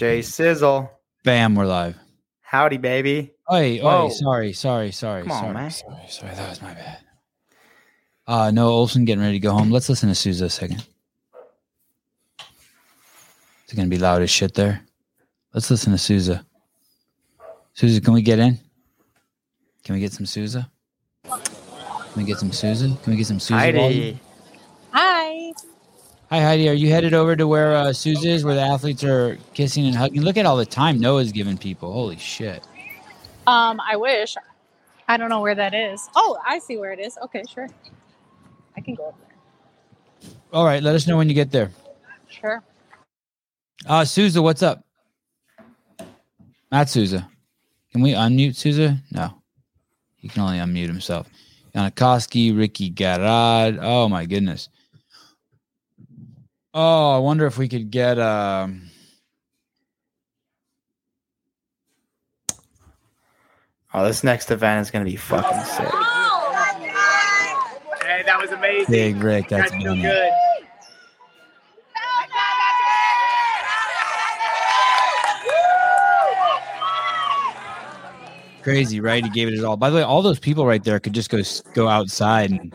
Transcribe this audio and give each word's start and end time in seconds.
Jay 0.00 0.22
Sizzle. 0.22 0.90
Bam, 1.24 1.54
we're 1.54 1.66
live. 1.66 1.94
Howdy, 2.40 2.78
baby. 2.78 3.32
Oi, 3.52 3.80
Whoa. 3.80 4.06
oi, 4.06 4.08
sorry, 4.08 4.54
sorry, 4.54 4.92
sorry, 4.92 5.24
Come 5.24 5.32
on, 5.32 5.42
sorry, 5.42 5.52
man. 5.52 5.70
sorry, 5.70 6.06
sorry. 6.08 6.34
That 6.36 6.48
was 6.48 6.62
my 6.62 6.72
bad. 6.72 6.98
Uh 8.26 8.50
no, 8.50 8.68
Olson 8.68 9.04
getting 9.04 9.20
ready 9.22 9.34
to 9.34 9.40
go 9.40 9.52
home. 9.52 9.70
Let's 9.70 9.90
listen 9.90 10.08
to 10.08 10.14
Souza 10.14 10.46
a 10.46 10.48
second. 10.48 10.86
It's 13.64 13.74
gonna 13.76 13.88
be 13.88 13.98
loud 13.98 14.22
as 14.22 14.30
shit 14.30 14.54
there. 14.54 14.80
Let's 15.52 15.70
listen 15.70 15.92
to 15.92 15.98
Souza. 15.98 16.46
Souza, 17.74 18.00
can 18.00 18.14
we 18.14 18.22
get 18.22 18.38
in? 18.38 18.58
Can 19.84 19.96
we 19.96 20.00
get 20.00 20.14
some 20.14 20.24
Souza? 20.24 20.70
Can 21.24 21.42
we 22.16 22.24
get 22.24 22.38
some 22.38 22.52
Souza? 22.52 22.86
Can 23.02 23.10
we 23.12 23.16
get 23.18 23.26
some 23.26 23.38
Souza? 23.38 23.60
Heidi. 23.60 24.18
Hi. 26.30 26.40
Heidi, 26.40 26.68
are 26.68 26.74
you 26.74 26.90
headed 26.90 27.12
over 27.12 27.34
to 27.34 27.48
where 27.48 27.74
uh, 27.74 27.92
Souza 27.92 28.28
is, 28.28 28.44
where 28.44 28.54
the 28.54 28.60
athletes 28.60 29.02
are 29.02 29.36
kissing 29.52 29.86
and 29.86 29.96
hugging? 29.96 30.22
Look 30.22 30.36
at 30.36 30.46
all 30.46 30.56
the 30.56 30.64
time 30.64 31.00
Noah's 31.00 31.32
giving 31.32 31.58
people. 31.58 31.92
Holy 31.92 32.16
shit! 32.18 32.62
Um, 33.48 33.80
I 33.80 33.96
wish. 33.96 34.36
I 35.08 35.16
don't 35.16 35.28
know 35.28 35.40
where 35.40 35.56
that 35.56 35.74
is. 35.74 36.08
Oh, 36.14 36.38
I 36.46 36.60
see 36.60 36.76
where 36.76 36.92
it 36.92 37.00
is. 37.00 37.18
Okay, 37.20 37.42
sure. 37.52 37.68
I 38.76 38.80
can 38.80 38.94
go 38.94 39.06
over 39.06 39.16
there. 39.20 40.30
All 40.52 40.64
right, 40.64 40.80
let 40.80 40.94
us 40.94 41.08
know 41.08 41.16
when 41.16 41.28
you 41.28 41.34
get 41.34 41.50
there. 41.50 41.72
Sure. 42.28 42.62
Uh, 43.86 44.04
Souza, 44.04 44.40
what's 44.40 44.62
up? 44.62 44.84
Not 46.70 46.88
Souza. 46.88 47.28
Can 47.90 48.02
we 48.02 48.12
unmute 48.12 48.54
Souza? 48.54 48.98
No. 49.10 49.34
He 50.14 50.28
can 50.28 50.42
only 50.42 50.58
unmute 50.58 50.86
himself. 50.86 51.28
Yanikoski, 51.74 52.56
Ricky 52.56 52.88
Garard. 52.88 53.80
Oh 53.82 54.08
my 54.08 54.26
goodness. 54.26 54.68
Oh, 56.72 57.10
I 57.10 57.18
wonder 57.18 57.46
if 57.46 57.58
we 57.58 57.68
could 57.68 57.90
get 57.90 58.18
um 58.18 58.90
Oh, 63.92 64.04
this 64.04 64.22
next 64.22 64.52
event 64.52 64.82
is 64.86 64.90
gonna 64.90 65.04
be 65.04 65.16
fucking 65.16 65.64
sick. 65.64 65.88
Hey, 68.02 68.22
that 68.24 68.38
was 68.40 68.52
amazing. 68.52 68.92
Big 68.92 69.16
Rick. 69.16 69.48
That's 69.48 69.72
Guys 69.72 69.82
feel 69.82 69.96
good. 69.96 70.32
Crazy, 78.62 79.00
right? 79.00 79.24
He 79.24 79.30
gave 79.30 79.48
it 79.48 79.52
his 79.52 79.64
all. 79.64 79.76
By 79.76 79.90
the 79.90 79.96
way, 79.96 80.02
all 80.02 80.22
those 80.22 80.38
people 80.38 80.66
right 80.66 80.84
there 80.84 81.00
could 81.00 81.14
just 81.14 81.30
go 81.30 81.42
go 81.74 81.88
outside 81.88 82.50
and 82.50 82.72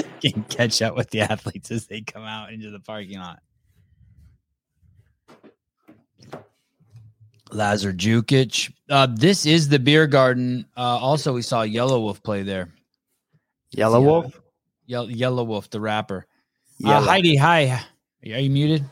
can 0.22 0.44
catch 0.44 0.82
up 0.82 0.96
with 0.96 1.10
the 1.10 1.20
athletes 1.20 1.70
as 1.70 1.86
they 1.86 2.00
come 2.00 2.24
out 2.24 2.52
into 2.52 2.70
the 2.70 2.80
parking 2.80 3.18
lot. 3.18 3.40
Lazar 7.50 7.92
Jukic. 7.92 8.72
Uh, 8.88 9.06
this 9.10 9.46
is 9.46 9.68
the 9.68 9.78
beer 9.78 10.06
garden. 10.06 10.66
Uh, 10.76 10.80
also, 10.80 11.32
we 11.32 11.42
saw 11.42 11.62
Yelawolf 11.62 12.22
play 12.22 12.42
there. 12.42 12.68
Yellow 13.72 14.00
Yeah. 14.00 14.06
Wolf. 14.06 14.40
Yellow, 14.86 15.08
Yelawolf, 15.08 15.70
the 15.70 15.80
rapper. 15.80 16.26
Uh, 16.84 17.00
Heidi, 17.00 17.36
hi. 17.36 17.84
Are 18.24 18.38
you 18.40 18.50
muted? 18.50 18.84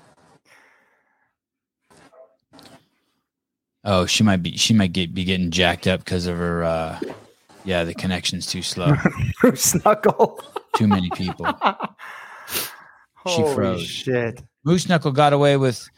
Oh, 3.82 4.06
she 4.06 4.22
might 4.22 4.42
be. 4.42 4.56
She 4.56 4.74
might 4.74 4.92
get 4.92 5.14
be 5.14 5.24
getting 5.24 5.50
jacked 5.50 5.86
up 5.86 6.04
because 6.04 6.26
of 6.26 6.36
her. 6.36 7.00
Yeah, 7.70 7.84
the 7.84 7.94
connection's 7.94 8.46
too 8.46 8.62
slow. 8.62 8.94
Snuckle. 9.54 10.40
Too 10.76 10.88
many 10.88 11.08
people. 11.10 11.46
She 12.52 12.62
Holy 13.14 13.54
froze. 13.54 13.86
Shit. 13.86 14.42
Moose 14.64 14.88
Knuckle 14.88 15.12
got 15.12 15.32
away 15.32 15.56
with 15.56 15.88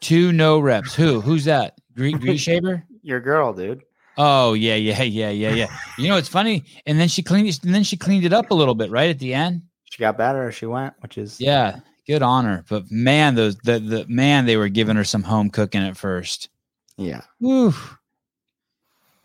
two 0.00 0.32
no 0.32 0.58
reps. 0.58 0.94
Who? 0.96 1.20
Who's 1.20 1.44
that? 1.44 1.74
Green 1.94 2.18
Green 2.18 2.36
Shaver? 2.48 2.82
Your 3.02 3.20
girl, 3.20 3.52
dude. 3.52 3.82
Oh 4.18 4.54
yeah, 4.54 4.74
yeah, 4.74 5.00
yeah, 5.02 5.30
yeah, 5.30 5.50
yeah. 5.54 5.66
You 5.96 6.08
know 6.08 6.16
it's 6.16 6.28
funny, 6.28 6.64
and 6.86 6.98
then 6.98 7.06
she 7.06 7.22
cleaned. 7.22 7.56
And 7.62 7.72
then 7.72 7.84
she 7.84 7.96
cleaned 7.96 8.24
it 8.24 8.32
up 8.32 8.50
a 8.50 8.54
little 8.54 8.74
bit, 8.74 8.90
right 8.90 9.10
at 9.10 9.20
the 9.20 9.32
end. 9.32 9.62
She 9.84 10.00
got 10.00 10.18
better 10.18 10.48
as 10.48 10.56
she 10.56 10.66
went, 10.66 10.94
which 11.00 11.18
is 11.18 11.40
Yeah, 11.40 11.78
good 12.08 12.22
on 12.22 12.46
her. 12.46 12.64
But 12.68 12.90
man, 12.90 13.36
those 13.36 13.56
the 13.58 13.78
the 13.78 14.06
man 14.08 14.46
they 14.46 14.56
were 14.56 14.68
giving 14.68 14.96
her 14.96 15.04
some 15.04 15.22
home 15.22 15.50
cooking 15.50 15.82
at 15.82 15.96
first. 15.96 16.48
yeah. 16.96 17.22
Woo. 17.40 17.72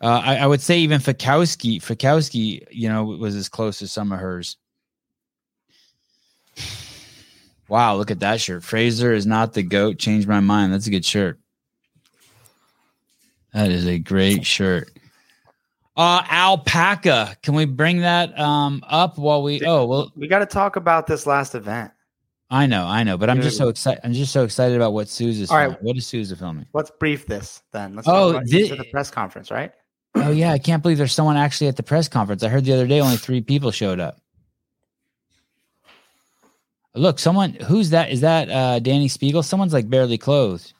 Uh, 0.00 0.22
I, 0.24 0.36
I 0.36 0.46
would 0.46 0.60
say 0.60 0.78
even 0.78 1.00
Fikowski. 1.00 1.78
Fikowski, 1.82 2.64
you 2.70 2.88
know, 2.88 3.04
was 3.04 3.34
as 3.34 3.48
close 3.48 3.82
as 3.82 3.90
some 3.90 4.12
of 4.12 4.20
hers. 4.20 4.56
Wow, 7.68 7.96
look 7.96 8.10
at 8.10 8.20
that 8.20 8.40
shirt. 8.40 8.62
Fraser 8.64 9.12
is 9.12 9.26
not 9.26 9.52
the 9.52 9.62
goat. 9.62 9.98
Changed 9.98 10.26
my 10.28 10.40
mind. 10.40 10.72
That's 10.72 10.86
a 10.86 10.90
good 10.90 11.04
shirt. 11.04 11.38
That 13.52 13.70
is 13.70 13.86
a 13.86 13.98
great 13.98 14.46
shirt. 14.46 14.90
Uh, 15.96 16.22
alpaca. 16.30 17.36
Can 17.42 17.54
we 17.54 17.64
bring 17.64 18.00
that 18.00 18.38
um 18.38 18.82
up 18.86 19.18
while 19.18 19.42
we? 19.42 19.60
Oh 19.66 19.84
well, 19.86 20.12
We 20.16 20.28
got 20.28 20.38
to 20.38 20.46
talk 20.46 20.76
about 20.76 21.06
this 21.06 21.26
last 21.26 21.54
event. 21.54 21.90
I 22.50 22.66
know, 22.66 22.86
I 22.86 23.02
know, 23.02 23.18
but 23.18 23.28
I'm 23.28 23.42
just 23.42 23.58
so 23.58 23.68
excited. 23.68 24.00
I'm 24.04 24.14
just 24.14 24.32
so 24.32 24.44
excited 24.44 24.74
about 24.76 24.94
what 24.94 25.08
Sousa's. 25.08 25.50
All 25.50 25.58
right. 25.58 25.64
filming. 25.64 25.78
What 25.84 25.96
is 25.98 26.06
Sousa 26.06 26.36
filming? 26.36 26.66
Let's 26.72 26.90
brief 26.98 27.26
this 27.26 27.62
then. 27.72 27.94
Let's 27.94 28.08
Oh, 28.08 28.32
talk 28.32 28.42
about 28.42 28.48
thi- 28.48 28.68
the 28.68 28.84
press 28.90 29.10
conference, 29.10 29.50
right? 29.50 29.72
Oh 30.20 30.30
yeah, 30.30 30.52
I 30.52 30.58
can't 30.58 30.82
believe 30.82 30.98
there's 30.98 31.12
someone 31.12 31.36
actually 31.36 31.68
at 31.68 31.76
the 31.76 31.82
press 31.82 32.08
conference. 32.08 32.42
I 32.42 32.48
heard 32.48 32.64
the 32.64 32.72
other 32.72 32.86
day 32.86 33.00
only 33.00 33.16
three 33.16 33.40
people 33.40 33.70
showed 33.70 34.00
up. 34.00 34.20
Look, 36.94 37.18
someone 37.18 37.54
who's 37.54 37.90
that? 37.90 38.10
Is 38.10 38.20
that 38.22 38.48
uh 38.50 38.80
Dani 38.80 39.06
Speegle? 39.06 39.44
Someone's 39.44 39.72
like 39.72 39.88
barely 39.88 40.18
clothed. 40.18 40.72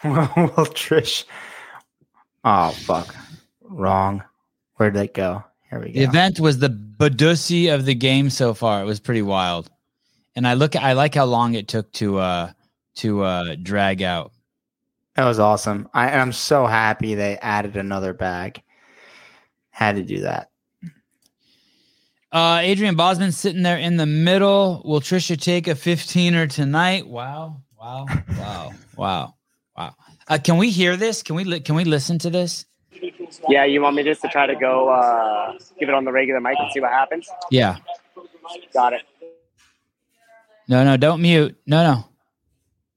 well, 0.04 0.66
Trish. 0.66 1.24
Oh 2.44 2.70
fuck. 2.70 3.14
Wrong. 3.62 4.22
Where 4.76 4.90
did 4.90 4.98
that 5.00 5.14
go? 5.14 5.44
Here 5.70 5.80
we 5.80 5.92
go. 5.92 6.00
The 6.00 6.04
event 6.04 6.40
was 6.40 6.58
the 6.58 6.70
Badusi 6.70 7.72
of 7.72 7.84
the 7.86 7.94
game 7.94 8.30
so 8.30 8.54
far. 8.54 8.82
It 8.82 8.86
was 8.86 9.00
pretty 9.00 9.22
wild. 9.22 9.70
And 10.36 10.46
I 10.46 10.54
look 10.54 10.76
I 10.76 10.92
like 10.92 11.14
how 11.14 11.24
long 11.24 11.54
it 11.54 11.68
took 11.68 11.90
to 11.92 12.18
uh 12.18 12.52
to 12.96 13.22
uh 13.22 13.56
drag 13.62 14.02
out. 14.02 14.32
That 15.16 15.24
was 15.24 15.38
awesome. 15.38 15.88
I, 15.92 16.10
I'm 16.10 16.32
so 16.32 16.66
happy 16.66 17.14
they 17.14 17.36
added 17.38 17.76
another 17.76 18.12
bag. 18.14 18.62
Had 19.70 19.96
to 19.96 20.02
do 20.02 20.20
that. 20.20 20.50
Uh 22.32 22.60
Adrian 22.62 22.96
Bozman 22.96 23.32
sitting 23.32 23.62
there 23.62 23.78
in 23.78 23.96
the 23.96 24.06
middle. 24.06 24.82
Will 24.84 25.00
Trisha 25.00 25.40
take 25.40 25.66
a 25.68 25.74
15er 25.74 26.50
tonight? 26.50 27.06
Wow. 27.06 27.62
Wow. 27.78 28.06
Wow. 28.38 28.72
wow. 28.96 29.34
Wow. 29.76 29.94
Uh, 30.28 30.38
can 30.38 30.58
we 30.58 30.70
hear 30.70 30.96
this? 30.96 31.22
Can 31.22 31.34
we 31.34 31.44
li- 31.44 31.60
can 31.60 31.74
we 31.74 31.84
listen 31.84 32.18
to 32.20 32.30
this? 32.30 32.66
Yeah, 33.48 33.64
you 33.64 33.80
want 33.80 33.96
me 33.96 34.02
just 34.02 34.20
to 34.22 34.28
try 34.28 34.46
to 34.46 34.54
go 34.54 34.88
uh, 34.88 35.52
give 35.78 35.88
it 35.88 35.94
on 35.94 36.04
the 36.04 36.12
regular 36.12 36.40
mic 36.40 36.56
and 36.58 36.70
see 36.72 36.80
what 36.80 36.90
happens? 36.92 37.28
Yeah. 37.50 37.78
Got 38.74 38.92
it. 38.92 39.02
No, 40.68 40.84
no, 40.84 40.96
don't 40.96 41.22
mute. 41.22 41.56
No, 41.66 41.82
no. 41.82 42.04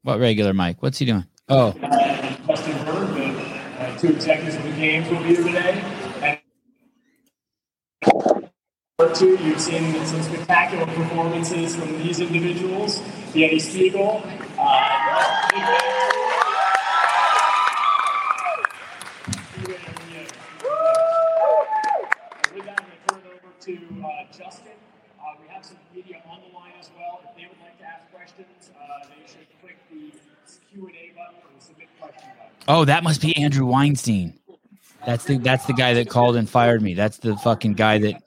What 0.03 0.19
regular 0.19 0.53
Mike? 0.53 0.83
What's 0.83 0.97
he 0.99 1.05
doing? 1.05 1.23
Oh, 1.47 1.71
Justin 1.71 2.85
Berg, 2.85 3.07
the 3.15 3.25
uh, 3.79 3.97
two 3.97 4.09
executives 4.09 4.55
of 4.57 4.63
the 4.63 4.71
games 4.71 5.09
will 5.09 5.19
be 5.19 5.27
here 5.35 5.43
today. 5.43 5.81
And 6.21 6.39
Part 8.97 9.15
two, 9.15 9.37
you've 9.41 9.61
seen 9.61 10.05
some 10.05 10.21
spectacular 10.21 10.85
performances 10.87 11.75
from 11.77 11.97
these 11.99 12.19
individuals. 12.19 12.99
Dani 13.31 13.55
Speegle. 13.55 14.21
Uh, 14.59 15.47
Big 15.53 15.61
Ben. 15.63 15.79
I'm 22.53 22.75
going 22.75 22.91
to 22.91 22.97
turn 23.07 23.19
it 23.19 23.31
over 23.33 23.51
to 23.61 23.73
uh, 24.05 24.09
Justin. 24.37 24.73
Uh, 25.19 25.23
we 25.41 25.47
have 25.53 25.63
some 25.65 25.77
media 25.95 26.21
on 26.29 26.39
the 26.47 26.53
line 26.53 26.73
as 26.79 26.89
well. 26.97 27.21
If 27.23 27.35
they 27.35 27.47
would 27.47 27.59
like 27.63 27.77
to 27.79 27.85
ask 27.85 28.11
questions, 28.11 28.71
uh, 28.75 28.82
oh, 32.67 32.85
that 32.85 33.03
must 33.03 33.21
be 33.21 33.35
Andrew 33.37 33.65
Weinstein. 33.65 34.33
That's 35.05 35.25
the 35.25 35.37
that's 35.37 35.65
the 35.65 35.73
guy 35.73 35.93
that 35.95 36.09
called 36.09 36.35
and 36.35 36.49
fired 36.49 36.81
me. 36.81 36.93
That's 36.93 37.17
the 37.17 37.35
fucking 37.37 37.73
guy 37.73 37.97
that 37.99 38.23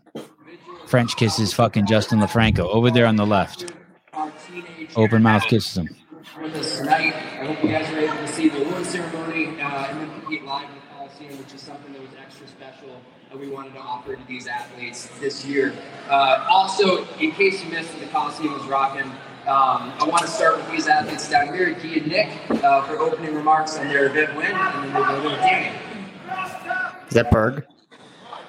French 0.87 1.17
kisses 1.17 1.53
fucking 1.53 1.87
Justin 1.87 2.21
LaFranco 2.21 2.61
over 2.61 2.91
there 2.91 3.07
on 3.07 3.17
the 3.17 3.27
left. 3.27 3.73
Open 4.95 5.23
mouth 5.23 5.45
kisses 5.45 5.77
him. 5.79 5.97
with 6.41 6.55
us 6.55 6.79
tonight. 6.79 7.15
I 7.15 7.47
hope 7.47 7.63
you 7.63 7.71
guys 7.71 7.91
were 7.91 7.99
able 7.99 8.17
to 8.17 8.29
see 8.29 8.49
the 8.49 8.65
award 8.65 8.85
ceremony 8.85 9.61
uh, 9.61 9.87
and 9.87 10.01
then 10.01 10.21
compete 10.21 10.45
live 10.45 10.69
in 10.69 10.75
the 10.77 10.81
Coliseum, 10.95 11.39
which 11.39 11.55
is 11.55 11.61
something 11.61 11.93
that 11.93 12.01
was 12.01 12.11
extra 12.21 12.47
special 12.47 13.01
that 13.31 13.39
we 13.39 13.49
wanted 13.49 13.73
to 13.75 13.81
offer 13.81 14.17
to 14.17 14.27
these 14.29 14.47
athletes 14.47 15.09
this 15.21 15.45
year. 15.45 15.75
Uh, 16.09 16.47
also, 16.49 17.05
in 17.19 17.33
case 17.33 17.65
you 17.65 17.71
missed 17.71 17.95
it, 17.95 18.01
the 18.01 18.07
Coliseum 18.07 18.53
was 18.53 18.65
rocking, 18.65 19.11
um, 19.47 19.93
I 20.01 20.05
want 20.07 20.23
to 20.23 20.29
start 20.29 20.57
with 20.57 20.71
these 20.71 20.87
athletes 20.89 21.29
down 21.31 21.55
here, 21.55 21.75
Key 21.75 21.99
and 22.01 22.07
Nick, 22.09 22.29
uh, 22.65 22.83
for 22.83 22.99
opening 22.99 23.35
remarks 23.35 23.77
on 23.79 23.89
their 23.89 24.07
event 24.07 24.35
win, 24.37 24.47
and 24.53 24.95
then 24.95 24.95
we'll 24.95 25.23
go 25.23 25.29
to 25.31 25.37
Danny. 25.37 25.77
Is 27.09 27.15
that 27.15 27.31
Berg? 27.31 27.65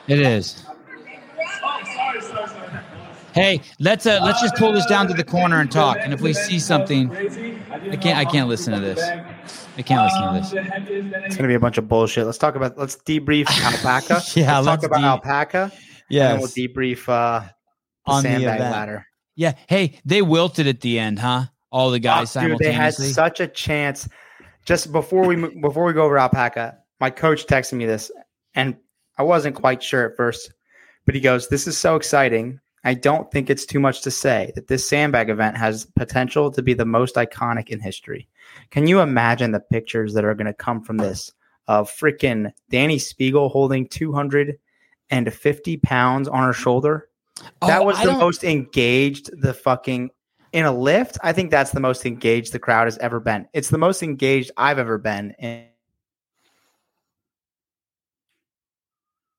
It 0.08 0.20
is. 0.20 0.64
Hey, 3.34 3.62
let's 3.80 4.08
uh 4.08 4.20
let's 4.24 4.42
just 4.42 4.56
pull 4.56 4.72
this 4.72 4.86
down 4.88 5.08
to 5.10 5.14
the 5.14 5.24
corner 5.24 5.60
and 5.60 5.72
talk. 5.72 5.98
And 6.00 6.12
if 6.12 6.22
we 6.22 6.34
see 6.34 6.58
something, 6.58 7.16
I 7.16 7.96
can't 7.96 8.18
I 8.18 8.26
can't 8.26 8.50
listen 8.50 8.74
to 8.74 8.80
this. 8.80 9.00
I 9.78 9.82
can't 9.84 10.04
listen 10.04 10.22
to 10.34 10.40
this. 10.40 11.26
It's 11.26 11.36
gonna 11.38 11.48
be 11.48 11.54
a 11.54 11.60
bunch 11.60 11.78
of 11.78 11.88
bullshit. 11.88 12.26
Let's 12.26 12.40
talk 12.40 12.56
about. 12.56 12.78
Let's 12.80 12.96
debrief 12.96 13.46
alpaca. 13.64 14.22
Yeah, 14.34 14.58
let's, 14.58 14.66
let's 14.68 14.82
talk 14.82 14.84
about 14.86 15.02
de- 15.02 15.06
alpaca. 15.06 15.72
Yeah, 16.10 16.34
we'll 16.38 16.48
debrief 16.48 17.08
uh, 17.08 17.42
the 17.42 17.52
On 18.08 18.24
the 18.24 18.30
sandbag 18.30 18.56
event. 18.56 18.72
ladder. 18.72 19.07
Yeah. 19.38 19.54
Hey, 19.68 20.02
they 20.04 20.22
wilted 20.22 20.68
at 20.68 20.82
the 20.82 21.00
end, 21.00 21.20
huh? 21.20 21.46
All 21.72 21.92
the 21.92 22.00
guys 22.00 22.36
Oh, 22.36 22.42
dude, 22.42 22.58
they 22.58 22.74
had 22.74 22.94
such 22.94 23.40
a 23.40 23.48
chance. 23.48 24.10
Just 24.66 24.92
before 24.92 25.26
we 25.26 25.36
before 25.62 25.86
we 25.86 25.94
go 25.94 26.04
over 26.04 26.18
alpaca, 26.18 26.78
my 27.00 27.10
coach 27.10 27.46
texted 27.46 27.74
me 27.74 27.86
this, 27.86 28.12
and 28.56 28.76
I 29.18 29.24
wasn't 29.24 29.56
quite 29.56 29.82
sure 29.82 30.10
at 30.10 30.18
first, 30.18 30.52
but 31.06 31.16
he 31.16 31.22
goes, 31.22 31.48
"This 31.48 31.68
is 31.68 31.78
so 31.78 31.96
exciting." 31.96 32.60
I 32.84 32.94
don't 32.94 33.30
think 33.32 33.50
it's 33.50 33.66
too 33.66 33.80
much 33.80 34.02
to 34.02 34.12
say 34.12 34.52
that 34.56 34.68
this 34.68 34.88
sandbag 34.88 35.30
event 35.30 35.58
has 35.58 35.86
potential 35.98 36.52
to 36.52 36.62
be 36.62 36.74
the 36.74 36.86
most 36.86 37.16
iconic 37.16 37.70
in 37.70 37.80
history. 37.80 38.28
Can 38.72 38.88
you 38.88 39.02
imagine 39.02 39.52
the 39.52 39.60
pictures 39.60 40.14
that 40.14 40.26
are 40.26 40.34
going 40.34 40.48
to 40.48 40.54
come 40.54 40.82
from 40.82 40.98
this 40.98 41.32
of 41.68 41.92
freaking 41.92 42.52
Dani 42.72 42.96
Speegle 42.96 43.52
holding 43.52 43.88
250 43.88 45.78
pounds 45.78 46.28
on 46.28 46.44
her 46.44 46.54
shoulder? 46.54 47.07
That 47.62 47.82
Oh, 47.82 47.84
was 47.86 47.98
I 47.98 48.06
the 48.06 48.12
don't- 48.12 48.20
most 48.20 48.44
engaged 48.44 49.30
the 49.42 49.54
fucking 49.54 50.10
in 50.54 50.66
a 50.66 50.72
lift. 50.72 51.18
I 51.24 51.34
think 51.34 51.52
that's 51.52 51.72
the 51.72 51.80
most 51.80 52.06
engaged 52.06 52.54
the 52.54 52.60
crowd 52.60 52.86
has 52.86 52.98
ever 53.00 53.20
been. 53.20 53.48
It's 53.54 53.70
the 53.70 53.78
most 53.78 54.02
engaged 54.04 54.52
I've 54.58 54.80
ever 54.80 54.98
been 54.98 55.32
in. 55.40 55.66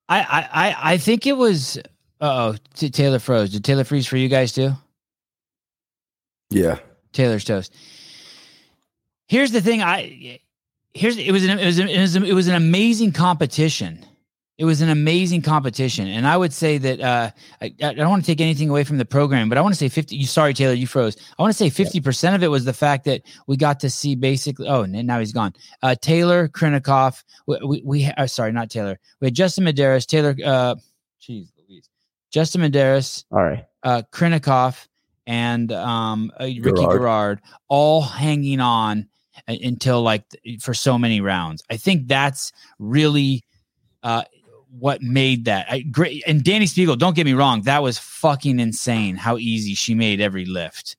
I, 0.08 0.20
I, 0.20 0.48
I, 0.68 0.76
I 0.92 0.98
think 0.98 1.26
it 1.26 1.36
was. 1.36 1.78
Oh, 2.20 2.56
Taylor 2.74 3.18
froze. 3.18 3.50
Did 3.50 3.64
Taylor 3.64 3.84
freeze 3.84 4.06
for 4.06 4.16
you 4.16 4.28
guys 4.28 4.52
too? 4.52 4.72
Yeah. 6.50 6.78
Taylor's 7.12 7.44
toast. 7.44 7.74
Here's 9.28 9.52
the 9.52 9.60
thing. 9.60 9.82
I 9.82 10.40
here's 10.94 11.16
it 11.18 11.30
was 11.30 11.44
an 11.44 11.58
it 11.58 11.66
was 11.66 11.78
an, 11.78 11.88
it 11.88 12.00
was, 12.00 12.16
an, 12.16 12.24
it 12.24 12.32
was 12.32 12.48
an 12.48 12.54
amazing 12.54 13.12
competition. 13.12 14.04
It 14.58 14.64
was 14.64 14.80
an 14.80 14.88
amazing 14.88 15.42
competition, 15.42 16.08
and 16.08 16.26
I 16.26 16.36
would 16.36 16.52
say 16.52 16.78
that 16.78 17.00
uh, 17.00 17.30
I, 17.62 17.66
I 17.80 17.94
don't 17.94 18.10
want 18.10 18.24
to 18.24 18.26
take 18.26 18.40
anything 18.40 18.68
away 18.68 18.82
from 18.82 18.98
the 18.98 19.04
program, 19.04 19.48
but 19.48 19.56
I 19.56 19.60
want 19.60 19.72
to 19.72 19.78
say 19.78 19.88
fifty. 19.88 20.16
You 20.16 20.26
sorry, 20.26 20.52
Taylor, 20.52 20.74
you 20.74 20.88
froze. 20.88 21.16
I 21.38 21.42
want 21.42 21.52
to 21.52 21.56
say 21.56 21.70
fifty 21.70 22.00
percent 22.00 22.34
of 22.34 22.42
it 22.42 22.48
was 22.48 22.64
the 22.64 22.72
fact 22.72 23.04
that 23.04 23.22
we 23.46 23.56
got 23.56 23.78
to 23.80 23.88
see 23.88 24.16
basically. 24.16 24.66
Oh, 24.68 24.82
and 24.82 24.92
now 25.06 25.20
he's 25.20 25.32
gone. 25.32 25.52
Uh, 25.80 25.94
Taylor 25.94 26.48
Khrennikov. 26.48 27.22
We, 27.46 27.58
we, 27.64 27.82
we 27.84 28.04
uh, 28.06 28.26
sorry, 28.26 28.50
not 28.50 28.68
Taylor. 28.68 28.98
We 29.20 29.28
had 29.28 29.34
Justin 29.34 29.64
Medeiros. 29.64 30.06
Taylor. 30.06 30.34
Uh, 30.44 30.74
jeez, 31.22 31.46
Louise. 31.68 31.88
Justin 32.32 32.62
Medeiros 32.62 33.24
All 33.30 33.44
right. 33.44 33.64
uh, 33.84 34.02
Khrennikov 34.10 34.88
and 35.28 35.70
um, 35.70 36.32
uh, 36.40 36.46
Ricky 36.46 36.60
Garard. 36.62 36.98
Garard 36.98 37.40
all 37.68 38.02
hanging 38.02 38.58
on 38.58 39.08
until 39.46 40.02
like 40.02 40.24
for 40.60 40.74
so 40.74 40.98
many 40.98 41.20
rounds. 41.20 41.62
I 41.70 41.76
think 41.76 42.08
that's 42.08 42.52
really 42.80 43.44
uh, 44.02 44.24
what 44.70 45.02
made 45.02 45.44
that 45.46 45.66
I, 45.70 45.80
great. 45.80 46.22
And 46.26 46.42
Dani 46.42 46.64
Speegle, 46.64 46.98
don't 46.98 47.16
get 47.16 47.24
me 47.24 47.32
wrong, 47.32 47.62
that 47.62 47.82
was 47.82 47.98
fucking 47.98 48.60
insane 48.60 49.16
how 49.16 49.38
easy 49.38 49.74
she 49.74 49.94
made 49.94 50.20
every 50.20 50.44
lift. 50.44 50.96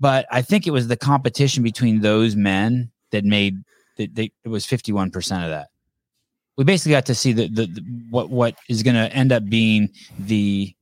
But 0.00 0.26
I 0.30 0.42
think 0.42 0.66
it 0.66 0.70
was 0.70 0.86
the 0.86 0.96
competition 0.96 1.62
between 1.62 2.00
those 2.00 2.36
men 2.36 2.90
that 3.10 3.24
made 3.24 3.56
that 3.96 4.14
they, 4.14 4.30
it 4.44 4.48
was 4.48 4.64
fifty 4.64 4.92
one 4.92 5.10
percent 5.10 5.44
of 5.44 5.50
that. 5.50 5.68
We 6.56 6.64
basically 6.64 6.92
got 6.92 7.06
to 7.06 7.14
see 7.14 7.32
the, 7.32 7.48
the, 7.48 7.66
the 7.66 7.84
what 8.10 8.30
what 8.30 8.54
is 8.68 8.82
going 8.82 8.94
to 8.94 9.12
end 9.12 9.32
up 9.32 9.44
being 9.48 9.88
the 10.18 10.74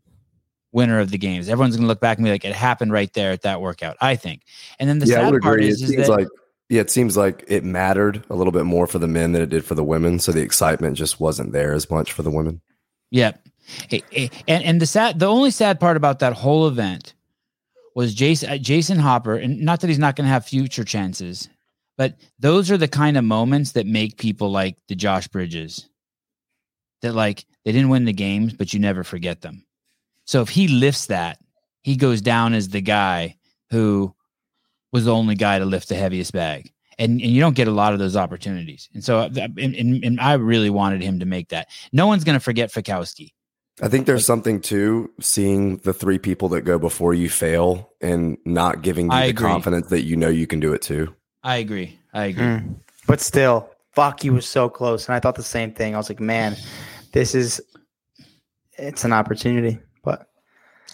winner 0.72 0.98
of 0.98 1.10
the 1.10 1.16
games. 1.16 1.48
Everyone's 1.48 1.76
going 1.76 1.84
to 1.84 1.88
look 1.88 2.00
back 2.00 2.18
and 2.18 2.24
be 2.24 2.30
like, 2.30 2.44
it 2.44 2.54
happened 2.54 2.92
right 2.92 3.10
there 3.14 3.32
at 3.32 3.42
that 3.42 3.62
workout. 3.62 3.96
I 4.02 4.16
think. 4.16 4.42
And 4.78 4.88
then 4.88 4.98
the 4.98 5.06
yeah, 5.06 5.30
sad 5.30 5.40
part 5.40 5.60
agree. 5.60 5.68
is, 5.68 5.82
is 5.82 5.96
that 5.96 6.08
like 6.08 6.28
yeah, 6.68 6.80
it 6.80 6.90
seems 6.90 7.16
like 7.16 7.44
it 7.46 7.64
mattered 7.64 8.24
a 8.28 8.34
little 8.34 8.52
bit 8.52 8.64
more 8.64 8.86
for 8.86 8.98
the 8.98 9.06
men 9.06 9.32
than 9.32 9.42
it 9.42 9.50
did 9.50 9.64
for 9.64 9.74
the 9.74 9.84
women. 9.84 10.18
So 10.18 10.32
the 10.32 10.42
excitement 10.42 10.96
just 10.96 11.20
wasn't 11.20 11.52
there 11.52 11.72
as 11.72 11.90
much 11.90 12.12
for 12.12 12.22
the 12.22 12.30
women. 12.30 12.60
Yeah. 13.10 13.32
And 14.48 14.64
and 14.64 14.80
the 14.80 14.86
sad 14.86 15.18
the 15.18 15.26
only 15.26 15.50
sad 15.50 15.78
part 15.78 15.96
about 15.96 16.20
that 16.20 16.32
whole 16.32 16.66
event 16.66 17.14
was 17.94 18.14
Jason 18.14 18.50
uh, 18.50 18.58
Jason 18.58 18.98
Hopper 18.98 19.36
and 19.36 19.60
not 19.60 19.80
that 19.80 19.88
he's 19.88 19.98
not 19.98 20.16
going 20.16 20.26
to 20.26 20.32
have 20.32 20.44
future 20.44 20.84
chances, 20.84 21.48
but 21.96 22.16
those 22.38 22.70
are 22.70 22.76
the 22.76 22.88
kind 22.88 23.16
of 23.16 23.24
moments 23.24 23.72
that 23.72 23.86
make 23.86 24.18
people 24.18 24.50
like 24.50 24.76
the 24.88 24.94
Josh 24.94 25.28
Bridges. 25.28 25.88
That 27.02 27.14
like 27.14 27.44
they 27.64 27.72
didn't 27.72 27.90
win 27.90 28.06
the 28.06 28.12
games, 28.12 28.54
but 28.54 28.72
you 28.72 28.80
never 28.80 29.04
forget 29.04 29.40
them. 29.40 29.66
So 30.24 30.42
if 30.42 30.48
he 30.48 30.66
lifts 30.66 31.06
that, 31.06 31.38
he 31.82 31.96
goes 31.96 32.20
down 32.20 32.54
as 32.54 32.68
the 32.68 32.80
guy 32.80 33.36
who 33.70 34.15
was 34.92 35.04
the 35.04 35.14
only 35.14 35.34
guy 35.34 35.58
to 35.58 35.64
lift 35.64 35.88
the 35.88 35.94
heaviest 35.94 36.32
bag. 36.32 36.72
And, 36.98 37.20
and 37.20 37.30
you 37.30 37.40
don't 37.40 37.54
get 37.56 37.68
a 37.68 37.72
lot 37.72 37.92
of 37.92 37.98
those 37.98 38.16
opportunities. 38.16 38.88
And 38.94 39.04
so 39.04 39.18
uh, 39.18 39.28
and, 39.34 39.74
and, 39.74 40.04
and 40.04 40.20
I 40.20 40.34
really 40.34 40.70
wanted 40.70 41.02
him 41.02 41.20
to 41.20 41.26
make 41.26 41.50
that. 41.50 41.68
No 41.92 42.06
one's 42.06 42.24
going 42.24 42.38
to 42.38 42.40
forget 42.40 42.72
Fikowski. 42.72 43.32
I 43.82 43.88
think 43.88 44.06
there's 44.06 44.24
something 44.24 44.62
to 44.62 45.10
seeing 45.20 45.76
the 45.78 45.92
three 45.92 46.18
people 46.18 46.48
that 46.50 46.62
go 46.62 46.78
before 46.78 47.12
you 47.12 47.28
fail 47.28 47.92
and 48.00 48.38
not 48.46 48.80
giving 48.80 49.06
you 49.06 49.12
I 49.12 49.24
the 49.24 49.30
agree. 49.30 49.46
confidence 49.46 49.88
that 49.88 50.04
you 50.04 50.16
know 50.16 50.28
you 50.28 50.46
can 50.46 50.60
do 50.60 50.72
it 50.72 50.80
too. 50.80 51.14
I 51.42 51.56
agree. 51.56 51.98
I 52.14 52.24
agree. 52.26 52.44
Mm. 52.44 52.76
But 53.06 53.20
still, 53.20 53.68
fuck, 53.92 54.22
he 54.22 54.30
was 54.30 54.46
so 54.46 54.70
close. 54.70 55.06
And 55.06 55.14
I 55.14 55.20
thought 55.20 55.34
the 55.34 55.42
same 55.42 55.72
thing. 55.72 55.94
I 55.94 55.98
was 55.98 56.08
like, 56.08 56.20
man, 56.20 56.56
this 57.12 57.34
is 57.34 57.60
it's 58.78 59.04
an 59.04 59.12
opportunity. 59.12 59.78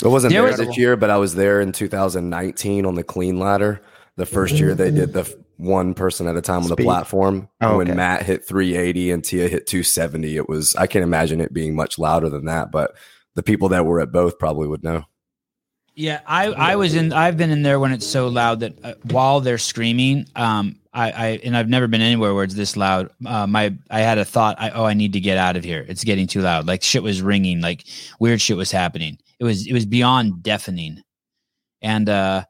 But 0.02 0.08
I 0.08 0.12
wasn't 0.12 0.32
There 0.32 0.42
there 0.42 0.50
was- 0.58 0.66
this 0.68 0.76
year, 0.76 0.96
but 0.96 1.10
I 1.10 1.16
was 1.16 1.34
there 1.34 1.60
in 1.60 1.72
2019 1.72 2.84
on 2.86 2.94
the 2.94 3.04
clean 3.04 3.38
ladder. 3.38 3.80
The 4.16 4.26
first 4.26 4.56
year 4.56 4.74
they 4.74 4.90
did 4.90 5.12
the 5.14 5.24
one 5.56 5.94
person 5.94 6.26
at 6.26 6.36
a 6.36 6.42
time 6.42 6.62
on 6.62 6.68
the 6.68 6.74
Speed. 6.74 6.84
platform. 6.84 7.48
Oh, 7.60 7.78
and 7.80 7.88
when. 7.88 7.96
Matt 7.96 8.24
hit 8.24 8.46
380 8.46 9.10
and 9.12 9.24
Tia 9.24 9.48
hit 9.48 9.66
270, 9.66 10.36
it 10.36 10.48
was, 10.48 10.74
I 10.76 10.86
can't 10.86 11.02
imagine 11.04 11.40
it 11.40 11.52
being 11.54 11.74
much 11.74 11.98
louder 11.98 12.28
than 12.28 12.44
that, 12.46 12.70
but 12.72 12.94
the 13.36 13.42
people 13.42 13.68
that 13.70 13.86
were 13.86 14.00
at 14.00 14.12
both 14.12 14.38
probably 14.38 14.66
would 14.68 14.82
know. 14.82 15.04
Yeah, 15.94 16.20
I, 16.26 16.46
I 16.46 16.76
was 16.76 16.94
in. 16.94 17.12
I've 17.12 17.36
been 17.36 17.50
in 17.50 17.62
there 17.62 17.78
when 17.78 17.92
it's 17.92 18.06
so 18.06 18.28
loud 18.28 18.60
that 18.60 18.82
uh, 18.82 18.94
while 19.10 19.40
they're 19.42 19.58
screaming, 19.58 20.26
um, 20.34 20.76
I, 20.94 21.10
I 21.10 21.26
and 21.44 21.54
I've 21.54 21.68
never 21.68 21.86
been 21.86 22.00
anywhere 22.00 22.32
where 22.34 22.44
it's 22.44 22.54
this 22.54 22.78
loud. 22.78 23.10
Uh, 23.26 23.46
my 23.46 23.74
I 23.90 24.00
had 24.00 24.16
a 24.16 24.24
thought. 24.24 24.56
I, 24.58 24.70
oh, 24.70 24.86
I 24.86 24.94
need 24.94 25.12
to 25.12 25.20
get 25.20 25.36
out 25.36 25.54
of 25.54 25.64
here. 25.64 25.84
It's 25.86 26.02
getting 26.02 26.26
too 26.26 26.40
loud. 26.40 26.66
Like 26.66 26.82
shit 26.82 27.02
was 27.02 27.20
ringing. 27.20 27.60
Like 27.60 27.84
weird 28.18 28.40
shit 28.40 28.56
was 28.56 28.70
happening. 28.72 29.18
It 29.42 29.44
was 29.44 29.66
it 29.66 29.72
was 29.72 29.86
beyond 29.86 30.40
deafening, 30.44 31.02
and 31.82 32.08
uh, 32.08 32.44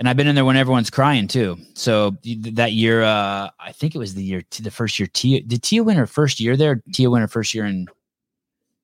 and 0.00 0.08
I've 0.08 0.16
been 0.16 0.26
in 0.26 0.34
there 0.34 0.44
when 0.44 0.56
everyone's 0.56 0.90
crying 0.90 1.28
too. 1.28 1.56
So 1.74 2.16
that 2.24 2.72
year, 2.72 3.04
uh, 3.04 3.50
I 3.60 3.70
think 3.70 3.94
it 3.94 3.98
was 3.98 4.14
the 4.16 4.24
year 4.24 4.42
the 4.60 4.72
first 4.72 4.98
year. 4.98 5.06
Tia 5.12 5.42
did 5.42 5.62
Tia 5.62 5.84
win 5.84 5.96
her 5.96 6.06
first 6.08 6.40
year 6.40 6.56
there? 6.56 6.82
Tia 6.92 7.08
win 7.08 7.20
her 7.20 7.28
first 7.28 7.54
year 7.54 7.64
in. 7.64 7.86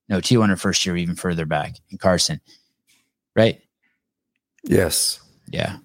No, 0.09 0.21
Tia 0.21 0.39
won 0.39 0.51
her 0.51 0.57
first 0.57 0.87
year 0.87 0.97
even 0.97 1.17
further 1.17 1.47
back 1.47 1.75
in 1.91 1.99
Carson, 1.99 2.41
right? 3.35 3.61
Yes. 4.63 5.19
Yeah. 5.49 5.79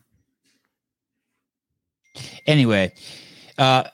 Anyway, 2.46 2.94
uh, 3.58 3.86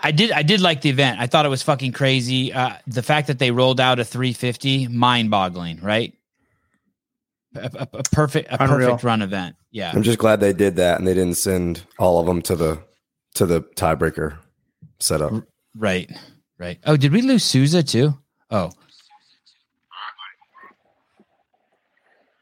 I- 0.00 0.10
did 0.12 0.32
I 0.32 0.42
did 0.42 0.62
like 0.62 0.80
the 0.80 0.88
event. 0.88 1.20
I 1.20 1.26
thought 1.26 1.44
it 1.44 1.50
was 1.50 1.62
fucking 1.62 1.92
crazy. 1.92 2.50
Uh, 2.50 2.76
the 2.86 3.02
fact 3.02 3.26
that 3.26 3.38
they 3.38 3.50
rolled 3.50 3.78
out 3.78 3.98
a 3.98 4.06
350, 4.06 4.88
mind 4.88 5.30
boggling, 5.30 5.78
right? 5.82 6.14
A, 7.56 7.70
a- 7.74 7.98
a 7.98 8.02
perfect 8.04 8.48
a 8.50 8.62
Unreal. 8.62 8.88
perfect 8.90 9.04
run 9.04 9.22
event. 9.22 9.56
Yeah. 9.70 9.92
I'm 9.94 10.02
just 10.02 10.18
glad 10.18 10.40
they 10.40 10.52
did 10.52 10.76
that 10.76 10.98
and 10.98 11.06
they 11.06 11.14
didn't 11.14 11.36
send 11.36 11.82
all 11.98 12.18
of 12.20 12.26
them 12.26 12.42
to 12.42 12.56
the, 12.56 12.82
to 13.34 13.46
the 13.46 13.62
tiebreaker 13.62 14.38
setup. 15.00 15.32
Right. 15.76 16.10
Right. 16.58 16.78
Oh, 16.86 16.96
did 16.96 17.12
we 17.12 17.22
lose 17.22 17.44
Souza 17.44 17.82
too? 17.82 18.14
Oh. 18.50 18.70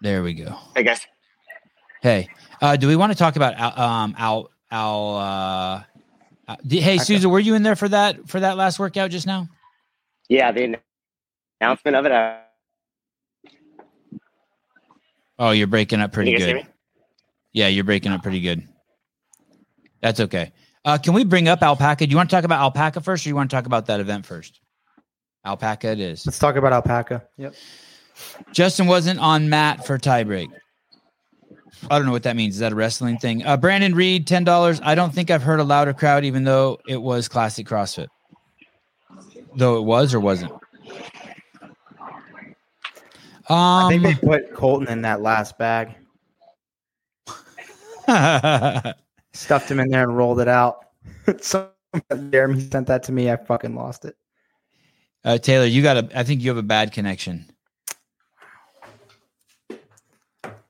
There 0.00 0.22
we 0.22 0.34
go. 0.34 0.56
I 0.76 0.82
guess. 0.82 1.06
Hey, 2.02 2.28
uh, 2.60 2.76
do 2.76 2.86
we 2.86 2.96
want 2.96 3.10
to 3.12 3.18
talk 3.18 3.36
about 3.36 3.54
Al? 3.54 3.80
Um, 3.80 4.14
Al, 4.18 4.50
Al 4.70 5.16
uh, 5.16 5.82
uh, 6.46 6.56
hey, 6.68 6.98
Souza, 6.98 7.28
were 7.28 7.40
you 7.40 7.54
in 7.54 7.62
there 7.62 7.76
for 7.76 7.88
that 7.88 8.28
for 8.28 8.38
that 8.40 8.58
last 8.58 8.78
workout 8.78 9.10
just 9.10 9.26
now? 9.26 9.48
Yeah, 10.28 10.52
the 10.52 10.76
announcement 11.60 11.96
of 11.96 12.04
it. 12.04 12.12
Uh, 12.12 12.36
Oh, 15.38 15.50
you're 15.50 15.66
breaking 15.66 16.00
up 16.00 16.10
can 16.10 16.14
pretty 16.14 16.30
you 16.32 16.38
good. 16.38 16.54
me? 16.56 16.66
Yeah, 17.52 17.68
you're 17.68 17.84
breaking 17.84 18.12
up 18.12 18.22
pretty 18.22 18.40
good. 18.40 18.66
That's 20.00 20.20
okay. 20.20 20.52
Uh, 20.84 20.98
can 20.98 21.14
we 21.14 21.24
bring 21.24 21.48
up 21.48 21.62
alpaca? 21.62 22.06
Do 22.06 22.10
you 22.10 22.16
want 22.16 22.28
to 22.28 22.36
talk 22.36 22.44
about 22.44 22.60
alpaca 22.60 23.00
first, 23.00 23.24
or 23.24 23.30
you 23.30 23.34
want 23.34 23.50
to 23.50 23.56
talk 23.56 23.66
about 23.66 23.86
that 23.86 24.00
event 24.00 24.26
first? 24.26 24.60
Alpaca, 25.46 25.88
it 25.92 26.00
is. 26.00 26.26
let's 26.26 26.38
talk 26.38 26.56
about 26.56 26.72
alpaca. 26.72 27.24
Yep. 27.38 27.54
Justin 28.52 28.86
wasn't 28.86 29.18
on 29.18 29.48
mat 29.48 29.86
for 29.86 29.98
tiebreak. 29.98 30.48
I 31.90 31.98
don't 31.98 32.06
know 32.06 32.12
what 32.12 32.22
that 32.22 32.36
means. 32.36 32.54
Is 32.54 32.60
that 32.60 32.72
a 32.72 32.74
wrestling 32.74 33.18
thing? 33.18 33.44
Uh, 33.44 33.56
Brandon 33.56 33.94
Reed, 33.94 34.26
ten 34.26 34.44
dollars. 34.44 34.80
I 34.82 34.94
don't 34.94 35.12
think 35.12 35.30
I've 35.30 35.42
heard 35.42 35.60
a 35.60 35.64
louder 35.64 35.92
crowd, 35.92 36.24
even 36.24 36.44
though 36.44 36.78
it 36.88 37.00
was 37.00 37.28
classic 37.28 37.66
CrossFit. 37.66 38.08
Though 39.56 39.78
it 39.78 39.82
was 39.82 40.14
or 40.14 40.20
wasn't. 40.20 40.52
I 43.48 43.82
Um, 43.84 43.88
think 43.90 44.02
they 44.02 44.14
put 44.14 44.54
Colton 44.54 44.88
in 44.88 45.02
that 45.02 45.20
last 45.22 45.58
bag. 45.58 45.94
Stuffed 49.32 49.70
him 49.70 49.80
in 49.80 49.88
there 49.88 50.02
and 50.04 50.16
rolled 50.16 50.40
it 50.40 50.48
out. 50.48 50.86
so 51.40 51.70
Jeremy 52.30 52.60
sent 52.60 52.86
that 52.86 53.02
to 53.04 53.12
me. 53.12 53.30
I 53.30 53.36
fucking 53.36 53.74
lost 53.74 54.04
it. 54.04 54.16
uh, 55.24 55.38
Taylor, 55.38 55.64
you 55.66 55.82
got 55.82 55.96
a. 55.96 56.18
I 56.18 56.22
think 56.22 56.42
you 56.42 56.50
have 56.50 56.56
a 56.58 56.62
bad 56.62 56.92
connection. 56.92 57.46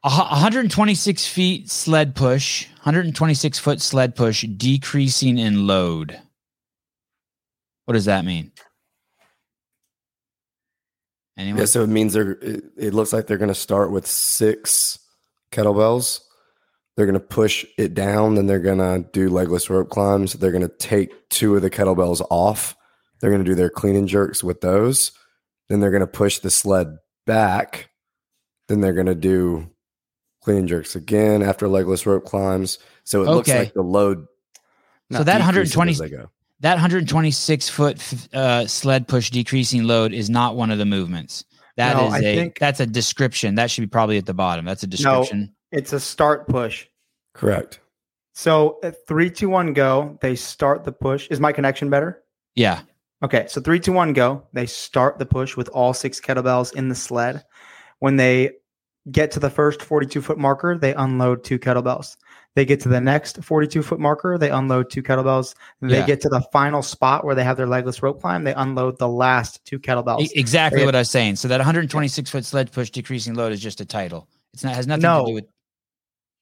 A 0.06 0.10
126 0.10 1.26
feet 1.26 1.70
sled 1.70 2.14
push, 2.14 2.68
126 2.74 3.58
foot 3.58 3.80
sled 3.80 4.14
push, 4.14 4.42
decreasing 4.56 5.38
in 5.38 5.66
load. 5.66 6.20
What 7.86 7.94
does 7.94 8.04
that 8.04 8.24
mean? 8.26 8.52
Anyone? 11.36 11.60
Yeah, 11.60 11.64
so 11.66 11.82
it 11.82 11.88
means 11.88 12.12
they're. 12.12 12.32
It, 12.32 12.64
it 12.76 12.94
looks 12.94 13.12
like 13.12 13.26
they're 13.26 13.38
going 13.38 13.48
to 13.48 13.54
start 13.54 13.90
with 13.90 14.06
six 14.06 14.98
kettlebells. 15.50 16.20
They're 16.96 17.06
going 17.06 17.14
to 17.14 17.20
push 17.20 17.64
it 17.76 17.94
down, 17.94 18.36
then 18.36 18.46
they're 18.46 18.60
going 18.60 18.78
to 18.78 19.08
do 19.12 19.28
legless 19.28 19.68
rope 19.68 19.90
climbs. 19.90 20.34
They're 20.34 20.52
going 20.52 20.62
to 20.62 20.76
take 20.78 21.28
two 21.28 21.56
of 21.56 21.62
the 21.62 21.70
kettlebells 21.70 22.24
off. 22.30 22.76
They're 23.20 23.30
going 23.30 23.42
to 23.42 23.50
do 23.50 23.56
their 23.56 23.70
clean 23.70 23.96
and 23.96 24.06
jerks 24.06 24.44
with 24.44 24.60
those. 24.60 25.10
Then 25.68 25.80
they're 25.80 25.90
going 25.90 26.00
to 26.02 26.06
push 26.06 26.38
the 26.38 26.50
sled 26.50 26.98
back. 27.26 27.90
Then 28.68 28.80
they're 28.80 28.92
going 28.92 29.06
to 29.06 29.14
do 29.14 29.70
clean 30.40 30.58
and 30.58 30.68
jerks 30.68 30.94
again 30.94 31.42
after 31.42 31.66
legless 31.66 32.06
rope 32.06 32.26
climbs. 32.26 32.78
So 33.02 33.22
it 33.22 33.26
looks 33.28 33.48
like 33.48 33.74
the 33.74 33.82
load. 33.82 34.26
So 35.10 35.24
that 35.24 35.38
120 35.38 35.90
as 35.90 35.98
they 35.98 36.10
go. 36.10 36.30
That 36.60 36.74
126 36.74 37.68
foot 37.68 37.96
f- 37.98 38.28
uh, 38.34 38.66
sled 38.66 39.08
push 39.08 39.30
decreasing 39.30 39.84
load 39.84 40.12
is 40.12 40.30
not 40.30 40.56
one 40.56 40.70
of 40.70 40.78
the 40.78 40.84
movements. 40.86 41.44
That 41.76 41.96
No, 41.96 42.06
is 42.08 42.14
I 42.14 42.18
a 42.18 42.34
think- 42.36 42.58
that's 42.58 42.80
a 42.80 42.86
description. 42.86 43.56
That 43.56 43.70
should 43.70 43.82
be 43.82 43.86
probably 43.88 44.16
at 44.18 44.26
the 44.26 44.34
bottom. 44.34 44.64
That's 44.64 44.82
a 44.82 44.86
description. 44.86 45.40
No, 45.40 45.78
It's 45.78 45.92
a 45.92 45.98
start 46.00 46.46
push. 46.48 46.86
Correct. 47.34 47.80
So 48.34 48.78
at 48.82 49.06
three, 49.08 49.30
two, 49.30 49.48
one, 49.48 49.72
go. 49.72 50.18
They 50.20 50.36
start 50.36 50.84
the 50.84 50.92
push. 50.92 51.28
Is 51.30 51.40
my 51.40 51.52
connection 51.52 51.90
better? 51.90 52.22
Yeah. 52.54 52.80
Okay, 53.22 53.46
so 53.48 53.60
three, 53.60 53.80
two, 53.80 53.92
one, 53.92 54.12
go. 54.12 54.44
They 54.52 54.66
start 54.66 55.18
the 55.18 55.26
push 55.26 55.56
with 55.56 55.68
all 55.70 55.94
six 55.94 56.20
kettlebells 56.20 56.74
in 56.74 56.88
the 56.88 56.94
sled. 56.94 57.44
When 58.00 58.16
they 58.16 58.52
get 59.10 59.30
to 59.32 59.40
the 59.40 59.50
first 59.50 59.82
42 59.82 60.22
foot 60.22 60.38
marker, 60.38 60.78
they 60.78 60.94
unload 60.94 61.44
two 61.44 61.58
kettlebells. 61.58 62.16
They 62.54 62.64
get 62.64 62.80
to 62.80 62.88
the 62.88 63.00
next 63.00 63.42
42 63.44 63.82
foot 63.82 63.98
marker, 63.98 64.38
they 64.38 64.50
unload 64.50 64.88
two 64.90 65.02
kettlebells. 65.02 65.54
They 65.82 65.98
Yeah. 65.98 66.06
get 66.06 66.20
to 66.22 66.28
the 66.28 66.40
final 66.52 66.82
spot 66.82 67.24
where 67.24 67.34
they 67.34 67.44
have 67.44 67.56
their 67.56 67.66
legless 67.66 68.02
rope 68.02 68.20
climb, 68.20 68.44
they 68.44 68.54
unload 68.54 68.98
the 68.98 69.08
last 69.08 69.64
two 69.64 69.78
kettlebells. 69.78 70.28
Exactly 70.34 70.80
They- 70.80 70.86
what 70.86 70.94
I 70.94 71.00
was 71.00 71.10
saying. 71.10 71.36
So 71.36 71.48
that 71.48 71.60
126 71.60 72.30
foot 72.30 72.44
sled 72.44 72.72
push 72.72 72.90
decreasing 72.90 73.34
load 73.34 73.52
is 73.52 73.60
just 73.60 73.80
a 73.80 73.84
title. 73.84 74.28
It's 74.54 74.62
not 74.64 74.74
has 74.74 74.86
nothing 74.86 75.02
No. 75.02 75.22
to 75.22 75.26
do 75.30 75.34
with 75.34 75.44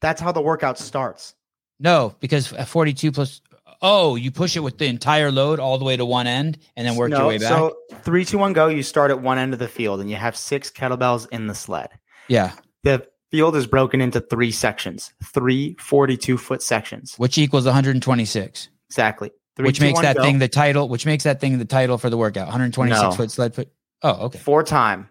That's 0.01 0.21
how 0.21 0.33
the 0.33 0.41
workout 0.43 0.79
starts. 0.79 1.35
no 1.81 2.15
because 2.21 2.53
a 2.53 2.67
42 2.67 3.11
plus. 3.13 3.41
Oh, 3.85 4.15
you 4.15 4.31
push 4.31 4.57
it 4.57 4.61
with 4.61 4.79
the 4.79 4.87
entire 4.87 5.33
load 5.33 5.59
all 5.59 5.77
the 5.79 5.85
way 5.85 5.97
to 5.97 6.05
one 6.05 6.29
end 6.29 6.59
and 6.77 6.87
then 6.87 6.95
work 6.95 7.11
your 7.11 7.27
way 7.27 7.39
back. 7.39 7.49
So 7.49 7.77
three, 8.03 8.25
two, 8.25 8.39
one, 8.39 8.53
go. 8.53 8.69
You 8.69 8.83
start 8.85 9.11
at 9.11 9.21
one 9.21 9.39
end 9.39 9.53
of 9.55 9.59
the 9.59 9.67
field 9.67 10.01
and 10.01 10.09
you 10.09 10.15
have 10.15 10.37
six 10.37 10.71
kettlebells 10.71 11.27
in 11.33 11.49
the 11.49 11.55
sled. 11.55 11.89
Yeah, 12.29 12.53
The 12.85 13.07
field 13.31 13.57
is 13.57 13.67
broken 13.67 14.01
into 14.01 14.21
three 14.21 14.51
sections, 14.51 15.13
three 15.25 15.75
42 15.81 16.37
foot 16.39 16.63
sections. 16.63 17.15
which 17.17 17.39
equals 17.39 17.65
126, 17.65 18.69
Exactly. 18.91 19.31
Three, 19.57 19.67
which 19.67 19.79
two, 19.79 19.85
makes 19.85 19.97
one, 19.97 20.05
that 20.05 20.17
go. 20.17 20.23
thing 20.23 20.39
the 20.39 20.49
title. 20.49 20.89
Which 20.89 21.05
makes 21.05 21.25
that 21.25 21.39
thing 21.41 21.59
the 21.59 21.65
title 21.67 21.99
for 21.99 22.09
the 22.09 22.17
workout. 22.17 22.47
126 22.47 23.03
No. 23.03 23.11
foot 23.13 23.31
sled 23.31 23.53
put. 23.55 23.69
Oh, 24.03 24.27
okay. 24.27 24.39
four 24.39 24.63
time. 24.63 25.09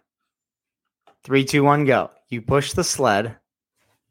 Three, 1.24 1.46
two, 1.46 1.64
one, 1.64 1.86
go. 1.86 2.10
You 2.30 2.42
push 2.42 2.74
the 2.74 2.84
sled. 2.84 3.38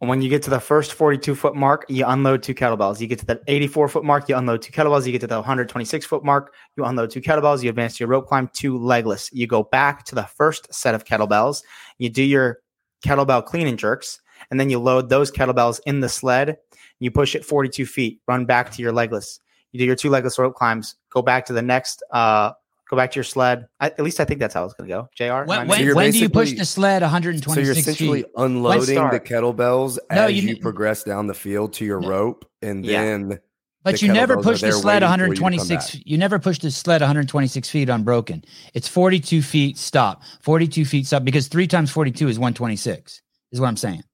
And 0.00 0.08
when 0.08 0.22
you 0.22 0.30
get 0.30 0.42
to 0.44 0.50
the 0.50 0.60
first 0.60 0.94
42 0.94 1.34
foot 1.34 1.54
mark, 1.54 1.84
you 1.88 2.06
unload 2.06 2.42
two 2.42 2.54
kettlebells. 2.54 3.00
You 3.00 3.06
get 3.06 3.18
to 3.18 3.26
the 3.26 3.40
84 3.48 3.88
foot 3.88 4.04
mark, 4.04 4.28
you 4.28 4.36
unload 4.36 4.62
two 4.62 4.72
kettlebells. 4.72 5.04
You 5.04 5.12
get 5.12 5.20
to 5.22 5.26
the 5.26 5.36
126 5.36 6.06
foot 6.06 6.24
mark, 6.24 6.54
you 6.76 6.84
unload 6.84 7.10
two 7.10 7.20
kettlebells. 7.20 7.62
You 7.62 7.68
advance 7.68 7.96
to 7.98 8.04
your 8.04 8.08
rope 8.08 8.26
climb, 8.26 8.48
two 8.54 8.78
legless. 8.78 9.28
You 9.32 9.46
go 9.46 9.62
back 9.64 10.04
to 10.06 10.14
the 10.14 10.22
first 10.22 10.72
set 10.72 10.94
of 10.94 11.04
kettlebells. 11.04 11.62
You 11.98 12.08
do 12.08 12.22
your 12.22 12.60
kettlebell 13.04 13.44
clean 13.44 13.66
and 13.66 13.78
jerks, 13.78 14.20
and 14.50 14.58
then 14.58 14.70
you 14.70 14.78
load 14.78 15.08
those 15.08 15.30
kettlebells 15.30 15.80
in 15.86 16.00
the 16.00 16.08
sled. 16.08 16.56
You 16.98 17.10
push 17.10 17.34
it 17.34 17.44
42 17.44 17.86
feet, 17.86 18.20
run 18.26 18.44
back 18.44 18.70
to 18.72 18.82
your 18.82 18.92
legless. 18.92 19.40
You 19.72 19.78
do 19.78 19.84
your 19.84 19.96
two 19.96 20.10
legless 20.10 20.38
rope 20.38 20.54
climbs, 20.54 20.96
go 21.10 21.22
back 21.22 21.46
to 21.46 21.52
the 21.52 21.62
next, 21.62 22.02
uh, 22.10 22.52
go 22.88 22.96
back 22.96 23.12
to 23.12 23.16
your 23.16 23.24
sled. 23.24 23.68
I, 23.78 23.86
at 23.86 24.00
least 24.00 24.18
I 24.20 24.24
think 24.24 24.40
that's 24.40 24.52
how 24.52 24.64
it's 24.64 24.74
going 24.74 24.88
to 24.88 24.94
go. 24.94 25.08
JR? 25.14 25.44
When, 25.48 25.68
when, 25.68 25.84
you're 25.84 25.94
when 25.94 26.10
do 26.10 26.18
you 26.18 26.28
push 26.28 26.52
the 26.52 26.64
sled 26.64 27.02
126 27.02 27.44
So 27.54 27.60
126 27.60 27.66
you're 27.66 27.72
essentially 27.72 28.22
feet? 28.22 28.30
unloading 28.36 29.10
the 29.10 29.20
kettlebells 29.20 29.98
No, 30.10 30.26
as 30.26 30.44
you 30.44 30.50
you, 30.50 30.56
progress 30.56 31.04
down 31.04 31.26
the 31.26 31.34
field 31.34 31.72
to 31.74 31.84
your 31.84 32.00
No. 32.00 32.08
rope, 32.08 32.44
and 32.62 32.84
Yeah. 32.84 33.02
then 33.02 33.40
But 33.82 33.98
the 33.98 34.06
you 34.06 34.12
never 34.12 34.36
kettlebells 34.36 34.42
push 34.42 34.60
the 34.60 34.72
sled 34.72 35.02
waiting 35.02 35.08
for 35.08 35.34
you 35.34 35.42
126. 35.42 35.94
back. 35.94 36.02
You, 36.04 36.18
never 36.18 36.38
push 36.38 36.58
the 36.58 36.70
sled 36.70 37.00
126 37.00 37.70
feet 37.70 37.88
unbroken. 37.88 38.44
It's 38.74 38.88
42 38.88 39.40
feet 39.40 39.78
stop. 39.78 40.22
42 40.42 40.84
feet 40.84 41.06
stop 41.06 41.24
because 41.24 41.48
three 41.48 41.66
times 41.66 41.90
42 41.90 42.28
is 42.28 42.38
126. 42.38 43.22
Is 43.52 43.60
what 43.60 43.68
I'm 43.68 43.76
saying. 43.76 44.04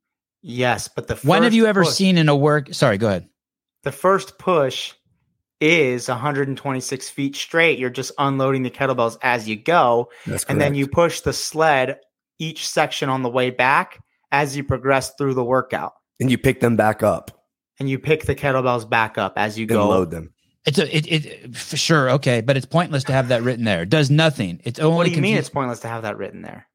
Yes, 0.42 0.88
but 0.88 1.08
the 1.08 1.16
when 1.16 1.42
have 1.42 1.52
you 1.52 1.66
ever 1.66 1.82
push- 1.82 1.94
seen 1.94 2.16
in 2.16 2.28
a 2.28 2.36
work? 2.36 2.72
Sorry, 2.72 2.98
go 2.98 3.08
ahead. 3.08 3.28
the 3.82 3.92
first 3.92 4.38
push 4.38 4.92
is 5.60 6.08
126 6.08 7.10
feet 7.10 7.34
straight? 7.34 7.78
You're 7.78 7.90
just 7.90 8.12
unloading 8.18 8.62
the 8.62 8.70
kettlebells 8.70 9.18
as 9.22 9.48
you 9.48 9.56
go, 9.56 10.10
that's 10.26 10.44
and 10.44 10.60
then 10.60 10.74
you 10.74 10.86
push 10.86 11.20
the 11.20 11.32
sled 11.32 11.98
each 12.38 12.68
section 12.68 13.08
on 13.08 13.22
the 13.22 13.28
way 13.28 13.50
back 13.50 13.98
as 14.30 14.56
you 14.56 14.62
progress 14.62 15.14
through 15.18 15.34
the 15.34 15.44
workout, 15.44 15.94
and 16.20 16.30
you 16.30 16.38
pick 16.38 16.60
them 16.60 16.76
back 16.76 17.02
up 17.02 17.35
and 17.78 17.88
you 17.88 17.98
pick 17.98 18.24
the 18.24 18.34
kettlebells 18.34 18.88
back 18.88 19.18
up 19.18 19.34
as 19.36 19.58
you 19.58 19.64
and 19.64 19.70
go. 19.70 19.88
load 19.88 20.10
them. 20.10 20.32
It's 20.64 20.78
a 20.78 20.96
it, 20.96 21.06
it 21.06 21.56
for 21.56 21.76
sure 21.76 22.10
okay, 22.10 22.40
but 22.40 22.56
it's 22.56 22.66
pointless 22.66 23.04
to 23.04 23.12
have 23.12 23.28
that 23.28 23.42
written 23.42 23.64
there. 23.64 23.82
It 23.82 23.90
does 23.90 24.10
nothing. 24.10 24.60
It's 24.64 24.80
only 24.80 24.96
What 24.96 25.06
do 25.06 25.12
you 25.12 25.22
mean? 25.22 25.36
It's 25.36 25.48
pointless 25.48 25.80
to 25.80 25.88
have 25.88 26.02
that 26.02 26.18
written 26.18 26.42
there. 26.42 26.66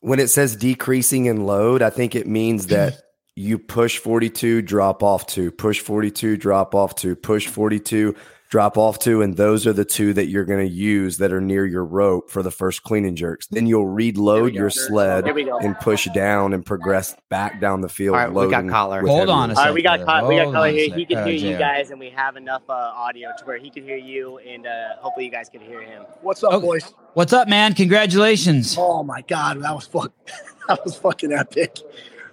When 0.00 0.18
it 0.18 0.28
says 0.28 0.56
decreasing 0.56 1.26
in 1.26 1.44
load, 1.46 1.82
I 1.82 1.90
think 1.90 2.14
it 2.14 2.26
means 2.26 2.68
that 2.68 3.00
you 3.36 3.58
push 3.58 3.98
42, 3.98 4.62
drop 4.62 5.02
off 5.02 5.26
two, 5.26 5.52
push 5.52 5.80
42, 5.80 6.36
drop 6.36 6.74
off 6.74 6.94
two, 6.94 7.14
push 7.14 7.46
42, 7.46 8.16
drop 8.50 8.76
off 8.76 8.98
to, 8.98 9.22
and 9.22 9.36
those 9.36 9.64
are 9.64 9.72
the 9.72 9.84
two 9.84 10.12
that 10.12 10.26
you're 10.26 10.44
going 10.44 10.58
to 10.66 10.72
use 10.72 11.18
that 11.18 11.32
are 11.32 11.40
near 11.40 11.64
your 11.64 11.84
rope 11.84 12.28
for 12.28 12.42
the 12.42 12.50
first 12.50 12.82
clean 12.82 13.04
and 13.04 13.16
jerks. 13.16 13.46
Then 13.46 13.66
you'll 13.66 13.86
reload 13.86 14.54
your 14.54 14.70
sled 14.70 15.24
Here 15.24 15.32
we 15.32 15.44
go. 15.44 15.58
and 15.58 15.78
push 15.78 16.08
down 16.12 16.52
and 16.52 16.66
progress 16.66 17.14
back 17.28 17.60
down 17.60 17.80
the 17.80 17.88
field. 17.88 18.16
All 18.16 18.22
right, 18.26 18.32
we 18.32 18.50
got 18.50 18.68
collar. 18.68 19.06
Hold 19.06 19.20
heavier 19.20 19.32
on 19.34 19.50
a 19.50 19.52
weight. 19.52 19.58
All 19.58 19.64
right, 19.66 19.74
we 19.74 19.82
got 19.82 19.98
Hold 20.00 20.08
caught. 20.08 20.28
We 20.28 20.36
got 20.36 20.54
on 20.54 20.74
here. 20.74 20.94
He 20.94 21.06
can 21.06 21.24
hear 21.26 21.52
you 21.52 21.56
guys, 21.56 21.90
and 21.90 22.00
we 22.00 22.10
have 22.10 22.36
enough 22.36 22.62
uh, 22.68 22.72
audio 22.72 23.30
to 23.38 23.44
where 23.44 23.58
he 23.58 23.70
can 23.70 23.84
hear 23.84 23.96
you, 23.96 24.38
and 24.38 24.66
uh, 24.66 24.96
hopefully 24.98 25.26
you 25.26 25.30
guys 25.30 25.48
can 25.48 25.60
hear 25.60 25.80
him. 25.80 26.02
What's 26.20 26.42
up, 26.42 26.52
Okay. 26.54 26.66
boys? 26.66 26.92
What's 27.14 27.32
up, 27.32 27.48
man? 27.48 27.74
Congratulations. 27.74 28.74
Oh 28.76 29.04
my 29.04 29.22
god, 29.22 29.62
that 29.62 29.74
was 29.74 29.86
fuck 29.86 30.12
that 30.68 30.84
was 30.84 30.96
fucking 30.96 31.32
epic. 31.32 31.78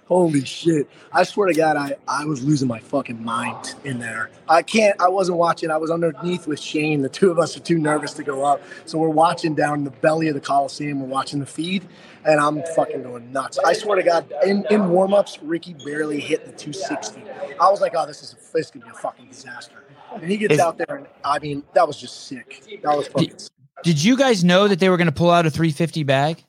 Holy 0.08 0.42
shit. 0.42 0.88
I 1.12 1.22
swear 1.22 1.48
to 1.48 1.54
God, 1.54 1.76
I, 1.76 1.94
I 2.08 2.24
was 2.24 2.42
losing 2.42 2.66
my 2.66 2.78
fucking 2.80 3.22
mind 3.22 3.74
in 3.84 3.98
there. 3.98 4.30
I 4.48 4.62
can't, 4.62 4.98
I 4.98 5.08
wasn't 5.08 5.36
watching. 5.36 5.70
I 5.70 5.76
was 5.76 5.90
underneath 5.90 6.46
with 6.46 6.58
Shane. 6.58 7.02
The 7.02 7.10
two 7.10 7.30
of 7.30 7.38
us 7.38 7.54
are 7.58 7.60
too 7.60 7.78
nervous 7.78 8.14
to 8.14 8.24
go 8.24 8.42
up. 8.42 8.62
So 8.86 8.96
we're 8.96 9.10
watching 9.10 9.54
down 9.54 9.84
the 9.84 9.90
belly 9.90 10.28
of 10.28 10.34
the 10.34 10.40
Coliseum. 10.40 11.02
We're 11.02 11.08
watching 11.08 11.40
the 11.40 11.46
feed, 11.46 11.86
and 12.24 12.40
I'm 12.40 12.62
fucking 12.74 13.02
going 13.02 13.30
nuts. 13.32 13.58
I 13.58 13.74
swear 13.74 13.96
to 13.96 14.02
God, 14.02 14.32
in, 14.46 14.64
in 14.70 14.88
warm 14.88 15.12
ups, 15.12 15.38
Ricky 15.42 15.74
barely 15.74 16.20
hit 16.20 16.46
the 16.46 16.52
260. 16.52 17.22
I 17.60 17.68
was 17.68 17.82
like, 17.82 17.92
oh, 17.94 18.06
this 18.06 18.22
is, 18.22 18.34
this 18.54 18.70
to 18.70 18.78
be 18.78 18.88
a 18.88 18.94
fucking 18.94 19.26
disaster. 19.28 19.84
And 20.14 20.24
he 20.24 20.38
gets 20.38 20.54
Is- 20.54 20.60
out 20.60 20.78
there, 20.78 20.96
and 20.96 21.06
I 21.22 21.38
mean, 21.38 21.64
that 21.74 21.86
was 21.86 21.98
just 21.98 22.28
sick. 22.28 22.80
That 22.82 22.96
was 22.96 23.08
fucking 23.08 23.38
sick. 23.38 23.52
Did 23.84 24.02
you 24.02 24.16
guys 24.16 24.42
know 24.42 24.68
that 24.68 24.80
they 24.80 24.88
were 24.88 24.96
going 24.96 25.06
to 25.06 25.12
pull 25.12 25.30
out 25.30 25.44
a 25.44 25.50
350 25.50 26.02
bag? 26.04 26.42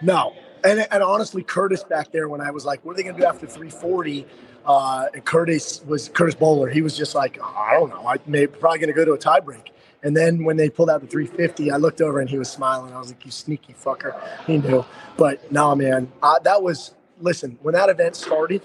No. 0.00 0.34
And, 0.64 0.86
and 0.90 1.02
honestly, 1.02 1.42
Curtis 1.42 1.84
back 1.84 2.10
there, 2.12 2.28
when 2.28 2.40
I 2.40 2.50
was 2.50 2.64
like, 2.64 2.84
what 2.84 2.92
are 2.92 2.96
they 2.96 3.02
going 3.02 3.16
to 3.16 3.20
do 3.20 3.26
after 3.26 3.46
340? 3.46 4.26
Uh, 4.64 5.06
Curtis 5.24 5.82
was 5.86 6.08
Curtis 6.08 6.34
Bowler. 6.34 6.68
He 6.68 6.82
was 6.82 6.96
just 6.96 7.14
like, 7.14 7.40
I 7.42 7.74
don't 7.74 7.90
know. 7.90 8.06
I 8.06 8.16
may 8.26 8.46
probably 8.46 8.80
going 8.80 8.88
to 8.88 8.94
go 8.94 9.04
to 9.04 9.12
a 9.12 9.18
tie 9.18 9.40
break. 9.40 9.72
And 10.02 10.16
then 10.16 10.44
when 10.44 10.56
they 10.56 10.68
pulled 10.68 10.90
out 10.90 11.00
the 11.00 11.06
350, 11.06 11.70
I 11.70 11.76
looked 11.76 12.00
over 12.00 12.20
and 12.20 12.28
he 12.28 12.38
was 12.38 12.50
smiling. 12.50 12.92
I 12.92 12.98
was 12.98 13.08
like, 13.08 13.24
you 13.24 13.30
sneaky 13.30 13.74
fucker. 13.74 14.14
He 14.46 14.58
knew. 14.58 14.84
But 15.16 15.50
no, 15.50 15.74
man, 15.74 16.12
that 16.42 16.62
was, 16.62 16.94
listen, 17.20 17.58
when 17.62 17.74
that 17.74 17.88
event 17.88 18.16
started, 18.16 18.62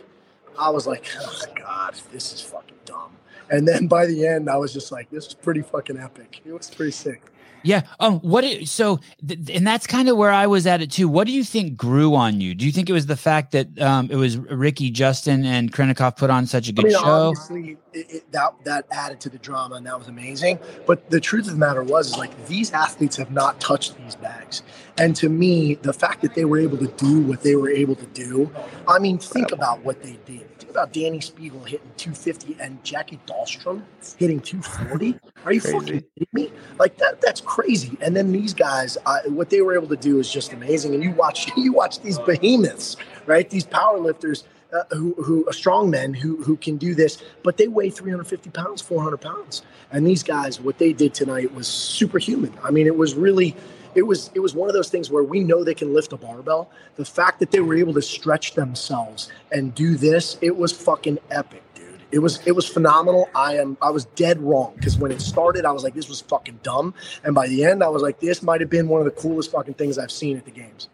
I 0.59 0.69
was 0.69 0.85
like, 0.85 1.05
oh, 1.19 1.41
God, 1.55 1.95
this 2.11 2.33
is 2.33 2.41
fucking 2.41 2.77
dumb. 2.85 3.17
And 3.49 3.67
then 3.67 3.87
by 3.87 4.05
the 4.05 4.27
end, 4.27 4.49
I 4.49 4.57
was 4.57 4.73
just 4.73 4.91
like, 4.91 5.09
this 5.09 5.27
is 5.27 5.33
pretty 5.33 5.61
fucking 5.61 5.97
epic. 5.97 6.41
It 6.45 6.53
was 6.53 6.69
pretty 6.69 6.91
sick. 6.91 7.21
Yeah. 7.63 7.81
Um. 7.99 8.19
What? 8.19 8.43
It, 8.43 8.67
so, 8.67 8.99
th- 9.27 9.49
and 9.53 9.65
that's 9.65 9.87
kind 9.87 10.09
of 10.09 10.17
where 10.17 10.31
I 10.31 10.47
was 10.47 10.65
at 10.67 10.81
it 10.81 10.91
too. 10.91 11.07
What 11.07 11.27
do 11.27 11.33
you 11.33 11.43
think 11.43 11.77
grew 11.77 12.15
on 12.15 12.41
you? 12.41 12.55
Do 12.55 12.65
you 12.65 12.71
think 12.71 12.89
it 12.89 12.93
was 12.93 13.05
the 13.05 13.17
fact 13.17 13.51
that 13.51 13.79
um 13.79 14.09
it 14.11 14.15
was 14.15 14.37
Ricky, 14.37 14.89
Justin, 14.89 15.45
and 15.45 15.71
Khrennikov 15.71 16.17
put 16.17 16.29
on 16.29 16.45
such 16.45 16.67
a 16.69 16.73
good 16.73 16.85
mean, 16.85 16.93
show? 16.93 16.99
obviously, 16.99 17.77
it, 17.93 18.11
it, 18.11 18.31
that 18.31 18.53
that 18.63 18.85
added 18.91 19.19
to 19.21 19.29
the 19.29 19.37
drama, 19.37 19.75
and 19.75 19.85
that 19.85 19.97
was 19.97 20.07
amazing. 20.07 20.59
But 20.85 21.09
the 21.09 21.19
truth 21.19 21.47
of 21.47 21.53
the 21.53 21.59
matter 21.59 21.83
was, 21.83 22.09
is 22.09 22.17
like 22.17 22.47
these 22.47 22.71
athletes 22.71 23.15
have 23.17 23.31
not 23.31 23.59
touched 23.59 23.97
these 23.97 24.15
bags, 24.15 24.63
and 24.97 25.15
to 25.17 25.29
me, 25.29 25.75
the 25.75 25.93
fact 25.93 26.21
that 26.21 26.35
they 26.35 26.45
were 26.45 26.59
able 26.59 26.77
to 26.77 26.87
do 26.87 27.21
what 27.21 27.41
they 27.41 27.55
were 27.55 27.69
able 27.69 27.95
to 27.95 28.05
do, 28.07 28.51
I 28.87 28.99
mean, 28.99 29.17
think 29.17 29.51
about 29.51 29.83
what 29.83 30.01
they 30.01 30.17
did. 30.25 30.50
About 30.71 30.93
Dani 30.93 31.17
Speegle 31.17 31.67
hitting 31.67 31.91
250 31.97 32.55
and 32.61 32.81
Jackie 32.81 33.19
Dahlstrom 33.27 33.83
hitting 34.17 34.39
240. 34.39 35.19
Are 35.43 35.51
you 35.51 35.59
Crazy. 35.59 35.71
fucking 35.73 35.85
kidding 35.85 36.27
me? 36.31 36.51
Like 36.79 36.95
that? 36.97 37.19
That's 37.19 37.41
crazy. 37.41 37.97
And 37.99 38.15
then 38.15 38.31
these 38.31 38.53
guys, 38.53 38.97
uh, 39.05 39.19
what 39.25 39.49
they 39.49 39.61
were 39.61 39.73
able 39.73 39.89
to 39.89 39.97
do 39.97 40.17
is 40.19 40.31
just 40.31 40.53
amazing. 40.53 40.93
And 40.93 41.03
you 41.03 41.11
watch, 41.11 41.51
you 41.57 41.73
watch 41.73 41.99
these 41.99 42.17
behemoths, 42.19 42.95
right? 43.25 43.49
These 43.49 43.65
power 43.65 43.99
lifters 43.99 44.45
uh, 44.73 44.83
who, 44.95 45.13
who 45.21 45.45
are 45.49 45.53
strong 45.53 45.89
men 45.89 46.13
who, 46.13 46.41
who 46.41 46.55
can 46.55 46.77
do 46.77 46.95
this, 46.95 47.21
but 47.43 47.57
they 47.57 47.67
weigh 47.67 47.89
350 47.89 48.49
pounds, 48.51 48.81
400 48.81 49.17
pounds. 49.17 49.63
And 49.91 50.07
these 50.07 50.23
guys, 50.23 50.61
what 50.61 50.77
they 50.77 50.93
did 50.93 51.13
tonight 51.13 51.53
was 51.53 51.67
superhuman. 51.67 52.53
I 52.63 52.71
mean, 52.71 52.87
it 52.87 52.95
was 52.95 53.13
really, 53.13 53.57
it 53.95 54.03
was, 54.03 54.31
it 54.35 54.39
was 54.39 54.53
one 54.55 54.69
of 54.69 54.73
those 54.73 54.89
things 54.89 55.09
where 55.09 55.23
we 55.23 55.43
know 55.43 55.63
they 55.63 55.73
can 55.73 55.93
lift 55.93 56.13
a 56.13 56.17
barbell. 56.17 56.69
The 56.95 57.05
fact 57.05 57.39
that 57.39 57.51
they 57.51 57.59
were 57.59 57.75
able 57.75 57.93
to 57.93 58.01
stretch 58.01 58.53
themselves 58.53 59.31
and 59.51 59.73
do 59.75 59.95
this, 59.95 60.37
it 60.41 60.55
was 60.57 60.71
fucking 60.71 61.19
epic, 61.29 61.63
dude. 61.75 62.01
It 62.11 62.19
was, 62.19 62.45
it 62.45 62.53
was 62.53 62.67
phenomenal. 62.67 63.29
I 63.35 63.55
am, 63.57 63.77
I 63.81 63.89
was 63.89 64.05
dead 64.05 64.41
wrong 64.41 64.73
because 64.75 64.97
when 64.97 65.11
it 65.11 65.21
started, 65.21 65.65
I 65.65 65.71
was 65.71 65.83
like, 65.83 65.93
this 65.93 66.09
was 66.09 66.21
fucking 66.21 66.59
dumb. 66.63 66.93
And 67.23 67.33
by 67.35 67.47
the 67.47 67.63
end, 67.65 67.83
I 67.83 67.87
was 67.89 68.01
like, 68.01 68.19
this 68.19 68.41
might 68.41 68.61
have 68.61 68.69
been 68.69 68.87
one 68.87 69.01
of 69.01 69.05
the 69.05 69.11
coolest 69.21 69.51
fucking 69.51 69.75
things 69.75 69.97
I've 69.97 70.11
seen 70.11 70.37
at 70.37 70.45
the 70.45 70.51
games. 70.51 70.89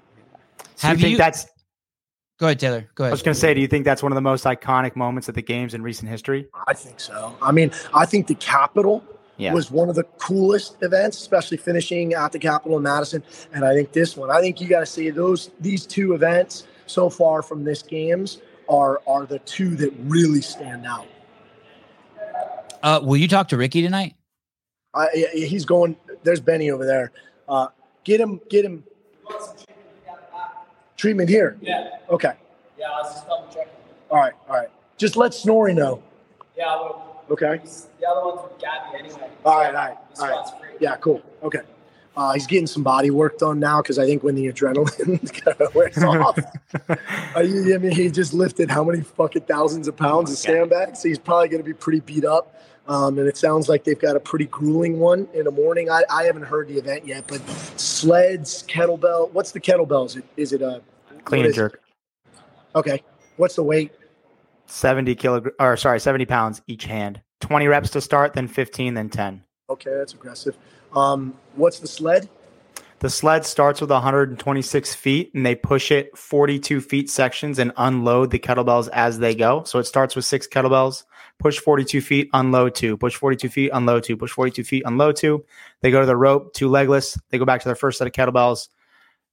So 0.76 0.88
Have 0.88 0.98
you 0.98 1.04
think 1.04 1.12
you- 1.14 1.18
that's? 1.18 1.48
Go 2.40 2.46
ahead, 2.46 2.60
Taylor. 2.60 2.88
Go 2.94 3.04
ahead. 3.06 3.12
I 3.12 3.14
was 3.14 3.24
going 3.24 3.34
to 3.34 3.40
say, 3.40 3.56
do 3.56 3.62
you 3.62 3.68
think 3.68 3.84
that's 3.84 4.04
one 4.04 4.12
of 4.12 4.16
the 4.16 4.22
most 4.22 4.44
iconic 4.46 4.96
moments 4.96 5.28
at 5.28 5.34
the 5.34 5.42
games 5.42 5.74
in 5.74 5.82
recent 5.82 6.08
history? 6.08 6.48
I 6.68 6.76
think 6.76 7.00
so. 7.00 7.36
I 7.42 7.52
mean, 7.52 7.72
I 7.96 8.06
think 8.06 8.28
the 8.28 8.36
Capitol 8.36 9.04
Yeah. 9.38 9.54
was 9.54 9.70
one 9.70 9.88
of 9.90 9.96
the 9.96 10.04
coolest 10.04 10.78
events, 10.82 11.18
especially 11.22 11.58
finishing 11.58 12.14
at 12.14 12.32
the 12.32 12.40
Capitol 12.40 12.78
in 12.78 12.84
Madison. 12.84 13.24
And 13.54 13.64
I 13.64 13.74
think 13.74 13.92
this 13.92 14.18
one, 14.18 14.32
I 14.32 14.42
think 14.42 14.60
you 14.60 14.68
got 14.68 14.80
to 14.82 14.86
see 14.86 15.10
those 15.12 15.52
these 15.60 15.86
two 15.86 16.14
events 16.14 16.66
so 16.88 17.10
far 17.10 17.42
from 17.42 17.64
this 17.64 17.82
games 17.84 18.40
are 18.68 19.00
are 19.08 19.26
the 19.26 19.40
two 19.40 19.76
that 19.76 19.94
really 20.00 20.42
stand 20.42 20.86
out. 20.86 21.06
Uh, 22.84 23.00
will 23.04 23.18
you 23.18 23.28
talk 23.28 23.48
to 23.50 23.58
Ricky 23.58 23.82
tonight? 23.82 24.16
I, 24.94 25.08
I- 25.08 25.32
he's 25.36 25.66
going. 25.66 25.96
There's 26.24 26.40
Benny 26.40 26.72
over 26.72 26.86
there. 26.86 27.12
Uh, 27.48 27.68
get 28.04 28.20
him. 28.20 28.42
Get 28.50 28.66
him. 28.66 28.84
Treatment 30.96 31.30
here. 31.30 31.58
Yeah, 31.62 31.90
Okay. 32.10 32.34
yeah, 32.80 32.88
I 32.90 33.02
was 33.04 33.14
just 33.14 33.28
double 33.28 33.48
checking. 33.54 33.72
All 34.10 34.18
right. 34.18 34.34
All 34.50 34.56
right. 34.56 34.70
Just 34.98 35.16
let 35.16 35.34
Snorri 35.34 35.74
know. 35.76 36.02
Yeah, 36.58 36.66
well, 36.76 37.17
Okay. 37.30 37.60
he's, 37.62 37.88
the 38.00 38.08
other 38.08 38.26
one's 38.26 38.42
with 38.44 38.60
Gabby 38.60 38.98
anyway. 39.00 39.30
All 39.46 39.58
right. 39.58 39.68
All 39.68 39.74
right. 39.74 40.10
This 40.10 40.20
All 40.20 40.28
right. 40.28 40.46
spot's 40.48 40.60
free. 40.62 40.70
Yeah, 40.80 40.96
cool. 40.98 41.22
Okay. 41.44 41.60
Uh, 42.16 42.34
he's 42.34 42.48
getting 42.48 42.66
some 42.66 42.82
body 42.82 43.12
work 43.12 43.38
done 43.38 43.60
now 43.60 43.80
because 43.82 44.00
I 44.00 44.06
think 44.06 44.24
when 44.24 44.34
the 44.34 44.48
adrenaline 44.52 45.44
kind 45.46 45.62
of 45.62 45.76
wears 45.76 45.98
off, 46.04 46.40
uh, 47.36 47.40
you- 47.42 47.76
I 47.76 47.78
mean, 47.78 47.92
he 47.92 48.10
just 48.10 48.34
lifted 48.34 48.72
how 48.72 48.84
many 48.84 49.02
fucking 49.02 49.44
thousands 49.44 49.88
of 49.88 49.96
pounds 49.96 50.32
of 50.32 50.38
sandbags? 50.38 51.02
So 51.02 51.10
he's 51.10 51.20
probably 51.20 51.50
going 51.50 51.62
to 51.62 51.68
be 51.68 51.74
pretty 51.74 52.00
beat 52.00 52.26
up. 52.26 52.54
Um, 52.88 53.20
and 53.20 53.28
it 53.28 53.36
sounds 53.36 53.68
like 53.68 53.84
they've 53.84 54.00
got 54.00 54.16
a 54.16 54.20
pretty 54.20 54.46
grueling 54.46 54.98
one 54.98 55.28
in 55.34 55.44
the 55.44 55.52
morning. 55.52 55.90
I, 55.92 56.04
I 56.10 56.24
haven't 56.24 56.44
heard 56.44 56.70
the 56.70 56.78
event 56.78 57.06
yet, 57.06 57.26
but 57.28 57.42
sleds, 57.78 58.64
kettlebell. 58.64 59.30
What's 59.34 59.52
the 59.52 59.60
kettlebell? 59.60 60.06
Is 60.06 60.16
it, 60.16 60.24
is 60.38 60.54
it 60.54 60.62
a 60.62 60.82
Clean 61.26 61.44
and 61.46 61.54
jerk. 61.54 61.82
Okay. 62.74 63.04
What's 63.36 63.56
the 63.56 63.64
weight? 63.64 63.92
70 64.68 65.16
kilogram 65.16 65.54
or 65.60 65.76
sorry 65.78 66.00
70 66.00 66.26
pounds 66.26 66.62
each 66.68 66.86
hand 66.86 67.22
20 67.42 67.68
reps 67.68 67.90
to 67.92 68.02
start 68.02 68.34
then 68.34 68.48
15 68.48 68.94
then 68.94 69.10
10 69.10 69.44
Okay, 69.70 69.94
that's 69.94 70.14
aggressive. 70.14 70.58
Um, 70.96 71.34
what's 71.56 71.80
the 71.80 71.88
sled? 71.90 72.30
the 73.00 73.10
sled 73.12 73.46
starts 73.46 73.80
with 73.80 73.92
126 73.92 74.96
feet 74.96 75.32
and 75.36 75.46
they 75.46 75.54
push 75.56 75.92
it 75.92 76.18
42 76.18 76.82
feet 76.82 77.10
sections 77.12 77.60
and 77.60 77.72
unload 77.78 78.32
the 78.32 78.40
kettlebells 78.40 78.90
as 78.92 79.20
they 79.20 79.36
go 79.36 79.64
so 79.66 79.78
it 79.80 79.84
starts 79.84 80.16
with 80.16 80.26
six 80.26 80.48
kettlebells 80.48 81.04
push 81.38 81.60
42 81.60 82.02
feet 82.02 82.30
unload 82.34 82.74
two 82.74 82.98
push 82.98 83.16
42 83.16 83.50
feet 83.50 83.70
unload 83.74 84.04
two 84.04 84.18
push 84.18 84.32
42 84.32 84.64
feet 84.64 84.84
unload 84.86 85.16
two 85.16 85.46
they 85.82 85.92
go 85.92 86.00
to 86.00 86.08
the 86.08 86.16
rope 86.18 86.54
two 86.56 86.70
legless 86.70 87.18
they 87.30 87.38
go 87.38 87.46
back 87.46 87.62
to 87.62 87.68
their 87.68 87.76
first 87.76 88.00
set 88.00 88.08
of 88.08 88.14
kettlebells 88.14 88.70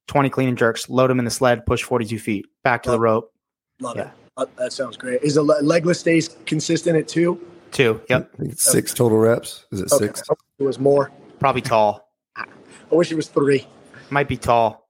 20 0.09 0.29
clean 0.29 0.49
and 0.51 0.59
jerks 0.59 0.90
load 0.90 1.09
them 1.09 1.18
in 1.18 1.25
the 1.25 1.31
sled 1.31 1.64
push 1.64 1.83
42 1.83 2.18
feet 2.18 2.47
back 2.62 2.83
to 2.83 2.90
the 2.90 3.01
rope 3.01 3.33
Love 3.81 3.97
Yeah. 3.97 4.09
it. 4.09 4.11
Uh, 4.37 4.47
that 4.57 4.73
sounds 4.73 4.97
great. 4.97 5.23
Is 5.23 5.35
the 5.37 5.42
le- 5.42 5.62
legless 5.62 6.01
stays 6.01 6.37
consistent 6.47 6.97
at 6.97 7.09
two? 7.09 7.40
two 7.70 8.01
yep 8.09 8.31
I 8.35 8.37
think 8.37 8.53
it's 8.53 8.62
six 8.62 8.94
total 8.94 9.18
reps. 9.18 9.64
Is 9.73 9.81
it 9.81 9.92
Okay. 9.92 10.07
six? 10.07 10.23
It 10.61 10.62
was 10.64 10.79
more. 10.79 11.11
probably 11.40 11.61
tall 11.61 12.09
I 12.37 12.44
wish 12.90 13.11
it 13.11 13.16
was 13.16 13.29
three. 13.29 13.66
might 14.11 14.29
be 14.29 14.37
tall 14.37 14.88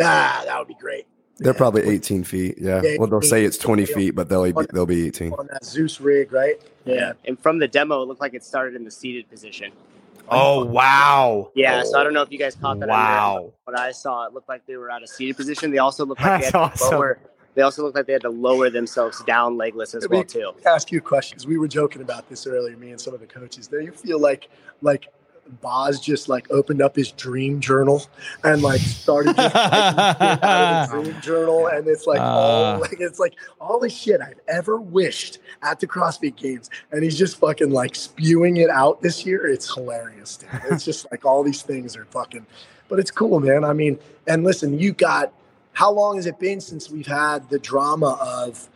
Ah, 0.00 0.42
that 0.46 0.58
would 0.58 0.68
be 0.68 0.76
great. 0.80 1.06
They're 1.38 1.52
Yeah. 1.52 1.58
probably 1.58 1.82
18 1.88 2.24
feet. 2.24 2.56
Yeah. 2.58 2.80
Yeah, 2.82 2.96
Well, 2.98 3.08
they'll 3.08 3.20
say 3.22 3.44
it's 3.44 3.56
20 3.58 3.84
feet, 3.86 4.10
but 4.14 4.28
they'll 4.30 4.50
be, 4.52 4.66
they'll 4.72 4.86
be 4.86 5.06
18. 5.06 5.32
on 5.34 5.46
that 5.52 5.64
Zeus 5.64 6.00
rig, 6.00 6.32
right? 6.32 6.56
Yeah. 6.86 7.12
And 7.26 7.38
from 7.38 7.58
the 7.58 7.68
demo, 7.68 8.02
it 8.02 8.08
looked 8.08 8.20
like 8.22 8.32
it 8.34 8.42
started 8.44 8.74
in 8.74 8.84
the 8.84 8.90
seated 8.90 9.28
position. 9.30 9.72
oh 10.30 10.64
wow 10.64 11.50
Yeah, 11.54 11.82
so 11.84 11.98
I 12.00 12.04
don't 12.04 12.12
know 12.14 12.22
if 12.22 12.32
you 12.32 12.38
guys 12.38 12.54
caught 12.56 12.78
that. 12.80 12.88
on 12.88 12.94
wow 12.98 13.38
there. 13.42 13.50
What 13.64 13.78
I 13.78 13.92
saw, 13.92 14.26
it 14.26 14.32
looked 14.34 14.48
like 14.48 14.66
they 14.66 14.76
were 14.76 14.90
at 14.90 15.02
a 15.02 15.06
seated 15.06 15.36
position. 15.36 15.70
They 15.70 15.78
also 15.78 16.04
looked 16.06 16.20
like 16.22 16.40
they 16.42 16.50
That's 16.50 16.52
had 16.52 16.78
to 16.78 16.84
awesome. 16.84 16.90
lower. 16.98 17.18
They 17.56 17.62
also 17.62 17.82
looked 17.82 17.96
like 17.96 18.06
they 18.06 18.12
had 18.12 18.22
to 18.22 18.30
lower 18.30 18.70
themselves 18.70 19.24
down 19.24 19.56
legless 19.56 19.94
as 19.94 20.02
Let 20.04 20.10
me 20.10 20.16
well 20.18 20.24
too. 20.24 20.52
Ask 20.66 20.92
you 20.92 20.98
a 20.98 21.00
question 21.00 21.36
'cause 21.38 21.46
we 21.46 21.58
were 21.58 21.66
joking 21.68 22.02
about 22.02 22.28
this 22.28 22.46
earlier, 22.46 22.76
me 22.76 22.90
and 22.92 23.00
some 23.00 23.14
of 23.14 23.20
the 23.20 23.26
coaches. 23.26 23.66
Do 23.66 23.80
you 23.80 23.90
feel 23.92 24.20
like 24.20 24.48
like 24.82 25.08
Boz 25.62 26.00
just 26.00 26.28
like 26.28 26.50
opened 26.50 26.82
up 26.82 26.96
his 26.96 27.12
dream 27.12 27.60
journal 27.60 28.02
and 28.42 28.62
like 28.62 28.80
started 28.80 29.36
just 29.36 29.54
writing 29.54 29.98
out 30.42 30.90
of 30.90 30.90
the 30.90 31.02
dream 31.12 31.20
journal, 31.22 31.68
and 31.68 31.86
it's 31.86 32.06
like 32.06 32.20
all 32.20 32.74
Uh. 32.74 32.78
like 32.80 32.96
it's 33.00 33.18
like 33.20 33.34
all 33.60 33.78
the 33.78 33.88
shit 33.88 34.20
I've 34.20 34.40
ever 34.48 34.76
wished 34.76 35.38
at 35.62 35.80
the 35.80 35.86
CrossFit 35.86 36.36
Games, 36.36 36.68
and 36.92 37.02
he's 37.02 37.16
just 37.16 37.38
fucking 37.38 37.70
like 37.70 37.94
spewing 37.94 38.56
it 38.58 38.68
out 38.70 39.00
this 39.02 39.24
year. 39.24 39.46
It's 39.46 39.72
hilarious, 39.72 40.36
dude. 40.36 40.50
It's 40.70 40.84
just 40.84 41.06
like 41.10 41.24
all 41.24 41.42
these 41.42 41.62
things 41.62 41.96
are 41.96 42.04
fucking, 42.06 42.44
but 42.88 42.98
it's 42.98 43.12
cool, 43.12 43.38
man. 43.40 43.64
I 43.64 43.72
mean, 43.72 43.98
and 44.26 44.44
listen, 44.44 44.78
you 44.78 44.92
got 44.92 45.32
how 45.76 45.92
long 45.92 46.16
has 46.16 46.24
it 46.24 46.38
been 46.38 46.58
since 46.58 46.88
we've 46.88 47.06
had 47.06 47.50
the 47.50 47.58
drama 47.58 48.16
of 48.18 48.66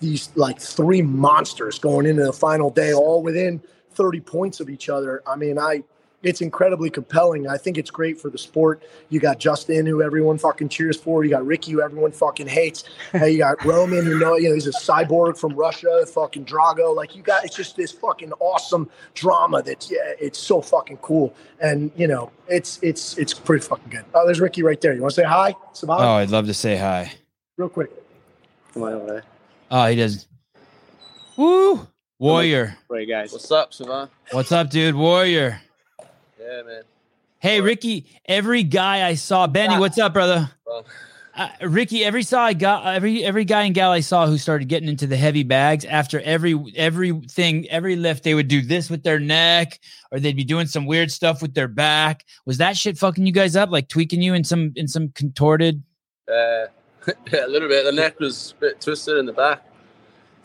these 0.00 0.30
like 0.36 0.60
three 0.60 1.02
monsters 1.02 1.80
going 1.80 2.06
into 2.06 2.22
the 2.22 2.32
final 2.32 2.70
day, 2.70 2.94
all 2.94 3.24
within 3.24 3.60
30 3.90 4.20
points 4.20 4.60
of 4.60 4.70
each 4.70 4.88
other? 4.88 5.20
I 5.26 5.34
mean, 5.34 5.58
I 5.58 5.82
it's 6.24 6.40
incredibly 6.40 6.90
compelling. 6.90 7.46
I 7.46 7.56
think 7.56 7.78
it's 7.78 7.90
great 7.90 8.20
for 8.20 8.30
the 8.30 8.38
sport. 8.38 8.82
You 9.10 9.20
got 9.20 9.38
Justin, 9.38 9.86
who 9.86 10.02
everyone 10.02 10.38
fucking 10.38 10.70
cheers 10.70 10.96
for. 10.96 11.24
You 11.24 11.30
got 11.30 11.46
Ricky, 11.46 11.72
who 11.72 11.82
everyone 11.82 12.12
fucking 12.12 12.48
hates. 12.48 12.84
Hey, 13.12 13.30
you 13.32 13.38
got 13.38 13.62
Roman, 13.64 14.04
who 14.04 14.18
know 14.18 14.36
you 14.36 14.48
know 14.48 14.54
he's 14.54 14.66
a 14.66 14.72
cyborg 14.72 15.38
from 15.38 15.54
Russia. 15.54 16.04
Fucking 16.06 16.46
Drago. 16.46 16.96
Like 16.96 17.14
you 17.14 17.22
got, 17.22 17.44
it's 17.44 17.54
just 17.54 17.76
this 17.76 17.92
fucking 17.92 18.32
awesome 18.40 18.90
drama. 19.14 19.62
That's 19.62 19.90
yeah, 19.90 20.14
it's 20.18 20.38
so 20.38 20.60
fucking 20.60 20.96
cool. 20.96 21.32
And 21.60 21.92
you 21.96 22.08
know, 22.08 22.32
it's 22.48 22.80
it's 22.82 23.16
it's 23.18 23.32
pretty 23.32 23.64
fucking 23.64 23.90
good. 23.90 24.04
Oh, 24.14 24.24
there's 24.26 24.40
Ricky 24.40 24.62
right 24.62 24.80
there. 24.80 24.94
You 24.94 25.02
want 25.02 25.14
to 25.14 25.20
say 25.20 25.26
hi, 25.26 25.54
Sevan? 25.74 26.00
Oh, 26.00 26.14
I'd 26.14 26.30
love 26.30 26.46
to 26.46 26.54
say 26.54 26.76
hi. 26.76 27.12
Real 27.56 27.68
quick. 27.68 27.90
Come 28.72 28.82
on 28.82 28.92
over. 28.94 29.22
Oh, 29.70 29.86
he 29.86 29.96
does. 29.96 30.26
Woo! 31.36 31.86
Warrior. 32.18 32.76
For 32.88 32.98
you 33.00 33.06
guys. 33.06 33.32
What's 33.32 33.50
up, 33.50 33.72
Sevan? 33.72 34.08
What's 34.32 34.50
up, 34.50 34.70
dude? 34.70 34.94
Warrior. 34.94 35.60
Yeah, 36.44 36.62
man. 36.62 36.82
Hey, 37.38 37.60
Ricky. 37.60 38.06
Every 38.26 38.62
guy 38.62 39.06
I 39.06 39.14
saw, 39.14 39.46
Benny. 39.46 39.78
What's 39.78 39.98
up, 39.98 40.12
brother? 40.12 40.50
Well, 40.66 40.84
Uh, 41.36 41.48
Ricky, 41.62 42.04
every 42.04 42.22
saw 42.22 42.44
I 42.44 42.52
got 42.52 42.86
every 42.94 43.24
every 43.24 43.44
guy 43.44 43.64
and 43.64 43.74
gal 43.74 43.90
I 43.90 44.00
saw 44.00 44.26
who 44.28 44.38
started 44.38 44.68
getting 44.68 44.88
into 44.88 45.08
the 45.08 45.16
heavy 45.16 45.42
bags 45.42 45.84
after 45.84 46.20
every 46.20 46.54
everything 46.76 47.68
every 47.70 47.96
lift 47.96 48.22
they 48.22 48.34
would 48.34 48.46
do 48.46 48.60
this 48.62 48.88
with 48.88 49.02
their 49.02 49.18
neck 49.18 49.80
or 50.12 50.20
they'd 50.20 50.36
be 50.36 50.44
doing 50.44 50.68
some 50.68 50.86
weird 50.86 51.10
stuff 51.10 51.42
with 51.42 51.54
their 51.54 51.66
back. 51.66 52.24
Was 52.46 52.58
that 52.58 52.76
shit 52.76 52.96
fucking 52.98 53.26
you 53.26 53.32
guys 53.32 53.56
up 53.56 53.70
like 53.70 53.88
tweaking 53.88 54.22
you 54.22 54.32
in 54.34 54.44
some 54.44 54.72
in 54.76 54.86
some 54.86 55.08
contorted? 55.08 55.82
uh, 56.28 56.66
yeah, 57.32 57.46
a 57.46 57.48
little 57.48 57.68
bit. 57.68 57.84
The 57.84 57.90
neck 57.90 58.20
was 58.20 58.54
a 58.56 58.60
bit 58.60 58.80
twisted 58.80 59.18
in 59.18 59.26
the 59.26 59.32
back. 59.32 59.64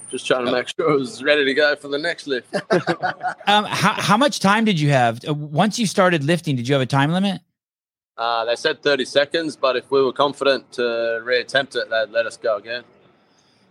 Just 0.09 0.25
trying 0.25 0.45
to 0.45 0.51
make 0.51 0.67
sure 0.67 0.91
I 0.91 0.95
was 0.95 1.23
ready 1.23 1.45
to 1.45 1.53
go 1.53 1.75
for 1.75 1.87
the 1.87 1.97
next 1.99 2.27
lift. 2.27 2.47
Um, 3.47 3.65
how 3.65 3.93
how 3.93 4.17
much 4.17 4.39
time 4.39 4.63
did 4.65 4.79
you 4.79 4.89
have 4.89 5.19
Uh, 5.27 5.33
once 5.33 5.79
you 5.79 5.87
started 5.87 6.23
lifting? 6.23 6.55
Did 6.55 6.67
you 6.67 6.73
have 6.73 6.81
a 6.81 6.85
time 6.85 7.11
limit? 7.11 7.41
Uh, 8.17 8.45
they 8.45 8.55
said 8.55 8.83
30 8.83 9.05
seconds, 9.05 9.55
but 9.55 9.75
if 9.75 9.89
we 9.89 10.03
were 10.03 10.11
confident 10.13 10.71
to 10.73 10.81
reattempt 10.81 11.75
it, 11.75 11.89
they'd 11.89 12.11
let 12.11 12.25
us 12.27 12.37
go 12.37 12.57
again. 12.57 12.83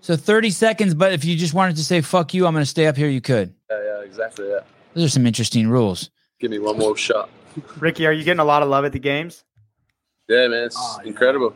So 0.00 0.16
thirty 0.16 0.50
seconds, 0.50 0.94
but 0.94 1.12
if 1.12 1.24
you 1.24 1.36
just 1.36 1.54
wanted 1.54 1.76
to 1.76 1.84
say 1.84 2.00
"fuck 2.00 2.32
you," 2.32 2.46
I'm 2.46 2.52
going 2.54 2.62
to 2.62 2.66
stay 2.70 2.86
up 2.86 2.96
here. 2.96 3.08
You 3.08 3.20
could. 3.20 3.52
Yeah, 3.68 3.82
yeah, 3.82 4.00
exactly. 4.04 4.48
Yeah. 4.48 4.60
Those 4.94 5.04
are 5.06 5.08
some 5.10 5.26
interesting 5.26 5.68
rules. 5.68 6.10
Give 6.40 6.50
me 6.52 6.58
one 6.60 6.78
more 6.78 6.96
shot. 6.96 7.28
Ricky, 7.80 8.06
are 8.06 8.12
you 8.12 8.22
getting 8.22 8.38
a 8.40 8.44
lot 8.44 8.62
of 8.62 8.68
love 8.68 8.84
at 8.84 8.92
the 8.92 9.00
games? 9.00 9.42
Yeah, 10.28 10.46
man, 10.46 10.64
it's 10.64 10.76
Oh, 10.78 10.98
yeah. 11.02 11.08
incredible. 11.08 11.52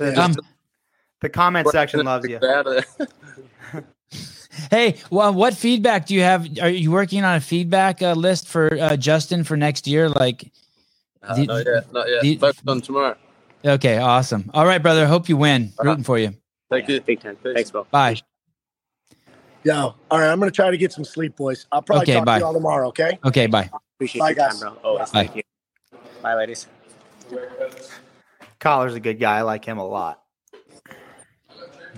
Yeah. 0.00 0.08
Um, 0.24 0.34
The 1.20 1.28
comment 1.28 1.68
section 1.68 2.04
loves 2.04 2.28
you. 2.28 2.38
hey, 4.70 4.96
well, 5.10 5.32
what 5.32 5.54
feedback 5.54 6.06
do 6.06 6.14
you 6.14 6.22
have? 6.22 6.46
Are 6.60 6.68
you 6.70 6.90
working 6.90 7.24
on 7.24 7.36
a 7.36 7.40
feedback 7.40 8.02
uh, 8.02 8.12
list 8.12 8.48
for 8.48 8.72
uh, 8.80 8.96
Justin 8.96 9.44
for 9.44 9.56
next 9.56 9.86
year? 9.86 10.08
Like, 10.08 10.50
Uh, 11.22 11.34
the- 11.34 11.46
not 11.46 11.66
yet, 11.66 11.92
not 11.92 12.08
yet. 12.08 12.22
the- 12.22 12.36
Focus 12.36 12.62
on 12.66 12.80
tomorrow. 12.80 13.16
okay, 13.64 13.98
awesome. 13.98 14.50
All 14.54 14.64
right, 14.66 14.82
brother. 14.82 15.06
Hope 15.06 15.28
you 15.28 15.36
win. 15.36 15.72
Uh-huh. 15.78 15.88
Rooting 15.90 16.04
for 16.04 16.18
you. 16.18 16.34
Thank 16.70 16.88
you. 16.88 17.00
Big 17.00 17.20
time. 17.20 17.36
Thanks, 17.42 17.70
Bill. 17.70 17.86
Bye. 17.90 18.16
Yo, 19.64 19.94
all 20.10 20.18
right, 20.18 20.30
I'm 20.30 20.38
gonna 20.38 20.50
try 20.52 20.70
to 20.70 20.76
get 20.76 20.92
some 20.92 21.04
sleep, 21.04 21.34
boys. 21.36 21.66
I'll 21.72 21.82
probably 21.82 22.02
Okay, 22.04 22.14
talk 22.14 22.24
bye. 22.24 22.38
to 22.38 22.44
y'all 22.44 22.52
tomorrow. 22.54 22.88
Okay. 22.88 23.18
Okay, 23.24 23.46
bye. 23.46 23.68
Appreciate 23.96 24.20
Bye, 24.20 24.32
guys. 24.32 24.60
time, 24.60 24.74
bro. 24.74 24.90
Always. 24.90 25.10
Bye. 25.10 25.24
Thank 25.26 25.36
you. 25.36 25.42
Bye, 26.22 26.34
ladies. 26.36 26.66
Collar's 28.60 28.94
a 28.94 29.00
good 29.00 29.18
guy. 29.18 29.38
I 29.38 29.42
like 29.42 29.64
him 29.64 29.78
a 29.78 29.86
lot. 29.86 30.22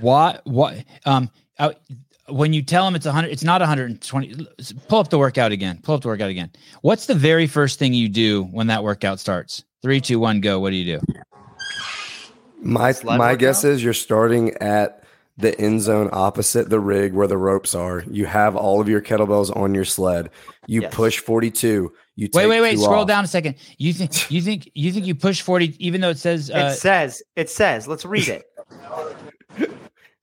What? 0.00 0.40
What? 0.46 0.76
Um, 1.04 1.30
uh, 1.58 1.72
when 2.30 2.52
you 2.52 2.62
tell 2.62 2.84
them 2.84 2.94
it's 2.94 3.06
100, 3.06 3.28
it's 3.30 3.44
not 3.44 3.60
120. 3.60 4.46
Pull 4.88 4.98
up 4.98 5.10
the 5.10 5.18
workout 5.18 5.52
again. 5.52 5.80
Pull 5.82 5.94
up 5.96 6.02
the 6.02 6.08
workout 6.08 6.30
again. 6.30 6.50
What's 6.82 7.06
the 7.06 7.14
very 7.14 7.46
first 7.46 7.78
thing 7.78 7.94
you 7.94 8.08
do 8.08 8.44
when 8.44 8.66
that 8.68 8.82
workout 8.82 9.20
starts? 9.20 9.64
Three, 9.82 10.00
two, 10.00 10.18
one, 10.18 10.40
go. 10.40 10.60
What 10.60 10.70
do 10.70 10.76
you 10.76 10.98
do? 10.98 11.06
My 12.62 12.92
Sled 12.92 13.18
my 13.18 13.28
workout? 13.28 13.38
guess 13.38 13.64
is 13.64 13.82
you're 13.82 13.92
starting 13.94 14.50
at 14.58 15.02
the 15.38 15.58
end 15.58 15.80
zone 15.80 16.10
opposite 16.12 16.68
the 16.68 16.78
rig 16.80 17.14
where 17.14 17.26
the 17.26 17.38
ropes 17.38 17.74
are. 17.74 18.04
You 18.10 18.26
have 18.26 18.56
all 18.56 18.80
of 18.80 18.88
your 18.90 19.00
kettlebells 19.00 19.54
on 19.56 19.74
your 19.74 19.86
sled. 19.86 20.28
You 20.66 20.82
Yes. 20.82 20.94
push 20.94 21.18
42. 21.20 21.90
You 22.16 22.28
Wait, 22.34 22.42
take 22.42 22.50
wait, 22.50 22.60
wait. 22.60 22.72
two 22.72 22.82
Scroll 22.82 23.00
off. 23.02 23.08
down 23.08 23.24
a 23.24 23.28
second. 23.28 23.54
You 23.78 23.94
think 23.94 24.30
you 24.30 24.42
think 24.42 24.70
you 24.74 24.92
think 24.92 25.06
you 25.06 25.14
push 25.14 25.40
40 25.40 25.74
even 25.84 26.02
though 26.02 26.10
it 26.10 26.18
says 26.18 26.50
uh, 26.50 26.72
it 26.74 26.78
says, 26.78 27.22
it 27.36 27.48
says, 27.48 27.88
let's 27.88 28.04
read 28.04 28.28
it. 28.28 28.42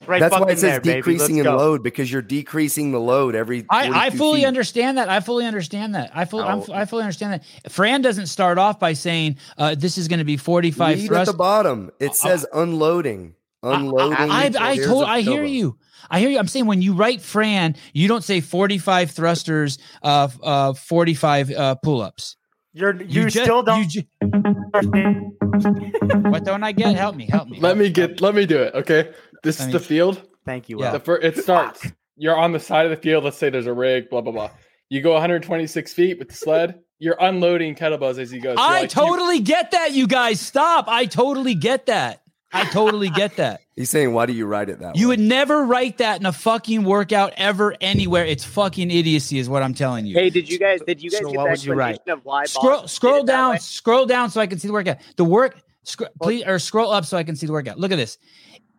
right 0.07 0.19
That's 0.19 0.31
why 0.31 0.39
fucking 0.39 0.53
it 0.53 0.59
says 0.59 0.81
there, 0.81 0.95
decreasing 0.95 1.37
in 1.37 1.43
go. 1.43 1.57
load 1.57 1.83
because 1.83 2.11
you're 2.11 2.21
decreasing 2.21 2.91
the 2.91 2.99
load 2.99 3.35
every. 3.35 3.65
I, 3.69 4.07
I 4.07 4.09
fully 4.09 4.41
feet. 4.41 4.45
understand 4.47 4.97
that. 4.97 5.09
I 5.09 5.19
fully 5.19 5.45
understand 5.45 5.95
that. 5.95 6.11
I 6.13 6.25
fully, 6.25 6.43
I'm, 6.43 6.59
Oh. 6.59 6.65
I 6.73 6.85
fully 6.85 7.03
understand 7.03 7.33
that. 7.33 7.71
Fran 7.71 8.01
doesn't 8.01 8.27
start 8.27 8.57
off 8.57 8.79
by 8.79 8.93
saying 8.93 9.37
uh, 9.57 9.75
this 9.75 9.97
is 9.97 10.07
going 10.07 10.19
to 10.19 10.25
be 10.25 10.37
45 10.37 11.01
Read 11.01 11.11
at 11.11 11.25
the 11.25 11.33
bottom. 11.33 11.91
It 11.99 12.15
says 12.15 12.45
unloading. 12.53 13.35
Unloading. 13.63 14.17
I, 14.17 14.51
I, 14.57 14.75
Here's 14.75 14.87
told, 14.87 15.03
a 15.03 15.07
I 15.07 15.21
hear 15.21 15.43
you. 15.43 15.77
I 16.09 16.19
hear 16.19 16.29
you. 16.29 16.39
I'm 16.39 16.47
saying 16.47 16.67
when 16.67 16.81
you 16.81 16.93
write 16.93 17.21
Fran, 17.21 17.75
you 17.91 18.07
don't 18.07 18.23
say 18.23 18.39
45 18.39 19.11
thrusters, 19.11 19.77
uh, 20.03 20.29
uh, 20.41 20.73
45 20.73 21.51
uh, 21.51 21.75
pull 21.75 22.01
ups. 22.01 22.37
You're, 22.73 22.95
you, 23.01 23.29
ju- 23.29 23.41
still 23.41 23.63
don't. 23.63 23.93
You 23.93 24.03
ju- 24.03 24.21
what 26.29 26.43
don't 26.43 26.63
I 26.63 26.71
get? 26.71 26.95
Help 26.95 27.15
me. 27.15 27.27
Help 27.27 27.49
me. 27.49 27.59
Let 27.59 27.69
help 27.69 27.77
me 27.79 27.89
get. 27.89 28.21
Let 28.21 28.35
me 28.35 28.45
do 28.45 28.61
it. 28.61 28.75
Okay. 28.75 29.11
This 29.47 29.59
Let 29.59 29.67
is 29.69 29.73
the 29.73 29.79
field. 29.79 30.21
Thank 30.45 30.69
you. 30.69 30.79
Yeah. 30.79 30.91
Will. 30.91 30.99
The 30.99 31.05
fir- 31.05 31.17
it 31.17 31.37
starts. 31.37 31.85
You're 32.17 32.37
on 32.37 32.51
the 32.51 32.59
side 32.59 32.85
of 32.85 32.91
the 32.91 32.97
field. 32.97 33.23
Let's 33.23 33.37
say 33.37 33.49
there's 33.49 33.67
a 33.67 33.73
rig. 33.73 34.09
Blah 34.09 34.21
blah 34.21 34.31
blah. 34.33 34.49
You 34.89 35.01
go 35.01 35.13
126 35.13 35.93
feet 35.93 36.19
with 36.19 36.29
the 36.29 36.33
sled. 36.35 36.79
You're 36.99 37.17
unloading 37.19 37.75
kettlebells 37.75 38.17
as 38.17 38.31
you 38.33 38.41
go. 38.41 38.55
So 38.55 38.61
I 38.61 38.69
like, 38.69 38.81
you- 38.83 38.87
totally 38.87 39.39
get 39.39 39.71
that. 39.71 39.91
You 39.93 40.07
guys 40.07 40.39
stop. 40.39 40.85
I 40.87 41.05
totally 41.05 41.53
get 41.55 41.85
that. 41.87 42.21
I 42.53 42.63
totally 42.69 43.09
get 43.09 43.35
that. 43.35 43.59
He's 43.75 43.89
saying, 43.89 44.13
why 44.13 44.25
do 44.25 44.31
you 44.33 44.45
write 44.45 44.69
it 44.69 44.79
that 44.79 44.95
You 44.95 45.07
way? 45.09 45.17
would 45.17 45.19
never 45.19 45.65
write 45.65 45.97
that 45.97 46.21
in 46.21 46.25
a 46.25 46.31
fucking 46.31 46.85
workout 46.85 47.33
ever 47.35 47.75
anywhere. 47.81 48.25
It's 48.25 48.45
fucking 48.45 48.89
idiocy, 48.89 49.37
is 49.37 49.49
what 49.49 49.61
I'm 49.63 49.73
telling 49.73 50.05
you. 50.05 50.15
Hey, 50.15 50.29
did 50.29 50.49
you 50.49 50.57
guys? 50.57 50.79
Did 50.87 51.03
you 51.03 51.11
guys 51.11 51.19
So 51.19 51.29
get 51.31 51.37
what 51.37 51.43
the 51.45 51.49
would 51.51 51.63
you 51.65 51.73
write? 51.73 51.99
of 52.07 52.23
why? 52.23 52.45
scroll 52.45 52.81
Boss 52.81 52.93
scroll 52.93 53.13
did 53.15 53.23
it 53.23 53.27
that 53.27 53.33
down, 53.33 53.59
scroll 53.59 54.05
down 54.05 54.29
so 54.31 54.39
I 54.39 54.47
can 54.47 54.57
see 54.59 54.67
the 54.69 54.73
workout. 54.73 54.97
The 55.17 55.25
work, 55.25 55.61
scr- 55.83 56.05
please, 56.21 56.45
or 56.47 56.57
scroll 56.57 56.91
up 56.91 57.03
so 57.05 57.17
I 57.17 57.23
can 57.23 57.35
see 57.35 57.45
the 57.47 57.53
workout. 57.53 57.77
Look 57.77 57.91
at 57.91 57.97
this. 57.97 58.17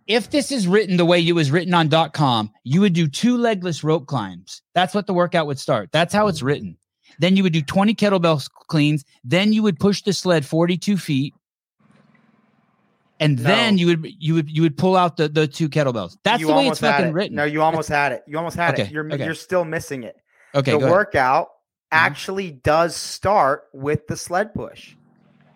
If 0.09 0.31
this 0.31 0.51
is 0.51 0.67
written 0.67 0.97
the 0.97 1.05
way 1.05 1.21
it 1.27 1.33
was 1.33 1.51
written 1.51 1.75
on 1.75 1.91
.com, 2.13 2.51
you 2.65 2.81
would 2.81 2.95
do 2.95 3.07
two 3.07 3.37
legless 3.37 3.85
rope 3.85 4.07
climbs. 4.07 4.63
That's 4.75 4.95
what 4.95 5.07
the 5.07 5.13
workout 5.13 5.47
would 5.47 5.59
start. 5.59 5.91
That's 5.93 6.15
how 6.15 6.29
it's 6.29 6.43
written. 6.43 6.79
Then 7.19 7.37
you 7.37 7.43
would 7.43 7.53
do 7.53 7.61
20 7.63 7.95
kettlebell 7.95 8.49
cleans. 8.69 9.05
Then 9.23 9.53
you 9.53 9.63
would 9.63 9.79
push 9.79 10.03
the 10.03 10.15
sled 10.15 10.47
42 10.47 10.97
feet. 10.97 11.35
And 13.21 13.39
then 13.39 13.79
you 13.79 13.87
would 13.89 14.07
you 14.21 14.35
would 14.35 14.49
you 14.49 14.63
would 14.63 14.77
pull 14.79 14.95
out 14.97 15.17
the, 15.17 15.29
the 15.29 15.49
two 15.49 15.69
kettlebells. 15.69 16.17
That's 16.23 16.41
You 16.41 16.47
the 16.47 16.55
way 16.55 16.69
it's 16.69 16.79
fucking 16.79 17.09
it. 17.09 17.13
written. 17.13 17.37
No, 17.37 17.45
you 17.45 17.63
almost 17.63 17.89
had 17.89 18.13
it. 18.13 18.23
You 18.29 18.39
almost 18.39 18.57
had 18.57 18.75
Okay, 18.75 18.85
it. 18.85 18.93
You're 18.93 19.13
okay. 19.13 19.25
you're 19.25 19.35
still 19.35 19.65
missing 19.65 20.05
it. 20.05 20.17
okay, 20.55 20.71
the 20.71 20.79
go 20.79 20.85
ahead. 20.85 20.93
workout 20.93 21.47
mm-hmm. 21.49 21.99
actually 22.07 22.53
does 22.53 22.95
start 22.95 23.65
with 23.73 24.07
the 24.07 24.17
sled 24.17 24.55
push. 24.55 24.95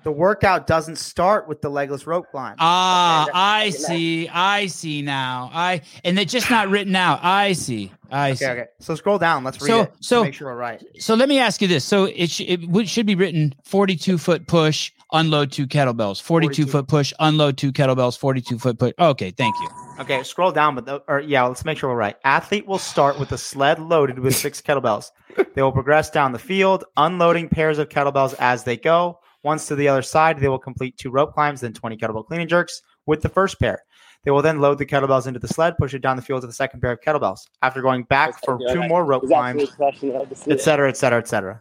The 0.05 0.11
workout 0.13 0.67
doesn't 0.67 0.97
start 0.97 1.47
with 1.47 1.61
the 1.61 1.69
legless 1.69 2.07
rope 2.07 2.27
climb. 2.31 2.57
Ah, 2.59 3.23
Okay, 3.25 3.31
I 3.35 3.71
see. 3.71 4.29
I 4.29 4.67
see 4.67 5.03
now. 5.03 5.51
I 5.55 5.83
and 6.05 6.19
it's 6.19 6.33
just 6.33 6.51
not 6.51 6.69
written 6.71 6.97
out. 6.97 7.21
I 7.23 7.53
see. 7.53 7.93
I 8.11 8.35
see. 8.35 8.45
okay, 8.45 8.61
okay. 8.63 8.71
So 8.81 8.95
scroll 8.95 9.19
down. 9.19 9.45
Let's 9.45 9.61
read 9.61 9.69
So- 9.69 9.81
it. 9.83 9.93
so- 10.01 10.25
make 10.25 10.35
sure 10.35 10.49
we're 10.49 10.57
right. 10.57 10.83
So 10.99 11.15
let 11.15 11.29
me 11.29 11.39
ask 11.39 11.63
you 11.63 11.69
this. 11.69 11.85
So 11.85 12.05
it, 12.05 12.31
sh- 12.31 12.43
it 12.47 12.89
should 12.89 13.07
be 13.07 13.15
written 13.15 13.55
42 13.65 14.19
foot 14.19 14.47
push, 14.47 14.91
unload 15.13 15.53
two 15.53 15.67
kettlebells. 15.67 16.21
42, 16.21 16.65
42. 16.65 16.67
foot 16.71 16.89
push, 16.89 17.13
unload 17.21 17.57
two 17.57 17.73
kettlebells. 17.73 18.19
42 18.19 18.59
foot 18.59 18.79
push. 18.79 18.93
Okay, 18.99 19.31
thank 19.31 19.55
you. 19.61 19.69
Okay, 20.01 20.23
scroll 20.25 20.51
down, 20.53 20.75
but 20.75 20.85
the, 20.85 21.03
or 21.07 21.21
yeah, 21.21 21.45
let's 21.45 21.65
make 21.65 21.79
sure 21.79 21.89
we're 21.91 21.97
right. 21.97 22.17
Athlete 22.25 22.67
will 22.67 22.79
start 22.79 23.19
with 23.21 23.31
a 23.33 23.39
sled 23.39 23.79
loaded 23.79 24.19
with 24.19 24.35
six 24.35 24.61
kettlebells. 24.61 25.11
They 25.55 25.63
will 25.63 25.73
progress 25.73 26.11
down 26.11 26.33
the 26.33 26.39
field, 26.39 26.85
unloading 26.97 27.49
pairs 27.49 27.79
of 27.79 27.89
kettlebells 27.89 28.35
as 28.39 28.65
they 28.65 28.77
go. 28.77 29.21
Once 29.43 29.67
to 29.67 29.75
the 29.75 29.89
other 29.89 30.03
side, 30.03 30.39
they 30.39 30.49
will 30.49 30.59
complete 30.59 30.97
two 30.97 31.11
rope 31.11 31.35
climbs, 31.35 31.61
then 31.61 31.73
20 31.73 31.97
kettlebell 31.97 32.27
clean 32.27 32.41
and 32.41 32.51
jerks 32.51 32.83
with 33.07 33.23
the 33.23 33.29
first 33.29 33.59
pair. 33.59 33.83
They 34.25 34.31
will 34.31 34.43
then 34.43 34.61
load 34.61 34.79
the 34.79 34.87
kettlebells 34.87 35.27
into 35.27 35.41
the 35.41 35.49
sled, 35.49 35.77
push 35.79 35.95
it 35.95 36.01
down 36.03 36.17
the 36.17 36.23
field 36.23 36.43
to 36.43 36.47
the 36.47 36.53
second 36.53 36.81
pair 36.81 36.93
of 36.93 37.01
kettlebells. 37.01 37.41
After 37.61 37.83
going 37.83 38.05
back 38.05 38.43
for 38.45 38.57
two 38.59 38.81
that- 38.81 38.89
more 38.89 39.05
rope 39.05 39.23
He's 39.23 39.31
climbs, 39.31 39.71
crushing 39.71 40.11
it. 40.11 40.15
I 40.15 40.19
had 40.21 40.29
to 40.31 40.37
see 40.37 40.51
it. 40.51 40.55
et 40.55 40.61
cetera, 40.61 40.89
et 40.89 40.97
cetera, 40.97 41.19
et 41.19 41.27
cetera. 41.29 41.61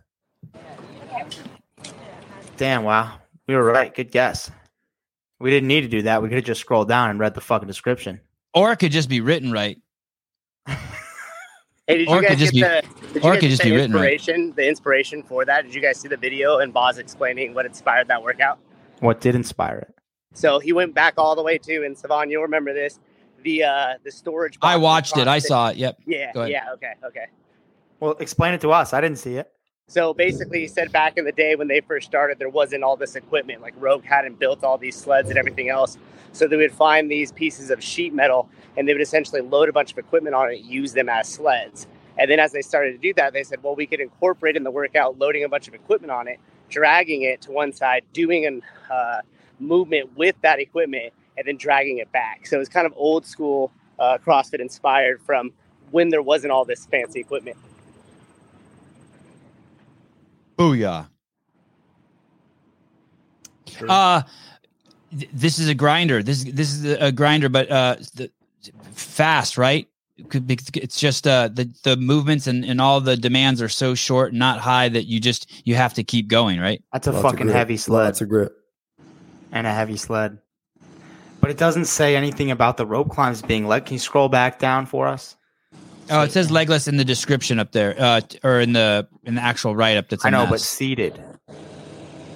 Damn, 2.57 2.83
wow. 2.83 3.13
We 3.47 3.55
were 3.55 3.63
right. 3.65 3.93
Good 3.93 4.11
guess. 4.11 4.51
We 5.39 5.49
didn't 5.49 5.67
need 5.67 5.81
to 5.81 5.87
do 5.87 6.03
that. 6.03 6.21
We 6.21 6.29
could 6.29 6.35
have 6.35 6.45
just 6.45 6.61
scrolled 6.61 6.87
down 6.87 7.09
and 7.09 7.19
read 7.19 7.33
the 7.33 7.41
fucking 7.41 7.67
description. 7.67 8.21
Or 8.53 8.71
it 8.71 8.77
could 8.77 8.91
just 8.91 9.09
be 9.09 9.21
written 9.21 9.51
right. 9.51 9.79
Hey, 11.91 11.97
did 11.99 12.07
Or 12.09 12.15
you 12.15 12.21
could 12.21 12.29
guys 12.29 12.39
just 12.39 12.53
get 12.53 12.83
the? 12.83 13.13
Did 13.13 13.23
you 13.23 13.31
guys 13.33 13.41
just 13.41 13.63
the 13.63 13.69
be 13.69 13.75
written 13.75 13.93
right. 13.93 14.13
inspiration? 14.13 14.53
The 14.55 14.67
inspiration 14.67 15.23
for 15.23 15.45
that. 15.45 15.65
Did 15.65 15.75
you 15.75 15.81
guys 15.81 15.99
see 15.99 16.07
the 16.07 16.17
video 16.17 16.59
and 16.59 16.73
Boz 16.73 16.97
explaining 16.97 17.53
what 17.53 17.65
inspired 17.65 18.07
that 18.07 18.23
workout? 18.23 18.59
What 18.99 19.19
did 19.19 19.35
inspire 19.35 19.79
it? 19.79 19.95
So 20.33 20.59
he 20.59 20.71
went 20.71 20.93
back 20.93 21.15
all 21.17 21.35
the 21.35 21.43
way 21.43 21.57
to, 21.57 21.85
and 21.85 21.95
Sevan, 21.95 22.31
you'll 22.31 22.43
remember 22.43 22.73
this. 22.73 22.99
The 23.43 23.63
uh 23.63 23.93
the 24.03 24.11
storage. 24.11 24.57
I 24.61 24.73
box 24.73 24.75
in 24.77 24.81
watched 24.81 25.17
it. 25.17 25.27
I 25.27 25.39
saw 25.39 25.69
it. 25.69 25.77
Yep. 25.77 25.97
Yeah, 26.05 26.31
Go 26.33 26.41
ahead. 26.41 26.51
yeah, 26.51 26.73
okay, 26.73 26.93
okay. 27.05 27.25
Well, 27.99 28.15
explain 28.19 28.53
it 28.53 28.61
to 28.61 28.71
us. 28.71 28.93
I 28.93 29.01
didn't 29.01 29.17
see 29.17 29.35
it. 29.35 29.51
So 29.87 30.13
basically, 30.13 30.61
he 30.61 30.67
said 30.67 30.91
back 30.93 31.17
in 31.17 31.25
the 31.25 31.33
day 31.33 31.55
when 31.55 31.67
they 31.67 31.81
first 31.81 32.07
started, 32.07 32.39
there 32.39 32.49
wasn't 32.49 32.83
all 32.83 32.95
this 32.95 33.15
equipment. 33.15 33.61
Like 33.61 33.73
Rogue 33.77 34.05
hadn't 34.05 34.39
built 34.39 34.63
all 34.63 34.77
these 34.77 34.95
sleds 34.95 35.29
and 35.29 35.37
everything 35.37 35.67
else. 35.69 35.97
So 36.31 36.47
they 36.47 36.55
would 36.55 36.71
find 36.71 37.11
these 37.11 37.31
pieces 37.33 37.69
of 37.71 37.83
sheet 37.83 38.13
metal 38.13 38.47
and 38.77 38.87
they 38.87 38.93
would 38.93 39.01
essentially 39.01 39.41
load 39.41 39.69
a 39.69 39.73
bunch 39.73 39.91
of 39.91 39.97
equipment 39.97 40.35
on 40.35 40.51
it, 40.51 40.59
use 40.59 40.93
them 40.93 41.09
as 41.09 41.27
sleds. 41.27 41.87
And 42.17 42.29
then 42.29 42.39
as 42.39 42.51
they 42.51 42.61
started 42.61 42.91
to 42.93 42.97
do 42.97 43.13
that, 43.15 43.33
they 43.33 43.43
said, 43.43 43.63
well, 43.63 43.75
we 43.75 43.85
could 43.85 43.99
incorporate 43.99 44.55
in 44.55 44.63
the 44.63 44.71
workout 44.71 45.17
loading 45.17 45.43
a 45.43 45.49
bunch 45.49 45.67
of 45.67 45.73
equipment 45.73 46.11
on 46.11 46.27
it, 46.27 46.39
dragging 46.69 47.23
it 47.23 47.41
to 47.43 47.51
one 47.51 47.73
side, 47.73 48.03
doing 48.13 48.61
a 48.89 48.93
uh, 48.93 49.21
movement 49.59 50.15
with 50.17 50.35
that 50.41 50.59
equipment, 50.59 51.13
and 51.37 51.47
then 51.47 51.57
dragging 51.57 51.99
it 51.99 52.11
back. 52.11 52.45
So 52.45 52.57
it 52.57 52.59
was 52.59 52.69
kind 52.69 52.85
of 52.85 52.93
old 52.95 53.25
school 53.25 53.71
uh, 53.99 54.17
CrossFit 54.17 54.59
inspired 54.59 55.21
from 55.21 55.51
when 55.91 56.09
there 56.09 56.21
wasn't 56.21 56.51
all 56.51 56.65
this 56.65 56.85
fancy 56.85 57.19
equipment. 57.19 57.57
Booyah. 60.57 61.07
Uh, 63.87 64.21
th- 65.17 65.29
this 65.33 65.59
is 65.59 65.67
a 65.67 65.73
grinder. 65.73 66.21
This 66.21 66.43
this 66.43 66.71
is 66.73 66.85
a 66.85 67.11
grinder, 67.11 67.49
but 67.49 67.71
uh, 67.71 67.95
the, 68.15 68.29
fast, 68.93 69.57
right? 69.57 69.87
It 70.17 70.29
could 70.29 70.45
be- 70.45 70.57
It's 70.75 70.99
just 70.99 71.25
uh 71.25 71.47
the 71.47 71.69
the 71.83 71.97
movements 71.97 72.45
and, 72.47 72.63
and 72.63 72.79
all 72.79 73.01
the 73.01 73.17
demands 73.17 73.61
are 73.61 73.69
so 73.69 73.95
short, 73.95 74.29
and 74.31 74.39
not 74.39 74.59
high 74.59 74.89
that 74.89 75.05
you 75.05 75.19
just 75.19 75.49
you 75.65 75.75
have 75.75 75.93
to 75.95 76.03
keep 76.03 76.27
going, 76.27 76.59
right? 76.59 76.83
That's 76.93 77.07
a 77.07 77.11
Lots 77.11 77.23
fucking 77.23 77.47
heavy 77.47 77.77
sled 77.77 78.07
That's 78.07 78.21
a 78.21 78.25
grip. 78.25 78.53
and 79.51 79.65
a 79.65 79.73
heavy 79.73 79.97
sled. 79.97 80.37
But 81.39 81.49
it 81.49 81.57
doesn't 81.57 81.85
say 81.85 82.15
anything 82.15 82.51
about 82.51 82.77
the 82.77 82.85
rope 82.85 83.09
climbs 83.09 83.41
being 83.41 83.65
let. 83.65 83.87
Can 83.87 83.93
you 83.95 83.99
scroll 83.99 84.29
back 84.29 84.59
down 84.59 84.85
for 84.85 85.07
us? 85.07 85.35
Oh, 86.11 86.21
it 86.21 86.31
says 86.31 86.51
legless 86.51 86.87
in 86.87 86.97
the 86.97 87.05
description 87.05 87.57
up 87.57 87.71
there, 87.71 87.95
uh, 87.97 88.21
or 88.43 88.59
in 88.59 88.73
the 88.73 89.07
in 89.23 89.35
the 89.35 89.41
actual 89.41 89.75
write 89.75 89.97
up. 89.97 90.09
That's 90.09 90.23
a 90.23 90.27
I 90.27 90.29
know, 90.29 90.45
but 90.45 90.59
seated. 90.61 91.19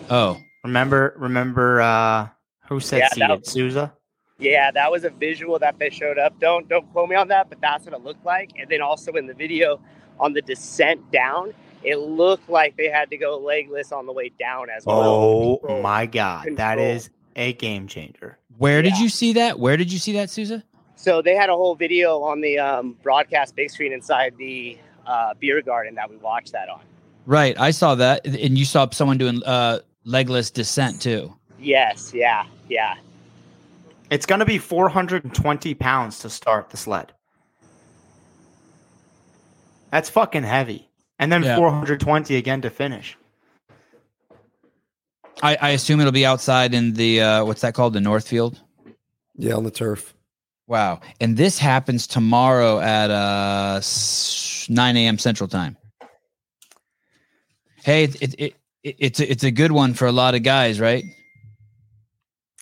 oh, 0.10 0.38
Remember, 0.64 1.14
remember 1.18 1.82
uh 1.82 2.30
who 2.68 2.80
said 2.80 3.00
Yeah, 3.00 3.10
seated? 3.10 3.30
that- 3.30 3.46
Souza? 3.48 3.94
Yeah, 4.38 4.72
that 4.72 4.92
was 4.92 5.04
a 5.06 5.10
visual 5.10 5.60
that 5.60 5.80
they 5.80 5.90
showed 5.90 6.18
up. 6.18 6.40
Don't 6.40 6.68
don't 6.68 6.92
quote 6.92 7.10
me 7.10 7.16
on 7.16 7.30
that, 7.30 7.50
but 7.50 7.62
that's 7.62 7.86
what 7.86 7.94
it 7.94 8.04
looked 8.04 8.26
like. 8.26 8.52
And 8.58 8.70
then 8.70 8.82
also 8.82 9.14
in 9.14 9.28
the 9.28 9.34
video 9.34 9.80
on 10.20 10.34
the 10.34 10.42
descent 10.42 11.12
down, 11.12 11.54
it 11.84 11.98
looked 11.98 12.50
like 12.50 12.76
they 12.76 12.90
had 12.90 13.10
to 13.12 13.18
go 13.18 13.38
legless 13.38 13.92
on 13.92 14.06
the 14.06 14.12
way 14.12 14.32
down 14.38 14.70
as 14.70 14.86
well. 14.86 15.00
Oh 15.02 15.58
Control. 15.58 15.82
my 15.82 16.06
god, 16.06 16.46
that 16.58 16.76
Control. 16.76 16.96
is 16.96 17.10
a 17.36 17.54
game 17.54 17.88
changer. 17.88 18.38
Where 18.58 18.82
did 18.82 18.98
you 18.98 19.10
see 19.10 19.34
that? 19.34 19.60
Where 19.60 19.78
did 19.78 19.92
you 19.92 20.00
see 20.00 20.14
that, 20.14 20.30
Souza? 20.30 20.64
So 20.96 21.22
they 21.22 21.36
had 21.36 21.50
a 21.50 21.56
whole 21.56 21.76
video 21.76 22.22
on 22.22 22.40
the 22.42 22.58
um, 22.60 22.98
broadcast 23.04 23.56
big 23.56 23.70
screen 23.70 23.92
inside 23.92 24.36
the 24.38 24.78
uh, 25.06 25.34
beer 25.40 25.62
garden 25.62 25.96
that 25.96 26.10
we 26.10 26.16
watched 26.18 26.54
that 26.54 26.70
on. 26.70 26.82
Right, 27.26 27.60
I 27.60 27.72
saw 27.72 27.96
that, 27.96 28.26
and 28.26 28.58
you 28.58 28.66
saw 28.66 28.90
someone 28.92 29.18
doing 29.18 29.44
uh, 29.44 29.80
legless 30.06 30.52
descent 30.52 31.02
too. 31.02 31.36
Yes, 31.60 32.14
yeah, 32.14 32.46
yeah. 32.70 32.96
It's 34.10 34.26
going 34.26 34.40
to 34.40 34.46
be 34.46 34.58
420 34.58 35.74
pounds 35.76 36.20
to 36.20 36.30
start 36.30 36.70
the 36.70 36.78
sled. 36.78 37.12
That's 39.92 40.10
fucking 40.10 40.44
heavy. 40.44 40.90
And 41.20 41.32
then 41.32 41.44
Yeah. 41.44 41.56
420 41.56 42.36
again 42.36 42.62
to 42.62 42.70
finish. 42.70 43.18
I, 45.42 45.58
I 45.62 45.70
assume 45.70 46.00
it'll 46.00 46.12
be 46.12 46.26
outside 46.26 46.74
in 46.74 46.94
the 46.94 47.22
uh, 47.22 47.46
what's 47.46 47.62
that 47.62 47.74
called, 47.74 47.94
the 47.94 48.02
Northfield. 48.02 48.60
Yeah, 49.36 49.56
on 49.56 49.64
the 49.64 49.72
turf. 49.72 50.14
Wow, 50.68 51.02
and 51.20 51.38
this 51.38 51.60
happens 51.60 52.08
tomorrow 52.08 52.80
at 52.80 53.12
uh, 53.12 53.82
9 54.70 54.98
a.m. 54.98 55.18
Central 55.20 55.48
Time. 55.48 55.78
Hey, 57.84 58.06
it, 58.06 58.16
it, 58.22 58.36
it, 58.40 58.56
it's 58.84 59.20
it's 59.20 59.44
a 59.44 59.52
good 59.52 59.72
one 59.72 59.94
for 59.94 60.08
a 60.08 60.12
lot 60.12 60.34
of 60.36 60.42
guys, 60.44 60.80
right? 60.80 61.04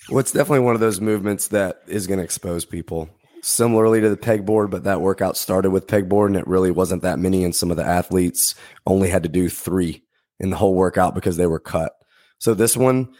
Well, 0.10 0.20
it's 0.20 0.32
definitely 0.32 0.60
one 0.60 0.76
of 0.76 0.82
those 0.82 1.00
movements 1.00 1.48
that 1.50 1.82
is 1.88 2.08
going 2.08 2.20
to 2.20 2.24
expose 2.24 2.66
people. 2.66 3.10
Similarly 3.42 4.02
to 4.02 4.10
the 4.10 4.18
pegboard, 4.18 4.70
but 4.70 4.84
that 4.86 5.02
workout 5.02 5.38
started 5.38 5.72
with 5.72 5.88
pegboard 5.88 6.28
and 6.28 6.38
it 6.38 6.48
really 6.48 6.72
wasn't 6.72 7.02
that 7.02 7.20
many. 7.20 7.44
And 7.44 7.56
some 7.56 7.72
of 7.72 7.78
the 7.78 7.86
athletes 7.86 8.56
only 8.86 9.10
had 9.10 9.24
to 9.24 9.30
do 9.30 9.50
three 9.50 10.04
in 10.40 10.50
the 10.50 10.56
whole 10.56 10.76
workout 10.76 11.16
because 11.16 11.38
they 11.38 11.48
were 11.48 11.60
cut. 11.60 11.94
So 12.38 12.54
this 12.54 12.78
one, 12.78 13.14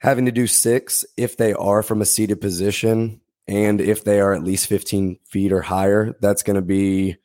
having 0.00 0.26
to 0.26 0.32
do 0.32 0.46
six 0.46 1.04
if 1.16 1.36
they 1.36 1.52
are 1.52 1.82
from 1.82 2.00
a 2.00 2.06
seated 2.06 2.40
position 2.40 3.20
and 3.46 3.80
if 3.80 4.04
they 4.04 4.20
are 4.20 4.34
at 4.34 4.44
least 4.44 4.66
15 4.66 5.18
feet 5.26 5.52
or 5.52 5.62
higher, 5.62 6.14
that's 6.20 6.42
going 6.42 6.56
to 6.56 6.62
be 6.62 7.16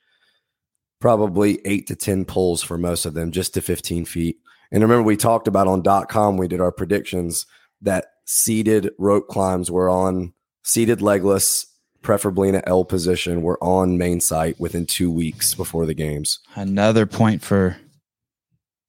probably 1.01 1.59
eight 1.65 1.87
to 1.87 1.95
10 1.95 2.23
pulls 2.23 2.63
for 2.63 2.77
most 2.77 3.05
of 3.05 3.13
them, 3.13 3.31
just 3.31 3.53
to 3.53 3.61
15 3.61 4.05
feet. 4.05 4.37
And 4.71 4.81
remember, 4.81 5.03
we 5.03 5.17
talked 5.17 5.49
about 5.49 5.67
on 5.67 5.81
dot 5.81 6.07
com, 6.07 6.37
we 6.37 6.47
did 6.47 6.61
our 6.61 6.71
predictions 6.71 7.45
that 7.81 8.05
seated 8.25 8.91
rope 8.97 9.27
climbs 9.27 9.69
were 9.71 9.89
on 9.89 10.33
seated 10.63 11.01
legless, 11.01 11.65
preferably 12.01 12.49
in 12.49 12.55
an 12.55 12.63
L 12.65 12.85
position, 12.85 13.41
were 13.41 13.61
on 13.63 13.97
main 13.97 14.19
site 14.21 14.59
within 14.59 14.85
two 14.85 15.11
weeks 15.11 15.53
before 15.53 15.85
the 15.85 15.93
games. 15.93 16.39
Another 16.55 17.05
point 17.05 17.41
for 17.43 17.77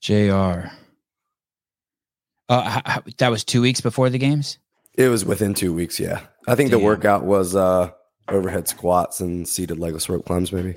Jr. 0.00 0.68
Uh, 2.48 2.80
h- 2.86 3.02
h- 3.06 3.16
that 3.18 3.30
was 3.30 3.42
two 3.44 3.62
weeks 3.62 3.80
before 3.80 4.10
the 4.10 4.18
games. 4.18 4.58
It 4.94 5.08
was 5.08 5.24
within 5.24 5.54
two 5.54 5.72
weeks, 5.72 5.98
yeah. 5.98 6.20
I 6.46 6.54
think 6.54 6.70
Damn. 6.70 6.78
the 6.80 6.84
workout 6.84 7.24
was 7.24 7.56
uh 7.56 7.90
overhead 8.28 8.68
squats 8.68 9.20
and 9.20 9.46
seated 9.48 9.78
legless 9.78 10.08
rope 10.08 10.24
climbs, 10.26 10.52
maybe. 10.52 10.74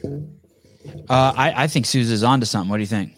Uh, 1.09 1.33
I, 1.35 1.63
I 1.63 1.67
think 1.67 1.85
Sousa's 1.85 2.23
onto 2.23 2.45
something. 2.45 2.69
What 2.69 2.77
do 2.77 2.81
you 2.81 2.87
think? 2.87 3.13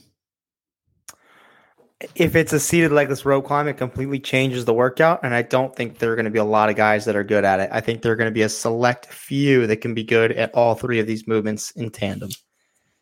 If 2.16 2.36
it's 2.36 2.54
a 2.54 2.60
seated 2.60 2.92
legless 2.94 3.26
rope 3.26 3.46
climb, 3.46 3.68
it 3.68 3.74
completely 3.78 4.20
changes 4.20 4.64
the 4.64 4.74
workout. 4.74 5.20
And 5.24 5.34
I 5.34 5.42
don't 5.42 5.76
think 5.76 6.00
there 6.00 6.14
are 6.14 6.16
going 6.16 6.26
to 6.26 6.32
be 6.32 6.40
a 6.40 6.46
lot 6.46 6.70
of 6.70 6.78
guys 6.78 7.06
that 7.06 7.16
are 7.18 7.26
good 7.26 7.44
at 7.44 7.60
it. 7.60 7.70
I 7.74 7.82
think 7.82 8.02
there 8.02 8.14
are 8.14 8.16
going 8.16 8.30
to 8.30 8.34
be 8.34 8.42
a 8.44 8.50
select 8.50 9.08
few 9.08 9.68
that 9.68 9.78
can 9.78 9.94
be 9.94 10.04
good 10.04 10.32
at 10.32 10.54
all 10.56 10.76
three 10.76 11.00
of 11.00 11.08
these 11.08 11.28
movements 11.28 11.72
in 11.72 11.90
tandem. 11.90 12.30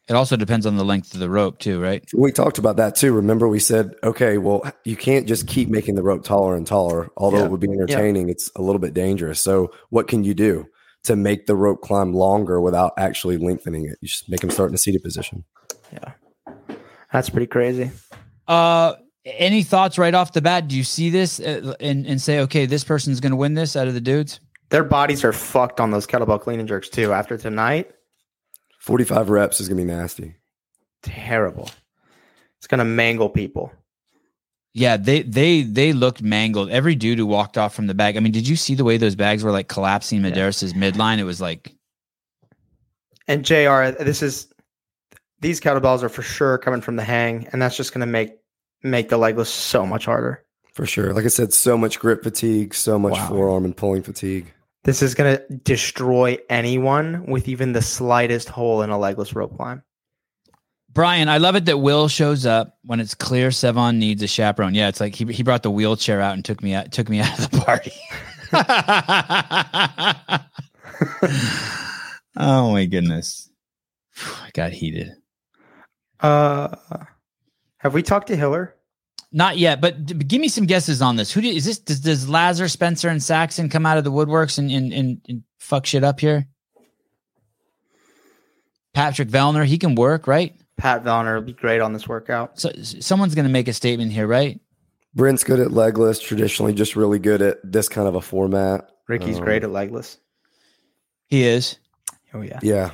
It 0.08 0.16
also 0.16 0.36
depends 0.38 0.66
on 0.66 0.78
the 0.78 0.86
length 0.86 1.14
of 1.14 1.20
the 1.20 1.30
rope, 1.30 1.60
too, 1.60 1.82
right? 1.82 2.04
We 2.16 2.32
talked 2.32 2.58
about 2.58 2.78
that 2.78 2.96
too. 2.96 3.12
Remember, 3.14 3.48
we 3.48 3.60
said, 3.60 3.94
okay, 4.04 4.38
well, 4.38 4.64
you 4.86 4.96
can't 4.96 5.28
just 5.28 5.48
keep 5.48 5.70
making 5.70 5.96
the 5.96 6.02
rope 6.04 6.24
taller 6.24 6.56
and 6.56 6.66
taller. 6.66 7.10
Although 7.18 7.40
Yeah. 7.40 7.46
it 7.46 7.52
would 7.52 7.60
be 7.60 7.70
entertaining, 7.70 8.30
it's 8.30 8.50
a 8.56 8.62
little 8.62 8.80
bit 8.80 8.94
dangerous. 8.94 9.42
So, 9.42 9.74
what 9.90 10.08
can 10.08 10.24
you 10.24 10.34
do 10.34 10.66
to 11.04 11.18
make 11.18 11.46
the 11.46 11.58
rope 11.58 11.82
climb 11.82 12.14
longer 12.14 12.62
without 12.62 12.94
actually 12.98 13.38
lengthening 13.38 13.84
it? 13.84 13.98
You 14.02 14.08
just 14.08 14.30
make 14.30 14.40
them 14.40 14.50
start 14.50 14.70
in 14.70 14.76
a 14.76 14.78
seated 14.80 15.04
position. 15.04 15.44
Yeah. 15.92 16.14
That's 17.12 17.30
pretty 17.30 17.48
crazy. 17.48 17.92
Uh, 18.48 18.94
any 19.26 19.64
thoughts 19.64 19.98
right 19.98 20.14
off 20.14 20.34
the 20.34 20.42
bat? 20.42 20.68
Do 20.68 20.78
you 20.78 20.84
see 20.84 21.10
this 21.10 21.40
uh, 21.40 21.76
and 21.80 22.06
and 22.06 22.22
say, 22.22 22.40
okay, 22.42 22.66
this 22.66 22.84
person's 22.84 23.20
going 23.20 23.32
to 23.32 23.36
win 23.36 23.54
this 23.56 23.76
out 23.76 23.88
of 23.88 23.94
the 23.94 24.02
dudes? 24.02 24.40
Their 24.70 24.84
bodies 24.84 25.24
are 25.24 25.34
fucked 25.34 25.80
on 25.80 25.92
those 25.92 26.08
kettlebell 26.08 26.42
clean 26.42 26.60
and 26.60 26.68
jerks 26.68 26.90
too. 26.90 27.14
After 27.14 27.38
tonight, 27.38 27.92
45 28.80 29.30
reps 29.30 29.60
is 29.60 29.68
going 29.68 29.78
to 29.78 29.84
be 29.84 29.88
nasty. 29.88 30.36
terrible. 31.04 31.70
It's 32.58 32.68
going 32.68 32.80
to 32.80 32.86
mangle 32.86 33.30
people. 33.30 33.72
Yeah, 34.74 34.98
they 34.98 35.24
they 35.24 35.64
they 35.64 35.94
looked 35.94 36.22
mangled. 36.22 36.70
Every 36.70 36.96
dude 36.96 37.18
who 37.18 37.26
walked 37.26 37.58
off 37.58 37.74
from 37.74 37.88
the 37.88 37.94
bag. 37.94 38.16
I 38.16 38.20
mean, 38.20 38.32
did 38.32 38.48
you 38.48 38.56
see 38.56 38.76
the 38.76 38.84
way 38.84 38.98
those 38.98 39.16
bags 39.16 39.44
were 39.44 39.52
like 39.52 39.68
collapsing 39.68 40.22
Medeiros' 40.22 40.74
midline? 40.74 41.18
It 41.18 41.24
was 41.24 41.42
like 41.42 41.74
And 43.28 43.44
JR, 43.44 43.90
this 44.04 44.22
is 44.22 44.48
these 45.40 45.60
kettlebells 45.60 46.04
are 46.04 46.10
for 46.10 46.22
sure 46.22 46.58
coming 46.58 46.82
from 46.82 46.96
the 46.96 47.04
hang, 47.04 47.48
and 47.52 47.62
that's 47.62 47.76
just 47.76 47.92
going 47.92 48.02
to 48.02 48.06
make 48.08 48.37
make 48.84 49.10
the 49.10 49.18
legless 49.18 49.50
so 49.50 49.86
much 49.86 50.06
harder. 50.06 50.44
For 50.74 50.86
sure. 50.86 51.14
Like 51.14 51.26
I 51.26 51.30
said, 51.30 51.54
so 51.54 51.78
much 51.78 52.00
grip 52.00 52.24
fatigue, 52.24 52.74
so 52.76 53.00
much 53.00 53.14
Wow. 53.14 53.28
forearm 53.30 53.66
and 53.66 53.76
pulling 53.76 54.04
fatigue. 54.04 54.54
This 54.84 55.02
is 55.02 55.16
going 55.16 55.38
to 55.38 55.44
destroy 55.58 56.38
anyone 56.50 57.26
with 57.28 57.48
even 57.48 57.74
the 57.74 57.82
slightest 57.82 58.48
hole 58.48 58.84
in 58.84 58.90
a 58.90 58.98
legless 58.98 59.36
rope 59.36 59.56
climb. 59.58 59.84
Brian. 60.90 61.30
I 61.30 61.38
love 61.38 61.56
it 61.56 61.66
that 61.66 61.80
Will 61.80 62.08
shows 62.08 62.46
up 62.46 62.78
when 62.84 63.00
it's 63.00 63.14
clear 63.14 63.50
Sevan 63.50 63.98
needs 63.98 64.24
a 64.24 64.28
chaperone. 64.28 64.74
Yeah, 64.74 64.88
it's 64.88 65.00
like 65.00 65.14
he 65.14 65.26
he 65.26 65.44
brought 65.44 65.62
the 65.64 65.70
wheelchair 65.70 66.22
out 66.22 66.34
and 66.34 66.44
took 66.46 66.64
me 66.64 66.74
out 66.74 66.92
took 66.92 67.10
me 67.10 67.20
out 67.22 67.38
of 67.38 67.52
the 67.52 67.60
party. 67.60 67.92
oh 72.38 72.72
my 72.72 72.86
goodness, 72.86 73.50
I 74.18 74.50
got 74.54 74.72
heated. 74.72 75.12
Uh, 76.20 76.76
have 77.88 77.94
we 77.94 78.04
talked 78.04 78.28
to 78.28 78.36
Hiller? 78.36 78.76
Not 79.32 79.58
yet, 79.58 79.82
but 79.82 80.06
d- 80.06 80.14
give 80.14 80.40
me 80.40 80.48
some 80.48 80.66
guesses 80.66 81.02
on 81.02 81.16
this. 81.16 81.32
Who 81.32 81.42
do, 81.42 81.50
is 81.50 81.66
this? 81.66 81.80
Does, 81.80 82.00
does 82.00 82.30
Lazar, 82.30 82.68
Spencer, 82.68 83.10
and 83.10 83.22
Saxon 83.22 83.70
come 83.70 83.86
out 83.86 83.98
of 83.98 84.04
the 84.04 84.12
woodworks 84.12 84.58
and, 84.58 84.72
and, 84.72 84.94
and, 84.94 85.22
and 85.28 85.44
fuck 85.60 85.86
shit 85.86 86.04
up 86.04 86.20
here? 86.20 86.48
Patrick 88.94 89.30
Vellner, 89.30 89.66
he 89.66 89.78
can 89.78 89.96
work, 89.96 90.28
right? 90.28 90.56
Pat 90.78 91.04
Vellner 91.04 91.36
would 91.36 91.46
be 91.46 91.54
great 91.54 91.82
on 91.82 91.94
this 91.94 92.08
workout. 92.08 92.60
So 92.60 92.72
someone's 92.82 93.36
going 93.36 93.46
to 93.46 93.52
make 93.52 93.68
a 93.68 93.74
statement 93.74 94.12
here, 94.12 94.28
right? 94.28 94.60
Brent's 95.14 95.44
good 95.44 95.60
at 95.60 95.72
legless, 95.72 96.20
traditionally 96.20 96.74
just 96.74 96.96
really 96.96 97.20
good 97.20 97.42
at 97.42 97.58
this 97.64 97.90
kind 97.90 98.08
of 98.08 98.16
a 98.16 98.22
format. 98.22 98.90
Ricky's 99.08 99.38
Um, 99.40 99.44
great 99.44 99.64
at 99.64 99.72
legless. 99.72 100.18
He 101.28 101.44
is. 101.44 101.78
Oh 102.34 102.42
yeah. 102.42 102.60
Yeah. 102.62 102.92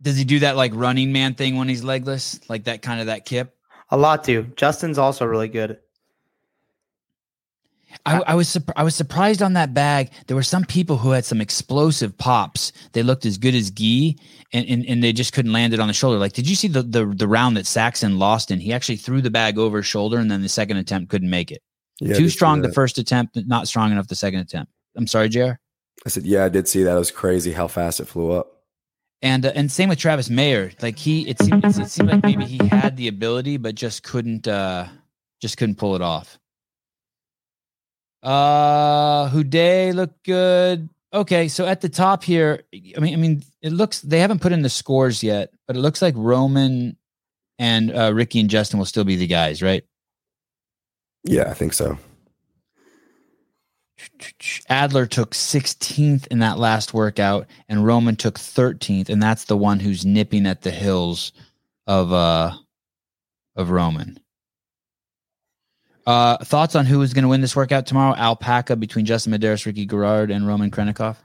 Does 0.00 0.16
he 0.16 0.24
do 0.24 0.40
that 0.40 0.56
like 0.56 0.72
running 0.74 1.12
man 1.12 1.34
thing 1.34 1.56
when 1.56 1.68
he's 1.68 1.82
legless, 1.82 2.40
like 2.48 2.64
that 2.64 2.82
kind 2.82 3.00
of 3.00 3.06
that 3.06 3.24
kip? 3.24 3.53
A 3.94 3.96
lot 3.96 4.24
do. 4.24 4.42
Justin's 4.56 4.98
also 4.98 5.24
really 5.24 5.46
good. 5.46 5.78
I, 8.04 8.16
uh, 8.16 8.24
I 8.26 8.34
was 8.34 8.58
I 8.74 8.82
was 8.82 8.96
surprised 8.96 9.40
on 9.40 9.52
that 9.52 9.72
bag. 9.72 10.10
There 10.26 10.34
were 10.34 10.42
some 10.42 10.64
people 10.64 10.96
who 10.96 11.12
had 11.12 11.24
some 11.24 11.40
explosive 11.40 12.18
pops. 12.18 12.72
They 12.90 13.04
looked 13.04 13.24
as 13.24 13.38
good 13.38 13.54
as 13.54 13.70
Gee, 13.70 14.18
and, 14.52 14.66
and, 14.66 14.84
and 14.86 15.00
they 15.00 15.12
just 15.12 15.32
couldn't 15.32 15.52
land 15.52 15.74
it 15.74 15.78
on 15.78 15.86
the 15.86 15.94
shoulder. 15.94 16.18
Like, 16.18 16.32
did 16.32 16.50
you 16.50 16.56
see 16.56 16.66
the, 16.66 16.82
the 16.82 17.06
the 17.06 17.28
round 17.28 17.56
that 17.56 17.66
Saxon 17.66 18.18
lost 18.18 18.50
in? 18.50 18.58
He 18.58 18.72
actually 18.72 18.96
threw 18.96 19.22
the 19.22 19.30
bag 19.30 19.58
over 19.58 19.76
his 19.76 19.86
shoulder, 19.86 20.18
and 20.18 20.28
then 20.28 20.42
the 20.42 20.48
second 20.48 20.78
attempt 20.78 21.08
couldn't 21.08 21.30
make 21.30 21.52
it. 21.52 21.62
Yeah, 22.00 22.14
Too 22.14 22.30
strong 22.30 22.62
the 22.62 22.72
first 22.72 22.98
attempt, 22.98 23.38
not 23.46 23.68
strong 23.68 23.92
enough 23.92 24.08
the 24.08 24.16
second 24.16 24.40
attempt. 24.40 24.72
I'm 24.96 25.06
sorry, 25.06 25.28
Jr. 25.28 25.52
I 26.04 26.08
said, 26.08 26.24
yeah, 26.24 26.44
I 26.44 26.48
did 26.48 26.66
see 26.66 26.82
that. 26.82 26.96
It 26.96 26.98
was 26.98 27.12
crazy 27.12 27.52
how 27.52 27.68
fast 27.68 28.00
it 28.00 28.08
flew 28.08 28.32
up. 28.32 28.53
And 29.22 29.46
uh, 29.46 29.52
and 29.54 29.72
same 29.72 29.88
with 29.88 29.98
Travis 29.98 30.28
Mayer. 30.28 30.72
Like 30.82 30.98
he, 30.98 31.28
it 31.28 31.40
seemed, 31.40 31.64
it 31.64 31.90
seemed 31.90 32.10
like 32.10 32.22
maybe 32.22 32.44
he 32.44 32.58
had 32.66 32.96
the 32.96 33.08
ability, 33.08 33.56
but 33.56 33.74
just 33.74 34.02
couldn't, 34.02 34.46
uh 34.46 34.88
just 35.40 35.56
couldn't 35.56 35.76
pull 35.76 35.94
it 35.94 36.02
off. 36.02 36.38
Uh, 38.22 39.28
Houdet 39.28 39.94
looked 39.94 40.24
good. 40.24 40.88
Okay, 41.12 41.48
so 41.48 41.66
at 41.66 41.80
the 41.80 41.88
top 41.88 42.24
here, 42.24 42.62
I 42.74 43.00
mean, 43.00 43.14
I 43.14 43.16
mean, 43.16 43.42
it 43.62 43.72
looks 43.72 44.00
they 44.00 44.18
haven't 44.18 44.40
put 44.40 44.52
in 44.52 44.62
the 44.62 44.68
scores 44.68 45.22
yet, 45.22 45.50
but 45.66 45.76
it 45.76 45.80
looks 45.80 46.02
like 46.02 46.14
Roman 46.16 46.96
and 47.58 47.94
uh, 47.94 48.12
Ricky 48.12 48.40
and 48.40 48.50
Justin 48.50 48.78
will 48.78 48.86
still 48.86 49.04
be 49.04 49.16
the 49.16 49.26
guys, 49.26 49.62
right? 49.62 49.84
Yeah, 51.22 51.50
I 51.50 51.54
think 51.54 51.72
so. 51.72 51.98
Adler 54.68 55.06
took 55.06 55.30
16th 55.32 56.26
in 56.28 56.40
that 56.40 56.58
last 56.58 56.94
workout, 56.94 57.46
and 57.68 57.86
Roman 57.86 58.16
took 58.16 58.38
13th, 58.38 59.08
and 59.08 59.22
that's 59.22 59.44
the 59.44 59.56
one 59.56 59.80
who's 59.80 60.04
nipping 60.04 60.46
at 60.46 60.62
the 60.62 60.70
hills 60.70 61.32
of 61.86 62.12
uh 62.12 62.52
of 63.56 63.70
Roman. 63.70 64.18
Uh 66.06 66.38
thoughts 66.38 66.74
on 66.74 66.86
who 66.86 67.02
is 67.02 67.14
going 67.14 67.22
to 67.22 67.28
win 67.28 67.40
this 67.40 67.54
workout 67.54 67.86
tomorrow? 67.86 68.16
Alpaca 68.16 68.76
between 68.76 69.04
Justin 69.04 69.32
Medeiros, 69.32 69.64
Ricky 69.66 69.86
Garard, 69.86 70.30
and 70.30 70.46
Roman 70.46 70.70
Khrennikov. 70.70 71.16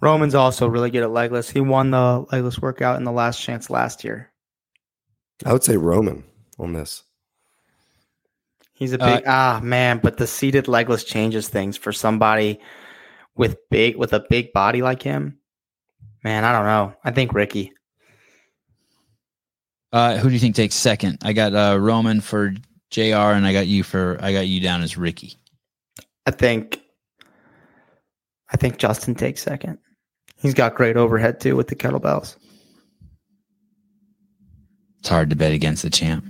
Roman's 0.00 0.34
also 0.34 0.68
really 0.68 0.90
good 0.90 1.02
at 1.02 1.10
legless. 1.10 1.50
He 1.50 1.60
won 1.60 1.90
the 1.90 2.26
legless 2.30 2.60
workout 2.60 2.98
in 2.98 3.04
the 3.04 3.12
last 3.12 3.40
chance 3.40 3.70
last 3.70 4.04
year. 4.04 4.30
I 5.44 5.52
would 5.52 5.64
say 5.64 5.76
Roman 5.76 6.24
on 6.58 6.72
this. 6.72 7.02
He's 8.76 8.92
a 8.92 9.02
Uh, 9.02 9.16
big 9.16 9.24
ah 9.26 9.60
man, 9.62 10.00
but 10.02 10.18
the 10.18 10.26
seated 10.26 10.68
legless 10.68 11.02
changes 11.02 11.48
things 11.48 11.76
for 11.76 11.92
somebody 11.92 12.60
with 13.34 13.56
big 13.70 13.96
with 13.96 14.12
a 14.12 14.24
big 14.28 14.52
body 14.52 14.82
like 14.82 15.02
him. 15.02 15.38
Man, 16.22 16.44
I 16.44 16.52
don't 16.52 16.66
know. 16.66 16.94
I 17.02 17.10
think 17.10 17.32
Ricky. 17.32 17.72
Uh, 19.92 20.18
who 20.18 20.28
do 20.28 20.34
you 20.34 20.40
think 20.40 20.54
takes 20.56 20.74
second? 20.74 21.18
I 21.22 21.32
got 21.32 21.54
uh, 21.54 21.78
Roman 21.80 22.20
for 22.20 22.52
Jr. 22.90 23.32
and 23.32 23.46
I 23.46 23.52
got 23.54 23.66
you 23.66 23.82
for 23.82 24.18
I 24.20 24.32
got 24.32 24.46
you 24.46 24.60
down 24.60 24.82
as 24.82 24.98
Ricky. 24.98 25.36
I 26.26 26.32
think 26.32 26.80
I 28.52 28.56
think 28.58 28.76
Justin 28.76 29.14
takes 29.14 29.42
second. 29.42 29.78
He's 30.36 30.54
got 30.54 30.74
great 30.74 30.98
overhead 30.98 31.40
too 31.40 31.56
with 31.56 31.68
the 31.68 31.76
kettlebells. 31.76 32.36
It's 34.98 35.08
hard 35.08 35.30
to 35.30 35.36
bet 35.36 35.52
against 35.52 35.82
the 35.82 35.90
champ. 35.90 36.26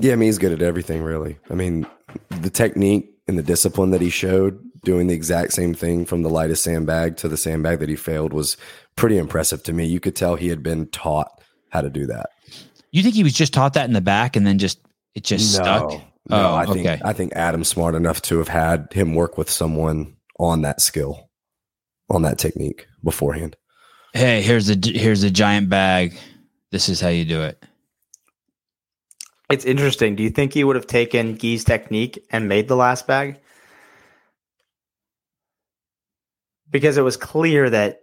Yeah, 0.00 0.12
I 0.12 0.16
mean, 0.16 0.28
he's 0.28 0.38
good 0.38 0.52
at 0.52 0.62
everything, 0.62 1.02
really. 1.02 1.38
I 1.50 1.54
mean, 1.54 1.86
the 2.40 2.50
technique 2.50 3.10
and 3.28 3.38
the 3.38 3.42
discipline 3.42 3.90
that 3.90 4.00
he 4.00 4.10
showed 4.10 4.58
doing 4.82 5.06
the 5.08 5.14
exact 5.14 5.52
same 5.52 5.74
thing 5.74 6.06
from 6.06 6.22
the 6.22 6.30
lightest 6.30 6.62
sandbag 6.64 7.16
to 7.18 7.28
the 7.28 7.36
sandbag 7.36 7.80
that 7.80 7.88
he 7.88 7.96
failed 7.96 8.32
was 8.32 8.56
pretty 8.96 9.18
impressive 9.18 9.62
to 9.64 9.72
me. 9.72 9.84
You 9.86 10.00
could 10.00 10.16
tell 10.16 10.36
he 10.36 10.48
had 10.48 10.62
been 10.62 10.86
taught 10.88 11.40
how 11.68 11.82
to 11.82 11.90
do 11.90 12.06
that. 12.06 12.30
You 12.90 13.02
think 13.02 13.14
he 13.14 13.22
was 13.22 13.34
just 13.34 13.52
taught 13.52 13.74
that 13.74 13.86
in 13.86 13.92
the 13.92 14.00
back 14.00 14.36
and 14.36 14.46
then 14.46 14.58
just 14.58 14.80
it 15.14 15.24
just 15.24 15.54
stuck? 15.54 15.90
No, 15.90 16.02
Oh, 16.30 16.54
I 16.54 16.64
think 16.66 16.86
okay. 16.86 17.00
I 17.04 17.12
think 17.12 17.32
Adam's 17.34 17.68
smart 17.68 17.94
enough 17.94 18.22
to 18.22 18.38
have 18.38 18.48
had 18.48 18.88
him 18.92 19.14
work 19.14 19.36
with 19.36 19.50
someone 19.50 20.16
on 20.38 20.62
that 20.62 20.80
skill, 20.80 21.28
on 22.08 22.22
that 22.22 22.38
technique 22.38 22.86
beforehand. 23.02 23.56
Hey, 24.12 24.40
here's 24.42 24.70
a 24.70 24.76
here's 24.82 25.22
a 25.24 25.30
giant 25.30 25.68
bag. 25.68 26.16
This 26.70 26.88
is 26.88 27.00
how 27.00 27.08
you 27.08 27.24
do 27.24 27.42
it. 27.42 27.64
It's 29.50 29.64
interesting. 29.64 30.14
Do 30.14 30.22
you 30.22 30.30
think 30.30 30.52
he 30.52 30.64
would 30.64 30.76
have 30.76 30.86
taken 30.86 31.34
Guy's 31.34 31.64
technique 31.64 32.24
and 32.30 32.48
made 32.48 32.68
the 32.68 32.76
last 32.76 33.06
bag? 33.06 33.40
Because 36.70 36.96
it 36.96 37.02
was 37.02 37.16
clear 37.16 37.68
that, 37.68 38.00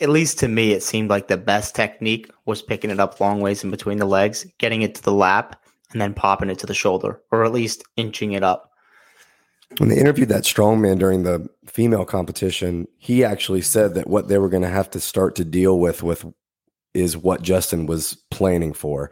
at 0.00 0.08
least 0.08 0.38
to 0.38 0.48
me, 0.48 0.72
it 0.72 0.82
seemed 0.82 1.10
like 1.10 1.26
the 1.26 1.36
best 1.36 1.74
technique 1.74 2.30
was 2.46 2.62
picking 2.62 2.90
it 2.90 3.00
up 3.00 3.18
long 3.20 3.40
ways 3.40 3.64
in 3.64 3.70
between 3.70 3.98
the 3.98 4.06
legs, 4.06 4.46
getting 4.58 4.82
it 4.82 4.94
to 4.94 5.02
the 5.02 5.12
lap, 5.12 5.60
and 5.90 6.00
then 6.00 6.14
popping 6.14 6.50
it 6.50 6.58
to 6.60 6.66
the 6.66 6.74
shoulder, 6.74 7.20
or 7.32 7.44
at 7.44 7.52
least 7.52 7.82
inching 7.96 8.32
it 8.32 8.44
up. 8.44 8.70
When 9.78 9.88
they 9.88 9.98
interviewed 9.98 10.28
that 10.28 10.44
strongman 10.44 11.00
during 11.00 11.24
the 11.24 11.48
female 11.66 12.04
competition, 12.04 12.86
he 12.96 13.24
actually 13.24 13.62
said 13.62 13.94
that 13.94 14.06
what 14.06 14.28
they 14.28 14.38
were 14.38 14.48
going 14.48 14.62
to 14.62 14.68
have 14.68 14.90
to 14.90 15.00
start 15.00 15.34
to 15.36 15.44
deal 15.44 15.80
with 15.80 16.02
with 16.02 16.24
is 16.92 17.16
what 17.16 17.42
Justin 17.42 17.86
was 17.86 18.16
planning 18.30 18.72
for. 18.72 19.10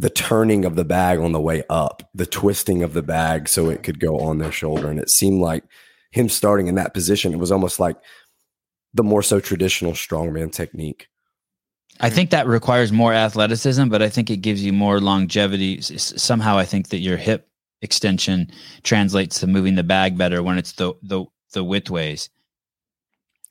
The 0.00 0.10
turning 0.10 0.64
of 0.64 0.76
the 0.76 0.84
bag 0.84 1.18
on 1.18 1.32
the 1.32 1.40
way 1.40 1.62
up, 1.68 2.08
the 2.14 2.24
twisting 2.24 2.82
of 2.82 2.94
the 2.94 3.02
bag 3.02 3.48
so 3.50 3.68
it 3.68 3.82
could 3.82 4.00
go 4.00 4.18
on 4.18 4.38
their 4.38 4.50
shoulder. 4.50 4.88
And 4.88 4.98
it 4.98 5.10
seemed 5.10 5.42
like 5.42 5.62
him 6.10 6.30
starting 6.30 6.68
in 6.68 6.76
that 6.76 6.94
position, 6.94 7.34
it 7.34 7.38
was 7.38 7.52
almost 7.52 7.78
like 7.78 7.96
the 8.94 9.02
more 9.02 9.22
so 9.22 9.40
traditional 9.40 9.92
strongman 9.92 10.52
technique. 10.52 11.08
I 12.00 12.08
think 12.08 12.30
that 12.30 12.46
requires 12.46 12.92
more 12.92 13.12
athleticism, 13.12 13.88
but 13.88 14.00
I 14.00 14.08
think 14.08 14.30
it 14.30 14.38
gives 14.38 14.64
you 14.64 14.72
more 14.72 15.00
longevity. 15.00 15.82
Somehow, 15.82 16.56
I 16.56 16.64
think 16.64 16.88
that 16.88 17.00
your 17.00 17.18
hip 17.18 17.46
extension 17.82 18.50
translates 18.82 19.40
to 19.40 19.46
moving 19.46 19.74
the 19.74 19.82
bag 19.82 20.16
better 20.16 20.42
when 20.42 20.56
it's 20.56 20.72
the 20.72 20.94
the 21.02 21.26
the 21.52 21.62
width 21.62 21.90
ways. 21.90 22.30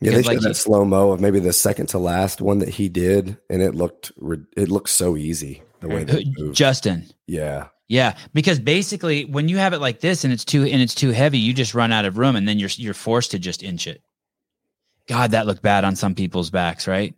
Yeah, 0.02 0.14
they 0.14 0.24
showed 0.24 0.34
like, 0.36 0.40
that 0.42 0.56
slow 0.56 0.84
mo 0.84 1.12
of 1.12 1.22
maybe 1.22 1.40
the 1.40 1.54
second 1.54 1.90
to 1.90 2.00
last 2.00 2.42
one 2.42 2.58
that 2.60 2.70
he 2.70 2.90
did, 2.90 3.38
and 3.52 3.62
it 3.62 3.76
looked 3.76 4.12
it 4.58 4.70
looked 4.70 4.90
so 4.90 5.16
easy 5.16 5.62
the 5.82 5.88
way 5.88 6.02
uh, 6.02 6.06
that 6.06 6.20
it. 6.26 6.52
Justin, 6.54 7.06
Yeah, 7.28 7.68
yeah, 7.88 8.16
because 8.34 8.60
basically 8.60 9.26
when 9.26 9.48
you 9.50 9.58
have 9.58 9.74
it 9.74 9.80
like 9.80 10.00
this 10.00 10.24
and 10.24 10.32
it's 10.34 10.46
too 10.46 10.64
and 10.64 10.82
it's 10.82 10.96
too 10.96 11.10
heavy, 11.12 11.38
you 11.40 11.54
just 11.54 11.74
run 11.74 11.92
out 11.92 12.06
of 12.06 12.18
room, 12.18 12.36
and 12.36 12.48
then 12.48 12.60
you're 12.60 12.70
you're 12.76 12.94
forced 12.94 13.32
to 13.32 13.40
just 13.40 13.64
inch 13.64 13.88
it. 13.88 14.02
God, 15.08 15.32
that 15.32 15.48
looked 15.48 15.62
bad 15.64 15.84
on 15.86 15.96
some 15.96 16.14
people's 16.16 16.50
backs, 16.52 16.88
right? 16.88 17.16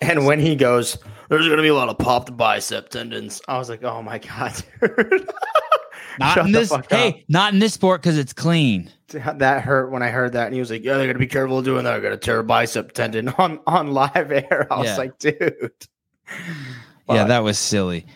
And 0.00 0.26
when 0.26 0.40
he 0.40 0.56
goes, 0.56 0.98
there's 1.28 1.46
going 1.46 1.56
to 1.58 1.62
be 1.62 1.68
a 1.68 1.74
lot 1.74 1.88
of 1.88 1.96
popped 1.96 2.36
bicep 2.36 2.88
tendons. 2.88 3.40
I 3.46 3.56
was 3.56 3.68
like, 3.68 3.84
oh 3.84 4.02
my 4.02 4.18
God. 4.18 4.52
dude. 4.80 5.30
Not 6.18 6.34
Shut 6.34 6.46
in 6.46 6.52
the 6.52 6.58
this. 6.58 6.68
fuck 6.68 6.90
Hey, 6.90 7.08
up. 7.08 7.14
not 7.28 7.52
in 7.54 7.60
this 7.60 7.72
sport 7.74 8.02
because 8.02 8.18
it's 8.18 8.32
clean. 8.32 8.90
That 9.12 9.62
hurt 9.62 9.90
when 9.92 10.02
I 10.02 10.08
heard 10.08 10.32
that. 10.32 10.46
And 10.46 10.54
he 10.54 10.60
was 10.60 10.70
like, 10.70 10.82
yeah, 10.84 10.94
they're 10.94 11.04
going 11.04 11.14
to 11.14 11.18
be 11.20 11.26
careful 11.26 11.60
doing 11.62 11.84
that. 11.84 11.90
They're 11.92 12.00
going 12.00 12.12
to 12.14 12.18
tear 12.18 12.38
a 12.40 12.44
bicep 12.44 12.92
tendon 12.92 13.28
on, 13.38 13.60
on 13.66 13.92
live 13.92 14.32
air. 14.32 14.66
I 14.70 14.78
was 14.78 14.86
Yeah. 14.88 14.96
like, 14.96 15.18
dude. 15.18 15.70
Yeah, 17.08 17.24
that 17.24 17.42
was 17.42 17.58
silly. 17.58 18.06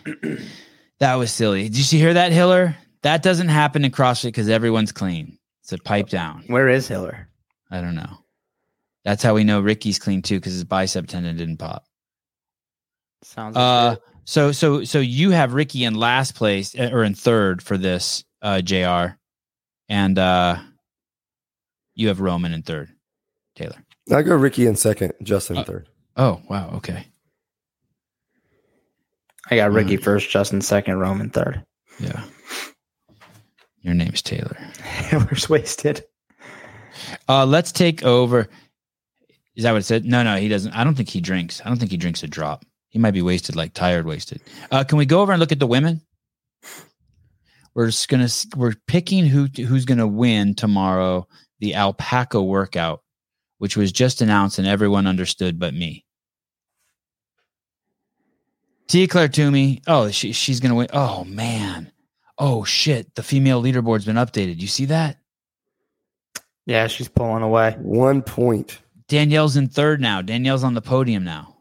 that 0.99 1.15
was 1.15 1.31
silly. 1.31 1.69
Did 1.69 1.91
you 1.91 1.99
hear 1.99 2.13
that, 2.15 2.31
Hiller? 2.31 2.75
That 3.03 3.21
doesn't 3.23 3.49
happen 3.49 3.85
in 3.85 3.91
CrossFit 3.91 4.25
because 4.29 4.49
everyone's 4.49 4.91
clean. 4.91 5.37
So 5.61 5.77
pipe 5.77 6.09
down. 6.09 6.43
Where 6.47 6.69
is 6.69 6.87
Hiller? 6.87 7.27
I 7.69 7.81
don't 7.81 7.95
know. 7.95 8.17
That's 9.05 9.21
how 9.23 9.33
we 9.35 9.43
know 9.43 9.59
Ricky's 9.61 9.99
clean 9.99 10.21
too 10.21 10.35
because 10.39 10.53
his 10.53 10.63
bicep 10.63 11.07
tendon 11.07 11.37
didn't 11.37 11.57
pop. 11.57 11.83
Sounds 13.23 13.55
Uh, 13.57 13.89
like 13.89 13.97
it. 13.97 14.03
so 14.25 14.51
so 14.51 14.83
so 14.83 14.99
you 14.99 15.31
have 15.31 15.53
Ricky 15.53 15.83
in 15.83 15.95
last 15.95 16.35
place 16.35 16.73
uh, 16.77 16.89
or 16.91 17.03
in 17.03 17.13
third 17.13 17.61
for 17.61 17.77
this 17.77 18.23
uh, 18.41 18.61
Jr. 18.61 19.15
and 19.89 20.17
uh, 20.19 20.57
you 21.95 22.07
have 22.09 22.19
Roman 22.21 22.53
in 22.53 22.61
third. 22.63 22.89
Taylor. 23.55 23.83
I 24.13 24.21
go 24.21 24.35
Ricky 24.35 24.67
in 24.67 24.75
second, 24.75 25.13
Justin 25.23 25.57
in 25.57 25.61
Uh, 25.63 25.65
third. 25.65 25.89
Oh 26.15 26.41
wow. 26.49 26.71
Okay. 26.75 27.07
I 29.49 29.55
got 29.55 29.71
Ricky 29.71 29.97
Mm. 29.97 30.03
first, 30.03 30.29
Justin 30.29 30.61
second, 30.61 30.99
Roman 30.99 31.29
third. 31.29 31.63
Yeah. 31.99 32.23
Your 33.81 33.93
name's 33.93 34.21
Taylor. 34.21 34.57
Hiller's 34.83 35.49
wasted. 35.49 36.03
Uh, 37.29 37.45
let's 37.45 37.71
take 37.71 38.03
over. 38.03 38.47
Is 39.55 39.63
that 39.63 39.71
what 39.71 39.79
it 39.79 39.85
said? 39.85 40.05
No, 40.05 40.23
no, 40.23 40.35
he 40.37 40.47
doesn't. 40.47 40.73
I 40.73 40.83
don't 40.83 40.95
think 40.95 41.09
he 41.09 41.21
drinks. 41.21 41.61
I 41.63 41.69
don't 41.69 41.77
think 41.77 41.91
he 41.91 41.97
drinks 41.97 42.23
a 42.23 42.27
drop. 42.27 42.65
He 42.89 42.99
might 42.99 43.11
be 43.11 43.21
wasted, 43.21 43.55
like 43.55 43.73
tired, 43.73 44.05
wasted. 44.05 44.41
Uh, 44.71 44.83
can 44.83 44.97
we 44.97 45.05
go 45.05 45.21
over 45.21 45.31
and 45.31 45.39
look 45.39 45.51
at 45.51 45.59
the 45.59 45.67
women? 45.67 46.01
We're 47.75 47.87
just 47.87 48.09
gonna 48.09 48.27
we're 48.55 48.73
picking 48.87 49.25
who 49.27 49.45
who's 49.45 49.85
gonna 49.85 50.07
win 50.07 50.55
tomorrow 50.55 51.27
the 51.59 51.75
alpaca 51.75 52.41
workout, 52.41 53.01
which 53.59 53.77
was 53.77 53.91
just 53.91 54.21
announced 54.21 54.57
and 54.57 54.67
everyone 54.67 55.05
understood 55.05 55.59
but 55.59 55.73
me. 55.75 56.03
Tia 58.87 59.07
Clair 59.07 59.27
Toomey. 59.27 59.81
Oh, 59.87 60.09
she 60.09 60.31
she's 60.31 60.59
gonna 60.59 60.75
win. 60.75 60.87
Oh 60.93 61.23
man. 61.25 61.91
Oh 62.37 62.63
shit. 62.63 63.13
The 63.15 63.23
female 63.23 63.61
leaderboard's 63.61 64.05
been 64.05 64.15
updated. 64.15 64.61
You 64.61 64.67
see 64.67 64.85
that? 64.85 65.17
Yeah, 66.65 66.87
she's 66.87 67.07
pulling 67.07 67.43
away. 67.43 67.75
One 67.79 68.21
point. 68.21 68.79
Danielle's 69.07 69.55
in 69.55 69.67
third 69.67 70.01
now. 70.01 70.21
Danielle's 70.21 70.63
on 70.63 70.73
the 70.73 70.81
podium 70.81 71.23
now. 71.23 71.55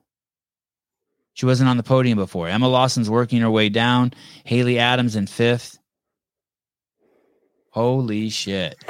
She 1.34 1.46
wasn't 1.46 1.68
on 1.68 1.76
the 1.76 1.82
podium 1.82 2.18
before. 2.18 2.48
Emma 2.48 2.66
Lawson's 2.66 3.10
working 3.10 3.40
her 3.42 3.50
way 3.50 3.68
down. 3.68 4.14
Haley 4.44 4.78
Adams 4.78 5.16
in 5.16 5.26
fifth. 5.26 5.78
Holy 7.70 8.30
shit. 8.30 8.82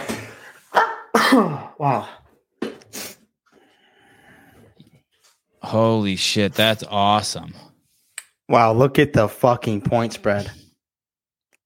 wow. 1.32 2.08
Holy 5.60 6.16
shit. 6.16 6.54
That's 6.54 6.84
awesome. 6.88 7.52
Wow, 8.48 8.72
look 8.72 8.98
at 8.98 9.12
the 9.12 9.28
fucking 9.28 9.80
point 9.82 10.12
spread 10.12 10.50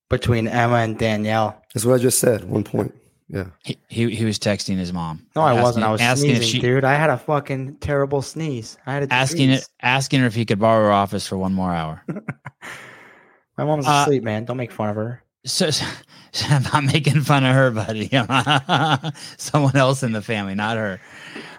between 0.09 0.49
Emma 0.49 0.77
and 0.77 0.99
Danielle. 0.99 1.61
That's 1.75 1.85
what 1.85 1.95
I 1.95 1.99
just 1.99 2.19
said. 2.19 2.45
One 2.45 2.65
point. 2.65 2.95
Yeah. 3.29 3.45
He, 3.63 3.79
he, 3.89 4.11
he 4.11 4.25
was 4.25 4.39
texting 4.39 4.77
his 4.77 4.93
mom. 4.93 5.25
No, 5.37 5.43
I 5.43 5.51
Asking- 5.53 5.63
wasn't. 5.63 5.85
I 5.85 5.93
was 5.93 6.01
asking 6.01 6.31
sneezing, 6.31 6.43
if 6.43 6.49
she, 6.49 6.59
dude. 6.61 6.85
I 6.85 6.95
had 6.95 7.11
a 7.11 7.19
fucking 7.19 7.77
terrible 7.77 8.23
sneeze. 8.23 8.77
I 8.87 8.95
had 8.95 9.03
a 9.05 9.13
asking 9.13 9.51
it, 9.51 9.69
asking 9.83 10.21
her 10.21 10.27
if 10.27 10.35
he 10.35 10.45
could 10.45 10.59
borrow 10.59 10.85
her 10.87 10.91
office 10.93 11.27
for 11.29 11.37
one 11.39 11.53
more 11.53 11.73
hour. 11.73 12.03
My 13.57 13.65
mom's 13.65 13.87
Uh, 13.87 14.03
asleep, 14.05 14.23
man. 14.25 14.47
Don't 14.47 14.57
make 14.57 14.73
fun 14.73 14.89
of 14.89 14.97
her. 14.97 15.23
So, 15.45 15.71
so 16.33 16.47
I'm 16.49 16.63
not 16.65 16.85
making 16.85 17.21
fun 17.21 17.45
of 17.45 17.55
her, 17.55 17.71
buddy. 17.71 18.09
Someone 19.37 19.77
else 19.77 20.03
in 20.03 20.13
the 20.13 20.23
family, 20.23 20.55
not 20.55 20.77
her. 20.77 21.01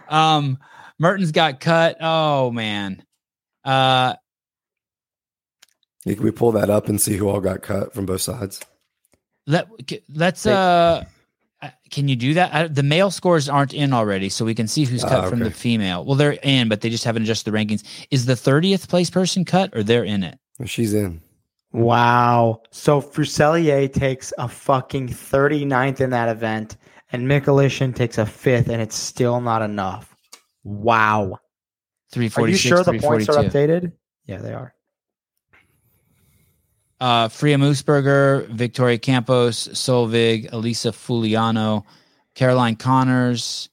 Um, 0.09 0.57
Mertens 0.99 1.31
got 1.31 1.59
cut. 1.61 1.97
Oh 2.01 2.51
man. 2.51 3.01
Uh, 3.63 3.69
Yeah, 3.71 4.15
Can 6.05 6.23
we 6.23 6.31
pull 6.31 6.51
that 6.53 6.69
up 6.69 6.87
and 6.89 6.99
see 6.99 7.15
who 7.17 7.29
all 7.29 7.39
got 7.41 7.61
cut 7.61 7.93
from 7.93 8.05
both 8.05 8.21
sides? 8.21 8.59
let 9.47 9.67
let's 10.13 10.43
They- 10.43 10.51
uh, 10.53 11.03
uh, 11.61 11.69
can 11.91 12.07
you 12.07 12.15
do 12.15 12.33
that? 12.35 12.53
I, 12.53 12.67
the 12.67 12.83
male 12.83 13.11
scores 13.11 13.47
aren't 13.49 13.73
in 13.73 13.93
already, 13.93 14.29
so 14.29 14.45
we 14.45 14.55
can 14.55 14.67
see 14.67 14.83
who's 14.85 15.03
cut 15.03 15.25
Ah, 15.25 15.29
from 15.29 15.39
the 15.39 15.51
female. 15.51 16.03
Well, 16.05 16.15
they're 16.15 16.37
in, 16.41 16.69
but 16.69 16.81
they 16.81 16.89
just 16.89 17.03
haven't 17.03 17.23
adjusted 17.23 17.51
the 17.51 17.57
rankings. 17.57 17.83
Is 18.09 18.25
the 18.25 18.35
thirtieth 18.35 18.87
place 18.89 19.09
person 19.09 19.45
cut, 19.45 19.75
or 19.75 19.83
they're 19.83 20.03
in 20.03 20.23
it? 20.23 20.39
She's 20.65 20.93
in. 20.93 21.21
Wow. 21.71 22.61
So 22.71 23.01
Fuselier 23.01 23.91
takes 23.91 24.33
a 24.37 24.47
fucking 24.47 25.07
39th 25.07 26.01
in 26.01 26.09
that 26.09 26.29
event, 26.29 26.77
and 27.11 27.27
Mikulishin 27.27 27.95
takes 27.95 28.17
a 28.17 28.25
fifth, 28.25 28.67
and 28.69 28.81
it's 28.81 28.95
still 28.95 29.39
not 29.39 29.61
enough. 29.61 30.13
Wow. 30.63 31.39
Three 32.11 32.29
Are 32.35 32.47
you 32.47 32.57
sure 32.57 32.83
the 32.83 32.99
points 32.99 33.29
are 33.29 33.43
updated? 33.43 33.93
Yeah, 34.25 34.37
they 34.39 34.53
are. 34.53 34.73
Uh, 37.01 37.27
Freya 37.27 37.57
Moosberger, 37.57 38.47
Victoria 38.49 38.99
Campos, 38.99 39.67
Solveig, 39.69 40.53
Elisa 40.53 40.89
Fuliano, 40.89 41.83
Caroline 42.35 42.75
Connors, 42.75 43.69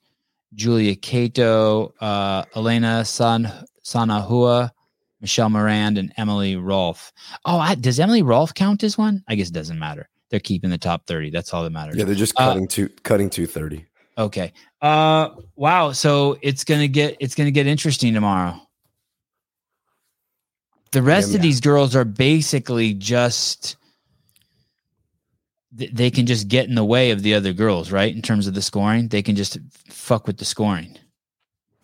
Julia 0.54 0.96
Cato, 0.96 1.92
uh, 2.00 2.44
Elena 2.56 3.04
San 3.04 3.52
Sanahua, 3.84 4.70
Michelle 5.20 5.50
Morand, 5.50 5.98
and 5.98 6.10
Emily 6.16 6.56
Rolfe. 6.56 7.12
Oh, 7.44 7.58
I, 7.58 7.74
does 7.74 8.00
Emily 8.00 8.22
Rolfe 8.22 8.54
count 8.54 8.82
as 8.82 8.96
one? 8.96 9.22
I 9.28 9.34
guess 9.34 9.50
it 9.50 9.54
doesn't 9.54 9.78
matter. 9.78 10.08
They're 10.30 10.40
keeping 10.40 10.70
the 10.70 10.78
top 10.78 11.06
30. 11.06 11.30
That's 11.30 11.52
all 11.52 11.64
that 11.64 11.70
matters. 11.70 11.96
Yeah, 11.96 12.04
they're 12.04 12.14
just 12.14 12.32
Uh, 12.38 12.48
cutting 12.48 12.66
two 12.66 12.88
cutting 13.02 13.28
two 13.30 13.46
thirty. 13.46 13.84
Okay. 14.16 14.52
Uh 14.80 15.30
wow, 15.54 15.92
so 15.92 16.38
it's 16.40 16.64
to 16.80 16.88
get 16.88 17.16
it's 17.20 17.34
to 17.46 17.52
get 17.52 17.66
interesting 17.66 18.14
tomorrow. 18.14 18.58
The 20.92 21.02
rest 21.02 21.30
Yeah. 21.30 21.36
of 21.36 21.42
these 21.42 21.60
girls 21.60 21.94
are 21.94 22.04
basically 22.04 22.94
just 22.94 23.76
they 25.70 26.10
can 26.10 26.26
just 26.26 26.48
get 26.48 26.66
in 26.68 26.74
the 26.74 26.84
way 26.84 27.10
of 27.10 27.22
the 27.22 27.34
other 27.34 27.52
girls, 27.52 27.92
right? 27.92 28.14
In 28.14 28.22
terms 28.22 28.46
of 28.46 28.54
the 28.54 28.62
scoring, 28.62 29.08
they 29.08 29.22
can 29.22 29.36
just 29.36 29.58
fuck 29.88 30.26
with 30.26 30.38
the 30.38 30.44
scoring. 30.44 30.96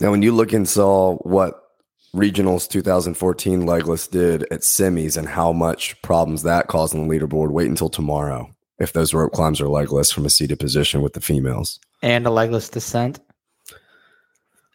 Now, 0.01 0.11
when 0.11 0.23
you 0.23 0.33
look 0.33 0.53
and 0.53 0.69
saw 0.69 1.17
what 1.19 1.61
regionals 2.15 2.69
2014 2.69 3.67
legless 3.67 4.09
did 4.09 4.45
at 4.51 4.61
semis 4.63 5.17
and 5.17 5.29
how 5.29 5.53
much 5.53 6.01
problems 6.03 6.43
that 6.43 6.67
caused 6.67 6.95
on 6.95 7.07
the 7.07 7.15
leaderboard, 7.15 7.51
wait 7.51 7.69
until 7.69 7.89
tomorrow 7.89 8.51
if 8.81 8.93
those 8.93 9.15
rope 9.15 9.33
climbs 9.33 9.61
are 9.61 9.69
legless 9.69 10.11
from 10.11 10.27
a 10.27 10.31
seated 10.31 10.59
position 10.59 11.01
with 11.03 11.13
the 11.13 11.21
females. 11.21 11.79
And 12.03 12.27
a 12.27 12.31
legless 12.31 12.69
descent. 12.69 13.21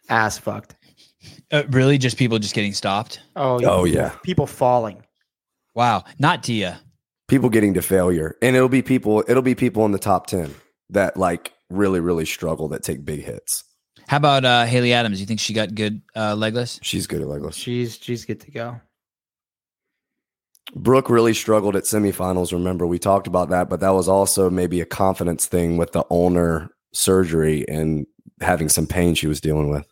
Ass 0.08 0.38
fucked. 0.38 0.74
Uh, 1.52 1.64
really 1.70 1.98
just 1.98 2.16
people 2.16 2.38
just 2.38 2.54
getting 2.54 2.72
stopped? 2.72 3.20
Oh, 3.36 3.60
Oh 3.64 3.84
yeah, 3.84 4.10
People 4.22 4.46
falling. 4.46 5.02
Wow, 5.74 6.04
not 6.18 6.42
Tia. 6.42 6.80
people 7.28 7.48
getting 7.50 7.74
to 7.74 7.82
failure, 7.82 8.36
and 8.42 8.56
it'll 8.56 8.68
be 8.68 8.82
people. 8.82 9.22
It'll 9.28 9.42
be 9.42 9.54
people 9.54 9.84
in 9.86 9.92
the 9.92 9.98
top 9.98 10.26
ten 10.26 10.54
that 10.90 11.16
like 11.16 11.52
really 11.68 12.00
really 12.00 12.24
struggle 12.26 12.68
that 12.68 12.82
take 12.82 13.04
big 13.04 13.22
hits. 13.22 13.64
How 14.08 14.16
about 14.16 14.44
uh 14.44 14.64
Haley 14.64 14.92
Adams? 14.92 15.20
You 15.20 15.26
think 15.26 15.40
she 15.40 15.52
got 15.52 15.74
good 15.74 16.02
uh 16.16 16.34
legless? 16.34 16.80
She's 16.82 17.06
good 17.06 17.20
at 17.22 17.28
legless. 17.28 17.54
She's 17.56 17.98
she's 18.00 18.24
good 18.24 18.40
to 18.40 18.50
go. 18.50 18.80
Brooke 20.74 21.10
really 21.10 21.34
struggled 21.34 21.74
at 21.74 21.84
semifinals. 21.84 22.52
Remember, 22.52 22.86
we 22.86 22.98
talked 22.98 23.26
about 23.26 23.50
that, 23.50 23.68
but 23.68 23.80
that 23.80 23.90
was 23.90 24.08
also 24.08 24.48
maybe 24.50 24.80
a 24.80 24.86
confidence 24.86 25.46
thing 25.46 25.76
with 25.76 25.92
the 25.92 26.04
ulnar 26.10 26.70
surgery 26.92 27.64
and 27.68 28.06
having 28.40 28.68
some 28.68 28.86
pain 28.86 29.14
she 29.14 29.26
was 29.26 29.40
dealing 29.40 29.70
with. 29.70 29.89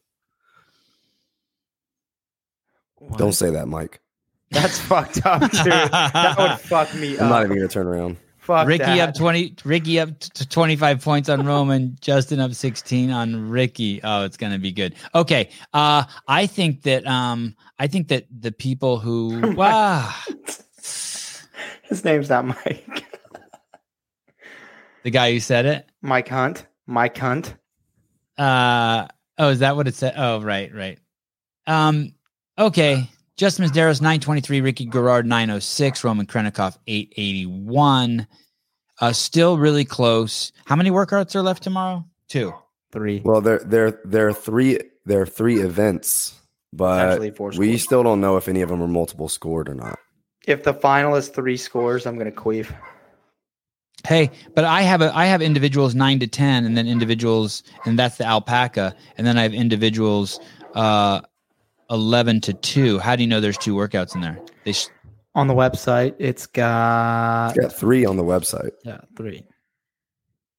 What? 3.08 3.18
Don't 3.18 3.32
say 3.32 3.50
that, 3.50 3.66
Mike. 3.68 4.00
That's 4.50 4.78
fucked 4.78 5.26
up, 5.26 5.40
dude. 5.50 5.50
that 5.72 6.34
would 6.38 6.60
fuck 6.68 6.94
me 6.94 7.18
I'm 7.18 7.28
not 7.28 7.44
even 7.44 7.56
going 7.56 7.68
to 7.68 7.72
turn 7.72 7.86
around. 7.86 8.16
Fuck 8.38 8.66
Ricky 8.66 8.84
that. 8.84 9.10
up 9.10 9.14
20 9.14 9.56
Ricky 9.64 10.00
up 10.00 10.18
to 10.20 10.48
25 10.48 11.04
points 11.04 11.28
on 11.28 11.44
Roman, 11.44 11.98
Justin 12.00 12.40
up 12.40 12.54
16 12.54 13.10
on 13.10 13.50
Ricky. 13.50 14.00
Oh, 14.02 14.24
it's 14.24 14.38
going 14.38 14.52
to 14.52 14.58
be 14.58 14.72
good. 14.72 14.94
Okay. 15.14 15.50
Uh 15.74 16.04
I 16.26 16.46
think 16.46 16.82
that 16.84 17.06
um 17.06 17.54
I 17.78 17.88
think 17.88 18.08
that 18.08 18.24
the 18.30 18.50
people 18.50 18.98
who 18.98 19.54
wow 19.54 20.10
His 21.82 22.04
name's 22.06 22.30
not 22.30 22.46
Mike. 22.46 23.04
the 25.02 25.10
guy 25.10 25.30
who 25.32 25.40
said 25.40 25.66
it 25.66 25.86
Mike 26.00 26.28
Hunt. 26.28 26.66
Mike 26.86 27.18
Hunt. 27.18 27.54
uh 28.38 29.08
oh 29.36 29.50
is 29.50 29.58
that 29.58 29.76
what 29.76 29.86
it 29.88 29.94
said? 29.94 30.14
Oh, 30.16 30.40
right, 30.40 30.74
right. 30.74 30.98
Um 31.66 32.14
okay. 32.58 33.08
Justin 33.36 33.66
Medeiros 33.66 34.00
923, 34.00 34.60
Ricky 34.60 34.84
Garard 34.84 35.26
906, 35.26 36.02
Roman 36.02 36.26
Khrennikov 36.26 36.76
881. 36.86 38.26
Uh 39.00 39.12
still 39.12 39.58
really 39.58 39.84
close. 39.84 40.52
How 40.64 40.74
many 40.74 40.90
workouts 40.90 41.36
are 41.36 41.42
left 41.42 41.62
tomorrow? 41.62 42.04
Two. 42.28 42.52
Three. 42.90 43.20
Well, 43.24 43.40
there, 43.40 43.58
there, 43.58 44.00
there 44.04 44.28
are 44.28 44.32
three, 44.32 44.78
there 45.04 45.20
are 45.20 45.26
three 45.26 45.60
events, 45.60 46.34
but 46.72 47.20
we 47.56 47.78
still 47.78 48.02
don't 48.02 48.20
know 48.20 48.36
if 48.36 48.48
any 48.48 48.62
of 48.62 48.70
them 48.70 48.82
are 48.82 48.88
multiple 48.88 49.28
scored 49.28 49.68
or 49.68 49.74
not. 49.74 49.98
If 50.46 50.64
the 50.64 50.74
final 50.74 51.14
is 51.14 51.28
three 51.28 51.58
scores, 51.58 52.06
I'm 52.06 52.16
gonna 52.16 52.32
queef. 52.32 52.74
Hey, 54.06 54.30
but 54.54 54.64
I 54.64 54.82
have 54.82 55.02
a 55.02 55.14
I 55.14 55.26
have 55.26 55.42
individuals 55.42 55.94
nine 55.94 56.18
to 56.20 56.26
ten, 56.26 56.64
and 56.64 56.76
then 56.76 56.88
individuals, 56.88 57.62
and 57.84 57.98
that's 57.98 58.16
the 58.16 58.24
alpaca, 58.24 58.94
and 59.16 59.26
then 59.26 59.36
I 59.36 59.42
have 59.42 59.52
individuals 59.52 60.40
uh 60.74 61.20
eleven 61.90 62.40
to 62.42 62.52
two. 62.54 62.98
How 62.98 63.16
do 63.16 63.22
you 63.22 63.28
know 63.28 63.40
there's 63.40 63.58
two 63.58 63.74
workouts 63.74 64.14
in 64.14 64.20
there? 64.20 64.38
They 64.64 64.72
sh- 64.72 64.88
On 65.34 65.46
the 65.46 65.54
website, 65.54 66.14
it's 66.18 66.46
got 66.46 67.54
Got 67.56 67.72
three 67.72 68.04
on 68.04 68.16
the 68.16 68.24
website. 68.24 68.70
yeah, 68.84 69.00
three 69.16 69.44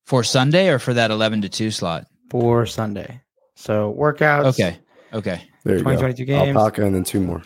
for 0.06 0.24
Sunday 0.24 0.70
or 0.70 0.80
for 0.80 0.94
that 0.94 1.12
eleven 1.12 1.42
to 1.42 1.50
two 1.50 1.72
slot. 1.72 2.06
for 2.30 2.66
Sunday. 2.66 3.22
So 3.56 3.94
workouts. 3.98 4.46
Okay, 4.60 4.80
okay. 5.14 5.42
There 5.66 5.78
you 5.78 5.84
go. 5.84 5.92
2022 5.92 6.26
games. 6.26 6.56
Alpaca 6.56 6.86
and 6.86 6.96
then 6.96 7.04
two 7.04 7.20
more. 7.20 7.42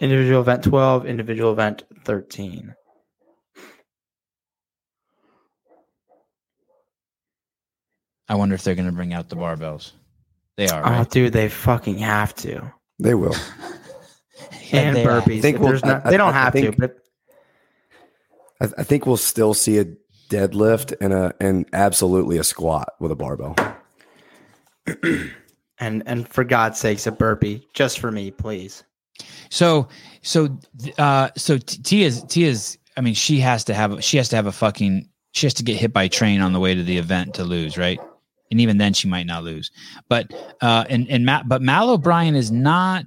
Individual 0.00 0.40
event 0.42 0.62
12, 0.62 1.06
individual 1.06 1.52
event 1.52 1.82
13. 2.04 2.74
I 8.28 8.34
wonder 8.36 8.54
if 8.54 8.62
they're 8.62 8.74
going 8.74 8.86
to 8.86 8.92
bring 8.94 9.12
out 9.12 9.28
the 9.28 9.36
barbells. 9.36 9.92
They 10.56 10.68
are. 10.68 10.84
Oh, 10.86 10.90
Right? 10.98 11.10
dude, 11.10 11.32
they 11.32 11.48
fucking 11.48 11.98
have 11.98 12.34
to. 12.36 12.72
They 13.00 13.14
will. 13.14 13.34
Yeah, 14.72 14.80
and 14.82 14.96
they 14.96 15.04
are. 15.04 15.20
burpees. 15.20 15.42
Think 15.42 15.58
we'll- 15.58 15.70
there's 15.70 15.84
not- 15.84 16.06
I- 16.06 16.10
they 16.12 16.16
don't 16.16 16.32
I- 16.32 16.38
I 16.38 16.42
have 16.44 16.52
think- 16.52 16.76
to, 16.76 16.80
but 16.80 16.96
I, 18.60 18.68
I 18.78 18.84
think 18.84 19.04
we'll 19.04 19.16
still 19.16 19.52
see 19.52 19.78
a 19.78 19.86
deadlift 20.28 20.94
and 21.00 21.12
a 21.12 21.34
and 21.40 21.66
absolutely 21.72 22.38
a 22.38 22.44
squat 22.44 22.92
with 23.00 23.10
a 23.10 23.16
barbell. 23.16 23.56
and 25.80 26.02
and 26.06 26.28
for 26.28 26.44
God's 26.44 26.78
sakes, 26.78 27.06
a 27.08 27.12
burpee 27.12 27.66
just 27.74 27.98
for 27.98 28.12
me, 28.12 28.30
please. 28.30 28.84
So 29.48 29.88
so 30.22 30.56
uh 30.98 31.30
so 31.36 31.58
Tia's 31.58 32.22
Tia's 32.24 32.78
I 32.96 33.00
mean 33.00 33.14
she 33.14 33.40
has 33.40 33.64
to 33.64 33.74
have 33.74 34.02
she 34.04 34.16
has 34.18 34.28
to 34.28 34.36
have 34.36 34.46
a 34.46 34.52
fucking 34.52 35.08
she 35.32 35.46
has 35.46 35.54
to 35.54 35.64
get 35.64 35.76
hit 35.78 35.92
by 35.92 36.04
a 36.04 36.08
train 36.08 36.40
on 36.40 36.52
the 36.52 36.60
way 36.60 36.74
to 36.74 36.82
the 36.84 36.96
event 36.98 37.34
to 37.34 37.44
lose, 37.44 37.76
right? 37.76 38.00
And 38.50 38.60
even 38.60 38.78
then 38.78 38.92
she 38.92 39.08
might 39.08 39.26
not 39.26 39.44
lose. 39.44 39.70
But 40.08 40.32
uh 40.60 40.84
and 40.88 41.08
and 41.08 41.24
Matt 41.24 41.48
but 41.48 41.62
Mal 41.62 41.90
O'Brien 41.90 42.34
is 42.34 42.50
not 42.50 43.04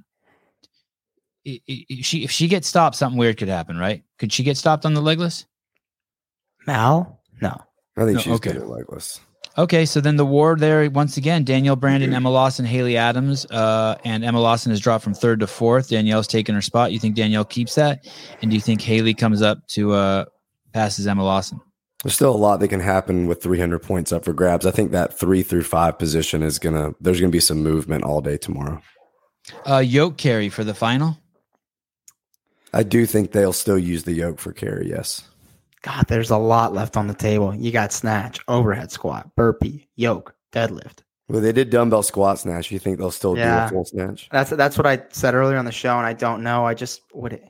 she 1.44 2.24
if 2.24 2.30
she 2.30 2.48
gets 2.48 2.66
stopped 2.68 2.96
something 2.96 3.18
weird 3.18 3.36
could 3.36 3.48
happen, 3.48 3.76
right? 3.78 4.02
Could 4.18 4.32
she 4.32 4.42
get 4.42 4.56
stopped 4.56 4.86
on 4.86 4.94
the 4.94 5.02
legless? 5.02 5.46
Mal? 6.66 7.20
No. 7.40 7.60
I 7.96 8.04
think 8.04 8.14
No, 8.14 8.20
she's 8.20 8.32
okay. 8.34 8.52
good 8.52 8.62
at 8.62 8.68
legless. 8.68 9.20
Okay, 9.56 9.86
so 9.86 10.00
then 10.00 10.16
the 10.16 10.26
war 10.26 10.56
there 10.56 10.90
once 10.90 11.16
again: 11.16 11.44
Danielle 11.44 11.76
Brandon, 11.76 12.12
Emma 12.12 12.28
Lawson, 12.28 12.64
Haley 12.64 12.96
Adams, 12.96 13.46
uh, 13.46 13.96
and 14.04 14.24
Emma 14.24 14.40
Lawson 14.40 14.70
has 14.70 14.80
dropped 14.80 15.04
from 15.04 15.14
third 15.14 15.38
to 15.40 15.46
fourth. 15.46 15.90
Danielle's 15.90 16.26
taken 16.26 16.56
her 16.56 16.62
spot. 16.62 16.90
You 16.90 16.98
think 16.98 17.14
Danielle 17.14 17.44
keeps 17.44 17.76
that, 17.76 18.04
and 18.42 18.50
do 18.50 18.56
you 18.56 18.60
think 18.60 18.80
Haley 18.80 19.14
comes 19.14 19.42
up 19.42 19.64
to 19.68 19.92
uh, 19.92 20.24
passes 20.72 21.06
Emma 21.06 21.22
Lawson? 21.22 21.60
There's 22.04 22.14
still 22.14 22.34
a 22.34 22.36
lot 22.36 22.60
that 22.60 22.68
can 22.68 22.80
happen 22.80 23.26
with 23.26 23.42
300 23.42 23.78
points 23.80 24.12
up 24.12 24.24
for 24.26 24.34
grabs. 24.34 24.66
I 24.66 24.70
think 24.70 24.92
that 24.92 25.18
three 25.18 25.42
through 25.42 25.62
five 25.62 25.98
position 25.98 26.42
is 26.42 26.58
gonna. 26.58 26.92
There's 27.00 27.18
gonna 27.18 27.30
be 27.30 27.40
some 27.40 27.62
movement 27.62 28.04
all 28.04 28.20
day 28.20 28.36
tomorrow. 28.36 28.80
Uh, 29.68 29.78
yoke 29.78 30.18
carry 30.18 30.50
for 30.50 30.64
the 30.64 30.74
final. 30.74 31.16
I 32.74 32.82
do 32.82 33.06
think 33.06 33.32
they'll 33.32 33.52
still 33.54 33.78
use 33.78 34.04
the 34.04 34.12
yoke 34.12 34.38
for 34.38 34.52
carry. 34.52 34.88
Yes. 34.88 35.22
God, 35.82 36.04
there's 36.08 36.30
a 36.30 36.36
lot 36.36 36.74
left 36.74 36.96
on 36.96 37.06
the 37.06 37.14
table. 37.14 37.54
You 37.54 37.70
got 37.70 37.92
snatch, 37.92 38.38
overhead 38.48 38.90
squat, 38.90 39.34
burpee, 39.36 39.88
yoke, 39.96 40.34
deadlift. 40.52 40.98
Well, 41.28 41.40
they 41.40 41.52
did 41.52 41.70
dumbbell 41.70 42.02
squat 42.02 42.38
snatch. 42.38 42.70
You 42.70 42.78
think 42.78 42.98
they'll 42.98 43.10
still 43.10 43.34
do 43.34 43.40
Yeah. 43.40 43.66
a 43.66 43.68
full 43.70 43.84
snatch? 43.86 44.28
That's 44.30 44.50
that's 44.50 44.76
what 44.76 44.86
I 44.86 45.02
said 45.10 45.34
earlier 45.34 45.56
on 45.56 45.64
the 45.64 45.72
show, 45.72 45.96
and 45.96 46.06
I 46.06 46.12
don't 46.12 46.42
know. 46.42 46.66
I 46.66 46.74
just 46.74 47.00
would 47.14 47.32
it. 47.32 47.48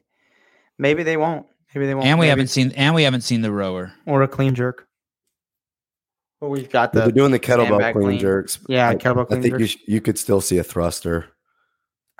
Maybe 0.79 1.03
they 1.03 1.17
won't. 1.17 1.47
Maybe 1.75 1.87
they 1.87 1.95
won't. 1.95 2.07
And 2.07 2.19
we 2.19 2.25
Maybe- 2.25 2.31
haven't 2.31 2.47
seen 2.49 2.73
and 2.77 2.95
we 2.95 3.03
haven't 3.03 3.23
seen 3.23 3.43
the 3.43 3.51
rower. 3.53 3.93
or 4.07 4.23
a 4.23 4.29
clean 4.29 4.55
jerk. 4.55 4.87
But 6.41 6.51
we've 6.51 6.71
got 6.71 6.93
the 6.93 7.01
they're 7.01 7.11
doing 7.11 7.31
the 7.33 7.39
kettlebell 7.39 7.69
sandbag 7.69 7.95
clean, 7.95 8.07
clean. 8.07 8.19
jerks. 8.21 8.59
Yeah, 8.69 8.89
I, 8.91 8.97
kettlebell 8.97 9.23
I 9.23 9.25
clean 9.25 9.43
think 9.43 9.59
you 9.59 9.67
sh- 9.67 9.79
you 9.87 10.01
could 10.01 10.19
still 10.19 10.41
see 10.41 10.59
a 10.59 10.65
thruster. 10.65 11.27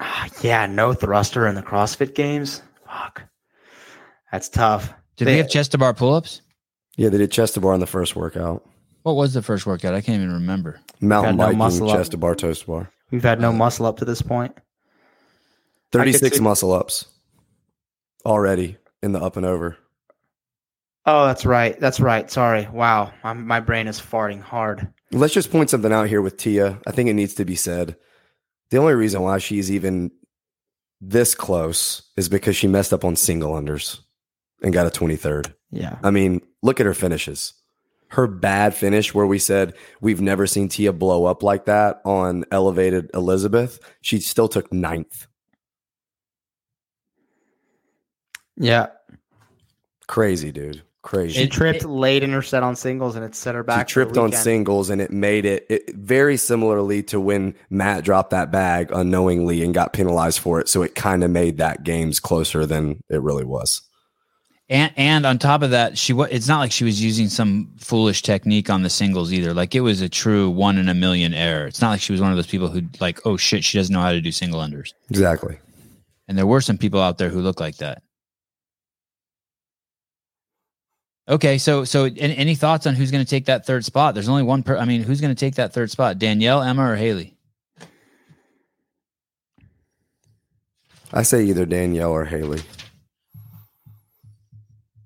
Ah, 0.01 0.29
yeah, 0.43 0.67
no 0.67 0.93
thruster 0.95 1.47
in 1.47 1.55
the 1.55 1.63
CrossFit 1.63 2.15
games. 2.15 2.63
Fuck, 2.87 3.23
that's 4.33 4.49
tough. 4.49 4.93
Did 5.17 5.27
They- 5.27 5.33
we 5.33 5.39
have 5.39 5.49
chest 5.51 5.73
to 5.73 5.79
bar 5.79 5.95
pull 5.95 6.15
ups? 6.15 6.41
Yeah, 6.97 7.09
they 7.11 7.19
did 7.19 7.31
chest 7.31 7.55
to 7.55 7.61
bar 7.61 7.75
on 7.75 7.81
the 7.81 7.87
first 7.87 8.17
workout. 8.17 8.65
What 9.03 9.17
was 9.17 9.35
the 9.35 9.43
first 9.43 9.67
workout? 9.67 9.95
I 9.95 10.01
can't 10.01 10.17
even 10.17 10.33
remember. 10.33 10.81
Mountain 11.01 11.37
Got 11.37 11.53
no 11.55 11.59
biking, 11.69 11.89
chest 11.89 12.13
to 12.13 12.17
bar, 12.17 12.35
toast 12.35 12.63
to 12.63 12.67
bar. 12.69 12.91
We've 13.11 13.23
had 13.23 13.41
no 13.41 13.53
muscle 13.53 13.85
up 13.87 13.99
to 13.99 14.05
this 14.05 14.23
point. 14.23 14.57
36 15.93 16.39
see- 16.39 16.43
muscle 16.43 16.73
ups 16.73 17.05
already 18.25 18.79
in 19.05 19.13
the 19.13 19.21
up 19.21 19.37
and 19.37 19.47
over. 19.47 19.77
Oh, 21.07 21.27
that's 21.27 21.45
right. 21.45 21.79
That's 21.79 22.01
right. 22.01 22.31
Sorry. 22.31 22.67
Wow, 22.73 23.13
my, 23.23 23.35
my 23.35 23.61
brain 23.61 23.87
is 23.87 24.01
farting 24.01 24.41
hard. 24.41 24.89
Let's 25.13 25.35
just 25.35 25.53
point 25.53 25.69
something 25.69 25.93
out 25.93 26.09
here 26.09 26.23
with 26.23 26.39
Tia. 26.39 26.81
I 26.87 26.91
think 26.93 27.11
it 27.11 27.15
needs 27.15 27.35
to 27.35 27.45
be 27.45 27.57
said. 27.57 27.97
The 28.71 28.79
only 28.79 28.95
reason 28.95 29.21
why 29.21 29.37
she's 29.39 29.71
even 29.71 30.11
this 31.03 31.35
close 31.35 32.03
is 32.17 32.31
because 32.31 32.57
she 32.57 32.67
messed 32.67 32.95
up 32.95 33.05
on 33.05 33.17
single 33.17 33.53
unders. 33.53 34.01
and 34.63 34.73
got 34.73 34.87
a 34.87 34.91
23rd. 34.91 35.53
Yeah. 35.71 35.99
I 36.03 36.11
mean, 36.11 36.41
look 36.63 36.81
at 36.81 36.87
her 36.87 36.95
finishes. 36.95 37.53
Her 38.09 38.27
bad 38.27 38.75
finish, 38.75 39.13
where 39.13 39.27
we 39.27 39.39
said 39.39 39.75
we've 40.01 40.21
never 40.23 40.47
seen 40.47 40.69
Tia 40.69 40.93
blow 40.93 41.27
up 41.27 41.43
like 41.43 41.67
that 41.67 42.01
on 42.05 42.45
elevated 42.51 43.11
Elizabeth, 43.13 43.79
she 44.01 44.21
still 44.21 44.49
took 44.49 44.73
ninth. 44.73 45.27
Yeah. 48.57 48.87
Crazy, 50.07 50.53
dude. 50.53 50.83
Crazy. 51.03 51.39
She 51.39 51.49
tripped 51.49 51.85
late 51.85 52.23
in 52.23 52.31
her 52.31 52.41
set 52.41 52.63
on 52.63 52.77
singles 52.77 53.15
and 53.15 53.23
it 53.23 53.35
set 53.35 53.55
her 53.55 53.63
back. 53.63 53.89
She 53.89 53.93
tripped 53.93 54.17
on 54.17 54.33
singles, 54.33 54.89
and 54.89 55.03
it 55.03 55.11
made 55.11 55.45
it, 55.45 55.67
it 55.69 55.95
very 55.95 56.39
similarly 56.39 57.03
to 57.05 57.21
when 57.21 57.55
Matt 57.69 58.05
dropped 58.05 58.31
that 58.31 58.51
bag 58.51 58.91
unknowingly 58.91 59.63
and 59.63 59.75
got 59.75 59.93
penalized 59.93 60.39
for 60.39 60.61
it. 60.61 60.69
So 60.71 60.83
it 60.83 60.95
kind 60.95 61.23
of 61.23 61.31
made 61.31 61.59
that 61.59 61.85
games 61.85 62.21
closer 62.21 62.65
than 62.65 63.01
it 63.11 63.21
really 63.21 63.45
was. 63.45 63.83
And 64.71 64.93
and 64.97 65.27
on 65.27 65.39
top 65.39 65.61
of 65.61 65.73
that, 65.73 65.99
she 65.99 66.15
wa 66.15 66.25
it's 66.25 66.49
not 66.49 66.61
like 66.61 66.73
she 66.73 66.85
was 66.85 67.03
using 67.03 67.29
some 67.29 67.71
foolish 67.79 68.23
technique 68.23 68.71
on 68.71 68.83
the 68.83 68.89
singles 68.89 69.31
either. 69.31 69.53
Like 69.53 69.75
it 69.75 69.81
was 69.81 70.01
a 70.01 70.09
true 70.09 70.49
one 70.49 70.79
in 70.79 70.89
a 70.89 70.95
million 70.95 71.35
error. 71.35 71.67
It's 71.67 71.83
not 71.83 71.91
like 71.91 72.01
she 72.01 72.13
was 72.13 72.23
one 72.23 72.31
of 72.31 72.37
those 72.37 72.47
people 72.47 72.69
who 72.69 72.81
like, 72.99 73.21
oh 73.27 73.37
shit, 73.37 73.63
she 73.63 73.77
doesn't 73.77 73.93
know 73.93 74.01
how 74.01 74.13
to 74.13 74.23
do 74.23 74.33
single 74.33 74.61
unders. 74.61 74.95
Exactly. 75.11 75.59
And 76.29 76.39
there 76.39 76.47
were 76.47 76.63
some 76.63 76.79
people 76.79 77.03
out 77.03 77.19
there 77.19 77.29
who 77.29 77.43
look 77.43 77.61
like 77.61 77.77
that. 77.77 78.03
Okay, 81.27 81.57
so 81.57 81.85
so 81.85 82.05
any, 82.05 82.37
any 82.37 82.55
thoughts 82.55 82.87
on 82.87 82.95
who's 82.95 83.11
going 83.11 83.25
to 83.25 83.29
take 83.29 83.47
that 83.47 83.65
third 83.65 83.85
spot? 83.85 84.15
There's 84.15 84.29
only 84.29 84.43
one 84.43 84.63
per. 84.63 84.77
I 84.77 84.85
mean, 84.85 85.03
who's 85.03 85.21
going 85.21 85.35
to 85.35 85.39
take 85.39 85.55
that 85.55 85.73
third 85.73 85.91
spot? 85.91 86.19
Danielle, 86.19 86.63
Emma, 86.63 86.91
or 86.91 86.97
Haley? 86.97 87.37
I 91.13 91.23
say 91.23 91.45
either 91.45 91.65
Danielle 91.65 92.11
or 92.11 92.25
Haley. 92.25 92.61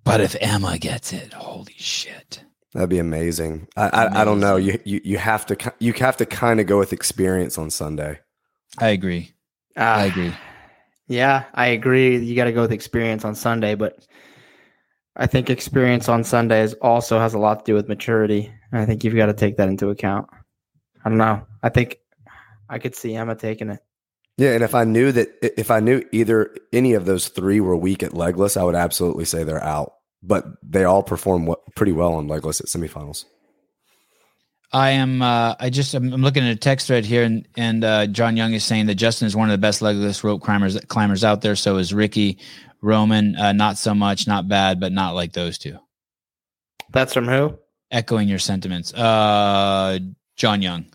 But 0.04 0.20
if 0.20 0.34
Emma 0.40 0.78
gets 0.78 1.12
it, 1.12 1.34
holy 1.34 1.74
shit! 1.76 2.42
That'd 2.72 2.88
be 2.88 2.98
amazing. 2.98 3.68
I 3.76 3.88
I, 3.88 4.22
I 4.22 4.24
don't 4.24 4.40
know. 4.40 4.56
You, 4.56 4.80
you 4.84 5.00
you 5.04 5.18
have 5.18 5.46
to 5.46 5.74
you 5.78 5.92
have 5.92 6.16
to 6.16 6.26
kind 6.26 6.58
of 6.58 6.66
go 6.66 6.78
with 6.78 6.92
experience 6.92 7.58
on 7.58 7.70
Sunday. 7.70 8.18
I 8.78 8.88
agree. 8.88 9.32
Ah, 9.76 9.98
I 9.98 10.04
agree. 10.06 10.32
Yeah, 11.06 11.44
I 11.54 11.68
agree. 11.68 12.18
You 12.18 12.34
got 12.34 12.44
to 12.44 12.52
go 12.52 12.62
with 12.62 12.72
experience 12.72 13.24
on 13.24 13.34
Sunday, 13.34 13.76
but 13.76 14.04
I 15.18 15.26
think 15.26 15.50
experience 15.50 16.08
on 16.08 16.22
Sundays 16.22 16.74
also 16.74 17.18
has 17.18 17.34
a 17.34 17.38
lot 17.38 17.58
to 17.58 17.64
do 17.64 17.74
with 17.74 17.88
maturity. 17.88 18.52
And 18.70 18.80
I 18.80 18.86
think 18.86 19.02
you've 19.02 19.16
got 19.16 19.26
to 19.26 19.34
take 19.34 19.56
that 19.56 19.68
into 19.68 19.90
account. 19.90 20.28
I 21.04 21.08
don't 21.08 21.18
know. 21.18 21.44
I 21.62 21.68
think 21.70 21.98
I 22.68 22.78
could 22.78 22.94
see 22.94 23.14
Emma 23.14 23.34
taking 23.34 23.70
it. 23.70 23.80
Yeah, 24.36 24.52
and 24.52 24.62
if 24.62 24.74
I 24.74 24.84
knew 24.84 25.10
that 25.10 25.30
if 25.42 25.72
I 25.72 25.80
knew 25.80 26.04
either 26.12 26.54
any 26.72 26.94
of 26.94 27.06
those 27.06 27.28
three 27.28 27.60
were 27.60 27.76
weak 27.76 28.04
at 28.04 28.14
legless, 28.14 28.56
I 28.56 28.62
would 28.62 28.76
absolutely 28.76 29.24
say 29.24 29.42
they're 29.42 29.62
out. 29.62 29.94
But 30.22 30.44
they 30.62 30.84
all 30.84 31.02
perform 31.02 31.46
w- 31.46 31.62
pretty 31.74 31.90
well 31.90 32.14
on 32.14 32.28
legless 32.28 32.60
at 32.60 32.66
semifinals. 32.66 33.24
I 34.72 34.90
am. 34.90 35.22
Uh, 35.22 35.56
I 35.58 35.70
just. 35.70 35.92
I'm, 35.94 36.12
I'm 36.12 36.22
looking 36.22 36.44
at 36.44 36.52
a 36.52 36.56
text 36.56 36.86
thread 36.86 37.04
here, 37.04 37.24
and 37.24 37.48
and 37.56 37.82
uh, 37.82 38.06
John 38.06 38.36
Young 38.36 38.52
is 38.52 38.64
saying 38.64 38.86
that 38.86 38.94
Justin 38.94 39.26
is 39.26 39.34
one 39.34 39.48
of 39.48 39.52
the 39.52 39.58
best 39.58 39.82
legless 39.82 40.22
rope 40.22 40.42
climbers 40.42 40.78
climbers 40.86 41.24
out 41.24 41.40
there. 41.40 41.56
So 41.56 41.78
is 41.78 41.92
Ricky 41.92 42.38
Roman. 42.82 43.36
Uh, 43.36 43.52
not 43.52 43.78
so 43.78 43.94
much. 43.94 44.26
Not 44.26 44.48
bad, 44.48 44.80
but 44.80 44.92
not 44.92 45.14
like 45.14 45.32
those 45.32 45.58
two. 45.58 45.78
That's 46.92 47.12
from 47.12 47.26
who? 47.28 47.58
Echoing 47.90 48.28
your 48.28 48.38
sentiments. 48.38 48.92
Uh, 48.94 49.98
John 50.36 50.62
Young. 50.62 50.86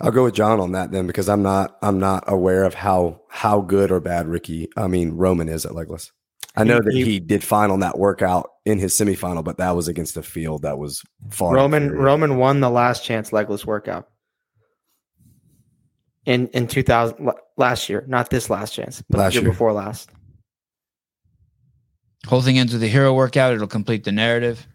I'll 0.00 0.10
go 0.10 0.24
with 0.24 0.34
John 0.34 0.58
on 0.58 0.72
that 0.72 0.90
then 0.90 1.06
because 1.06 1.28
I'm 1.28 1.42
not 1.42 1.76
I'm 1.82 2.00
not 2.00 2.24
aware 2.26 2.64
of 2.64 2.74
how 2.74 3.20
how 3.28 3.60
good 3.60 3.92
or 3.92 4.00
bad 4.00 4.26
Ricky 4.26 4.68
I 4.76 4.88
mean 4.88 5.12
Roman 5.12 5.48
is 5.48 5.64
at 5.64 5.74
legless. 5.74 6.10
I 6.56 6.64
know 6.64 6.80
that 6.82 6.92
He- 6.92 7.04
he 7.04 7.20
did 7.20 7.44
fine 7.44 7.70
on 7.70 7.80
that 7.80 7.98
workout 7.98 8.50
in 8.66 8.78
his 8.78 8.94
semifinal, 8.94 9.44
but 9.44 9.58
that 9.58 9.76
was 9.76 9.88
against 9.88 10.16
a 10.16 10.22
field 10.22 10.62
that 10.62 10.76
was 10.78 11.02
far 11.30 11.54
Roman 11.54 11.84
inferior. 11.84 12.02
Roman 12.04 12.36
won 12.38 12.60
the 12.60 12.68
last 12.70 13.04
chance 13.04 13.32
legless 13.32 13.64
workout 13.64 14.08
in 16.26 16.48
in 16.48 16.66
2000 16.66 17.30
last 17.56 17.88
year, 17.88 18.04
not 18.08 18.30
this 18.30 18.50
last 18.50 18.74
chance, 18.74 19.02
but 19.08 19.18
Last 19.18 19.32
the 19.32 19.40
year, 19.40 19.42
year. 19.44 19.52
before 19.52 19.72
last. 19.72 20.10
Whole 22.26 22.42
thing 22.42 22.58
ends 22.58 22.72
with 22.72 22.82
a 22.82 22.88
hero 22.88 23.12
workout. 23.14 23.52
It'll 23.52 23.66
complete 23.66 24.04
the 24.04 24.12
narrative. 24.12 24.66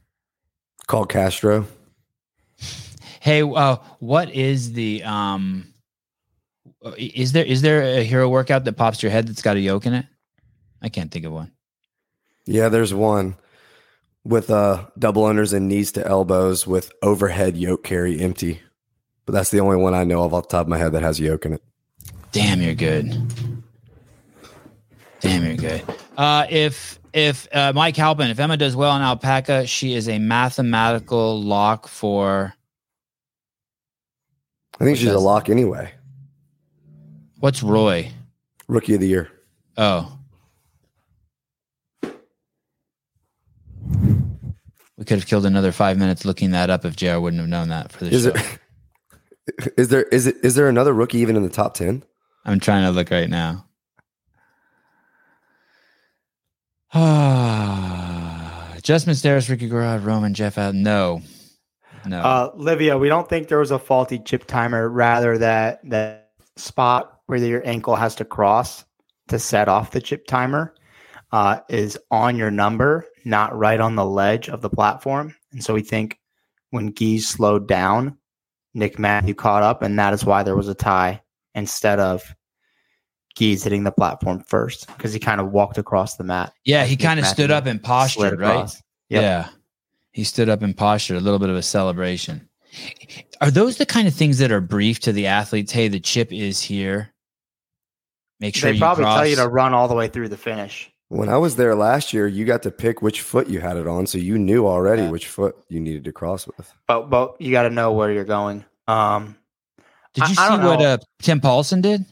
Call 0.87 1.05
Castro. 1.05 1.65
Hey, 3.19 3.41
uh, 3.41 3.77
what 3.99 4.29
is 4.33 4.73
the 4.73 5.03
um? 5.03 5.73
Is 6.97 7.31
there 7.31 7.45
is 7.45 7.61
there 7.61 7.81
a 7.81 8.03
hero 8.03 8.29
workout 8.29 8.63
that 8.65 8.73
pops 8.73 9.01
your 9.01 9.11
head 9.11 9.27
that's 9.27 9.41
got 9.41 9.57
a 9.57 9.59
yoke 9.59 9.85
in 9.85 9.93
it? 9.93 10.05
I 10.81 10.89
can't 10.89 11.11
think 11.11 11.25
of 11.25 11.33
one. 11.33 11.51
Yeah, 12.45 12.69
there's 12.69 12.93
one 12.93 13.35
with 14.23 14.49
uh 14.49 14.85
double 14.97 15.23
unders 15.23 15.53
and 15.53 15.67
knees 15.67 15.91
to 15.93 16.05
elbows 16.05 16.67
with 16.67 16.91
overhead 17.01 17.57
yoke 17.57 17.83
carry 17.83 18.19
empty. 18.19 18.61
But 19.25 19.33
that's 19.33 19.51
the 19.51 19.59
only 19.59 19.77
one 19.77 19.93
I 19.93 20.05
know 20.05 20.23
of 20.23 20.33
off 20.33 20.47
the 20.47 20.51
top 20.51 20.65
of 20.65 20.69
my 20.69 20.77
head 20.77 20.93
that 20.93 21.03
has 21.03 21.19
yoke 21.19 21.45
in 21.45 21.53
it. 21.53 21.63
Damn, 22.31 22.61
you're 22.61 22.75
good. 22.75 23.13
Damn, 25.19 25.43
you're 25.43 25.55
good. 25.55 25.83
Uh, 26.15 26.45
if 26.49 26.96
if 27.17 27.47
uh, 27.51 27.73
Mike 27.73 27.97
Halpin, 27.97 28.29
if 28.29 28.37
Emma 28.39 28.57
does 28.57 28.75
well 28.75 28.95
in 28.95 29.01
alpaca, 29.01 29.65
she 29.65 29.95
is 29.95 30.07
a 30.07 30.19
mathematical 30.19 31.41
lock 31.41 31.87
for 31.87 32.53
I 34.79 34.83
think 34.83 34.99
she's 34.99 35.07
a 35.07 35.17
lock 35.17 35.49
anyway. 35.49 35.91
what's 37.39 37.63
Roy? 37.63 38.11
Rookie 38.67 38.93
of 38.93 39.01
the 39.01 39.07
year. 39.07 39.31
Oh, 39.77 40.15
we 44.95 45.05
could 45.05 45.17
have 45.17 45.25
killed 45.25 45.47
another 45.47 45.71
five 45.71 45.97
minutes 45.97 46.23
looking 46.23 46.51
that 46.51 46.69
up 46.69 46.85
if 46.85 46.95
Jr. 46.95 47.17
wouldn't 47.17 47.39
have 47.39 47.49
known 47.49 47.69
that 47.69 47.91
for 47.91 48.05
the 48.05 48.11
Is 48.11 48.23
show. 48.25 48.31
there 48.31 48.43
is 49.77 49.87
there 49.87 50.03
is 50.03 50.27
it 50.27 50.35
is 50.43 50.53
there 50.53 50.69
another 50.69 50.93
rookie 50.93 51.17
even 51.17 51.35
in 51.35 51.41
the 51.41 51.49
top 51.49 51.73
ten? 51.73 52.03
I'm 52.45 52.59
trying 52.59 52.83
to 52.83 52.91
look 52.91 53.09
right 53.09 53.29
now. 53.29 53.63
Ah, 53.63 53.67
Justin 58.81 59.13
Steris, 59.13 59.49
Ricky 59.49 59.67
Garard, 59.67 60.05
Roman, 60.05 60.33
Jeff 60.33 60.57
out. 60.57 60.73
No, 60.73 61.21
no. 62.05 62.19
Uh, 62.19 62.51
Livia, 62.55 62.97
we 62.97 63.09
don't 63.09 63.27
think 63.27 63.49
there 63.49 63.59
was 63.59 63.71
a 63.71 63.79
faulty 63.79 64.19
chip 64.19 64.45
timer. 64.45 64.87
Rather, 64.87 65.37
that 65.37 65.81
that 65.89 66.31
spot 66.55 67.19
where 67.25 67.39
your 67.39 67.67
ankle 67.67 67.95
has 67.95 68.15
to 68.15 68.25
cross 68.25 68.85
to 69.27 69.37
set 69.37 69.67
off 69.67 69.91
the 69.91 69.99
chip 69.99 70.25
timer 70.27 70.73
uh, 71.31 71.59
is 71.69 71.97
on 72.09 72.37
your 72.37 72.51
number, 72.51 73.05
not 73.25 73.55
right 73.57 73.79
on 73.79 73.95
the 73.95 74.05
ledge 74.05 74.47
of 74.49 74.61
the 74.61 74.69
platform. 74.69 75.35
And 75.51 75.63
so 75.63 75.73
we 75.73 75.81
think 75.81 76.19
when 76.69 76.87
Geese 76.87 77.27
slowed 77.27 77.67
down, 77.67 78.17
Nick 78.73 78.97
Matthew 78.97 79.33
caught 79.33 79.63
up, 79.63 79.81
and 79.81 79.97
that 79.99 80.13
is 80.13 80.23
why 80.23 80.43
there 80.43 80.55
was 80.55 80.69
a 80.69 80.75
tie 80.75 81.21
instead 81.55 81.99
of 81.99 82.33
Geese 83.37 83.63
hitting 83.63 83.83
the 83.83 83.91
platform 83.91 84.43
first 84.47 84.87
because 84.87 85.13
he 85.13 85.19
kind 85.19 85.39
of 85.39 85.51
walked 85.51 85.77
across 85.77 86.15
the 86.15 86.23
mat. 86.23 86.53
yeah, 86.65 86.85
he 86.85 86.97
kind 86.97 87.19
of 87.19 87.25
stood 87.25 87.51
up 87.51 87.65
and 87.65 87.79
slid 87.79 87.83
postured, 87.85 88.39
right? 88.39 88.69
Yep. 89.09 89.21
Yeah, 89.21 89.49
he 90.11 90.23
stood 90.23 90.49
up 90.49 90.61
and 90.63 90.75
postured. 90.75 91.17
A 91.17 91.21
little 91.21 91.39
bit 91.39 91.49
of 91.49 91.55
a 91.55 91.61
celebration. 91.61 92.49
Are 93.41 93.51
those 93.51 93.77
the 93.77 93.85
kind 93.85 94.07
of 94.07 94.13
things 94.13 94.39
that 94.39 94.51
are 94.51 94.61
brief 94.61 94.99
to 95.01 95.11
the 95.11 95.27
athletes? 95.27 95.71
Hey, 95.71 95.87
the 95.87 95.99
chip 95.99 96.33
is 96.33 96.61
here. 96.61 97.13
Make 98.39 98.55
sure 98.55 98.69
they 98.69 98.75
you 98.75 98.79
probably 98.81 99.03
cross. 99.03 99.17
tell 99.17 99.27
you 99.27 99.35
to 99.37 99.47
run 99.47 99.73
all 99.73 99.87
the 99.87 99.95
way 99.95 100.07
through 100.07 100.29
the 100.29 100.37
finish. 100.37 100.91
When 101.09 101.29
I 101.29 101.37
was 101.37 101.55
there 101.55 101.73
last 101.73 102.11
year, 102.13 102.27
you 102.27 102.43
got 102.45 102.63
to 102.63 102.71
pick 102.71 103.01
which 103.01 103.21
foot 103.21 103.47
you 103.47 103.61
had 103.61 103.77
it 103.77 103.87
on, 103.87 104.05
so 104.07 104.17
you 104.17 104.37
knew 104.37 104.67
already 104.67 105.03
Yeah. 105.03 105.09
which 105.11 105.27
foot 105.27 105.55
you 105.69 105.79
needed 105.79 106.03
to 106.03 106.11
cross 106.11 106.45
with. 106.47 106.71
but 106.87 107.09
but 107.09 107.39
you 107.39 107.51
got 107.51 107.63
to 107.63 107.69
know 107.69 107.93
where 107.93 108.11
you're 108.11 108.25
going. 108.25 108.65
Um, 108.87 109.37
Did 110.13 110.27
you 110.29 110.35
I- 110.37 110.43
I 110.43 110.49
see 110.49 110.57
don't 110.57 110.65
what 110.65 110.81
uh, 110.81 110.97
Tim 111.21 111.39
Paulson 111.39 111.81
did? 111.81 112.03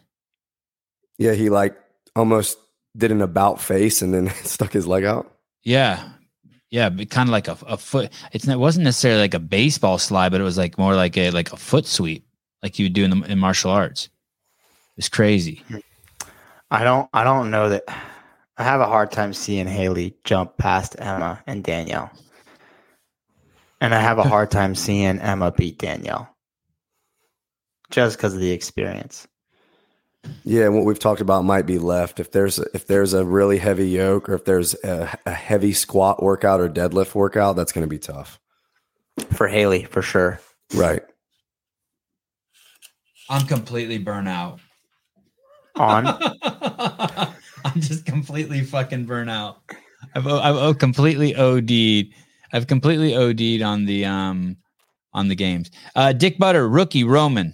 Yeah, 1.18 1.34
he 1.34 1.49
like 1.49 1.76
almost 2.16 2.57
did 2.97 3.11
an 3.11 3.22
about 3.22 3.59
face 3.59 4.01
and 4.01 4.13
then 4.13 4.30
stuck 4.43 4.74
his 4.74 4.88
leg 4.88 5.03
out. 5.03 5.32
Yeah. 5.63 6.09
Yeah, 6.72 6.89
kind 6.89 7.30
of 7.30 7.32
like 7.32 7.47
a, 7.47 7.57
a 7.68 7.78
foot. 7.78 8.11
It's 8.34 8.47
it 8.47 8.59
wasn't 8.59 8.84
necessarily 8.84 9.22
like 9.22 9.34
a 9.34 9.39
baseball 9.39 9.97
slide, 9.97 10.32
but 10.32 10.41
it 10.41 10.43
was 10.43 10.57
like 10.57 10.78
more 10.78 10.95
like 10.95 11.16
a 11.16 11.32
like 11.32 11.53
a 11.53 11.57
foot 11.57 11.86
sweep, 11.86 12.28
like 12.61 12.78
you 12.80 12.86
would 12.86 12.93
do 12.93 13.05
in, 13.05 13.11
the, 13.11 13.32
in 13.32 13.39
martial 13.39 13.72
arts. 13.72 14.09
It's 14.97 15.07
crazy. 15.07 15.63
I 16.72 16.84
don't 16.84 17.07
I 17.13 17.24
don't 17.24 17.49
know 17.49 17.70
that. 17.70 17.84
I 18.57 18.63
have 18.63 18.82
a 18.82 18.88
hard 18.88 19.11
time 19.11 19.34
seeing 19.34 19.68
Haley 19.68 20.16
jump 20.24 20.57
past 20.57 20.95
Emma 20.97 21.41
and 21.45 21.63
Danielle, 21.63 22.11
and 23.80 23.93
I 23.93 24.01
have 24.01 24.18
a 24.18 24.24
hard 24.24 24.51
time 24.51 24.76
seeing 24.76 25.20
Emma 25.20 25.51
beat 25.51 25.78
Danielle, 25.78 26.28
just 27.89 28.18
because 28.18 28.34
of 28.34 28.39
the 28.39 28.51
experience. 28.51 29.28
Yeah, 30.44 30.66
and 30.66 30.76
what 30.76 30.86
we've 30.86 31.00
talked 31.00 31.22
about 31.22 31.44
might 31.44 31.66
be 31.66 31.80
left 31.80 32.20
if 32.20 32.32
there's 32.32 32.60
if 32.60 32.88
there's 32.88 33.14
a 33.14 33.26
really 33.26 33.58
heavy 33.58 33.90
yoke 33.90 34.30
or 34.30 34.34
if 34.34 34.46
there's 34.46 34.74
a, 34.84 35.18
a 35.26 35.32
heavy 35.32 35.74
squat 35.74 36.22
workout 36.22 36.60
or 36.60 36.70
deadlift 36.70 37.16
workout, 37.16 37.56
that's 37.56 37.72
going 37.72 37.84
to 37.84 37.90
be 37.90 38.00
tough. 38.00 38.40
For 39.34 39.48
Haley, 39.48 39.86
for 39.86 40.02
sure. 40.02 40.40
Right. 40.74 41.04
I'm 43.30 43.48
completely 43.48 43.98
burnt 43.98 44.28
out. 44.28 44.60
On 45.78 46.06
I'm 47.66 47.82
just 47.82 48.06
completely 48.06 48.62
fucking 48.62 49.06
burnt 49.06 49.30
out. 49.30 49.58
I've, 50.14 50.28
I've, 50.28 50.56
I've 50.56 50.78
completely 50.78 51.36
OD'd. 51.36 52.14
I've 52.54 52.68
completely 52.68 53.16
OD'd 53.16 53.62
on 53.62 53.86
the 53.86 54.06
um 54.06 54.58
on 55.14 55.28
the 55.28 55.36
games. 55.36 55.72
Uh, 55.96 56.14
Dick 56.14 56.38
Butter, 56.38 56.68
rookie 56.70 57.04
Roman. 57.04 57.54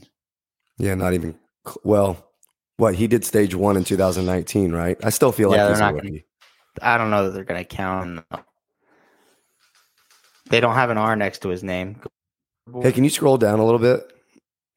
Yeah, 0.77 0.95
not 0.95 1.13
even 1.13 1.35
well. 1.83 2.30
What 2.81 2.95
he 2.95 3.05
did 3.05 3.23
stage 3.23 3.53
one 3.53 3.77
in 3.77 3.83
2019, 3.83 4.71
right? 4.71 4.97
I 5.03 5.11
still 5.11 5.31
feel 5.31 5.49
like 5.51 5.57
Yeah, 5.57 5.69
he's 5.69 5.77
they're 5.77 5.87
a 5.87 5.91
not 5.91 5.97
gonna- 6.01 6.09
rookie. 6.13 6.25
I 6.81 6.97
don't 6.97 7.11
know 7.11 7.25
that 7.25 7.31
they're 7.35 7.43
gonna 7.43 7.63
count 7.63 8.25
They 10.49 10.59
don't 10.59 10.73
have 10.73 10.89
an 10.89 10.97
R 10.97 11.15
next 11.15 11.43
to 11.43 11.49
his 11.49 11.63
name. 11.63 12.01
Hey, 12.81 12.91
can 12.91 13.03
you 13.03 13.11
scroll 13.11 13.37
down 13.37 13.59
a 13.59 13.63
little 13.63 13.79
bit? 13.79 14.01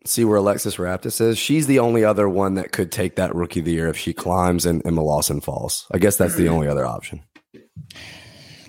See 0.05 0.23
where 0.23 0.37
Alexis 0.37 0.77
Raptis 0.77 1.19
is. 1.23 1.39
She's 1.39 1.67
the 1.67 1.79
only 1.79 2.05
other 2.05 2.29
one 2.29 2.55
that 2.57 2.73
could 2.73 2.93
take 2.93 3.17
that 3.17 3.35
rookie 3.35 3.61
of 3.61 3.65
the 3.65 3.73
year 3.73 3.89
if 3.89 3.97
she 3.97 4.13
climbs 4.13 4.67
and 4.67 4.83
Emma 4.85 5.03
Lawson 5.03 5.41
falls. 5.41 5.87
I 5.91 5.97
guess 5.97 6.17
that's 6.19 6.35
the 6.35 6.49
only 6.51 6.69
other 6.69 6.85
option. 6.85 7.23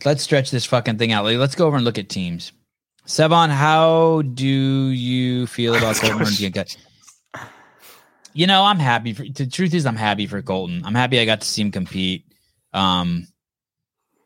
Let's 0.05 0.23
stretch 0.23 0.49
this 0.49 0.65
fucking 0.65 0.97
thing 0.97 1.11
out. 1.11 1.25
Let's 1.25 1.55
go 1.55 1.67
over 1.67 1.75
and 1.75 1.83
look 1.83 1.97
at 1.97 2.07
teams. 2.07 2.53
Sevan, 3.05 3.49
how 3.49 4.21
do 4.21 4.47
you 4.47 5.45
feel 5.47 5.75
about 5.79 5.97
Colton 5.97 6.19
Burns 6.19 6.39
getting 6.39 6.53
cut? 6.53 6.77
You 8.35 8.47
know, 8.47 8.63
I'm 8.63 8.79
happy. 8.79 9.13
For, 9.13 9.23
the 9.23 9.47
truth 9.47 9.73
is, 9.73 9.85
I'm 9.85 9.95
happy 9.95 10.27
for 10.27 10.41
Colten. 10.41 10.81
I'm 10.83 10.93
happy 10.93 11.19
I 11.19 11.25
got 11.25 11.39
to 11.39 11.47
see 11.47 11.61
him 11.61 11.71
compete. 11.71 12.25
Um, 12.73 13.27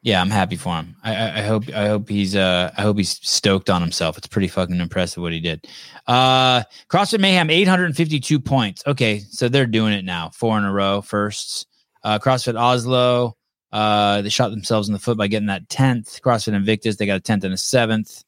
yeah, 0.01 0.19
I'm 0.19 0.31
happy 0.31 0.55
for 0.55 0.75
him. 0.75 0.95
I, 1.03 1.15
I, 1.15 1.37
I 1.37 1.41
hope 1.41 1.69
I 1.69 1.87
hope 1.87 2.07
he's 2.09 2.35
uh 2.35 2.71
I 2.77 2.81
hope 2.81 2.97
he's 2.97 3.19
stoked 3.21 3.69
on 3.69 3.81
himself. 3.81 4.17
It's 4.17 4.27
pretty 4.27 4.47
fucking 4.47 4.79
impressive 4.79 5.21
what 5.21 5.33
he 5.33 5.41
did. 5.41 5.67
Uh 6.07 6.63
CrossFit 6.89 7.19
Mayhem 7.19 7.49
852 7.49 8.39
points. 8.39 8.81
Okay, 8.87 9.19
so 9.19 9.49
they're 9.49 9.65
doing 9.65 9.93
it 9.93 10.05
now. 10.05 10.29
Four 10.29 10.57
in 10.57 10.63
a 10.63 10.71
row 10.71 11.01
firsts. 11.01 11.65
Uh 12.01 12.17
CrossFit 12.17 12.57
Oslo, 12.57 13.35
uh 13.73 14.21
they 14.21 14.29
shot 14.29 14.49
themselves 14.51 14.87
in 14.87 14.93
the 14.93 14.99
foot 14.99 15.17
by 15.17 15.27
getting 15.27 15.47
that 15.47 15.67
10th. 15.67 16.21
CrossFit 16.21 16.53
Invictus, 16.53 16.95
they 16.95 17.05
got 17.05 17.17
a 17.17 17.21
10th 17.21 17.43
and 17.43 17.53
a 17.53 17.57
7th. 17.57 18.23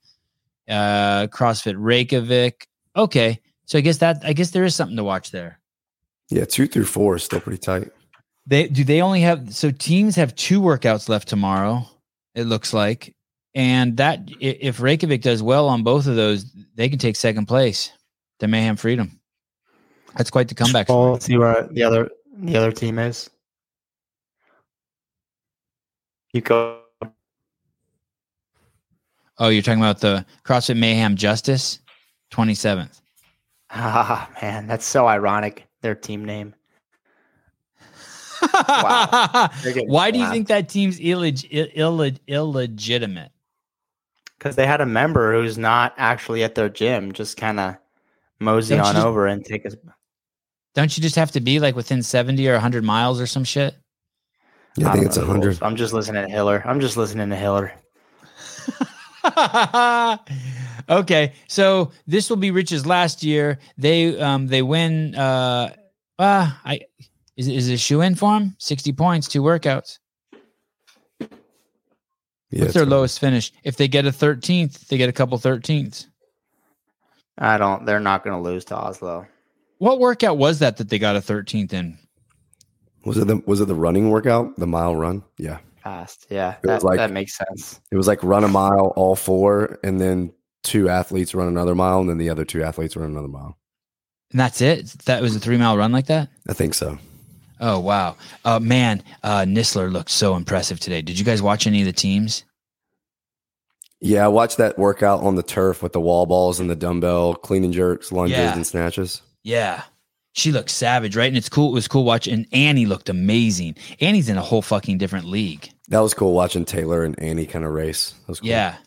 Uh 0.68 1.28
CrossFit 1.28 1.76
Reykjavik. 1.78 2.68
Okay. 2.98 3.40
So 3.66 3.78
I 3.78 3.82
guess 3.82 4.00
that 4.00 4.22
I 4.26 4.34
guess 4.34 4.52
there 4.52 4.66
is 4.66 4.76
something 4.76 4.98
to 4.98 5.06
watch 5.06 5.32
there. 5.32 5.61
Yeah, 6.32 6.46
two 6.46 6.66
through 6.66 6.86
four 6.86 7.18
is 7.18 7.24
still 7.24 7.42
pretty 7.42 7.58
tight. 7.58 7.92
They 8.48 8.70
do 8.70 8.86
they 8.86 9.02
only 9.02 9.20
have 9.22 9.54
so 9.54 9.70
teams 9.70 10.16
have 10.16 10.34
two 10.36 10.62
workouts 10.62 11.10
left 11.10 11.28
tomorrow, 11.28 11.86
it 12.34 12.46
looks 12.46 12.74
like. 12.74 13.14
And 13.54 13.98
that 13.98 14.22
if 14.40 14.80
Reykjavik 14.80 15.22
does 15.22 15.44
well 15.44 15.68
on 15.68 15.84
both 15.84 16.08
of 16.08 16.16
those, 16.16 16.46
they 16.76 16.88
can 16.88 17.00
take 17.00 17.18
second 17.18 17.48
place 17.48 17.92
to 18.40 18.48
Mayhem 18.48 18.78
Freedom. 18.78 19.20
That's 20.16 20.32
quite 20.32 20.48
the 20.48 20.56
comeback. 20.56 20.88
Scroll, 20.88 21.20
see 21.20 21.38
where 21.38 21.68
the 21.70 21.84
other 21.84 22.10
the 22.38 22.56
other 22.56 22.72
team 22.72 22.98
is. 22.98 23.30
You 26.32 26.40
go. 26.40 26.80
Oh, 29.38 29.50
you're 29.50 29.64
talking 29.64 29.82
about 29.82 30.00
the 30.00 30.26
CrossFit 30.46 30.78
Mayhem 30.78 31.18
Justice, 31.18 31.80
27th. 32.32 33.02
Ah 33.70 34.30
man, 34.42 34.66
that's 34.66 34.86
so 34.86 35.08
ironic. 35.08 35.68
Their 35.82 35.96
team 35.96 36.26
name. 36.26 36.54
They're 38.42 39.84
Why 39.86 40.10
do 40.12 40.20
you 40.20 40.30
think 40.30 40.48
that 40.48 40.70
team's 40.70 41.00
illeg- 41.00 41.48
Ill- 41.52 42.02
Ill- 42.02 42.12
illegitimate? 42.28 43.32
Because 44.38 44.56
they 44.56 44.66
had 44.66 44.82
a 44.82 44.86
member 44.86 45.34
who's 45.34 45.58
not 45.58 45.94
actually 45.98 46.44
at 46.44 46.56
their 46.56 46.70
gym, 46.70 47.12
just 47.12 47.38
kind 47.38 47.60
of 47.60 47.76
mosey 48.40 48.76
Don't 48.76 48.86
on 48.86 48.94
just- 48.96 49.06
over 49.06 49.28
and 49.28 49.46
take 49.46 49.64
his. 49.64 49.76
Don't 50.74 50.96
you 50.98 51.04
just 51.04 51.16
have 51.18 51.32
to 51.32 51.42
be 51.42 51.60
like 51.60 51.76
within 51.76 52.02
70 52.02 52.48
or 52.48 52.54
100 52.54 52.84
miles 52.84 53.20
or 53.20 53.28
some 53.28 53.44
shit? 53.44 53.76
Yeah, 54.78 54.88
I 54.88 54.92
don't 54.92 54.94
think 55.00 55.06
it's 55.08 55.18
know 55.18 55.24
100. 55.24 55.46
rules. 55.48 55.62
I'm 55.62 55.76
just 55.76 55.94
listening 55.94 56.26
to 56.26 56.32
Hiller. 56.32 56.64
I'm 56.66 56.80
just 56.80 56.96
listening 56.96 57.30
to 57.30 57.36
Hiller. 57.36 57.74
okay, 60.90 61.34
so 61.48 61.92
this 62.08 62.30
will 62.30 62.38
be 62.38 62.52
Rich's 62.52 62.86
last 62.86 63.24
year. 63.24 63.60
They 63.78 64.20
um 64.20 64.48
they 64.48 64.62
win. 64.62 65.16
Uh, 65.16 65.74
uh 66.20 66.52
I 66.66 66.82
is 67.38 67.48
is 67.48 67.70
a 67.70 67.78
shoe 67.78 68.02
in 68.02 68.16
for 68.16 68.38
him? 68.38 68.56
Sixty 68.60 68.94
points, 68.94 69.28
two 69.28 69.42
workouts. 69.42 70.00
Yeah, 71.20 71.28
What's 72.60 72.66
it's 72.66 72.74
their 72.74 72.84
fine. 72.84 72.90
lowest 72.90 73.20
finish? 73.20 73.52
If 73.64 73.78
they 73.78 73.88
get 73.88 74.06
a 74.06 74.12
thirteenth, 74.12 74.88
they 74.90 74.98
get 74.98 75.10
a 75.10 75.14
couple 75.14 75.38
thirteenths. 75.38 76.08
I 77.38 77.58
don't. 77.58 77.86
They're 77.86 78.00
not 78.00 78.24
going 78.24 78.36
to 78.36 78.42
lose 78.42 78.66
to 78.66 78.76
Oslo. 78.76 79.26
What 79.78 80.00
workout 80.00 80.38
was 80.38 80.60
that 80.60 80.78
that 80.78 80.90
they 80.90 81.00
got 81.00 81.16
a 81.16 81.22
thirteenth 81.22 81.74
in? 81.74 81.98
Was 83.06 83.18
it 83.18 83.28
the 83.28 83.38
was 83.48 83.62
it 83.62 83.66
the 83.66 83.76
running 83.76 84.10
workout, 84.10 84.58
the 84.58 84.68
mile 84.68 84.96
run? 84.96 85.24
Yeah, 85.38 85.60
Fast. 85.84 86.28
Yeah, 86.30 86.56
It 86.62 86.68
was 86.68 86.82
that, 86.84 86.88
like- 86.88 86.98
that 86.98 87.12
makes 87.12 87.36
sense. 87.36 87.80
it 87.90 87.96
was 87.96 88.06
like 88.08 88.22
run 88.24 88.44
a 88.44 88.48
mile, 88.48 88.94
all 88.96 89.16
four, 89.16 89.80
and 89.84 90.00
then 90.00 90.34
two 90.64 90.89
athletes 90.89 91.34
run 91.36 91.47
another 91.47 91.76
mile, 91.76 91.99
and 91.99 92.09
then 92.09 92.18
the 92.18 92.30
other 92.30 92.45
two 92.45 92.64
athletes 92.64 92.95
run 92.95 93.09
another 93.09 93.28
mile. 93.28 93.57
And 94.32 94.39
that's 94.39 94.62
it. 94.62 94.88
That 95.05 95.22
was 95.22 95.36
a 95.36 95.39
three 95.39 95.57
mile 95.57 95.78
run 95.78 95.91
like 95.91 96.07
that. 96.07 96.30
I 96.47 96.53
think 96.53 96.74
so. 96.74 96.97
Oh 97.59 97.80
wow, 97.80 98.16
uh, 98.43 98.59
man, 98.59 99.03
uh, 99.24 99.41
Nistler 99.41 99.91
looked 99.91 100.09
so 100.12 100.36
impressive 100.36 100.80
today. 100.80 101.01
Did 101.01 101.20
you 101.20 101.26
guys 101.26 101.41
watch 101.41 101.68
any 101.68 101.82
of 101.82 101.86
the 101.86 101.93
teams? 101.93 102.43
Yeah, 103.99 104.26
I 104.26 104.30
watched 104.30 104.57
that 104.57 104.80
workout 104.80 105.22
on 105.22 105.36
the 105.36 105.43
turf 105.43 105.84
with 105.84 105.93
the 105.93 105.99
wall 105.99 106.26
balls 106.26 106.59
and 106.59 106.70
the 106.70 106.76
dumbbell 106.76 107.36
clean 107.36 107.64
and 107.64 107.72
jerks, 107.74 108.12
lunges 108.12 108.38
Yeah. 108.38 108.55
and 108.55 108.66
snatches. 108.66 109.22
Yeah. 109.43 109.84
She 110.34 110.51
looked 110.51 110.70
savage, 110.72 111.16
right? 111.16 111.28
And 111.28 111.38
it's 111.38 111.49
cool. 111.49 111.70
It 111.70 111.74
was 111.74 111.88
cool 111.88 112.03
watching. 112.05 112.47
Annie 112.51 112.86
looked 112.88 113.09
amazing. 113.09 113.76
Annie's 113.99 114.30
in 114.30 114.38
a 114.38 114.41
whole 114.41 114.62
fucking 114.64 114.97
different 114.97 115.26
league. 115.26 115.70
That 115.89 115.99
was 115.99 116.14
cool 116.16 116.34
watching 116.34 116.66
Taylor 116.66 117.03
and 117.03 117.20
Annie 117.22 117.45
kind 117.45 117.66
of 117.66 117.72
race. 117.74 118.12
That 118.22 118.30
was 118.30 118.39
cool. 118.39 118.49
Yeah. 118.49 118.78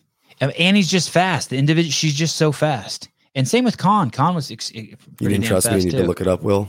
And 0.40 0.52
Annie's 0.52 0.90
just 0.90 1.10
fast. 1.10 1.50
The 1.50 1.58
individual, 1.58 1.92
she's 1.92 2.14
just 2.14 2.36
so 2.36 2.52
fast. 2.52 3.08
And 3.34 3.48
same 3.48 3.64
with 3.64 3.78
Con. 3.78 4.10
Con 4.10 4.34
was 4.34 4.50
ex- 4.50 4.72
You 4.72 4.96
didn't 5.18 5.42
trust 5.42 5.70
me. 5.70 5.78
You 5.78 5.84
need 5.84 5.90
too. 5.92 5.98
to 5.98 6.04
look 6.04 6.20
it 6.20 6.28
up, 6.28 6.42
Will. 6.42 6.68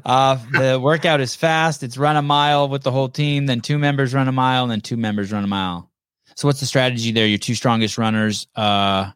uh, 0.06 0.38
the 0.52 0.80
workout 0.82 1.22
is 1.22 1.36
fast. 1.36 1.84
It's 1.84 1.98
run 1.98 2.16
a 2.16 2.22
mile 2.22 2.68
with 2.68 2.84
the 2.84 2.92
whole 2.92 3.10
team. 3.10 3.46
Then 3.46 3.62
two 3.62 3.78
members 3.78 4.14
run 4.14 4.28
a 4.28 4.32
mile, 4.32 4.64
and 4.64 4.72
then 4.72 4.82
two 4.82 4.98
members 4.98 5.32
run 5.32 5.44
a 5.44 5.48
mile. 5.48 5.90
So 6.36 6.48
what's 6.48 6.60
the 6.60 6.66
strategy 6.66 7.12
there? 7.12 7.28
Your 7.28 7.38
two 7.38 7.56
strongest 7.56 7.98
runners 7.98 8.48
uh, 8.56 9.12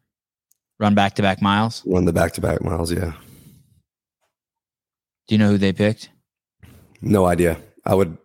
run 0.79 0.93
back 0.95 1.15
to 1.15 1.21
back 1.21 1.41
miles. 1.41 1.83
Run 1.85 2.05
the 2.05 2.13
back 2.13 2.33
to 2.33 2.41
back 2.41 2.61
miles. 2.61 2.91
Yeah. 2.91 3.13
Do 5.27 5.35
you 5.35 5.39
know 5.39 5.49
who 5.49 5.57
they 5.57 5.73
picked? 5.73 6.09
No 7.01 7.25
idea. 7.25 7.59
I 7.85 7.95
would. 7.95 8.17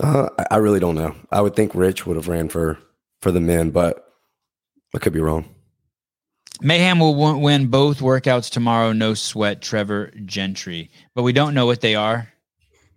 Uh, 0.00 0.28
I- 0.50 0.56
really 0.56 0.80
don't 0.80 0.94
know. 0.94 1.14
I 1.30 1.40
would 1.40 1.54
think 1.54 1.74
Rich 1.74 2.06
would 2.06 2.16
have 2.16 2.28
ran 2.28 2.48
for 2.48 2.78
for 3.20 3.30
the 3.30 3.40
men, 3.40 3.70
but 3.70 4.04
I 4.94 4.98
could 4.98 5.12
be 5.12 5.20
wrong. 5.20 5.44
Mayhem 6.60 6.98
will 6.98 7.14
w- 7.14 7.38
win 7.38 7.66
both 7.68 8.00
workouts 8.00 8.50
tomorrow. 8.50 8.92
No 8.92 9.14
sweat, 9.14 9.62
Trevor 9.62 10.12
Gentry. 10.24 10.90
But 11.14 11.22
we 11.22 11.32
don't 11.32 11.54
know 11.54 11.66
what 11.66 11.80
they 11.80 11.94
are. 11.94 12.28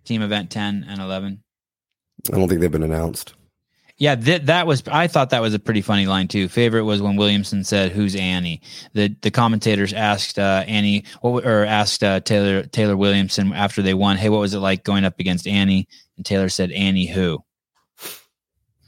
Team 0.04 0.22
event 0.22 0.50
10 0.50 0.84
and 0.88 1.00
11. 1.00 1.42
I 2.32 2.36
don't 2.36 2.48
think 2.48 2.60
they've 2.60 2.70
been 2.70 2.82
announced. 2.82 3.34
Yeah, 3.98 4.14
th- 4.14 4.42
that 4.42 4.66
was. 4.66 4.82
I 4.88 5.06
thought 5.06 5.30
that 5.30 5.40
was 5.40 5.54
a 5.54 5.58
pretty 5.58 5.80
funny 5.80 6.06
line 6.06 6.28
too. 6.28 6.48
Favorite 6.48 6.84
was 6.84 7.00
when 7.00 7.16
Williamson 7.16 7.64
said, 7.64 7.92
"Who's 7.92 8.14
Annie?" 8.14 8.60
The 8.92 9.16
the 9.22 9.30
commentators 9.30 9.94
asked 9.94 10.38
uh, 10.38 10.64
Annie, 10.66 11.04
what 11.22 11.46
or 11.46 11.64
asked 11.64 12.04
uh, 12.04 12.20
Taylor 12.20 12.64
Taylor 12.64 12.94
Williamson 12.94 13.54
after 13.54 13.80
they 13.80 13.94
won, 13.94 14.18
"Hey, 14.18 14.28
what 14.28 14.40
was 14.40 14.52
it 14.52 14.58
like 14.58 14.84
going 14.84 15.06
up 15.06 15.18
against 15.18 15.46
Annie?" 15.46 15.88
And 16.16 16.24
Taylor 16.26 16.48
said, 16.48 16.70
"Annie 16.72 17.06
who?" 17.06 17.42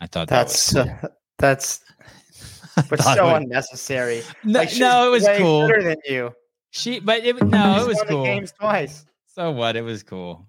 I 0.00 0.06
thought 0.06 0.28
that 0.28 0.46
That's 0.46 0.74
was, 0.74 0.86
uh, 0.86 1.08
that's 1.38 1.80
but 2.88 3.00
so 3.02 3.24
was- 3.26 3.42
unnecessary. 3.42 4.22
No, 4.44 4.60
Like, 4.60 4.76
no, 4.78 5.08
it 5.08 5.10
was 5.10 5.24
way 5.24 5.38
cool. 5.38 5.66
Better 5.66 5.82
than 5.82 5.96
you. 6.08 6.32
she, 6.70 7.00
but 7.00 7.24
it, 7.24 7.42
no, 7.42 7.82
it 7.82 7.86
was 7.88 8.02
cool. 8.08 8.24
games 8.24 8.52
twice. 8.52 9.04
So 9.26 9.50
what? 9.50 9.76
It 9.76 9.82
was 9.82 10.02
cool. 10.02 10.44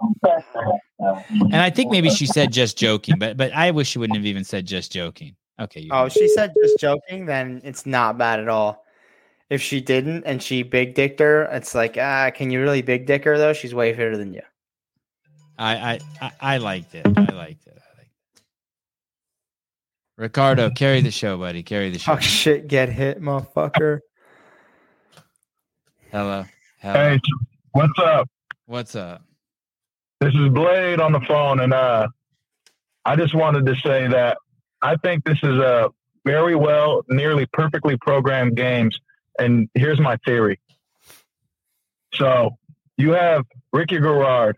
And 0.99 1.55
I 1.55 1.69
think 1.69 1.91
maybe 1.91 2.09
she 2.09 2.25
said 2.25 2.51
just 2.51 2.77
joking, 2.77 3.15
but 3.19 3.37
but 3.37 3.53
I 3.53 3.71
wish 3.71 3.89
she 3.89 3.99
wouldn't 3.99 4.17
have 4.17 4.25
even 4.25 4.43
said 4.43 4.65
just 4.65 4.91
joking. 4.91 5.35
Okay. 5.59 5.81
You 5.81 5.89
Oh, 5.91 6.07
she 6.09 6.27
said 6.29 6.53
just 6.61 6.79
joking. 6.79 7.25
Then 7.25 7.61
it's 7.63 7.85
not 7.85 8.17
bad 8.17 8.39
at 8.39 8.47
all. 8.47 8.85
If 9.49 9.61
she 9.61 9.81
didn't 9.81 10.23
and 10.25 10.41
she 10.41 10.61
big 10.63 10.93
dicked 10.93 11.19
her, 11.19 11.43
it's 11.45 11.73
like, 11.75 11.97
ah, 11.99 12.29
can 12.33 12.51
you 12.51 12.61
really 12.61 12.81
big 12.81 13.05
dick 13.07 13.23
her 13.25 13.37
though? 13.37 13.53
She's 13.53 13.73
way 13.73 13.93
fitter 13.93 14.15
than 14.17 14.33
you. 14.33 14.41
I, 15.59 15.75
I 15.75 15.99
I 16.21 16.31
I 16.39 16.57
liked 16.57 16.95
it. 16.95 17.05
I 17.05 17.09
liked 17.09 17.27
it. 17.27 17.33
I 17.35 17.35
liked 17.35 17.67
it. 17.67 18.41
Ricardo, 20.17 20.69
carry 20.75 21.01
the 21.01 21.11
show, 21.11 21.37
buddy. 21.37 21.63
Carry 21.63 21.89
the 21.89 21.99
show. 21.99 22.13
Talk 22.13 22.21
shit, 22.21 22.67
get 22.67 22.89
hit, 22.89 23.21
motherfucker. 23.21 23.99
Hello. 26.11 26.45
Hello. 26.79 26.93
Hey, 26.93 27.19
what's 27.71 27.99
up? 27.99 28.29
What's 28.65 28.95
up? 28.95 29.21
This 30.21 30.33
is 30.33 30.49
Blade 30.49 31.01
on 31.01 31.11
the 31.11 31.21
phone, 31.21 31.59
and 31.59 31.73
uh, 31.73 32.07
I 33.03 33.17
just 33.17 33.35
wanted 33.35 33.65
to 33.65 33.75
say 33.75 34.07
that 34.07 34.37
I 34.81 34.95
think 34.95 35.25
this 35.25 35.37
is 35.43 35.57
a 35.57 35.89
very 36.25 36.55
well, 36.55 37.03
nearly 37.09 37.45
perfectly 37.47 37.97
programmed 37.97 38.55
games. 38.55 38.97
And 39.37 39.69
here's 39.73 39.99
my 39.99 40.17
theory. 40.25 40.59
So 42.13 42.57
you 42.97 43.11
have 43.11 43.45
Ricky 43.71 43.97
Garard, 43.97 44.57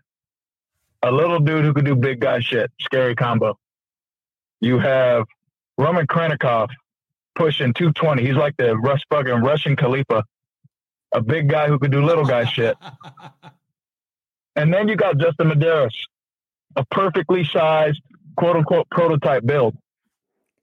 a 1.02 1.10
little 1.10 1.40
dude 1.40 1.64
who 1.64 1.74
could 1.74 1.84
do 1.84 1.96
big 1.96 2.20
guy 2.20 2.40
shit. 2.40 2.70
Scary 2.80 3.14
combo. 3.14 3.58
You 4.60 4.78
have 4.78 5.24
Roman 5.78 6.06
Khrennikov 6.06 6.68
pushing 7.34 7.72
220. 7.74 8.24
He's 8.24 8.36
like 8.36 8.56
the 8.56 8.76
Rush 8.76 9.02
fucking 9.10 9.42
Russian 9.42 9.76
Khalifa, 9.76 10.24
a 11.12 11.20
big 11.20 11.48
guy 11.48 11.68
who 11.68 11.78
could 11.78 11.90
do 11.90 12.04
little 12.04 12.24
guy 12.24 12.44
shit. 12.44 12.76
And 14.54 14.72
then 14.72 14.88
you 14.88 14.96
got 14.96 15.16
Justin 15.18 15.50
Medeiros, 15.50 15.94
a 16.76 16.84
perfectly 16.90 17.44
sized 17.44 18.02
quote 18.36 18.56
unquote 18.56 18.88
prototype 18.90 19.44
build. 19.44 19.76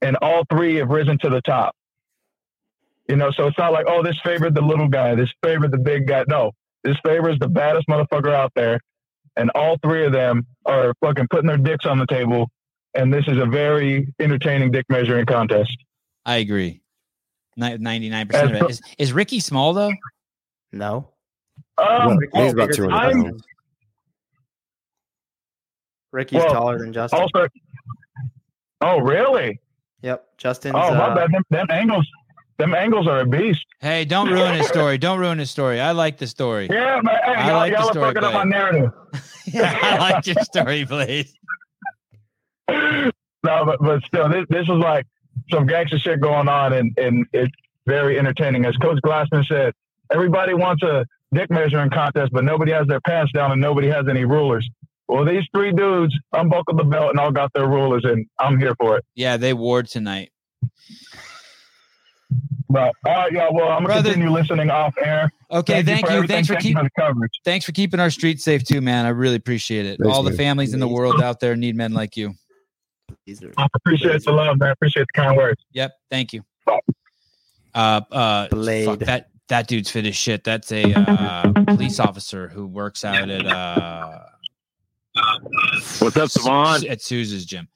And 0.02 0.16
all 0.22 0.44
three 0.50 0.76
have 0.76 0.90
risen 0.90 1.18
to 1.20 1.30
the 1.30 1.42
top. 1.42 1.76
You 3.08 3.16
know, 3.16 3.32
so 3.32 3.48
it's 3.48 3.58
not 3.58 3.74
like, 3.74 3.88
oh, 3.90 4.04
this 4.04 4.18
favored 4.24 4.54
the 4.54 4.62
little 4.62 4.88
guy, 4.88 5.16
this 5.16 5.32
favored 5.44 5.72
the 5.72 5.80
big 5.80 6.08
guy. 6.08 6.24
No, 6.28 6.52
this 6.84 6.98
favors 7.04 7.40
the 7.40 7.48
baddest 7.48 7.88
motherfucker 7.88 8.34
out 8.34 8.52
there. 8.56 8.80
And 9.40 9.50
all 9.56 9.78
three 9.82 10.06
of 10.06 10.12
them 10.12 10.46
are 10.66 10.94
fucking 11.02 11.28
putting 11.32 11.48
their 11.48 11.58
dicks 11.58 11.86
on 11.86 11.98
the 11.98 12.06
table. 12.08 12.52
And 12.94 13.14
this 13.14 13.24
is 13.28 13.38
a 13.38 13.46
very 13.46 14.14
entertaining 14.20 14.70
dick 14.72 14.86
measuring 14.90 15.26
contest. 15.26 15.76
I 16.26 16.38
agree. 16.38 16.82
Ninety 17.56 18.10
nine 18.10 18.28
percent 18.28 18.56
of 18.56 18.62
it 18.64 18.70
is, 18.70 18.82
is 18.98 19.14
Ricky 19.14 19.40
small 19.40 19.74
though. 19.74 19.94
No, 20.74 21.10
Um, 21.78 22.20
He's 22.34 22.54
about 22.54 22.74
200 22.74 22.94
I'm- 22.94 23.24
pounds. 23.24 23.44
Ricky's 26.12 26.40
Well, 26.44 26.54
taller 26.54 26.78
than 26.80 26.92
Justin. 26.92 27.20
Also, 27.20 27.48
oh, 28.82 29.00
really? 29.00 29.60
Yep, 30.02 30.38
Justin. 30.38 30.76
Oh, 30.76 30.80
my 30.94 31.06
uh, 31.08 31.16
bad. 31.16 31.32
Them, 31.32 31.44
them 31.50 31.68
angles, 31.70 32.08
them 32.60 32.76
angles 32.76 33.08
are 33.08 33.22
a 33.22 33.26
beast. 33.26 33.66
Hey, 33.80 34.06
don't 34.06 34.30
ruin 34.30 34.54
his 34.56 34.68
story. 34.68 34.98
Don't 34.98 35.20
ruin 35.20 35.40
his 35.40 35.50
story. 35.50 35.80
I 35.80 35.92
like 35.92 36.18
the 36.18 36.28
story. 36.28 36.68
Yeah, 36.70 37.00
man. 37.02 37.16
Hey, 37.24 37.34
I 37.34 37.48
y'all, 37.48 37.58
like 37.58 37.72
the 37.72 37.80
y'all 37.80 37.88
are 37.88 37.92
story, 37.92 38.14
fucking 38.14 38.24
up 38.24 38.34
my 38.34 38.44
narrative. 38.44 38.92
I 39.56 39.98
like 39.98 40.28
your 40.28 40.36
story, 40.44 40.86
please. 40.86 41.34
no, 42.70 43.12
but 43.44 43.80
but 43.80 44.04
still, 44.04 44.30
this 44.30 44.46
this 44.50 44.68
was 44.68 44.80
like 44.84 45.08
some 45.50 45.66
gangster 45.66 45.98
shit 45.98 46.20
going 46.20 46.50
on, 46.50 46.74
and 46.74 46.96
and 46.98 47.26
it's 47.34 47.54
very 47.88 48.20
entertaining. 48.20 48.66
As 48.66 48.76
Coach 48.78 49.00
Glassman 49.04 49.46
said, 49.48 49.74
everybody 50.14 50.54
wants 50.54 50.84
a 50.84 51.06
dick 51.34 51.50
measuring 51.50 51.90
contest, 51.90 52.32
but 52.34 52.44
nobody 52.44 52.74
has 52.74 52.88
their 52.88 53.02
pants 53.02 53.32
down 53.32 53.52
and 53.52 53.62
nobody 53.62 53.88
has 53.88 54.06
any 54.10 54.26
rulers. 54.26 54.70
Well, 55.08 55.26
these 55.26 55.44
three 55.56 55.72
dudes 55.72 56.16
unbuckled 56.34 56.78
the 56.78 56.84
belt 56.84 57.12
and 57.12 57.20
all 57.20 57.32
got 57.32 57.52
their 57.54 57.68
rulers, 57.68 58.04
and 58.04 58.28
I'm 58.38 58.60
here 58.60 58.76
for 58.80 58.98
it. 58.98 59.06
Yeah, 59.16 59.38
they 59.38 59.54
wore 59.54 59.82
tonight. 59.82 60.32
But 62.72 62.94
all 63.06 63.14
right, 63.16 63.32
y'all. 63.32 63.54
Well, 63.54 63.70
I'm 63.70 63.78
gonna 63.84 63.86
Brother- 63.88 64.10
continue 64.12 64.32
listening 64.32 64.70
off 64.70 64.94
air. 65.04 65.32
Okay, 65.52 65.82
thank 65.82 66.04
you. 66.08 66.10
everything. 66.16 66.36
Thanks 66.36 66.48
for 66.48 66.54
Thank 66.54 66.64
keep- 66.66 66.78
you 66.78 66.84
the 66.84 66.90
coverage. 67.02 67.32
Thanks 67.44 67.66
for 67.66 67.72
keeping 67.72 68.00
our 68.00 68.12
streets 68.12 68.44
safe 68.44 68.64
too, 68.64 68.80
man. 68.82 69.06
I 69.08 69.10
really 69.10 69.38
appreciate 69.38 69.86
it. 69.88 69.98
Thanks, 70.00 70.16
All 70.16 70.22
the 70.22 70.30
man. 70.30 70.38
families 70.38 70.74
in 70.76 70.80
the 70.80 70.88
world 70.88 71.20
out 71.22 71.40
there 71.40 71.56
need 71.56 71.76
men 71.76 71.94
like 71.94 72.16
you. 72.16 72.36
I 73.58 73.68
appreciate 73.74 74.24
the 74.24 74.32
love, 74.32 74.60
man. 74.60 74.70
I 74.70 74.72
appreciate 74.74 75.08
the 75.12 75.20
kind 75.20 75.36
words. 75.36 75.60
Yep. 75.74 75.92
Thank 76.12 76.34
you. 76.34 76.44
Uh, 77.74 78.02
uh, 78.12 78.48
Blade. 78.50 78.86
fuck, 78.86 79.00
that 79.00 79.30
that 79.48 79.68
dude's 79.68 79.90
fit 79.90 80.06
as 80.06 80.16
shit. 80.16 80.44
That's 80.44 80.72
a 80.72 80.94
uh, 80.94 81.52
police 81.66 82.00
officer 82.00 82.48
who 82.50 82.68
works 82.68 83.04
out 83.04 83.30
at 83.30 83.46
uh, 83.48 84.20
What's 86.00 86.18
up, 86.18 86.30
Sevan? 86.30 86.88
at 86.90 87.02
Sousa's 87.02 87.46
gym. 87.46 87.68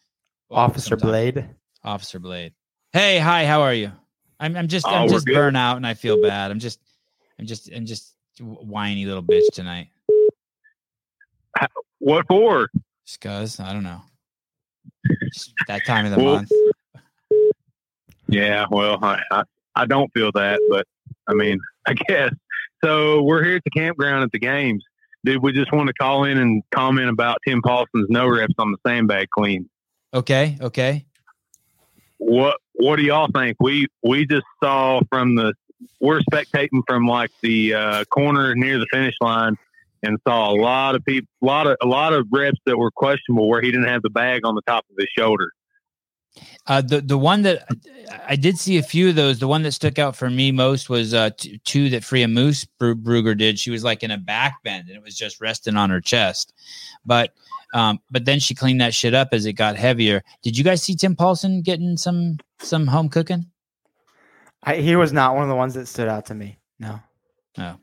Well, 0.50 0.60
Officer 0.60 0.90
sometime. 0.90 1.10
Blade. 1.10 1.50
Officer 1.84 2.20
Blade. 2.20 2.54
Hey, 2.92 3.18
hi. 3.18 3.46
How 3.48 3.62
are 3.62 3.74
you? 3.74 3.92
I'm 4.40 4.56
I'm 4.56 4.68
just 4.68 4.86
Oh, 4.88 4.92
I'm 4.92 5.10
just 5.10 5.26
good. 5.26 5.34
burnt 5.36 5.58
out 5.58 5.78
and 5.78 5.86
I 5.88 5.94
feel 5.94 6.22
bad. 6.22 6.52
I'm 6.52 6.60
just 6.60 6.80
I'm 7.40 7.46
just 7.46 7.72
I'm 7.74 7.86
just 7.86 8.16
whiny 8.40 9.06
little 9.06 9.24
bitch 9.24 9.48
tonight. 9.54 9.88
What 12.00 12.26
for? 12.28 12.70
Just 13.06 13.22
cause 13.22 13.60
I 13.60 13.72
don't 13.74 13.84
know. 13.84 14.02
Just 15.34 15.54
that 15.68 15.86
time 15.86 16.06
of 16.06 16.12
the 16.12 16.18
Well, 16.24 16.36
month. 16.36 16.52
Yeah, 18.28 18.66
well, 18.72 18.98
I, 19.04 19.22
I 19.32 19.44
I 19.76 19.86
don't 19.86 20.12
feel 20.14 20.32
that, 20.34 20.60
but 20.70 20.86
I 21.28 21.34
mean, 21.34 21.60
I 21.88 21.94
guess. 21.94 22.34
So 22.84 23.22
we're 23.24 23.44
here 23.44 23.56
at 23.56 23.64
the 23.64 23.70
campground 23.72 24.24
at 24.24 24.32
the 24.32 24.40
games. 24.40 24.84
Dude, 25.26 25.42
we 25.42 25.54
just 25.54 25.72
want 25.72 25.88
to 25.88 25.94
call 25.94 26.26
in 26.26 26.38
and 26.38 26.62
comment 26.72 27.10
about 27.10 27.38
Tim 27.48 27.62
Paulson's 27.62 28.08
no 28.10 28.28
reps 28.28 28.54
on 28.58 28.72
the 28.72 28.78
sandbag 28.86 29.30
clean. 29.30 29.70
Okay, 30.14 30.58
okay. 30.60 31.06
What 32.18 32.58
What 32.74 32.98
do 32.98 33.04
y'all 33.04 33.30
think? 33.34 33.58
We 33.60 33.88
we 34.04 34.26
just 34.26 34.46
saw 34.62 35.02
from 35.10 35.36
the 35.36 35.54
we're 36.00 36.22
spectating 36.22 36.82
from 36.88 37.08
like 37.08 37.32
the 37.42 37.74
uh, 37.74 38.06
corner 38.06 38.56
near 38.56 38.80
the 38.80 38.88
finish 38.92 39.16
line 39.22 39.58
and 40.02 40.20
saw 40.28 40.52
a 40.52 40.56
lot 40.56 40.96
of 40.96 41.04
people, 41.06 41.28
a 41.42 41.46
lot 41.46 41.68
of 41.68 41.78
a 41.82 41.86
lot 41.86 42.14
of 42.14 42.28
reps 42.32 42.60
that 42.66 42.78
were 42.78 42.92
questionable 42.92 43.48
where 43.50 43.62
he 43.62 43.72
didn't 43.72 43.88
have 43.88 44.02
the 44.02 44.10
bag 44.10 44.46
on 44.46 44.56
the 44.56 44.62
top 44.64 44.86
of 44.90 44.96
his 44.98 45.08
shoulder. 45.18 45.52
Uh, 46.68 46.82
the 46.82 47.02
the 47.02 47.18
one 47.18 47.42
that 47.44 47.68
I 48.28 48.36
did 48.36 48.58
see 48.58 48.78
a 48.78 48.84
few 48.84 49.10
of 49.10 49.16
those. 49.16 49.40
The 49.40 49.48
one 49.48 49.64
that 49.64 49.74
stuck 49.74 50.00
out 50.00 50.16
for 50.16 50.30
me 50.30 50.52
most 50.52 50.90
was 50.90 51.14
uh, 51.14 51.30
t- 51.38 51.60
two 51.66 51.90
that 51.90 52.04
Freya 52.04 52.28
Moose 52.28 52.66
Bruger 52.80 53.38
did. 53.38 53.60
She 53.60 53.70
was 53.70 53.84
like 53.84 54.04
in 54.04 54.12
a 54.12 54.18
back 54.18 54.56
bend 54.64 54.88
and 54.88 54.98
it 54.98 55.04
was 55.04 55.16
just 55.16 55.42
resting 55.42 55.76
on 55.76 55.90
her 55.90 56.02
chest, 56.02 56.54
but 57.06 57.34
um, 57.74 58.00
but 58.12 58.26
then 58.26 58.40
she 58.40 58.56
cleaned 58.56 58.82
that 58.82 58.94
shit 58.94 59.14
up 59.14 59.30
as 59.32 59.46
it 59.46 59.54
got 59.54 59.76
heavier. 59.76 60.24
Did 60.42 60.58
you 60.58 60.64
guys 60.64 60.82
see 60.82 60.96
Tim 60.96 61.16
Paulson 61.16 61.62
getting 61.62 61.98
some 61.98 62.38
some 62.60 62.88
home 62.88 63.10
cooking? 63.10 63.46
I, 64.64 64.78
he 64.78 64.96
was 64.96 65.12
not 65.12 65.34
one 65.34 65.44
of 65.44 65.50
the 65.50 65.56
ones 65.56 65.74
that 65.74 65.88
stood 65.88 66.08
out 66.08 66.26
to 66.28 66.36
me. 66.36 66.58
No. 66.80 67.00
No. 67.58 67.78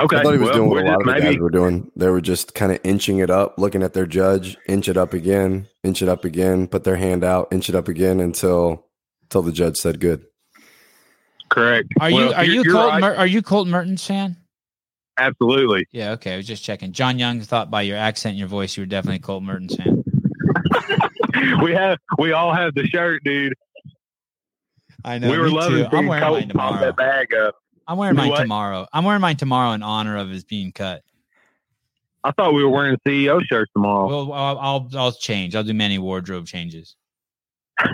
Okay, 0.00 0.16
I 0.16 0.22
thought 0.22 0.32
he 0.32 0.38
was 0.38 0.48
well, 0.50 0.54
doing 0.58 0.68
what 0.70 0.84
a 0.84 0.86
lot 0.86 0.90
just 0.92 1.00
of 1.00 1.06
the 1.06 1.12
maybe- 1.12 1.34
guys 1.34 1.38
were 1.38 1.50
doing. 1.50 1.90
They 1.96 2.08
were 2.08 2.20
just 2.20 2.54
kind 2.54 2.72
of 2.72 2.78
inching 2.84 3.18
it 3.18 3.30
up, 3.30 3.54
looking 3.58 3.82
at 3.82 3.94
their 3.94 4.06
judge, 4.06 4.56
inch 4.68 4.88
it 4.88 4.96
up 4.96 5.12
again, 5.12 5.68
inch 5.82 6.02
it 6.02 6.08
up 6.08 6.24
again, 6.24 6.66
put 6.68 6.84
their 6.84 6.96
hand 6.96 7.24
out, 7.24 7.48
inch 7.52 7.68
it 7.68 7.74
up 7.74 7.88
again 7.88 8.20
until 8.20 8.84
until 9.24 9.42
the 9.42 9.52
judge 9.52 9.76
said 9.76 10.00
good. 10.00 10.24
Correct. 11.50 11.88
Are 12.00 12.10
Well, 12.10 12.26
you 12.28 12.32
are 12.32 12.44
you're- 12.44 12.54
you 12.56 12.62
you're 12.64 12.72
Colton 12.74 12.90
right. 12.90 13.00
Mer- 13.00 13.16
are 13.16 13.26
you 13.26 13.42
Colten 13.42 13.68
Mertens 13.68 14.06
fan? 14.06 14.36
Absolutely. 15.18 15.84
Yeah, 15.92 16.12
okay. 16.12 16.34
I 16.34 16.36
was 16.36 16.46
just 16.46 16.62
checking. 16.62 16.92
John 16.92 17.18
Young 17.18 17.40
thought 17.40 17.70
by 17.70 17.82
your 17.82 17.96
accent 17.96 18.32
and 18.32 18.38
your 18.38 18.48
voice 18.48 18.76
you 18.76 18.82
were 18.82 18.86
definitely 18.86 19.16
a 19.16 19.20
Colten 19.20 19.42
Mertens 19.44 19.74
fan. 19.74 20.04
we 21.62 21.72
have 21.72 21.98
we 22.18 22.32
all 22.32 22.54
have 22.54 22.74
the 22.74 22.86
shirt, 22.86 23.24
dude. 23.24 23.54
I 25.04 25.18
know. 25.18 25.30
we 25.30 25.38
were 25.38 25.46
me 25.48 25.52
loving 25.54 25.84
too. 25.84 25.88
Seeing 25.90 26.06
wearing 26.06 26.24
Colt 26.24 26.52
pop 26.54 26.80
that 26.80 26.96
bag 26.96 27.34
up. 27.34 27.54
I'm 27.88 27.96
wearing 27.96 28.14
Do 28.14 28.20
mine 28.20 28.30
what? 28.30 28.40
tomorrow. 28.42 28.86
I'm 28.92 29.04
wearing 29.04 29.22
mine 29.22 29.36
tomorrow 29.36 29.72
in 29.72 29.82
honor 29.82 30.18
of 30.18 30.28
his 30.28 30.44
being 30.44 30.72
cut. 30.72 31.02
I 32.22 32.32
thought 32.32 32.52
we 32.52 32.62
were 32.62 32.68
wearing 32.68 32.98
CEO 33.06 33.40
shirts 33.48 33.72
tomorrow. 33.72 34.06
Well, 34.06 34.32
I'll, 34.32 34.58
I'll 34.58 34.88
I'll 34.94 35.12
change. 35.12 35.56
I'll 35.56 35.64
do 35.64 35.72
many 35.72 35.98
wardrobe 35.98 36.46
changes. 36.46 36.96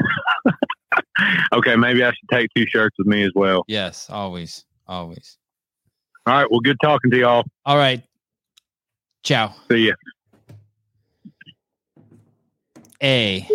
okay, 1.53 1.77
maybe 1.77 2.03
I 2.03 2.09
should 2.09 2.29
take 2.33 2.49
two 2.57 2.67
shirts 2.67 2.97
with 2.99 3.07
me 3.07 3.23
as 3.23 3.31
well. 3.37 3.65
Yes, 3.69 4.11
always, 4.11 4.65
always. 4.89 5.39
All 6.27 6.35
right. 6.35 6.51
Well, 6.51 6.61
good 6.61 6.79
talking 6.83 7.13
to 7.13 7.19
y'all. 7.19 7.45
All 7.65 7.77
right. 7.77 8.03
Ciao. 9.23 9.55
See 9.71 9.89
ya. 9.89 9.95
A. 13.03 13.47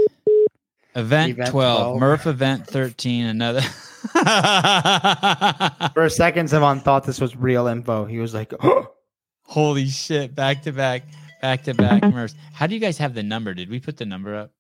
Event, 0.96 1.32
Event 1.32 1.52
12, 1.52 1.52
12. 1.52 2.00
Murph 2.00 2.28
event 2.28 2.68
13, 2.68 3.26
another. 3.26 3.62
For 5.94 6.04
a 6.04 6.10
second, 6.10 6.48
Sevan 6.48 6.82
thought 6.82 7.04
this 7.06 7.20
was 7.22 7.36
real 7.36 7.68
info. 7.68 8.06
He 8.06 8.20
was 8.20 8.34
like, 8.34 8.54
Holy 9.44 9.88
shit. 9.88 10.36
Back 10.36 10.62
to 10.64 10.72
back, 10.72 11.04
back 11.42 11.64
to 11.64 11.74
back 11.74 12.04
Murphs. 12.04 12.36
How 12.54 12.68
do 12.68 12.74
you 12.76 12.80
guys 12.80 12.98
have 12.98 13.14
the 13.14 13.24
number? 13.24 13.54
Did 13.54 13.70
we 13.70 13.80
put 13.80 13.98
the 13.98 14.06
number 14.06 14.36
up? 14.36 14.52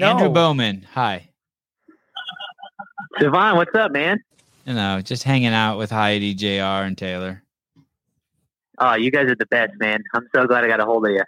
Andrew 0.00 0.30
Bowman. 0.30 0.86
Hi. 0.94 1.28
Devon, 3.20 3.56
what's 3.56 3.74
up, 3.74 3.92
man? 3.92 4.18
You 4.64 4.74
know, 4.74 5.00
just 5.02 5.22
hanging 5.24 5.52
out 5.52 5.76
with 5.76 5.90
Heidi, 5.90 6.34
JR, 6.34 6.84
and 6.86 6.96
Taylor. 6.96 7.42
Oh, 8.78 8.94
you 8.94 9.10
guys 9.10 9.26
are 9.28 9.34
the 9.34 9.46
best, 9.46 9.72
man. 9.78 10.02
I'm 10.14 10.26
so 10.34 10.46
glad 10.46 10.64
I 10.64 10.68
got 10.68 10.80
a 10.80 10.84
hold 10.86 11.04
of 11.06 11.12
you. 11.12 11.22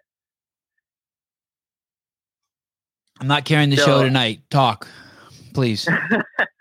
I'm 3.20 3.26
not 3.26 3.44
carrying 3.44 3.70
the 3.70 3.76
So- 3.76 3.84
show 3.86 4.02
tonight. 4.02 4.40
Talk, 4.50 4.88
please. 5.52 5.86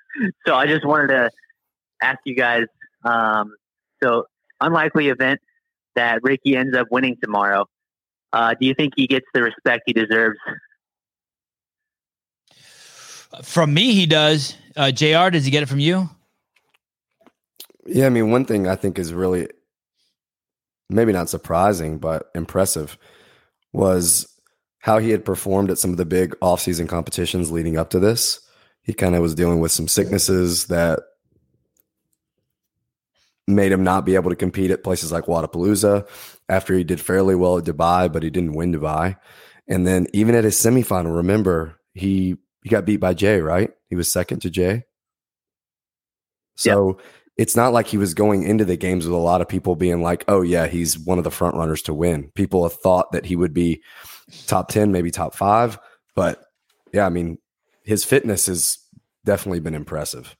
so 0.45 0.55
I 0.55 0.67
just 0.67 0.85
wanted 0.85 1.07
to 1.07 1.29
ask 2.01 2.19
you 2.25 2.35
guys. 2.35 2.65
Um, 3.03 3.55
so 4.01 4.25
unlikely 4.61 5.09
event 5.09 5.39
that 5.95 6.19
Ricky 6.23 6.55
ends 6.55 6.75
up 6.75 6.87
winning 6.91 7.17
tomorrow. 7.21 7.65
Uh, 8.31 8.55
do 8.59 8.65
you 8.65 8.73
think 8.73 8.93
he 8.95 9.07
gets 9.07 9.25
the 9.33 9.43
respect 9.43 9.83
he 9.85 9.93
deserves? 9.93 10.39
From 13.43 13.73
me, 13.73 13.93
he 13.93 14.05
does. 14.05 14.55
Uh, 14.75 14.91
JR, 14.91 15.29
does 15.29 15.45
he 15.45 15.51
get 15.51 15.63
it 15.63 15.67
from 15.67 15.79
you? 15.79 16.09
Yeah, 17.85 18.05
I 18.05 18.09
mean, 18.09 18.31
one 18.31 18.45
thing 18.45 18.67
I 18.67 18.75
think 18.75 18.97
is 18.97 19.13
really 19.13 19.49
maybe 20.89 21.11
not 21.11 21.29
surprising, 21.29 21.97
but 21.97 22.29
impressive 22.35 22.97
was 23.71 24.27
how 24.79 24.99
he 24.99 25.09
had 25.09 25.25
performed 25.25 25.71
at 25.71 25.77
some 25.77 25.91
of 25.91 25.97
the 25.97 26.05
big 26.05 26.31
offseason 26.41 26.87
competitions 26.87 27.51
leading 27.51 27.77
up 27.77 27.89
to 27.89 27.99
this. 27.99 28.39
He 28.83 28.93
kind 28.93 29.15
of 29.15 29.21
was 29.21 29.35
dealing 29.35 29.59
with 29.59 29.71
some 29.71 29.87
sicknesses 29.87 30.67
that 30.67 30.99
made 33.47 33.71
him 33.71 33.83
not 33.83 34.05
be 34.05 34.15
able 34.15 34.29
to 34.29 34.35
compete 34.35 34.71
at 34.71 34.83
places 34.83 35.11
like 35.11 35.25
Wodapalooza 35.25 36.07
after 36.49 36.75
he 36.75 36.83
did 36.83 37.01
fairly 37.01 37.35
well 37.35 37.57
at 37.57 37.65
Dubai, 37.65 38.11
but 38.11 38.23
he 38.23 38.29
didn't 38.29 38.53
win 38.53 38.73
Dubai. 38.73 39.17
And 39.67 39.87
then 39.87 40.07
even 40.13 40.35
at 40.35 40.43
his 40.43 40.55
semifinal, 40.55 41.15
remember 41.15 41.79
he 41.93 42.37
he 42.63 42.69
got 42.69 42.85
beat 42.85 42.97
by 42.97 43.13
Jay, 43.13 43.39
right? 43.41 43.71
He 43.89 43.95
was 43.95 44.11
second 44.11 44.41
to 44.41 44.49
Jay. 44.49 44.83
So 46.55 46.99
it's 47.37 47.55
not 47.55 47.73
like 47.73 47.87
he 47.87 47.97
was 47.97 48.13
going 48.13 48.43
into 48.43 48.63
the 48.63 48.77
games 48.77 49.05
with 49.05 49.13
a 49.13 49.17
lot 49.17 49.41
of 49.41 49.47
people 49.47 49.75
being 49.75 50.01
like, 50.01 50.23
"Oh 50.27 50.41
yeah, 50.41 50.67
he's 50.67 50.97
one 50.97 51.17
of 51.17 51.23
the 51.23 51.31
front 51.31 51.55
runners 51.55 51.81
to 51.83 51.93
win." 51.93 52.31
People 52.35 52.63
have 52.63 52.73
thought 52.73 53.11
that 53.11 53.25
he 53.25 53.35
would 53.35 53.53
be 53.53 53.81
top 54.47 54.69
10, 54.69 54.91
maybe 54.91 55.11
top 55.11 55.35
5, 55.35 55.79
but 56.15 56.43
yeah, 56.93 57.05
I 57.05 57.09
mean, 57.09 57.37
his 57.83 58.03
fitness 58.03 58.47
has 58.47 58.77
definitely 59.25 59.59
been 59.59 59.75
impressive. 59.75 60.35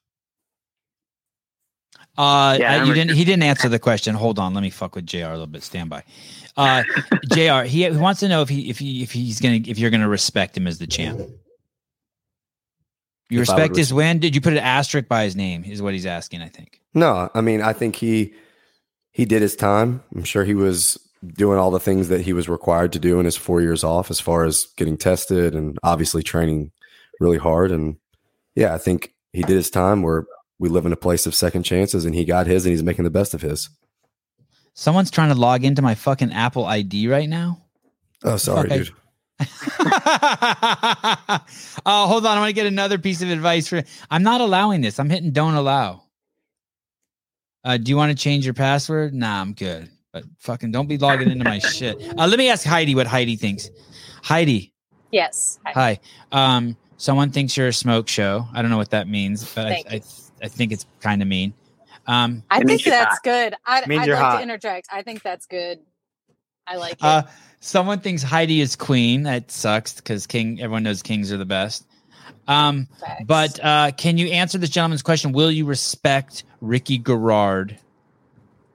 Uh, 2.18 2.58
Yeah, 2.60 2.82
uh, 2.82 2.86
you 2.86 2.94
didn't. 2.94 3.16
He 3.16 3.26
didn't 3.26 3.44
answer 3.44 3.70
the 3.70 3.80
question. 3.80 4.14
Hold 4.16 4.40
on, 4.40 4.54
let 4.54 4.62
me 4.62 4.70
fuck 4.70 4.96
with 4.96 5.08
Jr. 5.08 5.18
a 5.26 5.30
little 5.32 5.48
bit. 5.48 5.64
Stand 5.64 5.90
by. 5.90 6.04
Uh, 6.56 6.84
Jr. 7.32 7.64
He, 7.64 7.90
he 7.90 7.98
wants 7.98 8.20
to 8.20 8.28
know 8.28 8.42
if 8.42 8.50
he 8.50 8.70
if 8.70 8.78
he 8.80 9.02
if 9.02 9.12
he's 9.12 9.40
gonna 9.40 9.60
if 9.66 9.80
you're 9.80 9.90
gonna 9.90 10.10
respect 10.10 10.56
him 10.56 10.68
as 10.68 10.78
the 10.78 10.88
champ. 10.88 11.20
You 13.30 13.42
If 13.42 13.50
I 13.50 13.54
would 13.54 13.60
respect 13.62 13.78
his 13.78 13.94
win? 13.94 14.20
Did 14.20 14.36
you 14.36 14.42
put 14.42 14.54
an 14.54 14.60
asterisk 14.60 15.08
by 15.08 15.24
his 15.24 15.36
name? 15.36 15.64
Is 15.64 15.82
what 15.82 15.94
he's 15.94 16.06
asking. 16.06 16.42
I 16.42 16.50
think. 16.50 16.80
No, 16.94 17.30
I 17.34 17.42
mean, 17.42 17.62
I 17.62 17.74
think 17.74 17.96
he 17.96 18.34
he 19.12 19.26
did 19.26 19.42
his 19.42 19.56
time. 19.56 20.04
I'm 20.16 20.24
sure 20.24 20.46
he 20.46 20.54
was 20.54 21.00
doing 21.26 21.58
all 21.58 21.72
the 21.72 21.80
things 21.80 22.10
that 22.10 22.22
he 22.22 22.34
was 22.34 22.50
required 22.50 22.92
to 22.94 23.00
do 23.00 23.18
in 23.18 23.26
his 23.26 23.38
four 23.38 23.62
years 23.62 23.84
off, 23.84 24.12
as 24.12 24.20
far 24.20 24.46
as 24.46 24.68
getting 24.78 24.98
tested 24.98 25.56
and 25.56 25.80
obviously 25.82 26.22
training 26.22 26.72
really 27.20 27.38
hard. 27.38 27.72
And 27.72 27.98
yeah, 28.56 28.74
I 28.74 28.78
think 28.78 29.14
he 29.32 29.42
did 29.42 29.56
his 29.56 29.70
time. 29.70 30.02
Where 30.02 30.26
we 30.60 30.70
live 30.70 30.86
in 30.86 30.94
a 30.94 30.98
place 30.98 31.26
of 31.26 31.36
second 31.36 31.64
chances, 31.64 32.06
and 32.06 32.14
he 32.16 32.26
got 32.26 32.48
his, 32.48 32.66
and 32.66 32.72
he's 32.72 32.84
making 32.84 33.04
the 33.04 33.10
best 33.10 33.34
of 33.34 33.42
his. 33.42 33.70
Someone's 34.76 35.12
trying 35.12 35.30
to 35.30 35.36
log 35.36 35.64
into 35.64 35.82
my 35.82 35.94
fucking 35.96 36.32
Apple 36.34 36.66
ID 36.66 37.08
right 37.08 37.30
now. 37.30 37.62
Oh, 38.24 38.38
sorry, 38.38 38.70
Fuck, 38.70 38.72
I- 38.72 38.78
dude. 38.78 38.90
Oh, 41.86 42.08
hold 42.08 42.26
on. 42.26 42.38
I 42.38 42.40
want 42.42 42.50
to 42.50 42.54
get 42.54 42.66
another 42.66 42.98
piece 42.98 43.22
of 43.22 43.30
advice 43.30 43.68
for. 43.68 43.84
I'm 44.10 44.24
not 44.24 44.40
allowing 44.42 44.82
this. 44.82 45.00
I'm 45.00 45.10
hitting 45.10 45.32
don't 45.32 45.56
allow. 45.56 46.04
Uh, 47.64 47.78
do 47.78 47.90
you 47.90 47.98
want 47.98 48.12
to 48.12 48.22
change 48.22 48.46
your 48.46 48.54
password? 48.54 49.14
Nah, 49.14 49.42
I'm 49.42 49.54
good. 49.54 49.90
But 50.14 50.24
fucking 50.40 50.72
don't 50.72 50.88
be 50.88 50.98
logging 50.98 51.30
into 51.32 51.44
my 51.44 51.60
shit. 51.60 51.98
Uh, 52.18 52.28
let 52.28 52.38
me 52.40 52.50
ask 52.50 52.66
Heidi 52.66 52.96
what 52.96 53.08
Heidi 53.08 53.36
thinks. 53.36 53.70
Heidi, 54.24 54.74
Yes. 55.12 55.60
hi. 55.66 56.00
Um, 56.32 56.78
someone 57.04 57.32
thinks 57.32 57.58
you're 57.58 57.68
a 57.68 57.74
smoke 57.74 58.08
show. 58.08 58.48
I 58.54 58.62
don't 58.62 58.72
know 58.72 58.78
what 58.78 58.92
that 58.92 59.10
means, 59.10 59.54
but 59.54 59.68
I, 59.68 59.84
I, 59.92 60.02
I 60.42 60.48
think 60.48 60.72
it's 60.72 60.86
kind 61.02 61.22
of 61.22 61.28
mean. 61.28 61.54
Um, 62.08 62.44
I 62.50 62.62
think 62.64 62.82
that's 62.84 63.20
good. 63.20 63.56
I'd, 63.66 63.84
I'd 63.84 64.08
like 64.08 64.10
hot. 64.10 64.38
to 64.38 64.44
interject. 64.44 64.88
I 64.90 65.02
think 65.02 65.22
that's 65.22 65.46
good. 65.46 65.80
I 66.66 66.78
like 66.78 66.94
it. 66.94 67.04
Uh, 67.04 67.24
someone 67.60 68.00
thinks 68.00 68.24
Heidi 68.24 68.62
is 68.62 68.78
queen. 68.78 69.24
That 69.24 69.52
sucks 69.52 69.96
because 69.96 70.26
king. 70.28 70.62
Everyone 70.62 70.84
knows 70.84 71.02
kings 71.02 71.30
are 71.34 71.38
the 71.38 71.46
best. 71.46 71.86
Um, 72.48 72.88
but 73.26 73.62
uh, 73.62 73.92
can 73.98 74.18
you 74.18 74.28
answer 74.28 74.58
this 74.58 74.70
gentleman's 74.70 75.02
question? 75.02 75.34
Will 75.34 75.52
you 75.52 75.66
respect 75.66 76.46
Ricky 76.62 76.98
Garard 76.98 77.78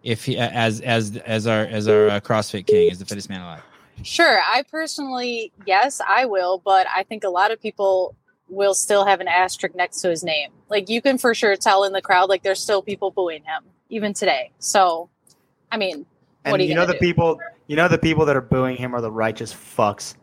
if 0.03 0.27
he 0.27 0.37
as 0.37 0.83
as 0.83 1.17
as 1.17 1.47
our 1.47 1.63
as 1.65 1.89
our 1.89 2.09
uh, 2.09 2.21
CrossFit 2.21 2.67
king, 2.67 2.91
as 2.91 2.99
the 2.99 3.07
fittest 3.07 3.31
man 3.31 3.41
alive? 3.41 3.63
Sure. 4.03 4.39
I 4.41 4.65
personally, 4.71 5.53
yes, 5.67 6.01
I 6.07 6.27
will, 6.27 6.59
but 6.65 6.87
I 6.95 7.03
think 7.03 7.25
a 7.25 7.31
lot 7.31 7.51
of 7.51 7.61
people 7.61 8.15
will 8.49 8.75
still 8.75 9.05
have 9.05 9.21
an 9.21 9.29
asterisk 9.29 9.75
next 9.75 10.01
to 10.01 10.11
his 10.11 10.25
name. 10.25 10.51
Like 10.69 10.89
you 10.89 11.03
can 11.03 11.19
for 11.19 11.35
sure 11.35 11.57
tell 11.57 11.85
in 11.85 11.93
the 11.93 12.03
crowd, 12.03 12.29
like 12.29 12.43
there's 12.43 12.61
still 12.61 12.83
people 12.83 13.11
booing 13.11 13.43
him 13.45 13.65
even 13.89 14.15
today. 14.15 14.51
So, 14.59 15.09
I 15.71 15.77
mean, 15.77 15.99
what 15.99 16.07
And 16.45 16.55
are 16.61 16.63
you, 16.63 16.71
you 16.71 16.75
know 16.75 16.87
the 16.87 16.95
do? 16.95 16.99
people, 16.99 17.41
you 17.67 17.77
know 17.77 17.89
the 17.89 17.99
people 17.99 18.25
that 18.27 18.37
are 18.37 18.43
booing 18.43 18.77
him 18.77 18.95
are 18.95 19.01
the 19.01 19.11
righteous 19.11 19.53
fucks. 19.53 20.15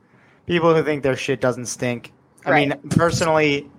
People 0.46 0.74
who 0.74 0.84
think 0.84 1.04
their 1.04 1.16
shit 1.16 1.42
doesn't 1.42 1.66
stink. 1.66 2.14
I 2.46 2.52
mean, 2.52 2.74
personally, 2.92 3.70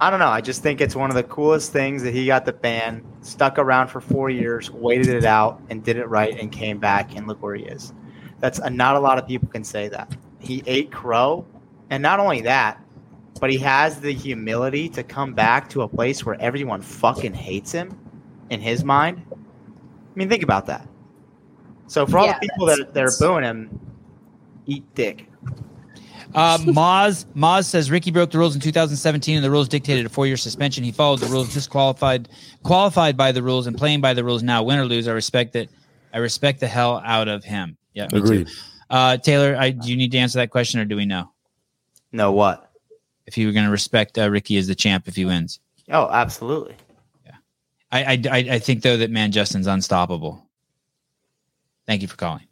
I 0.00 0.10
don't 0.10 0.18
know. 0.18 0.28
I 0.28 0.40
just 0.40 0.62
think 0.62 0.80
it's 0.80 0.96
one 0.96 1.10
of 1.10 1.16
the 1.16 1.22
coolest 1.22 1.72
things 1.72 2.02
that 2.02 2.14
he 2.14 2.26
got 2.26 2.46
the 2.46 2.54
ban, 2.54 3.04
stuck 3.20 3.58
around 3.58 3.88
for 3.88 4.00
four 4.00 4.30
years, 4.30 4.70
waited 4.70 5.08
it 5.08 5.24
out, 5.24 5.60
and 5.68 5.84
did 5.84 5.98
it 5.98 6.08
right, 6.08 6.38
and 6.38 6.50
came 6.50 6.78
back, 6.78 7.14
and 7.14 7.26
look 7.26 7.42
where 7.42 7.54
he 7.54 7.64
is. 7.64 7.92
That's 8.40 8.58
uh, 8.60 8.70
not 8.70 8.96
a 8.96 9.00
lot 9.00 9.18
of 9.18 9.26
people 9.26 9.48
can 9.48 9.62
say 9.62 9.88
that. 9.88 10.16
He 10.38 10.62
ate 10.66 10.90
crow, 10.90 11.46
and 11.90 12.02
not 12.02 12.18
only 12.18 12.40
that, 12.40 12.82
but 13.42 13.50
he 13.50 13.58
has 13.58 13.98
the 13.98 14.12
humility 14.12 14.88
to 14.88 15.02
come 15.02 15.34
back 15.34 15.68
to 15.68 15.82
a 15.82 15.88
place 15.88 16.24
where 16.24 16.40
everyone 16.40 16.80
fucking 16.80 17.34
hates 17.34 17.72
him 17.72 17.92
in 18.50 18.60
his 18.60 18.84
mind. 18.84 19.20
I 19.32 19.34
mean, 20.14 20.28
think 20.28 20.44
about 20.44 20.66
that. 20.66 20.86
So 21.88 22.06
for 22.06 22.18
all 22.18 22.26
Yeah, 22.26 22.38
the 22.38 22.48
people 22.48 22.66
that, 22.66 22.94
that 22.94 23.02
are 23.02 23.10
booing 23.18 23.42
him, 23.42 23.80
eat 24.66 24.84
dick. 24.94 25.26
Uh, 26.36 26.56
Moz 26.58 27.24
Moz 27.34 27.64
says 27.64 27.90
Ricky 27.90 28.12
broke 28.12 28.30
the 28.30 28.38
rules 28.38 28.54
in 28.54 28.60
2017, 28.60 29.34
and 29.34 29.44
the 29.44 29.50
rules 29.50 29.66
dictated 29.66 30.06
a 30.06 30.08
four-year 30.08 30.36
suspension. 30.36 30.84
He 30.84 30.92
followed 30.92 31.18
the 31.18 31.26
rules, 31.26 31.52
disqualified, 31.52 32.28
qualified 32.62 33.16
by 33.16 33.32
the 33.32 33.42
rules, 33.42 33.66
and 33.66 33.76
playing 33.76 34.00
by 34.00 34.14
the 34.14 34.22
rules. 34.22 34.44
Now, 34.44 34.62
win 34.62 34.78
or 34.78 34.84
lose, 34.84 35.08
I 35.08 35.12
respect 35.14 35.54
that. 35.54 35.68
I 36.14 36.18
respect 36.18 36.60
the 36.60 36.68
hell 36.68 37.02
out 37.04 37.26
of 37.26 37.42
him. 37.42 37.76
Yeah, 37.92 38.06
me 38.12 38.20
Agreed. 38.20 38.46
too. 38.46 38.52
Uh, 38.88 39.16
Taylor, 39.16 39.56
I, 39.58 39.70
do 39.70 39.90
you 39.90 39.96
need 39.96 40.12
to 40.12 40.18
answer 40.18 40.38
that 40.38 40.50
question, 40.50 40.78
or 40.78 40.84
do 40.84 40.94
we 40.94 41.06
know? 41.06 41.32
Know 42.12 42.30
what? 42.30 42.71
If 43.32 43.38
you 43.38 43.46
were 43.46 43.54
going 43.54 43.64
to 43.64 43.70
respect 43.70 44.18
uh, 44.18 44.30
Ricky 44.30 44.58
as 44.58 44.66
the 44.66 44.74
champ 44.74 45.08
if 45.08 45.16
he 45.16 45.24
wins. 45.24 45.58
Oh, 45.90 46.06
absolutely. 46.10 46.76
Yeah. 47.24 47.32
I, 47.90 48.02
I, 48.04 48.22
I 48.30 48.36
I 48.36 48.58
think 48.58 48.82
though 48.82 48.98
that 48.98 49.10
man 49.10 49.32
Justin's 49.32 49.66
unstoppable. 49.66 50.46
Thank 51.86 52.02
you 52.02 52.08
for 52.08 52.16
calling. 52.16 52.46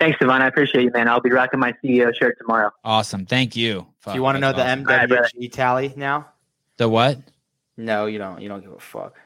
Thanks, 0.00 0.18
Devon. 0.18 0.40
I 0.40 0.46
appreciate 0.46 0.84
you, 0.84 0.90
man. 0.90 1.06
I'll 1.06 1.20
be 1.20 1.30
rocking 1.30 1.60
my 1.60 1.74
CEO 1.84 2.16
shirt 2.16 2.38
tomorrow. 2.38 2.70
Awesome. 2.82 3.26
Thank 3.26 3.56
you. 3.56 3.86
Do 4.06 4.14
you 4.14 4.22
want 4.22 4.36
to 4.36 4.40
know 4.40 4.54
the 4.54 4.62
MWG 4.62 5.52
tally 5.52 5.92
now? 5.96 6.30
The 6.78 6.88
what? 6.88 7.18
No, 7.76 8.06
you 8.06 8.16
don't. 8.16 8.40
You 8.40 8.48
don't 8.48 8.62
give 8.62 8.72
a 8.72 8.80
fuck. 8.80 9.16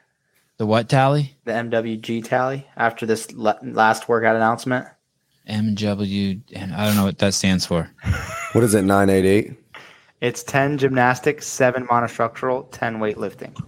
The 0.57 0.67
what 0.67 0.89
tally? 0.89 1.37
The 1.45 1.53
MWG 1.53 2.25
tally 2.25 2.67
after 2.77 3.07
this 3.07 3.31
le- 3.31 3.61
last 3.63 4.09
workout 4.09 4.35
announcement. 4.35 4.89
MW, 5.49 6.41
and 6.53 6.75
I 6.75 6.85
don't 6.87 6.97
know 6.97 7.05
what 7.05 7.19
that 7.19 7.33
stands 7.35 7.65
for. 7.65 7.89
What 8.53 8.65
is 8.65 8.75
it? 8.75 8.83
Nine 8.83 9.09
eight 9.09 9.25
eight. 9.25 9.53
It's 10.21 10.43
ten 10.43 10.77
gymnastics, 10.79 11.47
seven 11.47 11.87
monostructural, 11.87 12.67
ten 12.71 12.99
weightlifting. 12.99 13.59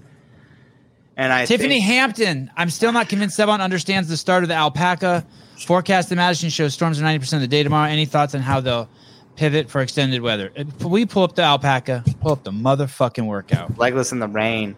And 1.16 1.32
I 1.32 1.46
Tiffany 1.46 1.74
think- 1.74 1.84
Hampton. 1.84 2.50
I'm 2.56 2.70
still 2.70 2.92
not 2.92 3.08
convinced 3.08 3.38
Sevan 3.38 3.60
understands 3.60 4.08
the 4.08 4.16
start 4.16 4.42
of 4.44 4.48
the 4.48 4.54
alpaca. 4.54 5.24
Forecast 5.66 6.10
in 6.10 6.16
Madison 6.16 6.48
shows 6.50 6.74
storms 6.74 7.00
are 7.00 7.04
90% 7.04 7.34
of 7.34 7.40
the 7.40 7.46
day 7.48 7.62
tomorrow. 7.62 7.88
Any 7.88 8.04
thoughts 8.06 8.34
on 8.34 8.40
how 8.40 8.60
they'll 8.60 8.88
pivot 9.36 9.70
for 9.70 9.80
extended 9.80 10.20
weather? 10.22 10.50
Uh, 10.56 10.64
Can 10.78 10.90
we 10.90 11.06
pull 11.06 11.22
up 11.22 11.34
the 11.36 11.42
alpaca? 11.42 12.02
Pull 12.20 12.32
up 12.32 12.42
the 12.44 12.50
motherfucking 12.50 13.26
workout. 13.26 13.78
legless 13.78 14.10
in 14.12 14.18
the 14.18 14.26
rain. 14.28 14.74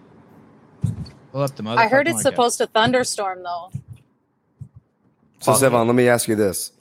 Pull 1.33 1.43
up 1.43 1.55
the 1.57 1.62
motherfucking 1.62 1.79
I 1.79 1.89
heard 1.89 2.07
it's 2.09 2.16
workout. 2.16 2.33
supposed 2.33 2.59
to 2.59 2.66
thunderstorm 2.66 3.43
though. 3.43 3.70
So, 5.41 5.53
Sevan, 5.53 5.87
let 5.87 5.95
me 5.95 6.09
ask 6.09 6.29
you 6.29 6.35
this. 6.37 6.72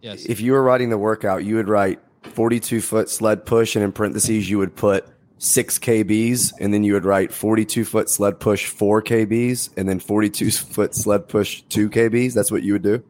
Yes. 0.00 0.24
If 0.26 0.40
you 0.40 0.52
were 0.52 0.62
writing 0.62 0.90
the 0.90 0.98
workout, 0.98 1.44
you 1.44 1.56
would 1.56 1.68
write 1.68 1.98
42 2.22 2.80
foot 2.80 3.08
sled 3.08 3.44
push, 3.46 3.76
and 3.76 3.84
in 3.84 3.92
parentheses, 3.92 4.48
you 4.48 4.58
would 4.58 4.74
put 4.76 5.06
six 5.38 5.78
KBs, 5.78 6.52
and 6.60 6.74
then 6.74 6.82
you 6.84 6.92
would 6.94 7.04
write 7.04 7.32
42 7.32 7.84
foot 7.84 8.08
sled 8.10 8.40
push, 8.40 8.66
four 8.66 9.02
KBs, 9.02 9.70
and 9.76 9.88
then 9.88 10.00
42 10.00 10.50
foot 10.50 10.94
sled 10.94 11.28
push, 11.28 11.62
two 11.68 11.88
KBs. 11.88 12.34
That's 12.34 12.50
what 12.50 12.62
you 12.62 12.72
would 12.72 12.82
do? 12.82 13.02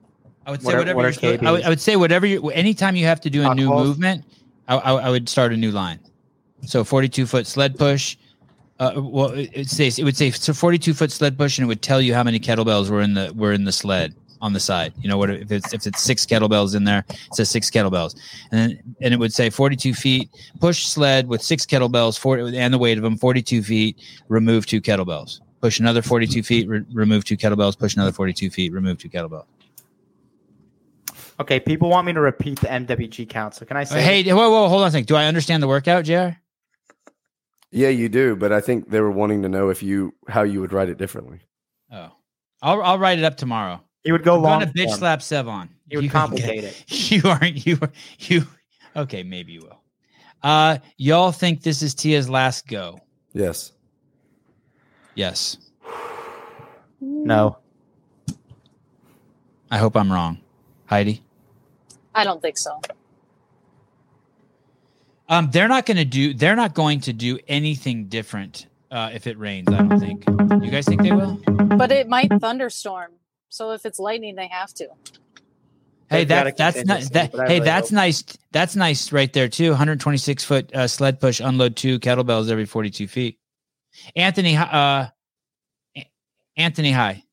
I 0.46 0.50
would 0.50 0.60
say 0.62 0.66
What 0.66 0.74
are- 0.74 0.78
whatever 0.78 0.96
what 0.96 1.04
are 1.24 1.26
you're 1.26 1.48
I 1.48 1.52
would, 1.52 1.62
I 1.64 1.68
would 1.68 1.80
say 1.80 1.96
whatever 1.96 2.26
you 2.26 2.48
anytime 2.50 2.96
you 2.96 3.04
have 3.06 3.20
to 3.22 3.30
do 3.30 3.42
a 3.48 3.54
new 3.54 3.68
Buckles? 3.68 3.88
movement, 3.88 4.24
I, 4.66 4.76
I, 4.76 4.92
I 4.94 5.10
would 5.10 5.28
start 5.28 5.52
a 5.52 5.56
new 5.56 5.70
line. 5.70 6.00
So 6.64 6.84
42 6.84 7.26
foot 7.26 7.46
sled 7.46 7.78
push. 7.78 8.16
Uh, 8.80 8.92
well, 8.96 9.30
it, 9.30 9.50
it 9.52 9.68
says 9.68 9.98
it 9.98 10.04
would 10.04 10.16
say 10.16 10.30
so 10.30 10.52
42 10.52 10.94
foot 10.94 11.10
sled 11.10 11.36
push, 11.36 11.58
and 11.58 11.64
it 11.64 11.68
would 11.68 11.82
tell 11.82 12.00
you 12.00 12.14
how 12.14 12.22
many 12.22 12.38
kettlebells 12.40 12.88
were 12.88 13.00
in 13.00 13.14
the 13.14 13.32
were 13.34 13.52
in 13.52 13.64
the 13.64 13.72
sled 13.72 14.14
on 14.40 14.52
the 14.52 14.60
side. 14.60 14.92
You 15.00 15.08
know 15.08 15.18
what 15.18 15.30
if 15.30 15.50
it's 15.50 15.72
if 15.72 15.86
it's 15.86 16.02
six 16.02 16.24
kettlebells 16.26 16.74
in 16.74 16.84
there, 16.84 17.04
it 17.08 17.34
says 17.34 17.48
six 17.50 17.70
kettlebells, 17.70 18.14
and 18.50 18.60
then 18.60 18.94
and 19.00 19.14
it 19.14 19.18
would 19.18 19.32
say 19.32 19.50
42 19.50 19.94
feet 19.94 20.30
push 20.60 20.86
sled 20.86 21.28
with 21.28 21.42
six 21.42 21.64
kettlebells, 21.66 22.18
40 22.18 22.56
and 22.56 22.72
the 22.72 22.78
weight 22.78 22.98
of 22.98 23.04
them, 23.04 23.16
42 23.16 23.62
feet, 23.62 23.98
remove 24.28 24.66
two 24.66 24.80
kettlebells. 24.80 25.40
Push 25.60 25.80
another 25.80 26.02
42 26.02 26.42
feet, 26.42 26.68
re- 26.68 26.84
remove 26.92 27.24
two 27.24 27.36
kettlebells. 27.36 27.76
Push 27.76 27.96
another 27.96 28.12
42 28.12 28.50
feet, 28.50 28.72
remove 28.72 28.98
two 28.98 29.08
kettlebells. 29.08 29.44
Okay, 31.40 31.60
people 31.60 31.88
want 31.88 32.06
me 32.06 32.12
to 32.12 32.20
repeat 32.20 32.60
the 32.60 32.66
MWG 32.66 33.28
count. 33.28 33.54
So 33.54 33.64
can 33.64 33.76
I 33.76 33.84
say? 33.84 34.02
Hey, 34.02 34.22
whoa, 34.32 34.50
whoa, 34.50 34.68
hold 34.68 34.82
on 34.82 34.88
a 34.88 34.90
second. 34.90 35.06
Do 35.06 35.16
I 35.16 35.26
understand 35.26 35.62
the 35.62 35.68
workout, 35.68 36.04
Jr? 36.04 36.30
Yeah, 37.70 37.88
you 37.88 38.08
do, 38.08 38.34
but 38.34 38.52
I 38.52 38.60
think 38.60 38.90
they 38.90 39.00
were 39.00 39.10
wanting 39.10 39.42
to 39.42 39.48
know 39.48 39.68
if 39.68 39.82
you 39.82 40.14
how 40.26 40.42
you 40.42 40.60
would 40.60 40.72
write 40.72 40.88
it 40.88 40.96
differently. 40.96 41.40
Oh, 41.92 42.10
I'll 42.62 42.82
I'll 42.82 42.98
write 42.98 43.18
it 43.18 43.24
up 43.24 43.36
tomorrow. 43.36 43.80
He 44.08 44.12
would 44.12 44.22
go 44.24 44.36
I'm 44.36 44.42
long 44.42 44.60
gonna 44.60 44.72
bitch 44.72 44.86
form. 44.86 44.98
slap 45.00 45.18
Sevan. 45.20 45.68
He 45.90 45.96
would 45.98 46.04
You- 46.06 46.10
complicate 46.22 46.64
it. 46.64 46.82
You 47.12 47.20
aren't 47.28 47.66
you 47.66 47.78
you. 48.20 48.46
Okay, 48.96 49.22
maybe 49.22 49.52
you 49.52 49.60
will. 49.60 49.82
Uh, 50.42 50.78
y'all 50.96 51.30
think 51.30 51.62
this 51.62 51.82
is 51.82 51.94
Tia's 51.94 52.30
last 52.30 52.66
go? 52.66 52.98
Yes. 53.34 53.72
Yes. 55.14 55.58
No. 57.02 57.58
I 59.70 59.76
hope 59.76 59.94
I'm 59.94 60.10
wrong. 60.10 60.38
Heidi? 60.86 61.22
I 62.14 62.24
don't 62.24 62.40
think 62.40 62.56
so. 62.56 62.80
Um, 65.28 65.50
they're 65.50 65.68
not 65.68 65.84
going 65.84 65.98
to 65.98 66.06
do. 66.06 66.32
They're 66.32 66.56
not 66.56 66.72
going 66.72 67.00
to 67.00 67.12
do 67.12 67.38
anything 67.46 68.06
different 68.06 68.68
uh, 68.90 69.10
if 69.12 69.26
it 69.26 69.38
rains. 69.38 69.68
I 69.68 69.76
don't 69.82 70.00
think. 70.00 70.24
You 70.64 70.70
guys 70.70 70.86
think 70.86 71.02
they 71.02 71.12
will? 71.12 71.38
But 71.76 71.92
it 71.92 72.08
might 72.08 72.30
thunderstorm. 72.40 73.10
So 73.48 73.72
if 73.72 73.86
it's 73.86 73.98
lightning, 73.98 74.34
they 74.34 74.48
have 74.48 74.72
to. 74.74 74.88
Hey, 76.10 76.24
They've 76.24 76.28
that 76.28 76.56
that's 76.56 76.84
nice. 76.84 77.10
That, 77.10 77.32
hey, 77.32 77.38
really 77.38 77.60
that's 77.60 77.90
hope- 77.90 77.96
nice. 77.96 78.24
That's 78.50 78.76
nice 78.76 79.12
right 79.12 79.32
there 79.32 79.48
too. 79.48 79.70
126 79.70 80.44
foot 80.44 80.74
uh, 80.74 80.86
sled 80.86 81.20
push, 81.20 81.40
unload 81.40 81.76
two 81.76 81.98
kettlebells 82.00 82.50
every 82.50 82.64
42 82.64 83.08
feet. 83.08 83.38
Anthony, 84.16 84.56
uh, 84.56 85.06
Anthony, 86.56 86.92
hi. 86.92 87.24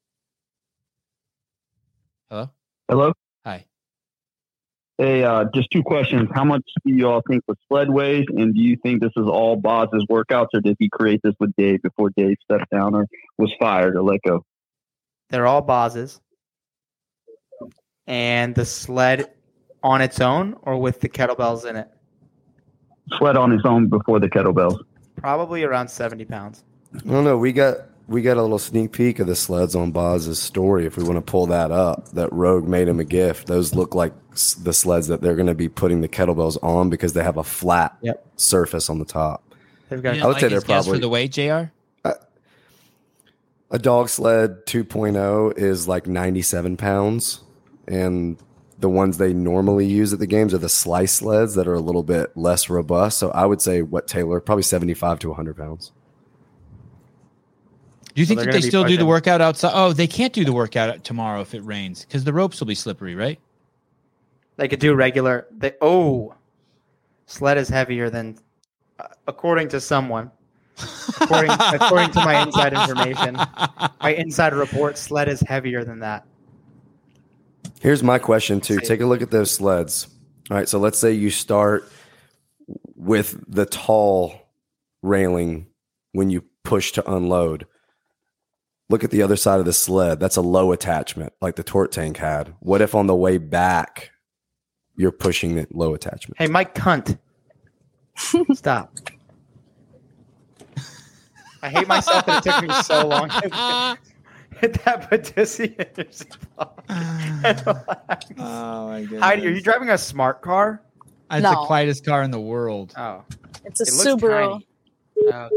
Hello. 2.30 2.50
Hello. 2.90 3.14
Hi. 3.46 3.66
Hey, 4.98 5.24
uh, 5.24 5.46
just 5.54 5.70
two 5.72 5.84
questions. 5.84 6.30
How 6.34 6.44
much 6.44 6.64
do 6.86 6.94
you 6.94 7.08
all 7.08 7.22
think 7.30 7.44
the 7.48 7.56
sled 7.68 7.90
weighs, 7.90 8.26
and 8.30 8.54
do 8.54 8.62
you 8.62 8.78
think 8.82 9.02
this 9.02 9.12
is 9.16 9.28
all 9.28 9.56
Boz's 9.56 10.06
workouts, 10.10 10.48
or 10.54 10.62
did 10.62 10.76
he 10.80 10.90
create 10.90 11.22
this 11.24 11.34
with 11.40 11.54
Dave 11.58 11.82
before 11.82 12.12
Dave 12.16 12.38
stepped 12.44 12.72
down 12.72 12.96
or 12.96 13.06
was 13.38 13.54
fired 13.60 13.96
or 13.96 14.04
let 14.04 14.22
go? 14.26 14.44
They're 15.30 15.48
all 15.48 15.62
bosses. 15.62 16.20
And 18.08 18.54
the 18.54 18.66
sled 18.66 19.34
on 19.84 20.02
its 20.02 20.20
own 20.22 20.56
or 20.64 20.78
with 20.78 21.00
the 21.02 21.10
kettlebells 21.10 21.66
in 21.68 21.76
it? 21.76 21.88
Sled 23.18 23.38
on 23.38 23.52
its 23.52 23.66
own 23.66 23.88
before 23.88 24.20
the 24.20 24.30
kettlebells. 24.30 24.80
Probably 25.18 25.64
around 25.64 25.88
70 25.90 26.26
pounds. 26.26 26.64
I 26.96 27.00
don't 27.12 27.24
know. 27.24 27.38
We 27.38 27.52
got 27.52 27.78
we 28.08 28.22
got 28.22 28.38
a 28.38 28.42
little 28.42 28.60
sneak 28.60 28.92
peek 28.92 29.20
of 29.20 29.26
the 29.28 29.36
sleds 29.36 29.76
on 29.76 29.92
Boz's 29.92 30.40
story. 30.40 30.86
If 30.86 30.98
we 30.98 31.04
want 31.04 31.16
to 31.16 31.22
pull 31.32 31.48
that 31.48 31.72
up, 31.72 32.10
that 32.10 32.32
Rogue 32.32 32.68
made 32.68 32.88
him 32.88 33.00
a 33.00 33.04
gift. 33.04 33.48
Those 33.48 33.74
look 33.74 33.96
like 33.96 34.14
the 34.60 34.74
sleds 34.74 35.08
that 35.08 35.22
they're 35.22 35.36
going 35.36 35.48
to 35.48 35.56
be 35.56 35.70
putting 35.70 36.02
the 36.02 36.08
kettlebells 36.08 36.58
on 36.64 36.90
because 36.90 37.14
they 37.14 37.24
have 37.24 37.38
a 37.38 37.44
flat 37.44 37.98
Yep. 38.02 38.26
surface 38.36 38.90
on 38.90 39.00
the 39.00 39.06
top. 39.06 39.44
Got 39.90 40.06
I 40.06 40.26
would 40.26 40.34
like 40.34 40.42
say 40.42 40.48
they're 40.50 40.62
probably 40.62 40.94
for 40.94 41.00
the 41.00 41.10
weight, 41.10 41.32
Jr. 41.32 41.66
a 43.72 43.80
dog 43.80 44.10
sled 44.10 44.66
2.0 44.66 45.58
is 45.58 45.88
like 45.88 46.08
97 46.08 46.78
pounds, 46.78 47.42
and 47.88 48.38
the 48.78 48.90
ones 48.90 49.18
they 49.18 49.34
normally 49.34 49.86
use 49.86 50.14
at 50.14 50.20
the 50.20 50.28
games 50.28 50.54
are 50.54 50.60
the 50.60 50.70
slice 50.70 51.14
sleds 51.14 51.56
that 51.56 51.68
are 51.68 51.74
a 51.74 51.80
little 51.80 52.04
bit 52.04 52.36
less 52.36 52.70
robust. 52.70 53.18
So 53.18 53.32
I 53.32 53.46
would 53.46 53.62
say 53.62 53.82
what 53.82 54.08
Taylor 54.08 54.40
probably 54.40 54.64
75 54.64 55.20
to 55.20 55.30
100 55.30 55.56
pounds. 55.58 55.92
Do 58.14 58.22
you 58.22 58.26
think 58.26 58.40
they're 58.40 58.46
that 58.46 58.54
they 58.54 58.62
be 58.62 58.68
still 58.68 58.86
do 58.86 58.96
the 58.96 59.06
workout 59.06 59.42
outside? 59.42 59.72
Oh, 59.74 59.92
they 59.92 60.08
can't 60.08 60.32
do 60.32 60.46
the 60.46 60.54
workout 60.54 61.04
tomorrow 61.04 61.42
if 61.42 61.54
it 61.54 61.62
rains 61.62 62.06
because 62.06 62.24
the 62.24 62.32
ropes 62.32 62.60
will 62.60 62.68
be 62.68 62.76
slippery, 62.76 63.14
right? 63.14 63.40
They 64.56 64.70
could 64.70 64.80
do 64.80 64.96
regular. 64.96 65.48
They 65.52 65.74
oh, 65.82 66.34
sled 67.26 67.58
is 67.58 67.68
heavier 67.68 68.10
than, 68.10 68.38
uh, 69.00 69.08
according 69.28 69.68
to 69.70 69.82
someone. 69.82 70.32
According, 71.22 71.52
according 71.60 72.12
to 72.12 72.20
my 72.20 72.42
inside 72.42 72.74
information, 72.74 73.36
my 74.02 74.14
inside 74.18 74.54
report, 74.54 74.98
sled 74.98 75.30
is 75.30 75.42
heavier 75.42 75.84
than 75.84 76.00
that. 76.00 76.26
Here's 77.82 78.04
my 78.04 78.20
question 78.20 78.62
too. 78.62 78.80
Take 78.80 79.02
a 79.02 79.06
look 79.06 79.22
at 79.22 79.32
those 79.32 79.52
sleds. 79.52 80.08
All 80.50 80.58
right, 80.58 80.70
so 80.70 80.80
let's 80.80 81.00
say 81.00 81.12
you 81.12 81.30
start 81.30 81.90
with 82.96 83.44
the 83.48 83.66
tall 83.66 84.36
railing 85.02 85.68
when 86.12 86.30
you 86.30 86.44
push 86.64 86.92
to 86.94 87.12
unload. 87.12 87.68
Look 88.90 89.04
at 89.04 89.12
the 89.12 89.24
other 89.24 89.36
side 89.36 89.60
of 89.60 89.66
the 89.66 89.74
sled. 89.74 90.20
That's 90.20 90.36
a 90.36 90.42
low 90.42 90.72
attachment, 90.72 91.34
like 91.42 91.56
the 91.56 91.64
Torque 91.64 91.92
Tank 91.92 92.18
had. 92.18 92.54
What 92.60 92.82
if 92.82 92.94
on 92.94 93.08
the 93.08 93.16
way 93.16 93.38
back 93.38 94.12
you're 94.96 95.12
pushing 95.12 95.56
the 95.56 95.68
low 95.72 95.96
attachment? 95.96 96.38
Hey, 96.38 96.48
Mike 96.48 96.76
Cunt, 96.76 97.18
stop. 98.54 98.92
I 101.66 101.70
hate 101.70 101.88
myself 101.88 102.26
that 102.28 102.46
it 102.46 102.52
took 102.52 102.62
me 102.62 102.74
so 102.84 103.08
long 103.08 103.30
to 103.30 103.40
hit 104.60 104.74
that 104.86 105.10
Patissi 105.10 105.76
in 105.80 105.88
your 106.06 106.12
spot 106.12 106.84
and 106.90 107.66
relax. 107.66 108.26
Oh 108.38 108.88
my 108.88 109.04
god! 109.04 109.20
Heidi, 109.22 109.48
are 109.48 109.52
you 109.52 109.62
driving 109.62 109.90
a 109.90 109.98
smart 109.98 110.42
car? 110.42 110.82
It's 111.32 111.42
No. 111.42 111.50
the 111.52 111.56
quietest 111.66 112.06
car 112.06 112.22
in 112.24 112.32
the 112.32 112.40
world. 112.40 112.94
Oh, 112.98 113.24
It's 113.66 113.82
a 113.82 113.84
It 113.84 113.90
Subaru. 114.20 114.52
tiny. 114.52 114.68
Oh, 115.34 115.46
okay. 115.46 115.56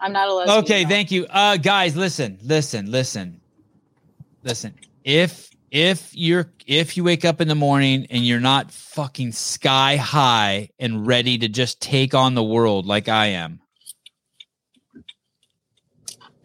I'm 0.00 0.12
not 0.12 0.28
a 0.28 0.34
lesbian. 0.34 0.58
Okay, 0.64 0.82
no. 0.84 0.88
thank 0.90 1.10
you. 1.10 1.26
Uh 1.30 1.56
guys, 1.56 1.96
listen, 1.96 2.38
listen, 2.42 2.90
listen. 2.90 3.40
Listen. 4.44 4.74
If 5.04 5.50
if 5.70 6.14
you're 6.14 6.52
if 6.66 6.96
you 6.96 7.04
wake 7.04 7.24
up 7.24 7.40
in 7.40 7.48
the 7.48 7.54
morning 7.54 8.06
and 8.10 8.24
you're 8.24 8.38
not 8.40 8.70
fucking 8.70 9.32
sky 9.32 9.96
high 9.96 10.68
and 10.78 11.06
ready 11.06 11.38
to 11.38 11.48
just 11.48 11.80
take 11.80 12.14
on 12.14 12.34
the 12.34 12.44
world 12.44 12.86
like 12.86 13.08
I 13.08 13.26
am, 13.28 13.60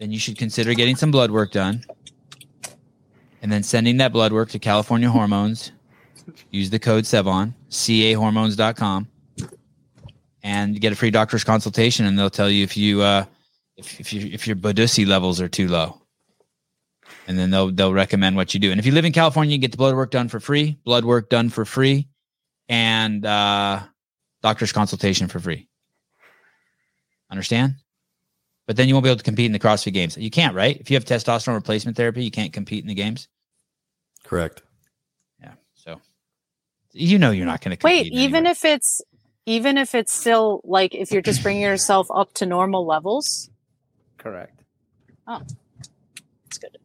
then 0.04 0.12
you 0.12 0.18
should 0.18 0.36
consider 0.36 0.74
getting 0.74 0.96
some 0.96 1.10
blood 1.10 1.30
work 1.30 1.50
done. 1.50 1.82
And 3.40 3.50
then 3.50 3.62
sending 3.62 3.96
that 3.96 4.12
blood 4.12 4.34
work 4.34 4.50
to 4.50 4.58
California 4.58 5.08
Hormones. 5.08 5.72
Use 6.50 6.68
the 6.68 6.78
code 6.78 7.04
SEVAN, 7.04 7.54
cahormones.com, 7.70 9.08
and 10.42 10.78
get 10.78 10.92
a 10.92 10.96
free 10.96 11.10
doctor's 11.10 11.42
consultation 11.42 12.04
and 12.04 12.18
they'll 12.18 12.28
tell 12.28 12.50
you 12.50 12.64
if 12.64 12.76
you 12.76 13.00
uh 13.00 13.24
if, 13.78 13.98
if 13.98 14.12
you 14.12 14.28
if 14.30 14.46
your 14.46 14.56
Badusi 14.56 15.06
levels 15.06 15.40
are 15.40 15.48
too 15.48 15.68
low. 15.68 16.02
And 17.26 17.38
then 17.38 17.50
they'll 17.50 17.70
they'll 17.70 17.94
recommend 17.94 18.36
what 18.36 18.52
you 18.52 18.60
do. 18.60 18.72
And 18.72 18.78
if 18.78 18.84
you 18.84 18.92
live 18.92 19.06
in 19.06 19.12
California, 19.12 19.52
you 19.52 19.58
get 19.58 19.70
the 19.70 19.78
blood 19.78 19.94
work 19.94 20.10
done 20.10 20.28
for 20.28 20.38
free, 20.38 20.78
blood 20.84 21.06
work 21.06 21.30
done 21.30 21.48
for 21.48 21.64
free, 21.64 22.08
and 22.68 23.24
uh, 23.24 23.80
doctor's 24.42 24.72
consultation 24.72 25.28
for 25.28 25.40
free. 25.40 25.66
Understand? 27.30 27.76
But 28.66 28.76
then 28.76 28.88
you 28.88 28.94
won't 28.94 29.04
be 29.04 29.10
able 29.10 29.18
to 29.18 29.24
compete 29.24 29.46
in 29.46 29.52
the 29.52 29.58
CrossFit 29.58 29.92
games. 29.92 30.16
You 30.16 30.30
can't, 30.30 30.54
right? 30.54 30.78
If 30.80 30.90
you 30.90 30.96
have 30.96 31.04
testosterone 31.04 31.54
replacement 31.54 31.96
therapy, 31.96 32.24
you 32.24 32.30
can't 32.30 32.52
compete 32.52 32.82
in 32.82 32.88
the 32.88 32.94
games. 32.94 33.28
Correct. 34.24 34.62
Yeah. 35.40 35.52
So 35.74 36.00
you 36.92 37.18
know 37.18 37.30
you're 37.30 37.46
not 37.46 37.60
going 37.60 37.70
to 37.70 37.76
compete. 37.76 38.12
Wait, 38.12 38.12
even 38.12 38.46
if 38.46 38.64
it's 38.64 39.02
even 39.46 39.76
if 39.76 39.94
it's 39.94 40.12
still 40.12 40.62
like 40.64 40.94
if 40.94 41.12
you're 41.12 41.22
just 41.22 41.42
bringing 41.42 41.62
yourself 41.62 42.08
up 42.10 42.32
to 42.34 42.46
normal 42.46 42.86
levels. 42.86 43.50
Correct. 44.16 44.62
Oh, 45.26 45.42
that's 46.44 46.58
good. 46.58 46.78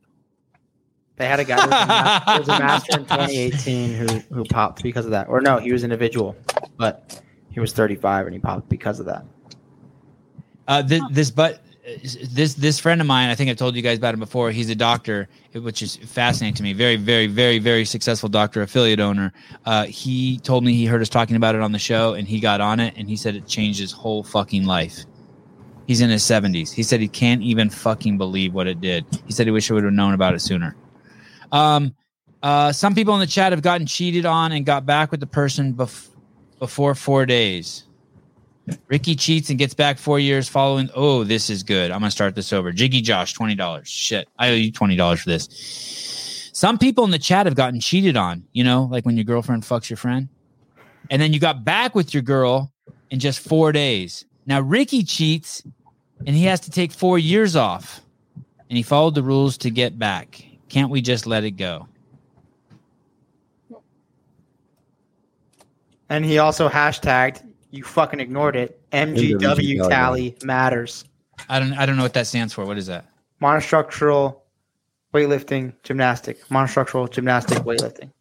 They 1.16 1.28
had 1.28 1.40
a 1.40 1.46
guy 1.46 1.62
who 1.62 1.70
was 1.70 1.90
a, 1.90 2.32
who 2.32 2.40
was 2.40 2.48
a 2.50 2.60
master 2.60 3.00
in 3.00 3.06
2018 3.06 3.94
who 3.94 4.06
who 4.34 4.44
popped 4.46 4.84
because 4.84 5.06
of 5.06 5.12
that. 5.12 5.30
Or 5.30 5.40
no, 5.40 5.60
he 5.60 5.72
was 5.72 5.86
individual, 5.86 6.36
but 6.78 7.22
he 7.52 7.62
was 7.62 7.72
35 7.72 8.28
and 8.28 8.34
he 8.34 8.40
popped 8.40 8.68
because 8.68 9.00
of 9.00 9.06
that. 9.06 9.26
Uh, 10.68 10.82
this, 10.84 11.02
this, 11.12 11.32
but 11.32 11.62
this 11.98 12.54
this 12.54 12.80
friend 12.80 13.02
of 13.02 13.08
mine, 13.08 13.30
I 13.30 13.36
think 13.36 13.50
I've 13.50 13.58
told 13.58 13.76
you 13.76 13.82
guys 13.82 13.98
about 13.98 14.14
him 14.14 14.20
before. 14.20 14.52
He's 14.52 14.70
a 14.70 14.76
doctor, 14.76 15.28
which 15.54 15.82
is 15.82 15.96
fascinating 15.98 16.56
to 16.56 16.64
me. 16.64 16.74
Very, 16.74 16.96
very, 16.96 17.28
very, 17.28 17.60
very 17.60 17.86
successful 17.86 18.30
doctor, 18.30 18.62
affiliate 18.62 19.00
owner. 19.00 19.34
Uh, 19.66 19.86
he 19.86 20.40
told 20.40 20.64
me 20.64 20.74
he 20.74 20.86
heard 20.86 21.02
us 21.02 21.10
talking 21.10 21.36
about 21.36 21.56
it 21.56 21.62
on 21.62 21.72
the 21.72 21.80
show, 21.80 22.14
and 22.14 22.28
he 22.28 22.40
got 22.40 22.62
on 22.62 22.80
it, 22.80 22.94
and 22.98 23.10
he 23.10 23.16
said 23.16 23.36
it 23.36 23.48
changed 23.48 23.80
his 23.80 23.92
whole 23.92 24.24
fucking 24.24 24.66
life. 24.66 25.06
He's 25.88 26.02
in 26.02 26.10
his 26.10 26.24
seventies. 26.24 26.72
He 26.72 26.84
said 26.84 27.00
he 27.00 27.08
can't 27.08 27.42
even 27.42 27.70
fucking 27.70 28.18
believe 28.18 28.54
what 28.54 28.68
it 28.68 28.80
did. 28.80 29.06
He 29.26 29.34
said 29.34 29.48
he 29.48 29.52
wish 29.52 29.68
he 29.68 29.74
would 29.74 29.84
have 29.84 29.94
known 29.94 30.14
about 30.14 30.36
it 30.36 30.40
sooner. 30.40 30.76
Um, 31.52 31.96
uh, 32.44 32.72
some 32.72 32.96
people 32.96 33.14
in 33.16 33.20
the 33.20 33.28
chat 33.28 33.52
have 33.52 33.62
gotten 33.62 33.88
cheated 33.88 34.26
on 34.26 34.52
and 34.52 34.66
got 34.66 34.86
back 34.86 35.12
with 35.12 35.20
the 35.20 35.28
person 35.28 35.74
bef- 35.74 36.10
before 36.60 36.96
four 36.96 37.26
days. 37.26 37.86
Ricky 38.88 39.16
cheats 39.16 39.50
and 39.50 39.60
gets 39.60 39.74
back 39.74 39.98
four 39.98 40.20
years 40.20 40.50
following. 40.50 40.90
Oh, 40.96 41.24
this 41.24 41.50
is 41.50 41.64
good. 41.64 41.92
I'm 41.92 42.00
gonna 42.00 42.12
start 42.12 42.36
this 42.36 42.52
over. 42.54 42.72
Jiggy 42.72 43.02
Josh, 43.02 43.34
twenty 43.34 43.56
dollars. 43.56 43.88
Shit, 43.88 44.28
I 44.38 44.50
owe 44.50 44.56
you 44.56 44.72
twenty 44.72 44.96
dollars 44.96 45.22
for 45.22 45.30
this. 45.30 46.50
Some 46.54 46.78
people 46.78 47.04
in 47.06 47.12
the 47.12 47.20
chat 47.20 47.46
have 47.46 47.56
gotten 47.56 47.80
cheated 47.80 48.18
on. 48.18 48.44
You 48.54 48.64
know, 48.64 48.84
like 48.92 49.06
when 49.06 49.16
your 49.16 49.24
girlfriend 49.24 49.64
fucks 49.64 49.90
your 49.90 49.98
friend, 49.98 50.30
and 51.10 51.22
then 51.22 51.34
you 51.34 51.40
got 51.40 51.64
back 51.64 51.96
with 51.96 52.14
your 52.14 52.24
girl 52.24 52.72
in 53.10 53.20
just 53.20 53.40
four 53.40 53.72
days. 53.72 54.26
Now 54.46 54.62
Ricky 54.62 55.04
cheats, 55.04 55.64
and 56.26 56.36
he 56.36 56.46
has 56.46 56.60
to 56.62 56.72
take 56.72 56.92
four 56.92 57.18
years 57.20 57.56
off, 57.56 58.02
and 58.70 58.78
he 58.78 58.84
followed 58.84 59.16
the 59.16 59.24
rules 59.24 59.58
to 59.60 59.70
get 59.70 59.98
back. 59.98 60.44
Can't 60.70 60.92
we 60.92 61.02
just 61.02 61.26
let 61.26 61.44
it 61.44 61.52
go? 61.52 61.88
And 66.10 66.26
he 66.26 66.40
also 66.40 66.68
hashtagged, 66.68 67.44
you 67.72 67.84
fucking 67.84 68.20
ignored 68.20 68.56
it. 68.56 68.80
MGW 68.92 69.40
MGW. 69.40 69.90
tally 69.90 70.36
matters. 70.44 71.06
I 71.48 71.60
don't. 71.60 71.74
I 71.74 71.86
don't 71.86 71.96
know 71.98 72.04
what 72.04 72.14
that 72.14 72.28
stands 72.28 72.54
for. 72.54 72.66
What 72.66 72.78
is 72.78 72.88
that? 72.88 73.06
Monostructural 73.42 74.40
weightlifting 75.14 75.74
gymnastic. 75.84 76.46
Monostructural 76.48 77.10
gymnastic 77.10 77.60
weightlifting. 77.60 78.12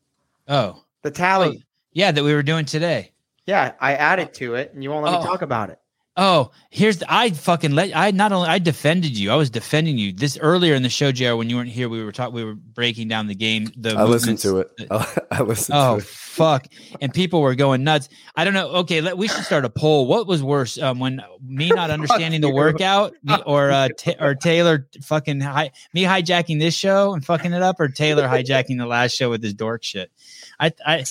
Oh, 0.47 0.83
The 1.03 1.11
tally. 1.11 1.59
Oh, 1.59 1.63
yeah, 1.93 2.13
that 2.13 2.23
we 2.25 2.33
were 2.35 2.43
doing 2.43 2.65
today. 2.65 3.13
Yeah, 3.47 3.73
I 3.81 3.95
added 3.95 4.33
to 4.35 4.55
it 4.55 4.73
and 4.75 4.83
you 4.83 4.91
won't 4.91 5.05
let 5.05 5.15
Oh. 5.15 5.21
me 5.21 5.27
talk 5.27 5.43
about 5.43 5.71
it. 5.71 5.79
Oh, 6.21 6.51
here's 6.71 6.99
the, 6.99 7.07
I 7.09 7.31
fucking 7.31 7.71
let 7.77 7.97
I 7.97 8.11
not 8.11 8.33
only 8.33 8.49
I 8.49 8.59
defended 8.59 9.17
you, 9.17 9.31
I 9.31 9.37
was 9.37 9.51
defending 9.51 9.99
you. 9.99 10.13
This 10.13 10.37
earlier 10.37 10.75
in 10.75 10.83
the 10.83 10.89
show, 10.89 11.13
JR, 11.13 11.37
when 11.37 11.49
you 11.49 11.55
weren't 11.55 11.69
here, 11.69 11.89
we 11.89 12.03
were 12.03 12.11
talking, 12.11 12.35
we 12.35 12.43
were 12.43 12.57
breaking 12.57 13.07
down 13.07 13.29
the 13.29 13.37
game. 13.37 13.71
The 13.77 13.91
I 13.95 14.03
listened 14.03 14.41
to 14.41 14.59
it. 14.59 14.69
I 15.31 15.43
listened 15.43 15.79
Oh 15.79 15.95
to 15.95 15.99
it. 16.01 16.05
fuck! 16.05 16.67
And 17.01 17.15
people 17.15 17.41
were 17.41 17.55
going 17.55 17.85
nuts. 17.85 18.09
I 18.35 18.45
don't 18.45 18.53
know. 18.53 18.69
Okay, 18.69 19.01
let, 19.01 19.17
we 19.17 19.29
should 19.29 19.45
start 19.45 19.65
a 19.65 19.71
poll. 19.71 20.09
What 20.09 20.27
was 20.27 20.43
worse, 20.43 20.77
um, 20.77 20.99
when 20.99 21.23
me 21.41 21.69
not 21.75 21.91
understanding 21.91 22.41
the 22.41 22.51
workout, 22.51 23.15
me, 23.23 23.37
or 23.47 23.71
uh, 23.71 23.89
Ta- 23.97 24.19
or 24.19 24.35
Taylor 24.35 24.89
fucking 25.05 25.41
hi- 25.41 25.71
me 25.95 26.03
hijacking 26.03 26.59
this 26.59 26.75
show 26.75 27.15
and 27.15 27.25
fucking 27.25 27.53
it 27.53 27.63
up, 27.63 27.79
or 27.79 27.87
Taylor 27.87 28.27
hijacking 28.27 28.77
the 28.79 28.87
last 28.87 29.15
show 29.15 29.31
with 29.31 29.41
his 29.41 29.55
dork 29.55 29.85
shit? 29.85 30.11
I, 30.59 30.73
I, 30.85 31.05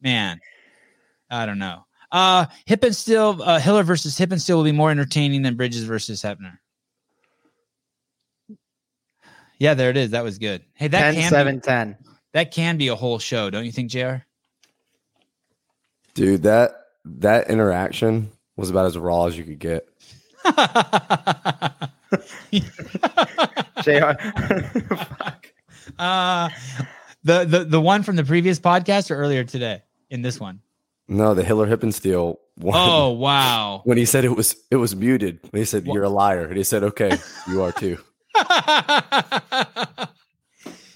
man, 0.00 0.38
I 1.28 1.46
don't 1.46 1.58
know. 1.58 1.84
Uh, 2.12 2.46
Hippensteel, 2.68 3.40
uh, 3.44 3.58
Hiller 3.60 3.82
versus 3.82 4.18
Hippensteel 4.18 4.56
will 4.56 4.64
be 4.64 4.72
more 4.72 4.90
entertaining 4.90 5.42
than 5.42 5.56
Bridges 5.56 5.84
versus 5.84 6.22
Hefner. 6.22 6.58
Yeah, 9.58 9.74
there 9.74 9.90
it 9.90 9.96
is. 9.96 10.10
That 10.10 10.24
was 10.24 10.38
good. 10.38 10.62
Hey, 10.74 10.88
that 10.88 11.12
10, 11.12 11.14
can 11.14 11.30
7, 11.30 11.56
be, 11.56 11.60
10. 11.60 11.96
that 12.32 12.50
can 12.50 12.78
be 12.78 12.88
a 12.88 12.96
whole 12.96 13.18
show, 13.18 13.50
don't 13.50 13.66
you 13.66 13.72
think, 13.72 13.90
Jr? 13.90 14.16
Dude, 16.14 16.42
that 16.42 16.72
that 17.04 17.50
interaction 17.50 18.30
was 18.56 18.70
about 18.70 18.86
as 18.86 18.98
raw 18.98 19.26
as 19.26 19.38
you 19.38 19.44
could 19.44 19.58
get. 19.58 19.88
JR. 23.82 24.12
Fuck. 24.94 25.46
Uh 25.98 26.48
the, 27.24 27.44
the 27.44 27.64
the 27.64 27.80
one 27.80 28.02
from 28.02 28.16
the 28.16 28.24
previous 28.24 28.58
podcast 28.58 29.10
or 29.10 29.16
earlier 29.16 29.44
today 29.44 29.82
in 30.08 30.22
this 30.22 30.38
one. 30.40 30.60
No, 31.10 31.34
the 31.34 31.44
Hiller 31.44 31.66
Hippensteel 31.66 32.36
one. 32.56 32.78
Oh 32.78 33.10
wow. 33.18 33.82
When 33.84 33.98
he 33.98 34.06
said 34.06 34.24
it 34.24 34.34
was 34.34 34.56
it 34.70 34.76
was 34.76 34.96
muted. 34.96 35.40
He 35.52 35.64
said 35.64 35.86
you're 35.86 36.04
a 36.04 36.08
liar. 36.08 36.46
And 36.46 36.56
he 36.56 36.64
said, 36.64 36.82
Okay, 36.84 37.18
you 37.48 37.62
are 37.62 37.72
too. 37.72 37.98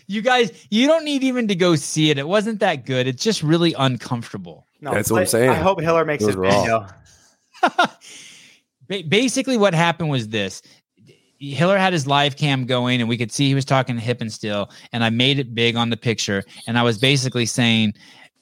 You 0.07 0.21
guys, 0.21 0.67
you 0.71 0.87
don't 0.87 1.05
need 1.05 1.23
even 1.25 1.49
to 1.49 1.55
go 1.55 1.77
see 1.77 2.11
it. 2.11 2.19
It 2.19 2.29
wasn't 2.29 2.61
that 2.61 2.85
good. 2.85 3.07
It's 3.07 3.23
just 3.23 3.43
really 3.43 3.75
uncomfortable. 3.79 4.67
No, 4.81 4.93
That's 4.93 5.11
what 5.11 5.21
I'm 5.23 5.27
saying. 5.27 5.51
I 5.51 5.55
hope 5.55 5.81
Hiller 5.81 6.05
makes 6.05 6.25
It 6.25 6.35
a 6.35 6.39
was 6.39 6.55
video. 6.55 6.87
Basically 9.09 9.57
what 9.57 9.73
happened 9.73 10.11
was 10.11 10.29
this 10.29 10.61
Hiller 11.39 11.79
had 11.79 11.93
his 11.93 12.07
live 12.07 12.37
cam 12.37 12.67
going 12.67 13.01
and 13.01 13.09
we 13.09 13.17
could 13.17 13.33
see 13.33 13.49
he 13.49 13.55
was 13.55 13.65
talking 13.65 13.99
to 13.99 14.03
Hippensteel 14.03 14.71
and 14.93 15.03
I 15.03 15.09
made 15.11 15.39
it 15.39 15.55
big 15.55 15.75
on 15.75 15.89
the 15.89 15.97
picture 15.97 16.45
and 16.67 16.79
I 16.79 16.83
was 16.83 16.99
basically 16.99 17.47
saying 17.47 17.95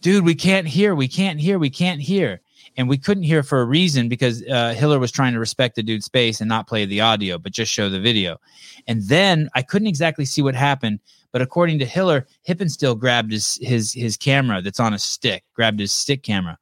dude 0.02 0.24
we 0.24 0.34
can't 0.34 0.66
hear 0.66 0.94
we 0.94 1.08
can't 1.08 1.40
hear 1.40 1.58
we 1.58 1.70
can't 1.70 2.00
hear 2.00 2.40
and 2.76 2.88
we 2.88 2.96
couldn't 2.96 3.24
hear 3.24 3.42
for 3.42 3.60
a 3.60 3.64
reason 3.64 4.08
because 4.08 4.42
uh, 4.48 4.74
Hiller 4.74 4.98
was 4.98 5.10
trying 5.10 5.32
to 5.32 5.38
respect 5.38 5.76
the 5.76 5.82
dude's 5.82 6.06
space 6.06 6.40
and 6.40 6.48
not 6.48 6.68
play 6.68 6.84
the 6.84 7.00
audio 7.00 7.38
but 7.38 7.52
just 7.52 7.72
show 7.72 7.88
the 7.88 8.00
video 8.00 8.38
and 8.86 9.02
then 9.08 9.48
I 9.54 9.62
couldn't 9.62 9.88
exactly 9.88 10.24
see 10.24 10.42
what 10.42 10.54
happened 10.54 11.00
but 11.32 11.40
according 11.40 11.78
to 11.78 11.86
Hiller 11.86 12.26
Hippensteel 12.46 12.98
grabbed 12.98 13.32
his 13.32 13.58
his 13.62 13.92
his 13.92 14.16
camera 14.16 14.60
that's 14.60 14.80
on 14.80 14.92
a 14.92 14.98
stick 14.98 15.44
grabbed 15.54 15.80
his 15.80 15.92
stick 15.92 16.22
camera 16.22 16.58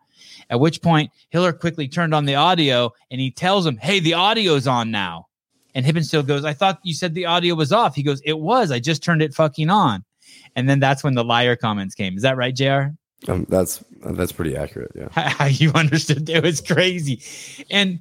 at 0.50 0.58
which 0.58 0.82
point, 0.82 1.10
Hiller 1.30 1.52
quickly 1.52 1.88
turned 1.88 2.12
on 2.12 2.24
the 2.24 2.34
audio 2.34 2.92
and 3.10 3.20
he 3.20 3.30
tells 3.30 3.64
him, 3.64 3.76
Hey, 3.76 4.00
the 4.00 4.14
audio's 4.14 4.66
on 4.66 4.90
now. 4.90 5.28
And 5.74 5.86
Hippensteel 5.86 6.26
goes, 6.26 6.44
I 6.44 6.52
thought 6.52 6.80
you 6.82 6.92
said 6.92 7.14
the 7.14 7.26
audio 7.26 7.54
was 7.54 7.72
off. 7.72 7.94
He 7.94 8.02
goes, 8.02 8.20
It 8.24 8.38
was. 8.38 8.72
I 8.72 8.80
just 8.80 9.02
turned 9.02 9.22
it 9.22 9.32
fucking 9.32 9.70
on. 9.70 10.04
And 10.56 10.68
then 10.68 10.80
that's 10.80 11.04
when 11.04 11.14
the 11.14 11.24
liar 11.24 11.54
comments 11.54 11.94
came. 11.94 12.16
Is 12.16 12.22
that 12.22 12.36
right, 12.36 12.54
JR? 12.54 12.92
Um, 13.28 13.46
that's 13.48 13.84
that's 14.02 14.32
pretty 14.32 14.56
accurate. 14.56 14.92
Yeah. 14.94 15.08
How 15.10 15.46
you 15.46 15.72
understood 15.72 16.28
it 16.28 16.42
was 16.42 16.60
crazy. 16.60 17.22
And 17.70 18.00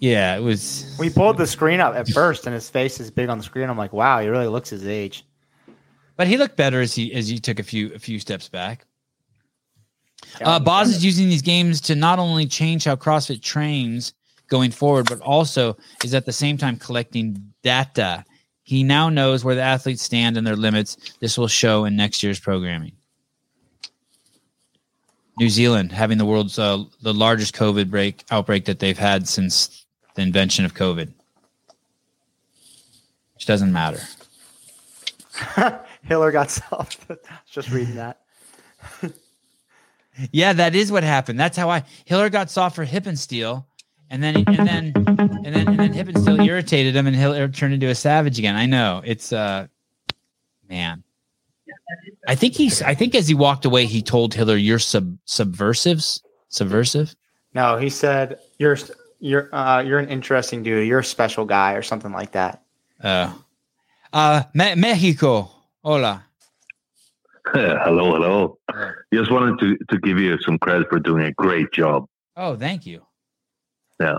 yeah, 0.00 0.36
it 0.36 0.40
was. 0.40 0.96
We 0.98 1.10
pulled 1.10 1.36
the 1.36 1.46
screen 1.46 1.80
up 1.80 1.94
at 1.94 2.08
first, 2.08 2.46
and 2.46 2.54
his 2.54 2.68
face 2.68 3.00
is 3.00 3.10
big 3.10 3.28
on 3.28 3.38
the 3.38 3.44
screen. 3.44 3.68
I'm 3.68 3.78
like, 3.78 3.92
wow, 3.92 4.20
he 4.20 4.28
really 4.28 4.48
looks 4.48 4.70
his 4.70 4.86
age. 4.86 5.24
But 6.16 6.26
he 6.26 6.36
looked 6.36 6.56
better 6.56 6.80
as 6.80 6.94
he 6.94 7.12
as 7.14 7.28
he 7.28 7.38
took 7.38 7.58
a 7.58 7.62
few 7.62 7.94
a 7.94 7.98
few 7.98 8.18
steps 8.18 8.48
back. 8.48 8.86
Uh, 10.42 10.60
Boz 10.60 10.90
is 10.90 11.04
using 11.04 11.28
these 11.28 11.42
games 11.42 11.80
to 11.80 11.94
not 11.94 12.18
only 12.18 12.46
change 12.46 12.84
how 12.84 12.94
CrossFit 12.94 13.42
trains 13.42 14.12
going 14.48 14.70
forward, 14.70 15.08
but 15.08 15.20
also 15.20 15.76
is 16.04 16.14
at 16.14 16.26
the 16.26 16.32
same 16.32 16.58
time 16.58 16.76
collecting 16.76 17.52
data. 17.62 18.24
He 18.62 18.82
now 18.82 19.08
knows 19.08 19.44
where 19.44 19.54
the 19.54 19.62
athletes 19.62 20.02
stand 20.02 20.36
and 20.36 20.46
their 20.46 20.56
limits. 20.56 20.96
This 21.20 21.38
will 21.38 21.48
show 21.48 21.84
in 21.84 21.96
next 21.96 22.22
year's 22.22 22.38
programming. 22.38 22.92
New 25.40 25.48
Zealand 25.48 25.90
having 25.90 26.18
the 26.18 26.26
world's 26.26 26.58
uh, 26.58 26.84
the 27.00 27.14
largest 27.14 27.56
COVID 27.56 27.90
break 27.90 28.24
outbreak 28.30 28.66
that 28.66 28.78
they've 28.78 28.98
had 28.98 29.26
since 29.26 29.86
the 30.14 30.20
invention 30.20 30.66
of 30.66 30.74
COVID, 30.74 31.10
which 33.34 33.46
doesn't 33.46 33.72
matter. 33.72 34.00
Hiller 36.02 36.30
got 36.30 36.50
soft. 36.50 37.06
Just 37.50 37.70
reading 37.70 37.96
that. 37.96 38.20
Yeah, 40.32 40.52
that 40.52 40.74
is 40.74 40.92
what 40.92 41.02
happened. 41.02 41.40
That's 41.40 41.56
how 41.56 41.70
I 41.70 41.84
Hiller 42.04 42.28
got 42.28 42.50
soft 42.50 42.76
for 42.76 42.84
Hippensteel, 42.84 43.64
and 44.10 44.22
then 44.22 44.44
and 44.46 44.68
then 44.68 44.92
and 44.94 45.44
then 45.46 45.68
and 45.68 45.78
then 45.78 45.94
Hippensteel 45.94 46.44
irritated 46.44 46.94
him, 46.94 47.06
and 47.06 47.16
Hiller 47.16 47.48
turned 47.48 47.72
into 47.72 47.86
a 47.86 47.94
savage 47.94 48.38
again. 48.38 48.54
I 48.54 48.66
know 48.66 49.00
it's 49.02 49.32
uh, 49.32 49.68
man. 50.68 51.04
I 52.28 52.34
think 52.34 52.54
he's. 52.54 52.82
I 52.82 52.94
think 52.94 53.14
as 53.14 53.28
he 53.28 53.34
walked 53.34 53.64
away, 53.64 53.86
he 53.86 54.02
told 54.02 54.34
Hiller, 54.34 54.56
"You're 54.56 54.78
sub 54.78 55.16
subversives, 55.24 56.22
subversive." 56.48 57.14
No, 57.54 57.76
he 57.76 57.90
said 57.90 58.38
you're 58.58 58.76
you're 59.18 59.54
uh, 59.54 59.82
you're 59.82 59.98
an 59.98 60.08
interesting 60.08 60.62
dude. 60.62 60.86
You're 60.86 61.00
a 61.00 61.04
special 61.04 61.44
guy, 61.44 61.74
or 61.74 61.82
something 61.82 62.12
like 62.12 62.32
that. 62.32 62.62
Uh, 63.02 63.32
uh, 64.12 64.42
Me- 64.54 64.74
Mexico. 64.74 65.50
Hola. 65.82 66.24
hello, 67.52 68.12
hello. 68.14 68.58
Just 69.12 69.30
wanted 69.30 69.58
to, 69.60 69.78
to 69.88 69.98
give 70.00 70.18
you 70.18 70.38
some 70.42 70.58
credit 70.58 70.88
for 70.88 71.00
doing 71.00 71.24
a 71.24 71.32
great 71.32 71.72
job. 71.72 72.06
Oh, 72.36 72.54
thank 72.56 72.86
you. 72.86 73.02
Yeah. 73.98 74.18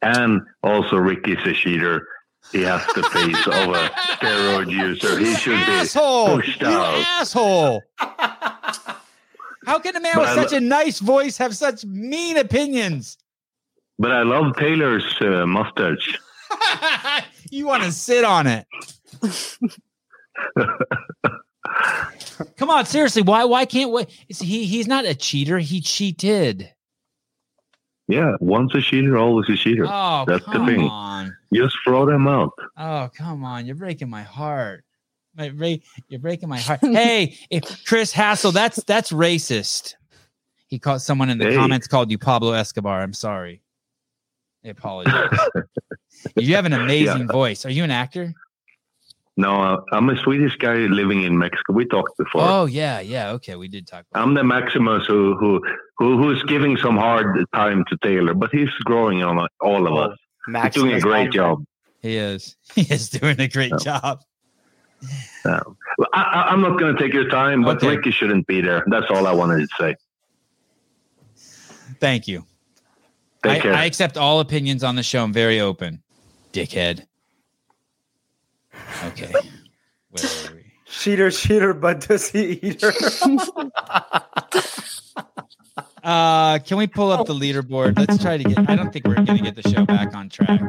And 0.00 0.40
also, 0.62 0.96
Ricky 0.96 1.34
a 1.34 1.52
cheater. 1.52 2.06
He 2.50 2.62
has 2.62 2.84
the 2.94 3.02
face 3.04 3.46
of 3.46 3.52
a 3.54 3.88
steroid 4.16 4.70
user. 4.70 5.18
He 5.18 5.34
should 5.34 5.52
be 5.52 5.72
asshole. 5.72 6.36
pushed 6.36 6.60
You 6.60 6.66
out. 6.68 7.04
asshole. 7.20 7.82
How 9.64 9.78
can 9.78 9.94
a 9.96 10.00
man 10.00 10.12
But 10.16 10.20
with 10.22 10.28
I 10.30 10.34
such 10.42 10.52
lo- 10.52 10.58
a 10.58 10.60
nice 10.60 10.98
voice 10.98 11.36
have 11.38 11.56
such 11.56 11.84
mean 11.84 12.36
opinions? 12.36 13.16
But 13.98 14.10
I 14.10 14.22
love 14.22 14.56
Taylor's 14.56 15.04
uh, 15.20 15.46
mustache. 15.46 16.18
you 17.50 17.66
want 17.66 17.84
to 17.84 17.92
sit 17.92 18.24
on 18.24 18.46
it. 18.48 18.66
Come 22.56 22.70
on, 22.70 22.84
seriously, 22.86 23.22
why 23.22 23.44
why 23.44 23.64
can't 23.64 23.92
we 23.92 24.04
he 24.40 24.64
he's 24.66 24.88
not 24.88 25.04
a 25.04 25.14
cheater, 25.14 25.58
he 25.58 25.80
cheated. 25.80 26.70
Yeah, 28.08 28.32
once 28.40 28.74
a 28.74 28.80
cheater, 28.80 29.16
always 29.16 29.48
a 29.48 29.56
cheater. 29.56 29.86
Oh, 29.88 30.24
That's 30.26 30.44
the 30.46 30.64
thing. 30.66 30.80
on. 30.80 31.36
Just 31.54 31.76
throw 31.84 32.04
them 32.04 32.26
out. 32.26 32.50
Oh, 32.76 33.08
come 33.16 33.44
on. 33.44 33.64
You're 33.64 33.76
breaking 33.76 34.10
my 34.10 34.22
heart. 34.22 34.84
My, 35.36 35.48
break, 35.50 35.84
you're 36.08 36.20
breaking 36.20 36.48
my 36.48 36.58
heart. 36.58 36.80
hey, 36.82 37.38
if 37.48 37.84
Chris 37.86 38.12
Hassel, 38.12 38.52
that's 38.52 38.82
that's 38.84 39.12
racist. 39.12 39.94
He 40.66 40.78
called 40.78 41.00
someone 41.02 41.30
in 41.30 41.38
the 41.38 41.46
Hey. 41.50 41.54
comments 41.56 41.86
called 41.86 42.10
you 42.10 42.18
Pablo 42.18 42.52
Escobar. 42.52 43.00
I'm 43.02 43.12
sorry. 43.12 43.62
I 44.64 44.68
apologize. 44.68 45.30
you 46.36 46.54
have 46.54 46.66
an 46.66 46.72
amazing 46.72 47.22
Yeah. 47.22 47.26
voice. 47.32 47.64
Are 47.64 47.70
you 47.70 47.84
an 47.84 47.90
actor? 47.90 48.34
No, 49.36 49.62
uh, 49.62 49.80
I'm 49.92 50.10
a 50.10 50.16
Swedish 50.18 50.56
guy 50.56 50.74
living 50.74 51.22
in 51.22 51.38
Mexico. 51.38 51.72
We 51.72 51.86
talked 51.86 52.16
before. 52.18 52.42
Oh 52.42 52.66
yeah, 52.66 53.00
yeah. 53.00 53.30
Okay, 53.32 53.56
we 53.56 53.66
did 53.68 53.86
talk. 53.86 54.04
I'm 54.14 54.34
the 54.34 54.44
Maximus 54.44 55.06
who, 55.06 55.36
who 55.36 55.60
who 55.98 56.18
who's 56.18 56.42
giving 56.44 56.76
some 56.76 56.96
hard 56.98 57.44
time 57.54 57.84
to 57.88 57.96
Taylor, 58.02 58.34
but 58.34 58.50
he's 58.52 58.68
growing 58.84 59.22
on 59.22 59.46
all 59.60 59.86
of 59.86 59.94
us. 60.10 60.18
He's 60.64 60.74
doing 60.74 60.92
a 60.94 61.00
great 61.00 61.30
Holmgren. 61.30 61.32
job. 61.32 61.64
He 62.02 62.16
is. 62.16 62.56
He 62.74 62.82
is 62.82 63.08
doing 63.08 63.40
a 63.40 63.48
great 63.48 63.72
job. 63.80 64.20
Yeah. 65.46 65.60
Well, 65.98 66.08
I, 66.12 66.22
I- 66.22 66.48
I'm 66.52 66.60
not 66.60 66.78
going 66.78 66.94
to 66.94 67.00
take 67.02 67.12
your 67.14 67.28
time, 67.28 67.62
but 67.62 67.76
Okay. 67.78 67.96
Ricky 67.96 68.10
shouldn't 68.10 68.46
be 68.46 68.60
there. 68.60 68.84
That's 68.88 69.06
all 69.10 69.26
I 69.26 69.32
wanted 69.32 69.60
to 69.60 69.68
say. 69.78 69.96
Thank 72.00 72.28
you. 72.28 72.44
Take 73.42 73.52
I, 73.52 73.60
care. 73.60 73.74
I 73.74 73.84
accept 73.86 74.16
all 74.16 74.40
opinions 74.40 74.84
on 74.84 74.96
the 74.96 75.02
show. 75.02 75.22
I'm 75.24 75.32
very 75.32 75.60
open. 75.60 76.02
Dickhead. 76.52 77.06
Okay. 79.04 79.32
Where 80.10 80.24
were 80.50 80.56
we? 80.56 80.64
Cheater, 80.86 81.30
cheater, 81.30 81.74
but 81.74 82.06
pussy 82.06 82.58
eater. 82.66 82.92
Uh, 86.02 86.58
can 86.58 86.78
we 86.78 86.88
pull 86.88 87.12
up 87.12 87.26
the 87.28 87.34
leaderboard? 87.34 87.96
Let's 87.96 88.20
try 88.20 88.36
to 88.36 88.42
get. 88.42 88.68
I 88.68 88.74
don't 88.74 88.92
think 88.92 89.06
we're 89.06 89.14
gonna 89.14 89.38
get 89.40 89.54
the 89.54 89.62
show 89.62 89.86
back 89.86 90.14
on 90.16 90.28
track. 90.28 90.60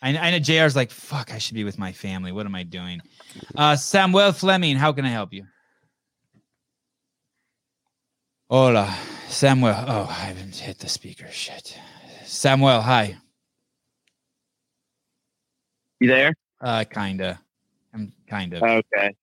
I, 0.00 0.16
I 0.16 0.30
know 0.30 0.38
Jr's 0.38 0.76
like, 0.76 0.92
fuck. 0.92 1.32
I 1.32 1.38
should 1.38 1.54
be 1.54 1.64
with 1.64 1.76
my 1.76 1.90
family. 1.90 2.30
What 2.30 2.46
am 2.46 2.54
I 2.54 2.62
doing? 2.62 3.00
Uh, 3.56 3.74
Samuel 3.74 4.32
Fleming, 4.32 4.76
how 4.76 4.92
can 4.92 5.04
I 5.04 5.08
help 5.08 5.32
you? 5.32 5.44
Hola, 8.48 8.94
Samuel. 9.28 9.74
Oh, 9.76 10.06
I 10.08 10.12
haven't 10.12 10.54
hit 10.54 10.78
the 10.78 10.88
speaker. 10.88 11.26
Shit. 11.32 11.76
Samuel, 12.24 12.80
hi. 12.80 13.16
You 15.98 16.08
there? 16.08 16.34
Uh, 16.60 16.84
kinda. 16.84 17.40
I'm 17.92 18.12
kind 18.28 18.54
of. 18.54 18.62
Okay. 18.62 19.14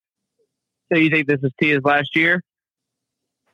So 0.92 0.98
you 0.98 1.10
think 1.10 1.28
this 1.28 1.40
is 1.44 1.52
Tia's 1.60 1.84
last 1.84 2.16
year? 2.16 2.44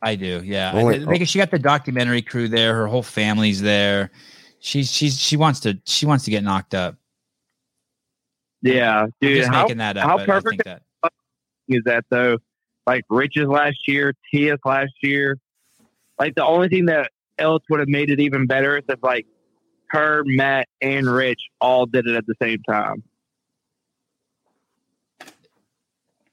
I 0.01 0.15
do. 0.15 0.41
Yeah. 0.43 0.73
Only- 0.73 1.03
I- 1.03 1.05
because 1.05 1.29
she 1.29 1.39
got 1.39 1.51
the 1.51 1.59
documentary 1.59 2.21
crew 2.21 2.47
there. 2.47 2.75
Her 2.75 2.87
whole 2.87 3.03
family's 3.03 3.61
there. 3.61 4.11
She's 4.59 4.91
she's 4.91 5.19
she 5.19 5.37
wants 5.37 5.59
to 5.61 5.79
she 5.85 6.05
wants 6.05 6.25
to 6.25 6.31
get 6.31 6.43
knocked 6.43 6.73
up. 6.73 6.95
Yeah, 8.63 9.07
dude. 9.21 9.37
just 9.37 9.49
how, 9.49 9.63
making 9.63 9.77
that 9.77 9.97
up, 9.97 10.03
How 10.03 10.17
but 10.17 10.23
I 10.23 10.25
perfect 10.25 10.49
think 10.49 10.63
that- 10.63 10.81
is 11.67 11.83
that 11.85 12.05
though? 12.09 12.37
Like 12.87 13.03
Rich's 13.09 13.47
last 13.47 13.87
year, 13.87 14.13
Tia's 14.31 14.59
last 14.65 14.93
year. 15.03 15.37
Like 16.19 16.33
the 16.35 16.45
only 16.45 16.67
thing 16.69 16.85
that 16.85 17.11
else 17.37 17.61
would 17.69 17.79
have 17.79 17.89
made 17.89 18.09
it 18.09 18.19
even 18.19 18.47
better 18.47 18.77
is 18.77 18.83
if 18.89 19.01
like 19.03 19.27
her, 19.89 20.23
Matt, 20.25 20.67
and 20.81 21.05
Rich 21.05 21.41
all 21.61 21.85
did 21.85 22.07
it 22.07 22.15
at 22.15 22.25
the 22.25 22.33
same 22.41 22.61
time. 22.63 23.03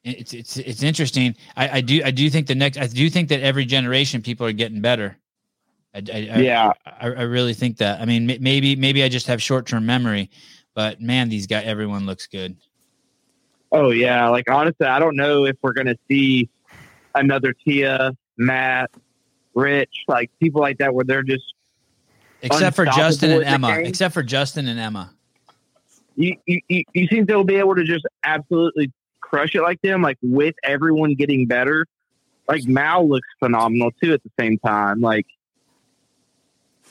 It's 0.04 0.34
it's 0.34 0.56
it's 0.58 0.82
interesting. 0.82 1.34
I, 1.56 1.78
I 1.78 1.80
do 1.80 2.02
I 2.04 2.10
do 2.10 2.28
think 2.28 2.46
the 2.46 2.54
next 2.54 2.76
I 2.76 2.86
do 2.86 3.08
think 3.08 3.30
that 3.30 3.40
every 3.40 3.64
generation 3.64 4.20
people 4.20 4.46
are 4.46 4.52
getting 4.52 4.82
better. 4.82 5.16
I, 5.94 6.02
I, 6.12 6.18
Yeah. 6.38 6.72
I, 6.84 7.06
I 7.06 7.22
really 7.22 7.54
think 7.54 7.78
that. 7.78 8.00
I 8.00 8.04
mean, 8.04 8.26
maybe 8.26 8.76
maybe 8.76 9.02
I 9.02 9.08
just 9.08 9.26
have 9.28 9.40
short 9.42 9.66
term 9.66 9.86
memory, 9.86 10.30
but 10.74 11.00
man, 11.00 11.30
these 11.30 11.46
guys, 11.46 11.64
everyone 11.66 12.04
looks 12.04 12.26
good. 12.26 12.56
Oh 13.72 13.90
yeah, 13.90 14.28
like 14.28 14.50
honestly, 14.50 14.86
I 14.86 14.98
don't 14.98 15.16
know 15.16 15.46
if 15.46 15.56
we're 15.62 15.72
gonna 15.72 15.96
see 16.06 16.50
another 17.14 17.54
Tia, 17.64 18.14
Matt, 18.36 18.90
Rich, 19.54 20.04
like 20.06 20.30
people 20.38 20.60
like 20.60 20.78
that, 20.78 20.94
where 20.94 21.04
they're 21.04 21.22
just 21.22 21.54
Except 22.42 22.76
for 22.76 22.84
Justin 22.84 23.30
and 23.30 23.44
Emma. 23.44 23.78
Except 23.78 24.12
for 24.12 24.22
Justin 24.22 24.68
and 24.68 24.78
Emma. 24.78 25.14
you, 26.14 26.36
you, 26.44 26.60
you 26.68 26.84
you 26.92 27.08
think 27.08 27.26
they'll 27.26 27.42
be 27.42 27.56
able 27.56 27.74
to 27.74 27.84
just 27.84 28.04
absolutely 28.22 28.92
crush 29.34 29.54
it 29.56 29.62
like 29.62 29.82
them, 29.82 30.00
like 30.00 30.18
with 30.22 30.54
everyone 30.62 31.14
getting 31.14 31.46
better. 31.46 31.86
Like 32.46 32.64
Mal 32.66 33.08
looks 33.08 33.26
phenomenal 33.40 33.90
too 34.02 34.12
at 34.12 34.22
the 34.22 34.30
same 34.38 34.58
time. 34.58 35.00
Like 35.00 35.26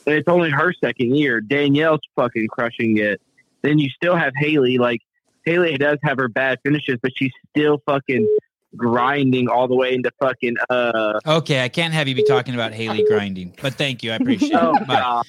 it's 0.06 0.28
only 0.28 0.49
her 0.49 0.74
second 0.74 1.15
year. 1.15 1.40
Danielle's 1.40 2.02
fucking 2.15 2.48
crushing 2.49 2.98
it. 2.98 3.22
Then 3.61 3.80
you 3.80 3.90
still 3.90 4.15
have 4.18 4.34
Haley. 4.36 4.78
Like 4.78 4.99
Haley 5.45 5.78
does 5.78 5.99
have 6.03 6.18
her 6.18 6.28
bad 6.28 6.60
finishes, 6.64 6.98
but 7.02 7.11
she's 7.15 7.32
still 7.49 7.82
fucking 7.86 8.28
grinding 8.76 9.48
all 9.48 9.68
the 9.68 9.76
way 9.76 9.94
into 9.94 10.10
fucking 10.20 10.56
uh 10.70 11.20
Okay, 11.26 11.64
I 11.64 11.70
can't 11.70 11.94
have 11.94 12.07
you 12.10 12.15
be 12.15 12.26
talking 12.26 12.56
about 12.56 12.74
Haley 12.74 13.06
grinding, 13.07 13.53
but 13.61 13.76
thank 13.76 14.03
you, 14.03 14.11
I 14.11 14.15
appreciate 14.15 14.52
Oh, 14.56 14.76
it. 14.76 14.88
Bye. 14.88 15.22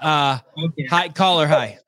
Uh, 0.00 0.38
hi, 0.88 1.08
caller. 1.08 1.46
Hi. 1.48 1.78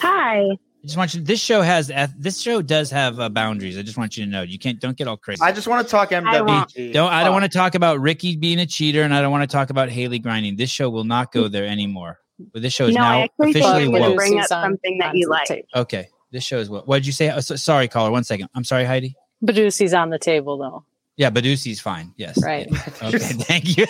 Hi. 0.00 0.46
I 0.82 0.86
just 0.86 0.96
want 0.96 1.12
you. 1.14 1.20
This 1.20 1.40
show 1.40 1.60
has 1.60 1.90
this 2.16 2.40
show 2.40 2.62
does 2.62 2.90
have 2.90 3.18
uh, 3.18 3.28
boundaries. 3.28 3.76
I 3.76 3.82
just 3.82 3.98
want 3.98 4.16
you 4.16 4.24
to 4.24 4.30
know. 4.30 4.42
You 4.42 4.58
can't 4.60 4.78
don't 4.78 4.96
get 4.96 5.08
all 5.08 5.16
crazy. 5.16 5.42
I 5.42 5.50
just 5.50 5.66
want 5.66 5.84
to 5.86 5.90
talk 5.90 6.10
MWG. 6.10 6.92
Don't 6.92 7.12
I 7.12 7.24
don't 7.24 7.32
want 7.32 7.44
to 7.44 7.50
talk 7.50 7.74
about 7.74 8.00
Ricky 8.00 8.36
being 8.36 8.60
a 8.60 8.66
cheater, 8.66 9.02
and 9.02 9.12
I 9.12 9.20
don't 9.20 9.32
want 9.32 9.48
to 9.48 9.52
talk 9.52 9.70
about 9.70 9.88
Haley 9.88 10.20
grinding. 10.20 10.56
This 10.56 10.70
show 10.70 10.88
will 10.88 11.04
not 11.04 11.32
go 11.32 11.48
there 11.48 11.66
anymore. 11.66 12.20
But 12.52 12.62
this 12.62 12.72
show 12.72 12.86
is 12.86 12.94
no, 12.94 13.00
I 13.02 13.04
now 13.18 13.24
actually 13.24 13.52
thought 13.54 13.60
officially 13.60 13.82
you 13.84 13.90
were 13.90 13.98
going 13.98 14.02
to 14.04 14.08
woke. 14.10 14.16
bring 14.16 14.38
up 14.38 14.46
something 14.46 14.98
that 14.98 15.16
you 15.16 15.28
like. 15.28 15.66
Okay, 15.74 16.06
this 16.30 16.44
show 16.44 16.58
is 16.58 16.70
what? 16.70 16.86
What 16.86 16.98
did 16.98 17.06
you 17.06 17.12
say? 17.12 17.30
Oh, 17.30 17.40
so- 17.40 17.56
sorry, 17.56 17.88
caller. 17.88 18.12
One 18.12 18.22
second. 18.22 18.48
I'm 18.54 18.62
sorry, 18.62 18.84
Heidi. 18.84 19.16
Badusi's 19.44 19.92
on 19.94 20.10
the 20.10 20.18
table 20.20 20.58
though. 20.58 20.84
Yeah, 21.16 21.30
Badusi's 21.30 21.80
fine. 21.80 22.14
Yes. 22.16 22.40
Right. 22.42 22.68
Okay. 23.02 23.18
Thank 23.18 23.76
you. 23.76 23.86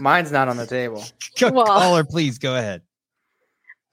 Mine's 0.00 0.32
not 0.32 0.48
on 0.48 0.56
the 0.56 0.66
table. 0.66 1.04
Go- 1.38 1.52
caller, 1.52 2.02
please 2.02 2.38
go 2.38 2.56
ahead. 2.56 2.82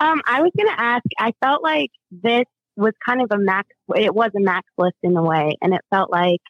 Um, 0.05 0.21
I 0.25 0.41
was 0.41 0.51
going 0.55 0.69
to 0.69 0.79
ask. 0.79 1.03
I 1.17 1.31
felt 1.43 1.63
like 1.63 1.89
this 2.11 2.45
was 2.75 2.93
kind 3.03 3.21
of 3.21 3.27
a 3.31 3.37
max. 3.39 3.69
It 3.95 4.13
was 4.13 4.29
a 4.35 4.39
max 4.39 4.67
list 4.77 4.97
in 5.01 5.17
a 5.17 5.23
way, 5.23 5.55
and 5.61 5.73
it 5.73 5.81
felt 5.89 6.11
like 6.11 6.41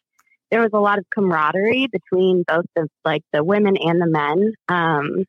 there 0.51 0.61
was 0.61 0.71
a 0.73 0.79
lot 0.79 0.97
of 0.97 1.05
camaraderie 1.13 1.87
between 1.87 2.43
both 2.47 2.65
the 2.75 2.87
like 3.05 3.21
the 3.31 3.43
women 3.43 3.77
and 3.77 4.01
the 4.01 4.07
men, 4.07 4.53
um, 4.67 5.23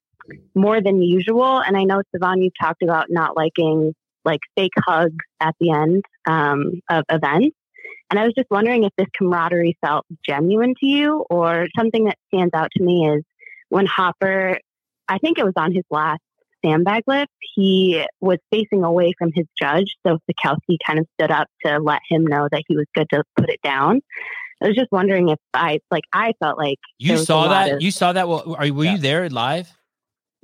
more 0.54 0.80
than 0.80 1.02
usual. 1.02 1.60
And 1.60 1.76
I 1.76 1.84
know 1.84 2.02
Sevan, 2.14 2.42
you've 2.42 2.52
talked 2.60 2.82
about 2.82 3.06
not 3.10 3.36
liking 3.36 3.94
like 4.24 4.40
fake 4.56 4.72
hugs 4.84 5.24
at 5.40 5.54
the 5.60 5.70
end 5.70 6.02
um, 6.28 6.80
of 6.90 7.04
events. 7.08 7.56
And 8.10 8.18
I 8.18 8.24
was 8.24 8.34
just 8.36 8.50
wondering 8.50 8.84
if 8.84 8.92
this 8.98 9.06
camaraderie 9.16 9.76
felt 9.84 10.04
genuine 10.24 10.74
to 10.80 10.86
you, 10.86 11.24
or 11.30 11.68
something 11.78 12.06
that 12.06 12.18
stands 12.28 12.54
out 12.54 12.70
to 12.76 12.82
me 12.82 13.08
is 13.08 13.22
when 13.68 13.86
Hopper, 13.86 14.58
I 15.08 15.18
think 15.18 15.38
it 15.38 15.44
was 15.44 15.54
on 15.56 15.72
his 15.72 15.84
last 15.90 16.20
sandbag 16.66 17.02
lift, 17.06 17.30
he 17.54 18.04
was 18.20 18.38
facing 18.50 18.84
away 18.84 19.12
from 19.18 19.30
his 19.34 19.46
judge. 19.58 19.94
So 20.06 20.18
Fikowski 20.30 20.76
kind 20.86 20.98
of 20.98 21.06
stood 21.14 21.30
up 21.30 21.48
to 21.64 21.78
let 21.78 22.00
him 22.08 22.26
know 22.26 22.48
that 22.50 22.62
he 22.66 22.76
was 22.76 22.86
good 22.94 23.08
to 23.12 23.22
put 23.36 23.50
it 23.50 23.60
down. 23.62 24.00
I 24.62 24.68
was 24.68 24.76
just 24.76 24.90
wondering 24.90 25.28
if 25.28 25.38
I, 25.52 25.80
like, 25.90 26.04
I 26.12 26.32
felt 26.40 26.58
like 26.58 26.78
You 26.98 27.18
saw 27.18 27.48
that? 27.48 27.72
of- 27.72 27.82
you 27.82 27.90
saw 27.90 28.12
that? 28.12 28.26
Well, 28.26 28.56
are 28.58 28.72
were 28.72 28.84
you 28.84 28.98
there 28.98 29.28
live? 29.28 29.75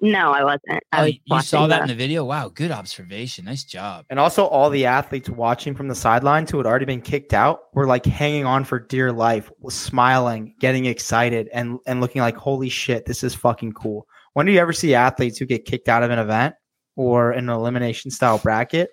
No, 0.02 0.32
I 0.32 0.42
wasn't. 0.42 0.82
I 0.90 1.00
Oh, 1.00 1.04
was 1.04 1.12
you 1.12 1.40
saw 1.42 1.58
watching 1.60 1.68
that 1.70 1.82
in 1.82 1.88
the 1.88 1.94
video? 1.94 2.24
Wow, 2.24 2.48
good 2.48 2.72
observation. 2.72 3.44
Nice 3.44 3.62
job. 3.62 4.04
And 4.10 4.18
also, 4.18 4.46
all 4.46 4.68
the 4.68 4.84
athletes 4.84 5.30
watching 5.30 5.76
from 5.76 5.86
the 5.86 5.94
sidelines 5.94 6.50
who 6.50 6.58
had 6.58 6.66
already 6.66 6.86
been 6.86 7.00
kicked 7.00 7.32
out 7.32 7.60
were 7.72 7.86
like 7.86 8.04
hanging 8.04 8.44
on 8.44 8.64
for 8.64 8.80
dear 8.80 9.12
life, 9.12 9.48
smiling, 9.68 10.56
getting 10.58 10.86
excited, 10.86 11.48
and 11.52 11.78
and 11.86 12.00
looking 12.00 12.20
like, 12.20 12.36
"Holy 12.36 12.68
shit, 12.68 13.06
this 13.06 13.22
is 13.22 13.32
fucking 13.32 13.72
cool." 13.74 14.08
When 14.32 14.44
do 14.44 14.50
you 14.52 14.58
ever 14.58 14.72
see 14.72 14.92
athletes 14.94 15.38
who 15.38 15.46
get 15.46 15.66
kicked 15.66 15.88
out 15.88 16.02
of 16.02 16.10
an 16.10 16.18
event 16.18 16.56
or 16.96 17.30
an 17.30 17.48
elimination 17.48 18.10
style 18.10 18.38
bracket 18.38 18.90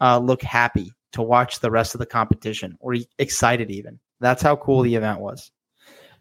uh, 0.00 0.18
look 0.18 0.42
happy 0.42 0.92
to 1.12 1.22
watch 1.22 1.60
the 1.60 1.70
rest 1.70 1.96
of 1.96 1.98
the 1.98 2.06
competition 2.06 2.76
or 2.78 2.94
excited? 3.18 3.72
Even 3.72 3.98
that's 4.20 4.42
how 4.42 4.54
cool 4.54 4.82
the 4.82 4.94
event 4.94 5.18
was. 5.18 5.50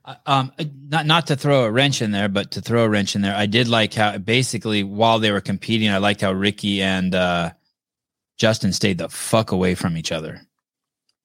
Uh, 0.05 0.15
Um, 0.25 0.51
not 0.89 1.05
not 1.05 1.27
to 1.27 1.35
throw 1.35 1.63
a 1.63 1.71
wrench 1.71 2.01
in 2.01 2.11
there, 2.11 2.29
but 2.29 2.51
to 2.51 2.61
throw 2.61 2.83
a 2.83 2.89
wrench 2.89 3.15
in 3.15 3.21
there, 3.21 3.35
I 3.35 3.45
did 3.45 3.67
like 3.67 3.93
how 3.93 4.17
basically 4.17 4.83
while 4.83 5.19
they 5.19 5.31
were 5.31 5.41
competing, 5.41 5.89
I 5.89 5.97
liked 5.97 6.21
how 6.21 6.33
Ricky 6.33 6.81
and 6.81 7.15
uh, 7.15 7.51
Justin 8.37 8.73
stayed 8.73 8.97
the 8.97 9.09
fuck 9.09 9.51
away 9.51 9.75
from 9.75 9.97
each 9.97 10.11
other. 10.11 10.41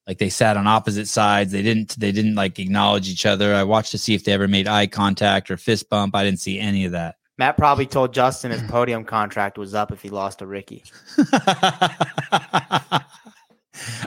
Like 0.07 0.17
they 0.17 0.29
sat 0.29 0.57
on 0.57 0.65
opposite 0.65 1.07
sides. 1.07 1.51
They 1.51 1.61
didn't 1.61 1.99
they 1.99 2.11
didn't 2.11 2.35
like 2.35 2.57
acknowledge 2.57 3.09
each 3.09 3.25
other. 3.25 3.53
I 3.53 3.63
watched 3.63 3.91
to 3.91 3.97
see 3.97 4.15
if 4.15 4.23
they 4.23 4.31
ever 4.31 4.47
made 4.47 4.67
eye 4.67 4.87
contact 4.87 5.51
or 5.51 5.57
fist 5.57 5.89
bump. 5.89 6.15
I 6.15 6.23
didn't 6.23 6.39
see 6.39 6.59
any 6.59 6.85
of 6.85 6.93
that. 6.93 7.15
Matt 7.37 7.57
probably 7.57 7.85
told 7.85 8.13
Justin 8.13 8.51
his 8.51 8.61
podium 8.63 9.05
contract 9.05 9.57
was 9.57 9.73
up 9.73 9.91
if 9.91 10.01
he 10.01 10.09
lost 10.09 10.39
to 10.39 10.47
Ricky. 10.47 10.83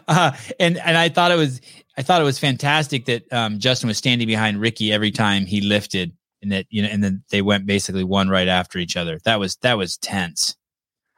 uh, 0.09 0.33
and 0.59 0.79
and 0.79 0.97
I 0.97 1.09
thought 1.09 1.31
it 1.31 1.37
was 1.37 1.61
I 1.97 2.03
thought 2.03 2.21
it 2.21 2.25
was 2.25 2.39
fantastic 2.39 3.05
that 3.07 3.31
um, 3.33 3.59
Justin 3.59 3.89
was 3.89 3.99
standing 3.99 4.27
behind 4.27 4.61
Ricky 4.61 4.93
every 4.93 5.11
time 5.11 5.47
he 5.47 5.61
lifted, 5.61 6.13
and 6.41 6.53
that 6.53 6.67
you 6.71 6.83
know, 6.83 6.89
and 6.89 7.03
then 7.03 7.23
they 7.31 7.43
went 7.43 7.67
basically 7.67 8.05
one 8.05 8.29
right 8.29 8.49
after 8.49 8.79
each 8.79 8.97
other. 8.97 9.19
That 9.25 9.39
was 9.39 9.57
that 9.57 9.77
was 9.77 9.97
tense. 9.99 10.57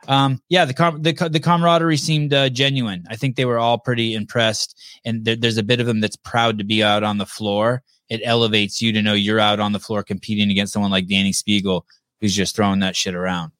Um, 0.08 0.42
yeah, 0.48 0.64
the 0.64 0.74
com- 0.74 1.02
the 1.02 1.12
the 1.12 1.40
camaraderie 1.40 1.96
seemed 1.96 2.34
uh, 2.34 2.48
genuine. 2.48 3.04
I 3.08 3.16
think 3.16 3.36
they 3.36 3.44
were 3.44 3.58
all 3.58 3.78
pretty 3.78 4.14
impressed, 4.14 4.78
and 5.04 5.24
there, 5.24 5.36
there's 5.36 5.56
a 5.56 5.62
bit 5.62 5.80
of 5.80 5.86
them 5.86 6.00
that's 6.00 6.16
proud 6.16 6.58
to 6.58 6.64
be 6.64 6.82
out 6.82 7.02
on 7.02 7.18
the 7.18 7.26
floor. 7.26 7.82
It 8.10 8.20
elevates 8.24 8.82
you 8.82 8.92
to 8.92 9.02
know 9.02 9.14
you're 9.14 9.40
out 9.40 9.60
on 9.60 9.72
the 9.72 9.80
floor 9.80 10.02
competing 10.02 10.50
against 10.50 10.72
someone 10.72 10.90
like 10.90 11.06
Dani 11.06 11.30
Speegle, 11.30 11.82
who's 12.20 12.34
just 12.34 12.54
throwing 12.54 12.80
that 12.80 12.96
shit 12.96 13.14
around. 13.14 13.52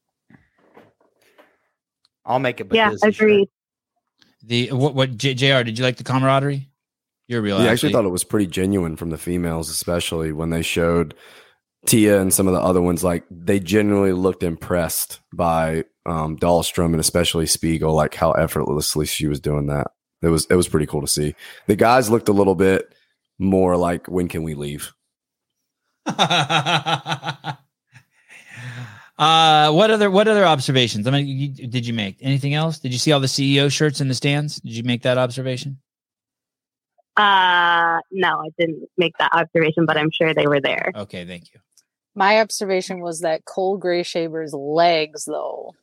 I'll 2.25 2.39
make 2.39 2.59
it. 2.59 2.67
Yeah, 2.71 2.93
agreed. 3.01 3.49
The 4.45 4.71
what 4.71 4.95
what 4.95 5.17
J- 5.17 5.33
Jr. 5.33 5.63
Did 5.63 5.77
you 5.77 5.83
like 5.83 5.97
the 5.97 6.03
camaraderie? 6.03 6.69
You're 7.27 7.41
real. 7.41 7.59
Yeah, 7.59 7.69
I 7.69 7.71
actually 7.73 7.91
thought 7.91 8.05
it 8.05 8.09
was 8.09 8.23
pretty 8.23 8.47
genuine 8.47 8.95
from 8.95 9.09
the 9.09 9.17
females, 9.17 9.69
especially 9.69 10.31
when 10.31 10.51
they 10.51 10.61
showed 10.61 11.15
Tia 11.87 12.21
and 12.21 12.33
some 12.33 12.47
of 12.47 12.53
the 12.53 12.61
other 12.61 12.81
ones. 12.81 13.03
Like 13.03 13.23
they 13.31 13.59
genuinely 13.59 14.13
looked 14.13 14.43
impressed 14.43 15.21
by 15.33 15.85
um, 16.05 16.37
Dahlstrom 16.37 16.87
and 16.87 16.99
especially 16.99 17.45
Speegle, 17.45 17.95
like 17.95 18.13
how 18.13 18.31
effortlessly 18.33 19.07
she 19.07 19.25
was 19.27 19.39
doing 19.39 19.67
that. 19.67 19.87
It 20.21 20.29
was 20.29 20.45
it 20.49 20.55
was 20.55 20.67
pretty 20.67 20.85
cool 20.85 21.01
to 21.01 21.07
see. 21.07 21.35
The 21.67 21.75
guys 21.75 22.09
looked 22.09 22.29
a 22.29 22.33
little 22.33 22.55
bit 22.55 22.93
more 23.39 23.75
like 23.75 24.07
when 24.07 24.27
can 24.27 24.43
we 24.43 24.53
leave? 24.53 24.93
Uh, 29.17 29.71
what 29.71 29.91
other 29.91 30.11
what 30.11 30.27
other 30.27 30.45
observations? 30.45 31.07
I 31.07 31.11
mean, 31.11 31.27
you, 31.27 31.67
did 31.67 31.87
you 31.87 31.93
make 31.93 32.17
anything 32.21 32.53
else? 32.53 32.79
Did 32.79 32.91
you 32.91 32.99
see 32.99 33.11
all 33.13 33.21
the 33.21 33.27
CEO 33.27 33.71
shirts 33.71 34.01
in 34.01 34.09
the 34.09 34.13
stands? 34.13 34.59
Did 34.59 34.75
you 34.75 34.83
make 34.83 35.03
that 35.03 35.17
observation? 35.17 35.77
Uh, 37.15 37.99
no, 38.11 38.39
I 38.39 38.49
didn't 38.59 38.89
make 38.97 39.17
that 39.19 39.31
observation, 39.33 39.85
but 39.85 39.95
I'm 39.95 40.11
sure 40.11 40.33
they 40.33 40.47
were 40.47 40.59
there. 40.59 40.91
Okay, 40.93 41.25
thank 41.25 41.53
you. 41.53 41.61
My 42.13 42.41
observation 42.41 42.99
was 42.99 43.21
that 43.21 43.45
Cole 43.45 43.77
Gray 43.77 44.03
Shaver's 44.03 44.53
legs, 44.53 45.23
though. 45.25 45.75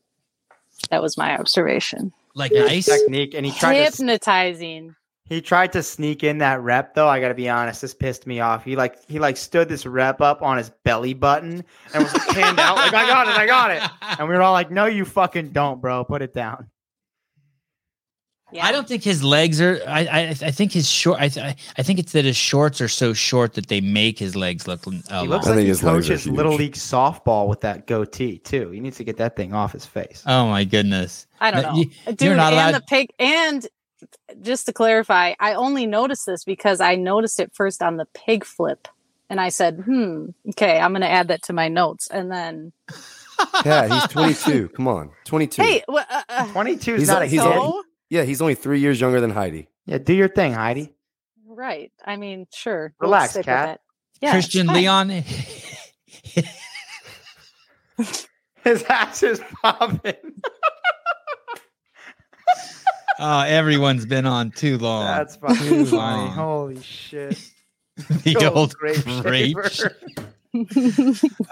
That 0.91 1.03
was 1.03 1.17
my 1.17 1.39
observation. 1.39 2.13
Like 2.35 2.53
nice 2.53 2.87
technique, 2.87 3.35
and 3.35 3.47
he 3.47 3.53
tried 3.53 3.77
to 3.77 3.85
Hypnotizing. 3.85 4.95
He 5.25 5.41
tried 5.41 5.73
to 5.73 5.83
sneak 5.83 6.25
in 6.25 6.39
that 6.39 6.61
rep 6.61 6.95
though. 6.95 7.09
I 7.09 7.21
got 7.21 7.29
to 7.29 7.35
be 7.35 7.49
honest, 7.49 7.81
this 7.81 7.95
pissed 7.95 8.27
me 8.27 8.41
off. 8.41 8.65
He 8.65 8.77
like 8.77 8.99
he 9.09 9.19
like 9.19 9.37
stood 9.37 9.69
this 9.69 9.87
rep 9.87 10.21
up 10.21 10.43
on 10.43 10.59
his 10.59 10.71
belly 10.85 11.15
button 11.15 11.65
and 11.95 12.03
was 12.03 12.13
like 12.13 12.37
hand 12.37 12.59
out 12.59 12.77
like 12.77 12.93
I 12.93 13.07
got 13.07 13.29
it, 13.29 13.35
I 13.37 13.47
got 13.47 13.71
it. 13.71 13.83
And 14.19 14.29
we 14.29 14.35
were 14.35 14.43
all 14.43 14.53
like, 14.53 14.71
"No, 14.71 14.85
you 14.87 15.05
fucking 15.07 15.51
don't, 15.51 15.81
bro. 15.81 16.05
Put 16.05 16.21
it 16.23 16.35
down." 16.35 16.69
Yeah. 18.53 18.67
I 18.67 18.73
don't 18.73 18.87
think 18.87 19.03
his 19.03 19.25
legs 19.25 19.63
are. 19.63 19.81
I 19.87 20.01
I, 20.01 20.21
I 20.29 20.51
think 20.51 20.73
his 20.73 20.87
short. 20.87 21.19
I, 21.19 21.31
I 21.41 21.57
I 21.79 21.83
think 21.83 21.99
it's 21.99 22.13
that 22.13 22.27
his 22.27 22.37
shorts 22.37 22.83
are 22.83 22.89
so 22.89 23.15
short 23.15 23.55
that 23.55 23.69
they 23.69 23.81
make 23.81 24.19
his 24.19 24.37
legs 24.37 24.69
look. 24.69 24.87
Uh, 24.87 24.91
He 24.91 25.01
long. 25.15 25.29
looks 25.29 25.47
like 25.47 25.61
he 25.61 25.73
coaches 25.75 26.27
little 26.27 26.55
league 26.57 26.75
softball 26.75 27.49
with 27.49 27.63
that 27.63 27.87
goatee 27.87 28.37
too. 28.39 28.69
He 28.71 28.81
needs 28.81 28.99
to 28.99 29.05
get 29.05 29.17
that 29.17 29.37
thing 29.37 29.55
off 29.55 29.73
his 29.73 29.87
face. 29.87 30.23
Oh 30.27 30.49
my 30.49 30.65
goodness! 30.65 31.27
I 31.41 31.51
don't 31.53 31.63
know. 31.63 31.75
you- 31.77 31.91
Dude, 32.07 32.21
you're 32.23 32.37
not 32.37 32.53
and 32.53 32.55
allowed. 32.73 32.75
the 32.75 32.85
pig 32.87 33.09
and 33.19 33.67
just 34.41 34.67
to 34.67 34.73
clarify, 34.73 35.35
I 35.41 35.55
only 35.55 35.87
noticed 35.87 36.27
this 36.27 36.45
because 36.45 36.81
I 36.81 36.95
noticed 36.97 37.41
it 37.41 37.53
first 37.55 37.83
on 37.83 37.97
the 37.97 38.07
pig 38.15 38.45
flip. 38.45 38.89
And 39.31 39.41
I 39.41 39.49
said, 39.49 39.81
hmm, 39.87 40.27
okay, 40.51 40.79
I'm 40.79 40.93
gonna 40.93 41.07
add 41.07 41.29
that 41.29 41.43
to 41.45 41.53
my 41.55 41.69
notes. 41.69 42.09
And 42.09 42.31
then 42.31 42.73
Yeah, 43.65 43.89
he's 43.89 44.07
22. 44.09 44.69
Come 44.71 44.87
on, 44.89 45.11
22. 45.25 45.63
Hey, 45.63 45.83
wha- 45.89 46.05
uh, 46.11 46.23
uh, 46.29 46.53
22 46.53 46.95
is 46.97 47.09
not 47.09 47.23
a 47.23 47.27
he's 47.27 47.41
kid. 47.41 47.49
only, 47.57 47.83
yeah, 48.11 48.23
he's 48.25 48.41
only 48.43 48.55
three 48.55 48.81
years 48.81 49.01
younger 49.01 49.21
than 49.21 49.31
Heidi. 49.31 49.69
Yeah, 49.87 49.99
do 49.99 50.13
your 50.13 50.29
thing, 50.29 50.53
Heidi. 50.53 50.93
right. 51.47 51.91
I 52.05 52.17
mean, 52.17 52.47
sure. 52.53 52.93
we'll 53.01 53.09
Relax, 53.09 53.31
stick 53.31 53.41
with 53.41 53.47
Kat. 53.47 53.81
Yeah, 54.21 54.33
Christian 54.33 54.69
it's 54.71 54.87
fine. 54.87 55.09
Leon. 55.09 55.25
His 58.65 58.85
ass 58.85 59.23
is 59.23 59.41
popping. 59.63 60.15
Oh, 63.25 63.41
everyone's 63.43 64.05
been 64.05 64.27
on 64.27 64.51
too 64.51 64.79
long. 64.79 65.07
That's 65.07 65.37
fucking 65.37 65.57
Too 65.57 65.87
funny. 65.87 65.97
long. 65.97 66.31
Holy 66.33 66.83
shit. 66.83 67.39
the 68.25 68.35
Old 68.47 68.57
old 68.57 68.75
grape 68.75 69.05
grape. 69.23 69.57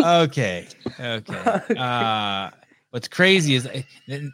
okay. 0.01 0.67
Okay. 0.99 1.61
Uh, 1.79 2.51
what's 2.91 3.07
crazy 3.07 3.55
is 3.55 3.67
uh, 3.69 3.83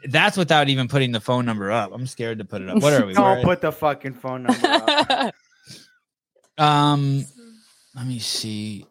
that's 0.09 0.39
without 0.39 0.71
even 0.71 0.89
putting 0.89 1.13
the 1.13 1.21
phone 1.21 1.45
number 1.45 1.71
up. 1.71 1.91
I'm 1.93 2.07
scared 2.07 2.39
to 2.39 2.45
put 2.47 2.63
it 2.63 2.71
up. 2.71 2.81
What 2.81 2.95
are 2.95 3.05
we? 3.05 3.13
Don't 3.13 3.45
put 3.45 3.61
the 3.61 3.71
fucking 3.71 4.15
phone 4.15 4.45
number 4.45 4.67
up. 4.67 5.35
Um, 6.57 7.27
let 7.95 8.07
me 8.07 8.19
see. 8.19 8.87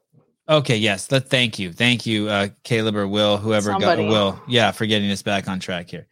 Okay, 0.48 0.78
yes. 0.78 1.12
Let 1.12 1.32
thank 1.32 1.58
you, 1.58 1.74
thank 1.74 2.06
you, 2.06 2.30
uh, 2.30 2.50
Caleb 2.64 2.96
or 2.96 3.08
Will, 3.08 3.38
whoever 3.38 3.72
Somebody. 3.72 4.04
got 4.04 4.10
Will. 4.12 4.40
Yeah, 4.48 4.70
for 4.70 4.86
getting 4.86 5.10
us 5.10 5.24
back 5.24 5.48
on 5.48 5.60
track 5.60 5.90
here. 5.90 6.06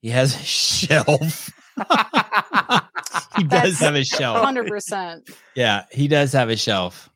He 0.00 0.10
has 0.10 0.36
a 0.36 0.44
shelf. 0.44 1.50
he 3.36 3.44
does 3.44 3.78
have 3.80 3.94
a 3.94 4.04
shelf. 4.04 4.38
Hundred 4.44 4.68
percent. 4.68 5.28
Yeah, 5.54 5.84
he 5.90 6.08
does 6.08 6.32
have 6.32 6.50
a 6.50 6.56
shelf. 6.56 7.08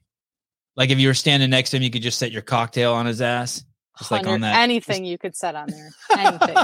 Like 0.77 0.91
if 0.91 0.99
you 0.99 1.09
were 1.09 1.15
standing 1.15 1.51
next 1.51 1.71
to 1.71 1.77
him, 1.79 1.83
you 1.83 1.91
could 1.91 2.03
just 2.03 2.19
set 2.19 2.33
your 2.33 2.43
cocktail 2.43 2.93
on 2.93 3.07
his 3.07 3.21
ass, 3.23 3.65
just 3.99 4.11
like 4.11 4.27
on 4.27 4.43
that. 4.43 4.57
Anything 4.63 5.05
you 5.05 5.19
could 5.19 5.35
set 5.37 5.55
on 5.55 5.69
there. 5.69 5.91
Anything. 6.17 6.57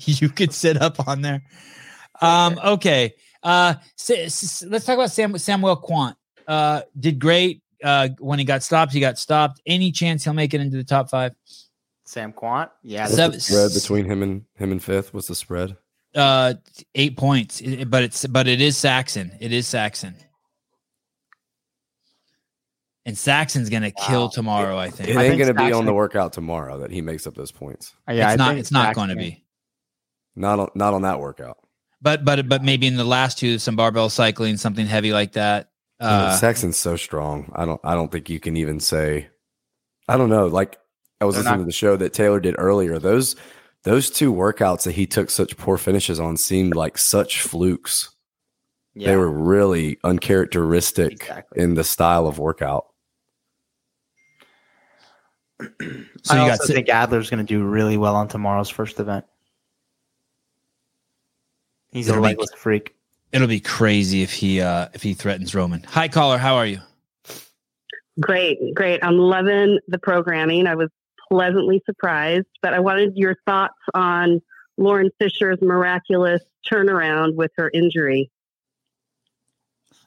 you 0.20 0.28
could 0.28 0.52
sit 0.52 0.80
up 0.80 1.06
on 1.08 1.22
there. 1.22 1.42
Um, 2.20 2.58
okay. 2.62 3.14
Uh, 3.42 3.74
s- 3.98 4.10
s- 4.10 4.64
let's 4.66 4.84
talk 4.84 4.94
about 4.96 5.10
Sam, 5.10 5.36
Samuel 5.38 5.76
Kwant. 5.80 6.14
Uh, 6.46 6.82
did 6.98 7.18
great. 7.18 7.62
Uh, 7.82 8.08
when 8.18 8.38
he 8.38 8.44
got 8.44 8.62
stopped, 8.62 8.92
he 8.92 9.00
got 9.00 9.18
stopped. 9.18 9.60
Any 9.66 9.92
chance 9.92 10.24
he'll 10.24 10.32
make 10.32 10.54
it 10.54 10.60
into 10.60 10.76
the 10.76 10.84
top 10.84 11.08
five? 11.10 11.32
Sam 12.04 12.32
Kwant? 12.32 12.70
Yeah. 12.82 13.02
What's 13.04 13.16
Seven- 13.16 13.32
the 13.36 13.40
spread 13.40 13.72
between 13.74 14.04
him 14.04 14.22
and 14.22 14.44
him 14.56 14.72
and 14.72 14.82
fifth? 14.82 15.12
What's 15.14 15.28
the 15.28 15.34
spread? 15.34 15.76
Uh, 16.16 16.54
eight 16.94 17.16
points. 17.16 17.60
But 17.86 18.02
it's 18.04 18.26
but 18.26 18.48
it 18.48 18.60
is 18.60 18.76
Saxon. 18.76 19.32
It 19.38 19.52
is 19.52 19.66
Saxon. 19.66 20.14
And 23.04 23.16
Saxon's 23.16 23.70
gonna 23.70 23.92
kill 23.92 24.28
tomorrow. 24.28 24.76
I 24.78 24.90
think. 24.90 25.10
It 25.10 25.16
I 25.16 25.22
ain't 25.24 25.30
think 25.36 25.42
going 25.44 25.54
to 25.56 25.64
be 25.64 25.72
on 25.72 25.84
the 25.86 25.92
workout 25.94 26.32
tomorrow 26.32 26.78
that 26.80 26.90
he 26.90 27.00
makes 27.00 27.24
up 27.26 27.34
those 27.36 27.52
points. 27.52 27.94
Yeah, 28.08 28.32
it's 28.32 28.32
I 28.32 28.36
not. 28.36 28.48
think 28.48 28.60
It's 28.60 28.72
not 28.72 28.94
going 28.96 29.10
to 29.10 29.16
be. 29.16 29.44
Not 30.34 30.58
on, 30.58 30.68
not 30.74 30.92
on 30.92 31.02
that 31.02 31.20
workout. 31.20 31.58
But 32.02 32.24
but 32.24 32.48
but 32.48 32.64
maybe 32.64 32.86
in 32.88 32.96
the 32.96 33.04
last 33.04 33.38
two, 33.38 33.58
some 33.58 33.76
barbell 33.76 34.08
cycling, 34.10 34.56
something 34.56 34.86
heavy 34.86 35.12
like 35.12 35.32
that. 35.32 35.70
Uh, 36.00 36.04
Uh, 36.04 36.36
Saxon's 36.36 36.76
so 36.76 36.96
strong. 36.96 37.52
I 37.54 37.64
don't. 37.64 37.80
I 37.84 37.94
don't 37.94 38.10
think 38.10 38.28
you 38.28 38.40
can 38.40 38.56
even 38.56 38.80
say. 38.80 39.28
I 40.08 40.16
don't 40.16 40.28
know. 40.28 40.46
Like 40.48 40.76
I 41.20 41.24
was 41.26 41.36
They're 41.36 41.44
listening 41.44 41.58
not- 41.60 41.62
to 41.62 41.66
the 41.66 41.72
show 41.72 41.96
that 41.96 42.12
Taylor 42.12 42.40
did 42.40 42.56
earlier. 42.58 42.98
Those 42.98 43.36
those 43.86 44.10
two 44.10 44.34
workouts 44.34 44.82
that 44.82 44.96
he 44.96 45.06
took 45.06 45.30
such 45.30 45.56
poor 45.56 45.78
finishes 45.78 46.18
on 46.18 46.36
seemed 46.36 46.74
like 46.74 46.98
such 46.98 47.40
flukes. 47.40 48.10
Yeah. 48.96 49.10
They 49.12 49.16
were 49.16 49.30
really 49.30 49.98
uncharacteristic 50.02 51.12
Exactly. 51.12 51.62
in 51.62 51.74
the 51.74 51.84
style 51.84 52.26
of 52.26 52.38
workout. 52.40 52.86
so 55.60 55.66
I 56.30 56.34
you 56.34 56.40
also 56.40 56.46
got 56.48 56.58
Sa- 56.62 56.74
think 56.74 56.88
Adler's 56.88 57.30
going 57.30 57.38
to 57.46 57.54
do 57.54 57.62
really 57.64 57.96
well 57.96 58.16
on 58.16 58.26
tomorrow's 58.26 58.68
first 58.68 58.98
event. 58.98 59.24
He's 61.92 62.08
It'll 62.08 62.24
a 62.26 62.34
be- 62.34 62.46
freak. 62.56 62.94
it'll 63.32 63.46
be 63.46 63.60
crazy 63.60 64.22
if 64.22 64.32
he 64.32 64.60
uh 64.60 64.88
if 64.94 65.02
he 65.02 65.14
threatens 65.14 65.54
Roman. 65.54 65.82
Hi 65.84 66.08
caller, 66.08 66.38
how 66.38 66.56
are 66.56 66.66
you? 66.66 66.80
Great, 68.20 68.58
great. 68.74 68.98
I'm 69.04 69.16
loving 69.18 69.78
the 69.88 69.98
programming. 69.98 70.66
I 70.66 70.74
was 70.74 70.90
pleasantly 71.30 71.82
surprised, 71.86 72.46
but 72.62 72.74
I 72.74 72.80
wanted 72.80 73.16
your 73.16 73.36
thoughts 73.46 73.74
on 73.94 74.40
Lauren 74.76 75.10
Fisher's 75.18 75.60
miraculous 75.62 76.42
turnaround 76.70 77.34
with 77.34 77.50
her 77.56 77.70
injury. 77.72 78.30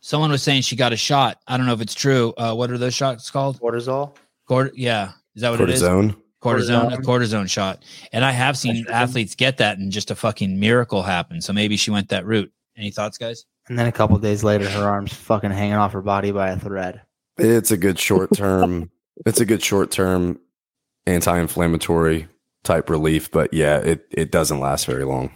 Someone 0.02 0.32
was 0.32 0.42
saying 0.44 0.62
she 0.62 0.76
got 0.76 0.94
a 0.94 0.98
shot. 0.98 1.40
I 1.48 1.58
don't 1.58 1.66
know 1.66 1.74
if 1.74 1.82
it's 1.82 1.94
true. 1.94 2.34
Uh, 2.38 2.54
what 2.54 2.72
are 2.72 2.78
those 2.78 2.94
shots 2.94 3.30
called? 3.30 3.60
Cortisol. 3.60 4.16
Cort- 4.48 4.78
yeah, 4.78 5.12
is 5.36 5.42
that 5.42 5.52
what 5.52 5.62
it 5.62 5.70
is? 5.70 5.82
Cortisone. 5.82 6.16
Cortisone, 6.42 6.94
a 6.94 6.98
Cortisone. 6.98 7.04
cortisone 7.04 7.50
shot. 7.50 7.84
And 8.14 8.24
I 8.24 8.32
have 8.32 8.58
seen 8.58 8.86
athletes 8.90 9.36
get 9.36 9.58
that, 9.58 9.78
and 9.78 9.92
just 9.92 10.10
a 10.10 10.16
fucking 10.16 10.58
miracle 10.58 11.02
happen. 11.04 11.42
So 11.42 11.52
maybe 11.52 11.76
she 11.76 11.92
went 11.92 12.10
that 12.10 12.26
route. 12.26 12.52
Any 12.78 12.92
thoughts, 12.92 13.18
guys? 13.18 13.46
And 13.68 13.78
then 13.78 13.88
a 13.88 13.92
couple 13.92 14.18
days 14.20 14.42
later, 14.44 14.68
her 14.70 14.88
arm's 14.88 15.14
fucking 15.14 15.52
hanging 15.52 15.76
off 15.76 15.92
her 15.92 16.02
body 16.02 16.32
by 16.32 16.50
a 16.50 16.58
thread. 16.58 17.02
It's 17.38 17.72
a 17.72 17.78
good 17.78 18.00
short 18.00 18.32
term. 18.34 18.90
it's 19.26 19.42
a 19.42 19.46
good 19.46 19.62
short 19.62 19.92
term 19.92 20.40
anti-inflammatory 21.10 22.28
type 22.64 22.90
relief, 22.90 23.32
but 23.32 23.54
yeah, 23.54 23.78
it 23.78 24.06
it 24.12 24.32
doesn't 24.32 24.60
last 24.60 24.86
very 24.86 25.06
long. 25.06 25.32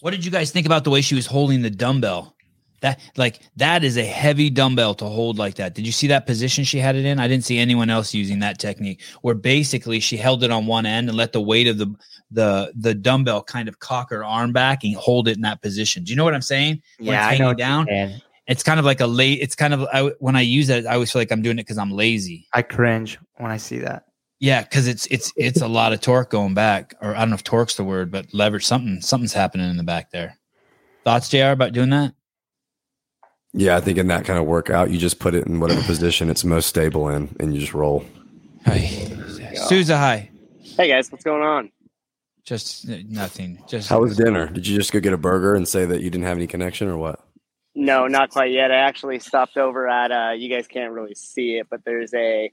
What 0.00 0.12
did 0.12 0.24
you 0.24 0.30
guys 0.30 0.50
think 0.50 0.66
about 0.66 0.84
the 0.84 0.90
way 0.90 1.00
she 1.00 1.14
was 1.14 1.26
holding 1.26 1.62
the 1.62 1.70
dumbbell? 1.70 2.34
That 2.80 3.00
like 3.16 3.40
that 3.56 3.82
is 3.82 3.96
a 3.96 4.04
heavy 4.04 4.50
dumbbell 4.50 4.94
to 4.96 5.04
hold 5.04 5.36
like 5.36 5.56
that. 5.56 5.74
Did 5.74 5.84
you 5.84 5.90
see 5.90 6.06
that 6.08 6.26
position 6.26 6.62
she 6.62 6.78
had 6.78 6.94
it 6.94 7.04
in? 7.04 7.18
I 7.18 7.26
didn't 7.26 7.44
see 7.44 7.58
anyone 7.58 7.90
else 7.90 8.14
using 8.14 8.38
that 8.38 8.60
technique. 8.60 9.02
Where 9.22 9.34
basically 9.34 9.98
she 9.98 10.16
held 10.16 10.44
it 10.44 10.52
on 10.52 10.66
one 10.66 10.86
end 10.86 11.08
and 11.08 11.18
let 11.18 11.32
the 11.32 11.40
weight 11.40 11.66
of 11.66 11.78
the 11.78 11.92
the 12.30 12.72
the 12.76 12.94
dumbbell 12.94 13.42
kind 13.42 13.68
of 13.68 13.80
cock 13.80 14.10
her 14.10 14.24
arm 14.24 14.52
back 14.52 14.84
and 14.84 14.94
hold 14.94 15.26
it 15.26 15.34
in 15.34 15.42
that 15.42 15.60
position. 15.60 16.04
Do 16.04 16.10
you 16.10 16.16
know 16.16 16.24
what 16.24 16.34
I'm 16.34 16.42
saying? 16.42 16.80
When 16.98 17.08
Yeah, 17.08 17.14
it's 17.14 17.34
I 17.34 17.38
know 17.38 17.46
hanging 17.46 17.46
what 17.46 17.58
you're 17.58 18.06
down. 18.06 18.20
It's 18.46 18.62
kind 18.62 18.78
of 18.78 18.86
like 18.86 19.00
a 19.00 19.06
late. 19.06 19.40
It's 19.42 19.56
kind 19.56 19.74
of 19.74 19.86
I, 19.92 20.12
when 20.20 20.36
I 20.36 20.42
use 20.42 20.68
that, 20.68 20.86
I 20.86 20.94
always 20.94 21.10
feel 21.10 21.20
like 21.20 21.32
I'm 21.32 21.42
doing 21.42 21.58
it 21.58 21.62
because 21.62 21.78
I'm 21.78 21.90
lazy. 21.90 22.46
I 22.52 22.62
cringe 22.62 23.18
when 23.38 23.50
I 23.50 23.56
see 23.56 23.78
that. 23.80 24.04
Yeah, 24.40 24.62
because 24.62 24.86
it's 24.86 25.06
it's 25.06 25.32
it's 25.36 25.60
a 25.60 25.68
lot 25.68 25.92
of 25.92 26.00
torque 26.00 26.30
going 26.30 26.54
back, 26.54 26.94
or 27.00 27.14
I 27.14 27.20
don't 27.20 27.30
know 27.30 27.34
if 27.34 27.42
torque's 27.44 27.76
the 27.76 27.84
word, 27.84 28.10
but 28.10 28.32
leverage 28.32 28.64
something 28.64 29.00
something's 29.00 29.32
happening 29.32 29.68
in 29.68 29.76
the 29.76 29.82
back 29.82 30.10
there. 30.10 30.38
Thoughts, 31.04 31.28
Jr. 31.28 31.48
about 31.48 31.72
doing 31.72 31.90
that? 31.90 32.14
Yeah, 33.52 33.76
I 33.76 33.80
think 33.80 33.98
in 33.98 34.06
that 34.08 34.24
kind 34.24 34.38
of 34.38 34.44
workout, 34.44 34.90
you 34.90 34.98
just 34.98 35.18
put 35.18 35.34
it 35.34 35.46
in 35.46 35.58
whatever 35.58 35.82
position 35.86 36.30
it's 36.30 36.44
most 36.44 36.66
stable 36.66 37.08
in, 37.08 37.34
and 37.40 37.52
you 37.52 37.60
just 37.60 37.74
roll. 37.74 38.04
Hey, 38.64 39.10
Souza, 39.54 39.96
hi. 39.96 40.30
Hey 40.62 40.88
guys, 40.88 41.10
what's 41.10 41.24
going 41.24 41.42
on? 41.42 41.72
Just 42.44 42.88
uh, 42.88 42.98
nothing. 43.08 43.60
Just 43.68 43.88
How 43.88 44.00
was 44.00 44.16
dinner? 44.16 44.46
Did 44.46 44.68
you 44.68 44.76
just 44.76 44.92
go 44.92 45.00
get 45.00 45.12
a 45.12 45.18
burger 45.18 45.56
and 45.56 45.66
say 45.66 45.84
that 45.84 46.00
you 46.00 46.10
didn't 46.10 46.26
have 46.26 46.36
any 46.36 46.46
connection, 46.46 46.86
or 46.86 46.96
what? 46.96 47.20
No, 47.74 48.06
not 48.06 48.30
quite 48.30 48.52
yet. 48.52 48.70
I 48.70 48.76
actually 48.76 49.18
stopped 49.18 49.56
over 49.56 49.88
at. 49.88 50.12
Uh, 50.12 50.32
you 50.32 50.48
guys 50.48 50.68
can't 50.68 50.92
really 50.92 51.14
see 51.16 51.58
it, 51.58 51.66
but 51.68 51.84
there's 51.84 52.14
a 52.14 52.52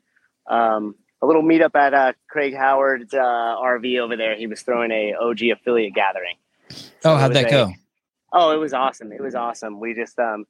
um, 0.49 0.95
a 1.21 1.25
little 1.25 1.43
meetup 1.43 1.75
at 1.75 1.93
uh, 1.93 2.13
Craig 2.29 2.55
Howard's 2.55 3.13
uh, 3.13 3.17
RV 3.17 3.99
over 3.99 4.15
there. 4.15 4.35
He 4.35 4.47
was 4.47 4.61
throwing 4.61 4.91
a 4.91 5.13
OG 5.13 5.41
affiliate 5.53 5.93
gathering. 5.93 6.35
Oh, 7.03 7.15
how'd 7.15 7.33
that 7.33 7.47
a- 7.47 7.49
go? 7.49 7.71
Oh, 8.33 8.51
it 8.51 8.57
was 8.57 8.73
awesome. 8.73 9.11
It 9.11 9.21
was 9.21 9.33
awesome. 9.35 9.79
We 9.79 9.93
just 9.93 10.19
um, 10.19 10.45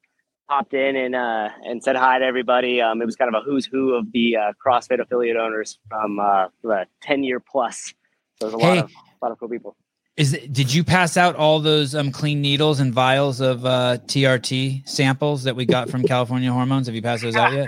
popped 0.48 0.74
in 0.74 0.96
and 0.96 1.16
uh, 1.16 1.50
and 1.64 1.84
said 1.84 1.96
hi 1.96 2.20
to 2.20 2.26
everybody. 2.26 2.82
Um, 2.82 3.02
it 3.02 3.06
was 3.06 3.16
kind 3.16 3.34
of 3.34 3.42
a 3.42 3.46
who's 3.46 3.66
who 3.66 3.94
of 3.94 4.12
the 4.12 4.38
uh, 4.38 4.54
CrossFit 4.66 5.00
affiliate 5.00 5.38
owners 5.38 5.78
from 5.90 6.20
uh, 6.20 6.48
the 6.64 6.86
ten 7.02 7.24
year 7.24 7.40
plus. 7.40 7.94
So 8.40 8.50
there's 8.50 8.54
a 8.54 8.58
lot 8.58 8.78
of 8.80 8.92
a 8.92 9.26
lot 9.26 9.32
of 9.32 9.40
cool 9.40 9.50
people. 9.50 9.76
Is 10.18 10.34
it, 10.34 10.54
did 10.54 10.74
you 10.74 10.86
pass 10.86 11.18
out 11.18 11.36
all 11.36 11.60
those 11.60 11.94
um, 11.94 12.10
clean 12.10 12.42
needles 12.42 12.80
and 12.80 12.94
vials 12.94 13.42
of 13.42 13.66
uh, 13.66 13.98
TRT 14.06 14.88
samples 14.88 15.44
that 15.44 15.58
we 15.58 15.66
got 15.66 15.90
from 15.90 16.04
California 16.08 16.52
Hormones? 16.52 16.88
Have 16.88 16.96
you 16.96 17.02
passed 17.02 17.24
those 17.24 17.36
out 17.36 17.54
yet? 17.54 17.68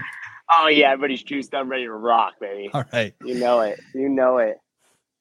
Oh 0.52 0.68
yeah, 0.68 0.92
everybody's 0.92 1.24
juiced 1.24 1.54
up, 1.54 1.68
ready 1.68 1.86
to 1.86 1.92
rock, 1.92 2.36
baby. 2.40 2.70
All 2.74 2.86
right. 2.94 3.14
You 3.24 3.36
know 3.36 3.62
it. 3.62 3.80
You 3.94 4.10
know 4.10 4.38
it. 4.38 4.60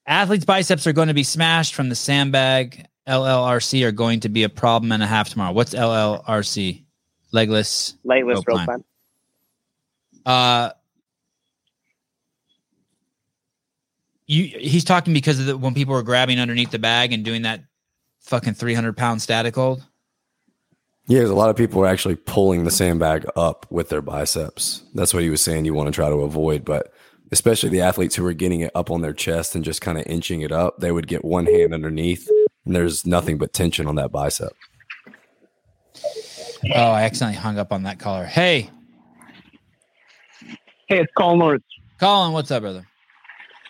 Athletes' 0.07 0.45
biceps 0.45 0.87
are 0.87 0.93
going 0.93 1.09
to 1.09 1.15
be 1.15 1.25
smashed 1.25 1.75
from 1.75 1.89
the 1.89 1.97
sandbag 1.97 2.87
LLRC 3.07 3.85
are 3.85 3.93
going 3.93 4.21
to 4.21 4.29
be 4.29 4.43
a 4.43 4.49
problem 4.49 4.93
and 4.93 5.03
a 5.03 5.07
half 5.07 5.29
tomorrow. 5.29 5.53
What's 5.53 5.75
LLRC? 5.75 6.83
Legless. 7.33 7.95
Legless 8.05 8.39
rope 8.39 8.49
rope 8.49 8.67
climb. 8.67 8.85
Uh, 10.25 10.71
you 14.27 14.45
he's 14.45 14.85
talking 14.85 15.15
because 15.15 15.39
of 15.39 15.47
the, 15.47 15.57
when 15.57 15.73
people 15.75 15.95
were 15.95 16.03
grabbing 16.03 16.41
underneath 16.41 16.73
the 16.73 16.81
bag 16.81 17.13
and 17.13 17.25
doing 17.25 17.43
that 17.43 17.63
fucking 18.21 18.55
300 18.55 18.97
pound 18.97 19.23
static 19.23 19.55
hold. 19.55 19.85
Yeah, 21.09 21.19
there's 21.19 21.31
a 21.31 21.35
lot 21.35 21.51
of 21.51 21.57
people 21.57 21.83
are 21.83 21.87
actually 21.87 22.17
pulling 22.17 22.65
the 22.65 22.71
sandbag 22.71 23.27
up 23.37 23.67
with 23.71 23.91
their 23.91 24.03
biceps. 24.03 24.83
That's 24.95 25.15
what 25.15 25.23
he 25.23 25.31
was 25.31 25.41
saying 25.41 25.65
you 25.65 25.75
want 25.75 25.87
to 25.87 25.93
try 25.93 26.09
to 26.09 26.17
avoid. 26.17 26.65
But 26.65 26.93
especially 27.31 27.69
the 27.69 27.83
athletes 27.83 28.17
who 28.17 28.27
are 28.27 28.33
getting 28.33 28.61
it 28.61 28.73
up 28.75 28.91
on 28.91 29.03
their 29.03 29.13
chest 29.13 29.55
and 29.55 29.65
just 29.65 29.81
kind 29.81 29.99
of 29.99 30.07
inching 30.07 30.41
it 30.41 30.51
up, 30.51 30.79
they 30.81 30.91
would 30.91 31.07
get 31.07 31.25
one 31.25 31.47
hand 31.47 31.73
underneath, 31.73 32.29
and 32.65 32.75
there's 32.75 33.07
nothing 33.07 33.39
but 33.39 33.53
tension 33.53 33.87
on 33.87 33.95
that 33.97 34.11
bicep. 34.11 34.53
Oh, 36.75 36.91
I 36.91 37.03
accidentally 37.03 37.37
hung 37.37 37.59
up 37.59 37.73
on 37.73 37.85
that 37.85 38.01
caller. 38.01 38.25
Hey, 38.25 38.71
Hey, 40.89 41.01
it's 41.01 41.13
Colin 41.19 41.41
Lawrence. 41.41 41.65
Colin, 41.99 42.33
what's 42.33 42.49
up, 42.53 42.63
brother? 42.63 42.87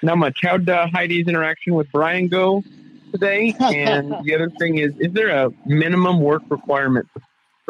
Not 0.02 0.18
much. 0.18 0.40
How'd 0.42 0.68
uh, 0.68 0.86
Heidi's 0.88 1.26
interaction 1.28 1.74
with 1.74 1.90
Brian 1.90 2.28
go 2.28 2.62
today? 3.10 3.54
And 3.60 4.14
the 4.22 4.34
other 4.34 4.50
thing 4.58 4.76
is, 4.76 4.92
is 4.98 5.12
there 5.12 5.30
a 5.30 5.50
minimum 5.64 6.20
work 6.20 6.42
requirement 6.50 7.08
for 7.14 7.22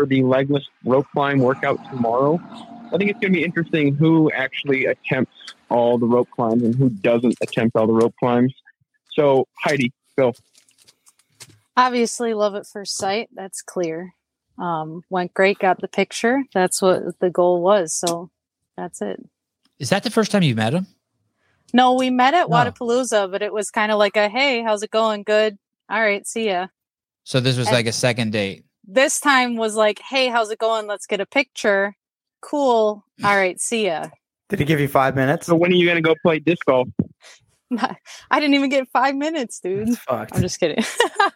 the 0.05 0.23
legless 0.24 0.66
rope 0.85 1.06
climb 1.12 1.39
workout 1.39 1.78
tomorrow? 1.89 2.39
I 2.93 2.98
think 2.98 3.10
it's 3.10 3.20
going 3.20 3.32
to 3.32 3.39
be 3.39 3.44
interesting 3.44 3.94
who 3.94 4.31
actually 4.32 4.85
attempts 4.85 5.32
all 5.70 5.97
the 5.98 6.06
rope 6.06 6.28
climbs 6.31 6.62
and 6.62 6.74
who 6.74 6.90
doesn't 6.90 7.36
attempt 7.40 7.77
all 7.77 7.86
the 7.86 7.93
rope 7.93 8.14
climbs. 8.20 8.52
So, 9.12 9.47
Heidi, 9.59 9.93
go. 10.18 10.35
Obviously, 11.77 12.35
love 12.35 12.55
at 12.55 12.66
first 12.66 12.97
sight. 12.97 13.28
That's 13.35 13.62
clear. 13.62 14.12
Um, 14.59 15.02
went 15.10 15.35
great. 15.35 15.59
Got 15.59 15.81
the 15.81 15.89
picture. 15.89 16.43
That's 16.55 16.81
what 16.81 17.18
the 17.20 17.31
goal 17.31 17.60
was. 17.62 17.94
So 17.94 18.31
that's 18.77 19.02
it. 19.02 19.23
Is 19.78 19.90
that 19.90 20.02
the 20.02 20.10
first 20.10 20.31
time 20.31 20.43
you 20.43 20.55
met 20.55 20.73
him? 20.73 20.86
No, 21.74 21.94
we 21.94 22.09
met 22.10 22.32
at 22.35 22.47
Oh. 22.47 22.51
Wodapalooza, 22.51 23.31
but 23.31 23.43
it 23.43 23.52
was 23.52 23.70
kind 23.70 23.93
of 23.93 23.98
like 23.98 24.16
a 24.16 24.28
hey, 24.28 24.62
how's 24.62 24.82
it 24.82 24.90
going? 24.90 25.24
Good. 25.24 25.59
All 25.90 26.01
right, 26.01 26.27
see 26.27 26.47
ya. 26.47 26.68
So 27.24 27.40
this 27.40 27.59
was 27.59 27.66
And- 27.66 27.74
like 27.77 27.86
a 27.86 27.93
second 27.93 28.32
date. 28.32 28.64
This 28.87 29.19
time 29.21 29.57
was 29.57 29.75
like, 29.75 29.99
hey, 30.01 30.29
how's 30.29 30.51
it 30.51 30.59
going? 30.59 30.87
Let's 30.87 31.07
get 31.07 31.21
a 31.21 31.27
picture. 31.27 31.97
Cool. 32.41 33.05
All 33.25 33.37
right, 33.37 33.61
see 33.61 33.87
ya. 33.87 34.07
Did 34.49 34.61
he 34.61 34.65
give 34.65 34.79
you 34.81 34.89
five 34.89 35.17
minutes? 35.17 35.47
So, 35.47 35.57
when 35.57 35.73
are 35.73 35.75
you 35.75 35.85
going 35.87 35.97
to 35.97 36.03
go 36.09 36.15
play 36.23 36.39
disc 36.39 36.65
golf? 36.67 36.89
I 37.79 38.39
didn't 38.41 38.55
even 38.55 38.71
get 38.71 38.87
five 38.93 39.17
minutes, 39.17 39.59
dude. 39.59 39.89
I'm 40.09 40.29
just 40.41 40.61
kidding. 40.61 40.85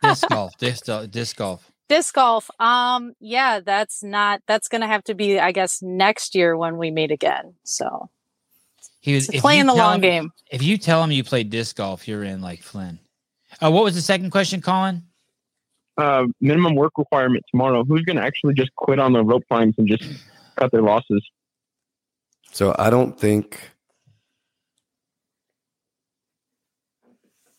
Disc 0.03 0.29
golf, 0.31 0.57
disc, 0.59 0.87
disc 1.11 1.37
golf. 1.37 1.69
Disc 1.89 2.15
golf. 2.15 2.49
Um, 2.61 3.15
yeah, 3.19 3.59
that's 3.59 4.05
not 4.05 4.41
that's 4.47 4.69
gonna 4.69 4.87
have 4.87 5.03
to 5.05 5.15
be, 5.17 5.41
I 5.41 5.51
guess, 5.51 5.83
next 5.83 6.37
year 6.37 6.57
when 6.57 6.77
we 6.79 6.93
meet 6.93 7.11
again. 7.11 7.55
So 7.65 8.11
He 9.01 9.15
was 9.17 9.27
It's 9.29 9.39
if 9.39 9.41
playing 9.43 9.67
the 9.67 9.75
long 9.75 9.97
him- 9.97 10.01
game. 10.03 10.31
If 10.53 10.63
you 10.63 10.79
tell 10.79 11.03
him 11.03 11.11
you 11.11 11.25
played 11.25 11.51
disc 11.51 11.75
golf, 11.75 12.07
you're 12.07 12.23
in 12.23 12.41
like 12.41 12.63
Flynn. 12.63 13.01
Uh, 13.61 13.73
what 13.73 13.83
was 13.83 13.97
the 13.97 14.03
second 14.03 14.31
question, 14.31 14.61
Colin? 14.61 15.03
Uh, 15.97 16.27
minimum 16.41 16.75
work 16.75 16.93
requirement 16.97 17.45
tomorrow. 17.51 17.85
Who's 17.85 18.03
going 18.03 18.17
to 18.17 18.23
actually 18.23 18.55
just 18.55 18.75
quit 18.77 18.99
on 18.99 19.13
the 19.13 19.23
rope 19.23 19.45
climbs 19.49 19.75
and 19.77 19.87
just 19.87 20.05
cut 20.57 20.71
their 20.73 20.83
losses? 20.83 21.23
So 22.53 22.75
I 22.79 22.91
don't 22.91 23.19
think 23.19 23.61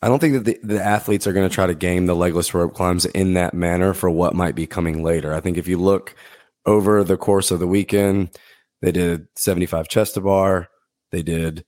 I 0.01 0.07
don't 0.07 0.19
think 0.19 0.33
that 0.33 0.45
the, 0.45 0.59
the 0.63 0.83
athletes 0.83 1.27
are 1.27 1.33
going 1.33 1.47
to 1.47 1.53
try 1.53 1.67
to 1.67 1.75
game 1.75 2.07
the 2.07 2.15
legless 2.15 2.53
rope 2.53 2.73
climbs 2.73 3.05
in 3.05 3.35
that 3.35 3.53
manner 3.53 3.93
for 3.93 4.09
what 4.09 4.33
might 4.33 4.55
be 4.55 4.65
coming 4.65 5.03
later. 5.03 5.33
I 5.33 5.41
think 5.41 5.57
if 5.57 5.67
you 5.67 5.77
look 5.77 6.15
over 6.65 7.03
the 7.03 7.17
course 7.17 7.51
of 7.51 7.59
the 7.59 7.67
weekend, 7.67 8.35
they 8.81 8.91
did 8.91 9.27
75 9.35 9.87
chest 9.87 10.15
to 10.15 10.21
bar, 10.21 10.69
they 11.11 11.21
did 11.21 11.65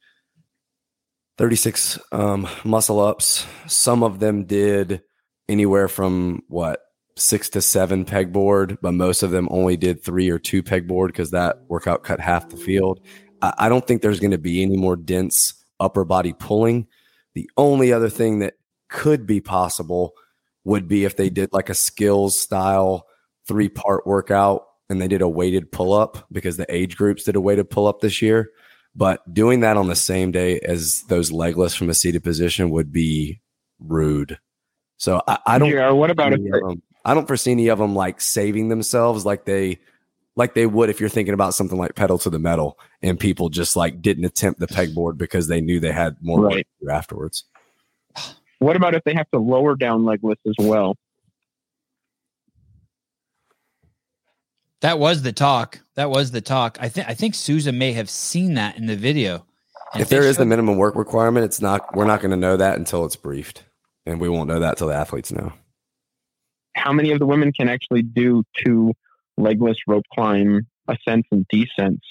36 1.37 1.99
um, 2.11 2.47
muscle 2.63 2.99
ups. 2.99 3.45
Some 3.67 4.01
of 4.01 4.19
them 4.19 4.45
did 4.45 5.01
anywhere 5.49 5.87
from 5.87 6.43
what 6.47 6.81
six 7.15 7.49
to 7.49 7.61
seven 7.61 8.05
pegboard, 8.05 8.77
but 8.81 8.93
most 8.93 9.23
of 9.23 9.31
them 9.31 9.47
only 9.51 9.77
did 9.77 10.01
three 10.01 10.29
or 10.29 10.39
two 10.39 10.63
pegboard 10.63 11.07
because 11.07 11.31
that 11.31 11.61
workout 11.67 12.03
cut 12.03 12.19
half 12.19 12.49
the 12.49 12.57
field. 12.57 12.99
I, 13.41 13.53
I 13.59 13.69
don't 13.69 13.85
think 13.85 14.01
there's 14.01 14.19
going 14.19 14.31
to 14.31 14.37
be 14.37 14.61
any 14.61 14.77
more 14.77 14.95
dense 14.95 15.53
upper 15.79 16.05
body 16.05 16.33
pulling. 16.33 16.87
The 17.33 17.49
only 17.57 17.93
other 17.93 18.09
thing 18.09 18.39
that 18.39 18.55
could 18.89 19.25
be 19.25 19.41
possible 19.41 20.13
would 20.63 20.87
be 20.87 21.05
if 21.05 21.17
they 21.17 21.29
did 21.29 21.51
like 21.51 21.69
a 21.69 21.73
skills 21.73 22.39
style 22.39 23.07
three 23.47 23.69
part 23.69 24.07
workout 24.07 24.65
and 24.89 25.01
they 25.01 25.07
did 25.07 25.21
a 25.21 25.27
weighted 25.27 25.71
pull 25.71 25.93
up 25.93 26.25
because 26.31 26.57
the 26.57 26.73
age 26.73 26.95
groups 26.95 27.23
did 27.23 27.35
a 27.35 27.41
weighted 27.41 27.69
pull 27.69 27.87
up 27.87 27.99
this 27.99 28.21
year. 28.21 28.51
But 28.95 29.33
doing 29.33 29.61
that 29.61 29.77
on 29.77 29.87
the 29.87 29.95
same 29.95 30.31
day 30.31 30.59
as 30.59 31.01
those 31.03 31.31
legless 31.31 31.75
from 31.75 31.89
a 31.89 31.95
seated 31.95 32.23
position 32.23 32.69
would 32.69 32.91
be 32.91 33.41
rude. 33.79 34.37
So 34.97 35.21
I, 35.27 35.37
I 35.45 35.57
don't. 35.59 35.69
JR, 35.69 35.93
what 35.93 36.09
about 36.11 36.29
foresee 36.31 36.43
if- 36.47 36.53
any 36.53 36.61
of 36.63 36.69
them- 36.69 36.81
I 37.05 37.13
don't 37.13 37.27
foresee 37.27 37.51
any 37.51 37.67
of 37.67 37.79
them 37.79 37.95
like 37.95 38.21
saving 38.21 38.69
themselves 38.69 39.25
like 39.25 39.43
they 39.45 39.79
like 40.37 40.53
they 40.53 40.65
would 40.65 40.89
if 40.89 40.99
you're 41.01 41.09
thinking 41.09 41.33
about 41.33 41.53
something 41.53 41.77
like 41.77 41.95
pedal 41.95 42.17
to 42.19 42.29
the 42.29 42.39
metal 42.39 42.79
and 43.01 43.19
people 43.19 43.49
just 43.49 43.75
like 43.75 44.01
didn't 44.01 44.23
attempt 44.25 44.59
the 44.61 44.67
pegboard 44.67 45.17
because 45.17 45.47
they 45.47 45.59
knew 45.61 45.79
they 45.81 45.91
had 45.91 46.15
more 46.21 46.39
work 46.39 46.51
Right. 46.51 46.67
to 46.79 46.85
do 46.85 46.91
afterwards. 46.91 47.43
What 48.59 48.75
about 48.77 48.95
if 48.95 49.03
they 49.03 49.13
have 49.15 49.29
to 49.31 49.39
lower 49.39 49.75
down 49.75 50.05
legless 50.05 50.39
as 50.47 50.55
well? 50.57 50.95
That 54.81 54.99
was 54.99 55.21
the 55.21 55.31
talk. 55.31 55.79
That 55.95 56.09
was 56.09 56.31
the 56.31 56.41
talk. 56.41 56.77
I 56.79 56.89
think 56.89 57.07
I 57.09 57.13
think 57.13 57.35
Souza 57.35 57.71
may 57.71 57.93
have 57.93 58.09
seen 58.09 58.53
that 58.55 58.77
in 58.77 58.85
the 58.85 58.95
video. 58.95 59.45
And 59.93 60.01
if 60.01 60.09
there 60.09 60.23
is 60.23 60.37
the 60.37 60.45
minimum 60.45 60.77
work 60.77 60.95
requirement, 60.95 61.45
it's 61.45 61.61
not. 61.61 61.95
We're 61.95 62.05
not 62.05 62.19
going 62.21 62.31
to 62.31 62.37
know 62.37 62.57
that 62.57 62.77
until 62.77 63.05
it's 63.05 63.15
briefed, 63.15 63.63
and 64.05 64.19
we 64.19 64.29
won't 64.29 64.47
know 64.47 64.59
that 64.59 64.77
till 64.77 64.87
the 64.87 64.95
athletes 64.95 65.31
know. 65.31 65.53
How 66.75 66.91
many 66.91 67.11
of 67.11 67.19
the 67.19 67.25
women 67.25 67.51
can 67.51 67.69
actually 67.69 68.01
do 68.01 68.43
two 68.63 68.93
legless 69.37 69.77
rope 69.87 70.05
climb 70.13 70.67
ascents 70.87 71.27
and 71.31 71.47
descents? 71.47 72.05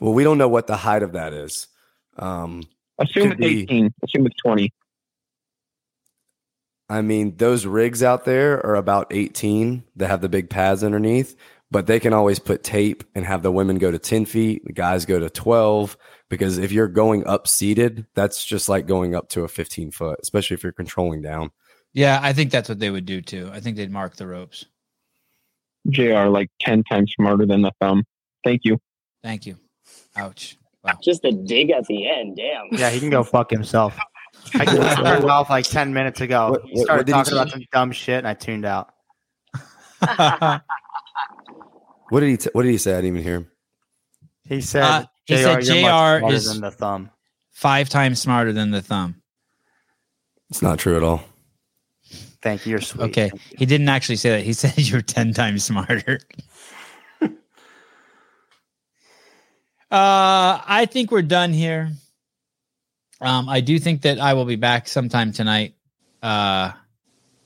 Well, 0.00 0.12
we 0.12 0.24
don't 0.24 0.38
know 0.38 0.48
what 0.48 0.66
the 0.66 0.76
height 0.76 1.02
of 1.02 1.12
that 1.12 1.32
is. 1.32 1.68
Um, 2.16 2.62
Assume 2.98 3.32
it's 3.32 3.40
be- 3.40 3.62
18. 3.62 3.94
Assume 4.02 4.26
it's 4.26 4.36
20. 4.44 4.72
I 6.90 7.02
mean, 7.02 7.36
those 7.36 7.66
rigs 7.66 8.02
out 8.02 8.24
there 8.24 8.64
are 8.64 8.74
about 8.74 9.08
18 9.10 9.84
that 9.96 10.08
have 10.08 10.22
the 10.22 10.28
big 10.28 10.48
pads 10.48 10.82
underneath, 10.82 11.36
but 11.70 11.86
they 11.86 12.00
can 12.00 12.14
always 12.14 12.38
put 12.38 12.62
tape 12.62 13.04
and 13.14 13.26
have 13.26 13.42
the 13.42 13.52
women 13.52 13.76
go 13.76 13.90
to 13.90 13.98
10 13.98 14.24
feet, 14.24 14.64
the 14.64 14.72
guys 14.72 15.04
go 15.04 15.18
to 15.18 15.28
12. 15.28 15.96
Because 16.28 16.58
if 16.58 16.72
you're 16.72 16.88
going 16.88 17.26
up 17.26 17.48
seated, 17.48 18.06
that's 18.14 18.44
just 18.44 18.68
like 18.68 18.86
going 18.86 19.14
up 19.14 19.28
to 19.30 19.44
a 19.44 19.48
15 19.48 19.90
foot, 19.92 20.18
especially 20.22 20.54
if 20.54 20.62
you're 20.62 20.72
controlling 20.72 21.22
down. 21.22 21.50
Yeah, 21.94 22.20
I 22.22 22.32
think 22.34 22.50
that's 22.50 22.68
what 22.68 22.78
they 22.78 22.90
would 22.90 23.06
do 23.06 23.22
too. 23.22 23.50
I 23.52 23.60
think 23.60 23.76
they'd 23.76 23.90
mark 23.90 24.16
the 24.16 24.26
ropes. 24.26 24.66
JR 25.88 26.26
like 26.26 26.50
10 26.60 26.84
times 26.84 27.12
smarter 27.16 27.46
than 27.46 27.62
the 27.62 27.72
thumb. 27.80 28.04
Thank 28.44 28.62
you. 28.64 28.78
Thank 29.22 29.46
you. 29.46 29.56
Ouch. 30.16 30.58
Just 31.02 31.24
a 31.24 31.32
dig 31.32 31.70
at 31.70 31.86
the 31.86 32.08
end. 32.08 32.36
Damn. 32.36 32.66
Yeah, 32.78 32.90
he 32.90 33.00
can 33.00 33.10
go 33.10 33.22
fuck 33.24 33.50
himself. 33.50 33.98
I 34.54 34.64
just 34.64 34.96
turned 35.04 35.24
off 35.24 35.50
like 35.50 35.64
ten 35.64 35.92
minutes 35.92 36.20
ago. 36.20 36.50
What- 36.50 36.62
he 36.64 36.76
started 36.78 37.00
what 37.00 37.06
did 37.06 37.12
he 37.12 37.12
talking 37.12 37.32
about 37.34 37.50
some 37.50 37.64
dumb 37.72 37.92
shit, 37.92 38.18
and 38.18 38.28
I 38.28 38.34
tuned 38.34 38.64
out. 38.64 38.90
What 42.10 42.20
did 42.20 42.30
he? 42.30 42.36
T- 42.36 42.50
what 42.52 42.62
did 42.62 42.70
he 42.70 42.78
say? 42.78 42.92
I 42.92 42.96
didn't 42.96 43.08
even 43.16 43.22
hear 43.22 43.34
him. 43.36 43.50
He 44.44 44.60
said, 44.60 44.82
Uh, 44.84 45.04
he 45.28 45.36
JR, 45.36 45.42
said 45.42 45.64
you're 45.64 45.76
JR 45.76 45.80
smarter 45.80 46.32
is 46.34 46.52
than 46.52 46.60
the 46.62 46.70
thumb. 46.70 47.10
five 47.50 47.88
times 47.88 48.20
smarter 48.20 48.52
than 48.52 48.70
the 48.70 48.82
thumb. 48.82 49.22
It's 50.50 50.62
not 50.62 50.78
true 50.78 50.96
at 50.96 51.02
all. 51.02 51.22
Thank 52.40 52.64
you. 52.64 52.70
You're 52.70 52.80
sweet. 52.80 53.04
Okay. 53.10 53.30
He 53.56 53.66
didn't 53.66 53.88
actually 53.88 54.16
say 54.16 54.30
that. 54.30 54.42
He 54.42 54.52
said 54.54 54.78
you're 54.78 55.02
10 55.02 55.34
times 55.34 55.64
smarter. 55.64 56.20
uh, 57.20 57.28
I 59.90 60.86
think 60.90 61.10
we're 61.10 61.22
done 61.22 61.52
here. 61.52 61.90
Um, 63.20 63.48
I 63.48 63.60
do 63.60 63.78
think 63.78 64.02
that 64.02 64.18
I 64.20 64.34
will 64.34 64.44
be 64.44 64.56
back 64.56 64.88
sometime 64.88 65.32
tonight. 65.32 65.74
Uh, 66.22 66.72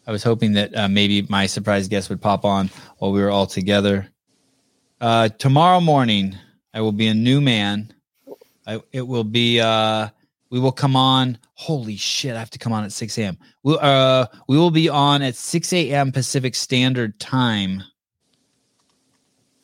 I 0.07 0.11
was 0.11 0.23
hoping 0.23 0.53
that 0.53 0.77
uh, 0.77 0.89
maybe 0.89 1.23
my 1.29 1.47
surprise 1.47 1.89
guest 1.89 2.11
would 2.11 2.21
pop 2.21 2.45
on 2.45 2.71
while 2.99 3.13
we 3.13 3.21
were 3.21 3.31
all 3.31 3.47
together. 3.47 4.09
Uh, 5.01 5.29
tomorrow 5.31 5.81
morning, 5.81 6.37
I 6.75 6.81
will 6.81 6.93
be 6.93 7.09
a 7.09 7.15
new 7.15 7.41
man. 7.41 7.93
I, 8.67 8.81
it 8.93 9.07
will 9.07 9.25
be 9.25 9.61
uh, 9.61 10.09
we 10.51 10.61
will 10.61 10.73
come 10.73 10.97
on. 10.97 11.39
Holy 11.55 11.97
shit! 11.97 12.35
I 12.35 12.39
have 12.39 12.51
to 12.51 12.59
come 12.59 12.73
on 12.73 12.85
at 12.85 12.93
six 12.93 13.19
a.m. 13.19 13.39
We'll, 13.63 13.79
uh, 13.81 14.27
we 14.49 14.57
will 14.57 14.71
be 14.71 14.89
on 14.89 15.23
at 15.23 15.35
six 15.35 15.73
a.m. 15.73 16.13
Pacific 16.13 16.55
Standard 16.55 17.19
Time. 17.19 17.83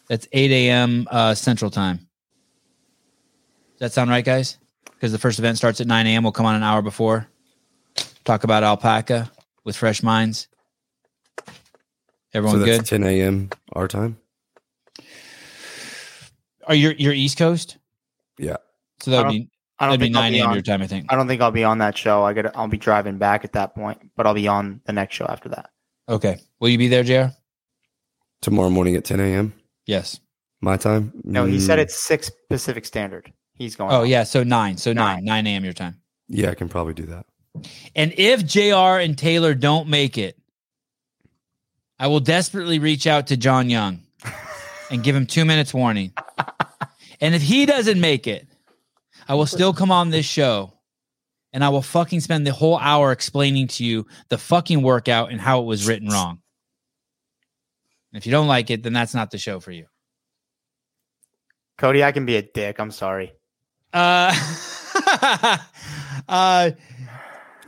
That's 0.08 0.26
eight 0.32 0.50
a.m. 0.50 1.06
Uh, 1.10 1.34
Central 1.34 1.70
Time. 1.70 1.96
Does 1.96 3.78
that 3.78 3.92
sound 3.92 4.10
right, 4.10 4.24
guys? 4.24 4.58
Because 4.84 5.12
the 5.12 5.18
first 5.18 5.38
event 5.38 5.56
starts 5.58 5.80
at 5.80 5.86
nine 5.86 6.06
a.m. 6.06 6.24
We'll 6.24 6.32
come 6.32 6.46
on 6.46 6.56
an 6.56 6.62
hour 6.62 6.82
before. 6.82 7.28
Talk 8.24 8.44
about 8.44 8.64
alpaca 8.64 9.30
with 9.64 9.76
fresh 9.76 10.02
minds. 10.02 10.48
Everyone 12.34 12.60
so 12.60 12.64
good? 12.64 12.84
10 12.84 13.04
a.m. 13.04 13.50
our 13.72 13.88
time. 13.88 14.18
Are 16.68 16.74
you 16.74 16.94
you're 16.98 17.12
East 17.14 17.36
Coast? 17.38 17.78
Yeah. 18.38 18.56
So 19.00 19.10
that'd 19.10 19.30
be 19.32 19.48
I 19.80 19.86
don't 19.86 19.98
that'd 19.98 20.00
be 20.00 20.10
nine 20.10 20.32
be 20.32 20.38
a.m. 20.40 20.48
on- 20.50 20.54
your 20.54 20.62
time, 20.62 20.82
I 20.82 20.86
think. 20.86 21.06
I 21.08 21.16
don't 21.16 21.26
think 21.26 21.40
I'll 21.40 21.50
be 21.50 21.64
on 21.64 21.78
that 21.78 21.96
show. 21.96 22.22
I 22.24 22.32
get. 22.34 22.56
I'll 22.56 22.68
be 22.68 22.76
driving 22.78 23.18
back 23.18 23.44
at 23.44 23.52
that 23.54 23.74
point, 23.74 24.10
but 24.16 24.26
I'll 24.26 24.34
be 24.34 24.46
on 24.48 24.80
the 24.84 24.92
next 24.92 25.14
show 25.14 25.26
after 25.26 25.48
that. 25.50 25.70
Okay. 26.08 26.38
Will 26.60 26.68
you 26.68 26.78
be 26.78 26.88
there, 26.88 27.02
Jr? 27.02 27.32
Tomorrow 28.42 28.70
morning 28.70 28.94
at 28.96 29.04
10 29.04 29.18
a.m. 29.20 29.52
Yes. 29.86 30.20
My 30.60 30.76
time. 30.76 31.12
No, 31.24 31.44
he 31.44 31.58
said 31.60 31.78
Mm, 31.78 31.82
it's 31.82 31.94
six 31.96 32.30
Pacific 32.50 32.84
Standard. 32.86 33.32
He's 33.54 33.74
going. 33.76 33.90
Oh 33.92 34.00
on. 34.02 34.08
yeah, 34.08 34.24
so 34.24 34.42
nine. 34.44 34.76
So 34.76 34.92
nine. 34.92 35.24
Nine 35.24 35.46
a.m. 35.46 35.64
your 35.64 35.72
time. 35.72 36.00
Yeah, 36.28 36.50
I 36.50 36.54
can 36.54 36.68
probably 36.68 36.94
do 36.94 37.06
that. 37.06 37.26
And 37.96 38.12
if 38.16 38.44
JR 38.44 39.00
and 39.00 39.16
Taylor 39.16 39.54
don't 39.54 39.88
make 39.88 40.18
it, 40.18 40.36
I 41.98 42.06
will 42.08 42.20
desperately 42.20 42.78
reach 42.78 43.06
out 43.06 43.28
to 43.28 43.36
John 43.36 43.70
Young 43.70 44.02
and 44.90 45.02
give 45.02 45.16
him 45.16 45.26
two 45.26 45.44
minutes 45.44 45.72
warning. 45.72 46.12
And 47.20 47.34
if 47.34 47.42
he 47.42 47.66
doesn't 47.66 48.00
make 48.00 48.26
it, 48.26 48.46
I 49.26 49.34
will 49.34 49.46
still 49.46 49.72
come 49.72 49.90
on 49.90 50.10
this 50.10 50.26
show 50.26 50.72
and 51.52 51.64
I 51.64 51.70
will 51.70 51.82
fucking 51.82 52.20
spend 52.20 52.46
the 52.46 52.52
whole 52.52 52.78
hour 52.78 53.12
explaining 53.12 53.68
to 53.68 53.84
you 53.84 54.06
the 54.28 54.38
fucking 54.38 54.82
workout 54.82 55.30
and 55.30 55.40
how 55.40 55.60
it 55.60 55.64
was 55.64 55.86
written 55.86 56.08
wrong. 56.08 56.40
And 58.12 58.20
if 58.20 58.26
you 58.26 58.32
don't 58.32 58.46
like 58.46 58.70
it, 58.70 58.82
then 58.82 58.92
that's 58.92 59.14
not 59.14 59.30
the 59.30 59.38
show 59.38 59.60
for 59.60 59.72
you. 59.72 59.86
Cody, 61.76 62.02
I 62.02 62.12
can 62.12 62.26
be 62.26 62.36
a 62.36 62.42
dick. 62.42 62.78
I'm 62.78 62.90
sorry. 62.90 63.32
Uh, 63.92 64.34
uh, 66.28 66.70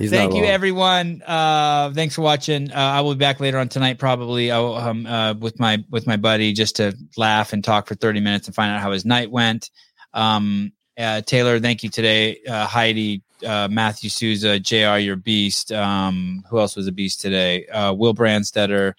He's 0.00 0.10
Thank 0.10 0.32
you, 0.32 0.44
everyone. 0.44 1.22
Uh, 1.26 1.92
thanks 1.92 2.14
for 2.14 2.22
watching. 2.22 2.72
Uh, 2.72 2.74
I 2.74 3.02
will 3.02 3.12
be 3.12 3.18
back 3.18 3.38
later 3.38 3.58
on 3.58 3.68
tonight, 3.68 3.98
probably 3.98 4.50
I'll, 4.50 4.74
um, 4.74 5.04
uh, 5.04 5.34
with 5.34 5.60
my 5.60 5.84
with 5.90 6.06
my 6.06 6.16
buddy, 6.16 6.54
just 6.54 6.76
to 6.76 6.96
laugh 7.18 7.52
and 7.52 7.62
talk 7.62 7.86
for 7.86 7.94
thirty 7.94 8.18
minutes 8.18 8.46
and 8.46 8.54
find 8.54 8.72
out 8.72 8.80
how 8.80 8.92
his 8.92 9.04
night 9.04 9.30
went. 9.30 9.68
Um, 10.14 10.72
uh, 10.98 11.20
Taylor, 11.20 11.60
thank 11.60 11.82
you 11.82 11.90
today. 11.90 12.40
Uh, 12.48 12.66
Heidi, 12.66 13.22
uh, 13.46 13.68
Matthew 13.70 14.08
Souza, 14.08 14.58
Jr. 14.58 14.96
Your 14.96 15.16
beast. 15.16 15.70
Um, 15.70 16.44
who 16.48 16.58
else 16.58 16.76
was 16.76 16.86
a 16.86 16.92
beast 16.92 17.20
today? 17.20 17.66
Uh, 17.66 17.92
Will 17.92 18.14
Brandstetter 18.14 18.94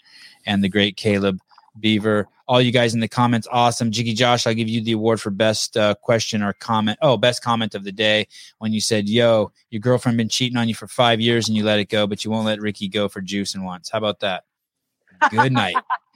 and 0.46 0.64
the 0.64 0.70
great 0.70 0.98
Caleb 0.98 1.40
Beaver. 1.80 2.28
All 2.52 2.62
you 2.62 2.74
guys 2.74 2.94
in 2.94 3.00
the 3.00 3.08
comments, 3.08 3.48
awesome. 3.50 3.92
Jiggy 3.92 4.14
Josh, 4.14 4.46
I'll 4.46 4.54
give 4.54 4.68
you 4.68 4.84
the 4.84 4.92
award 4.92 5.22
for 5.22 5.30
best 5.30 5.78
uh, 5.78 5.96
question 5.96 6.44
or 6.44 6.52
comment. 6.52 7.00
Oh, 7.02 7.16
best 7.16 7.42
comment 7.42 7.76
of 7.76 7.86
the 7.86 7.94
day 7.94 8.28
when 8.58 8.74
you 8.74 8.82
said, 8.82 9.08
"Yo, 9.08 9.54
your 9.70 9.80
girlfriend 9.80 10.18
been 10.18 10.28
cheating 10.28 10.58
on 10.58 10.68
you 10.68 10.76
for 10.76 10.86
five 10.86 11.22
years 11.22 11.48
and 11.48 11.56
you 11.56 11.64
let 11.64 11.80
it 11.80 11.88
go, 11.88 12.06
but 12.08 12.26
you 12.26 12.30
won't 12.30 12.46
let 12.46 12.60
Ricky 12.60 12.90
go 12.90 13.08
for 13.08 13.22
juice 13.22 13.56
and 13.56 13.64
once." 13.64 13.90
How 13.90 14.00
about 14.00 14.20
that? 14.20 14.44
Good 15.30 15.54
night. 15.54 15.76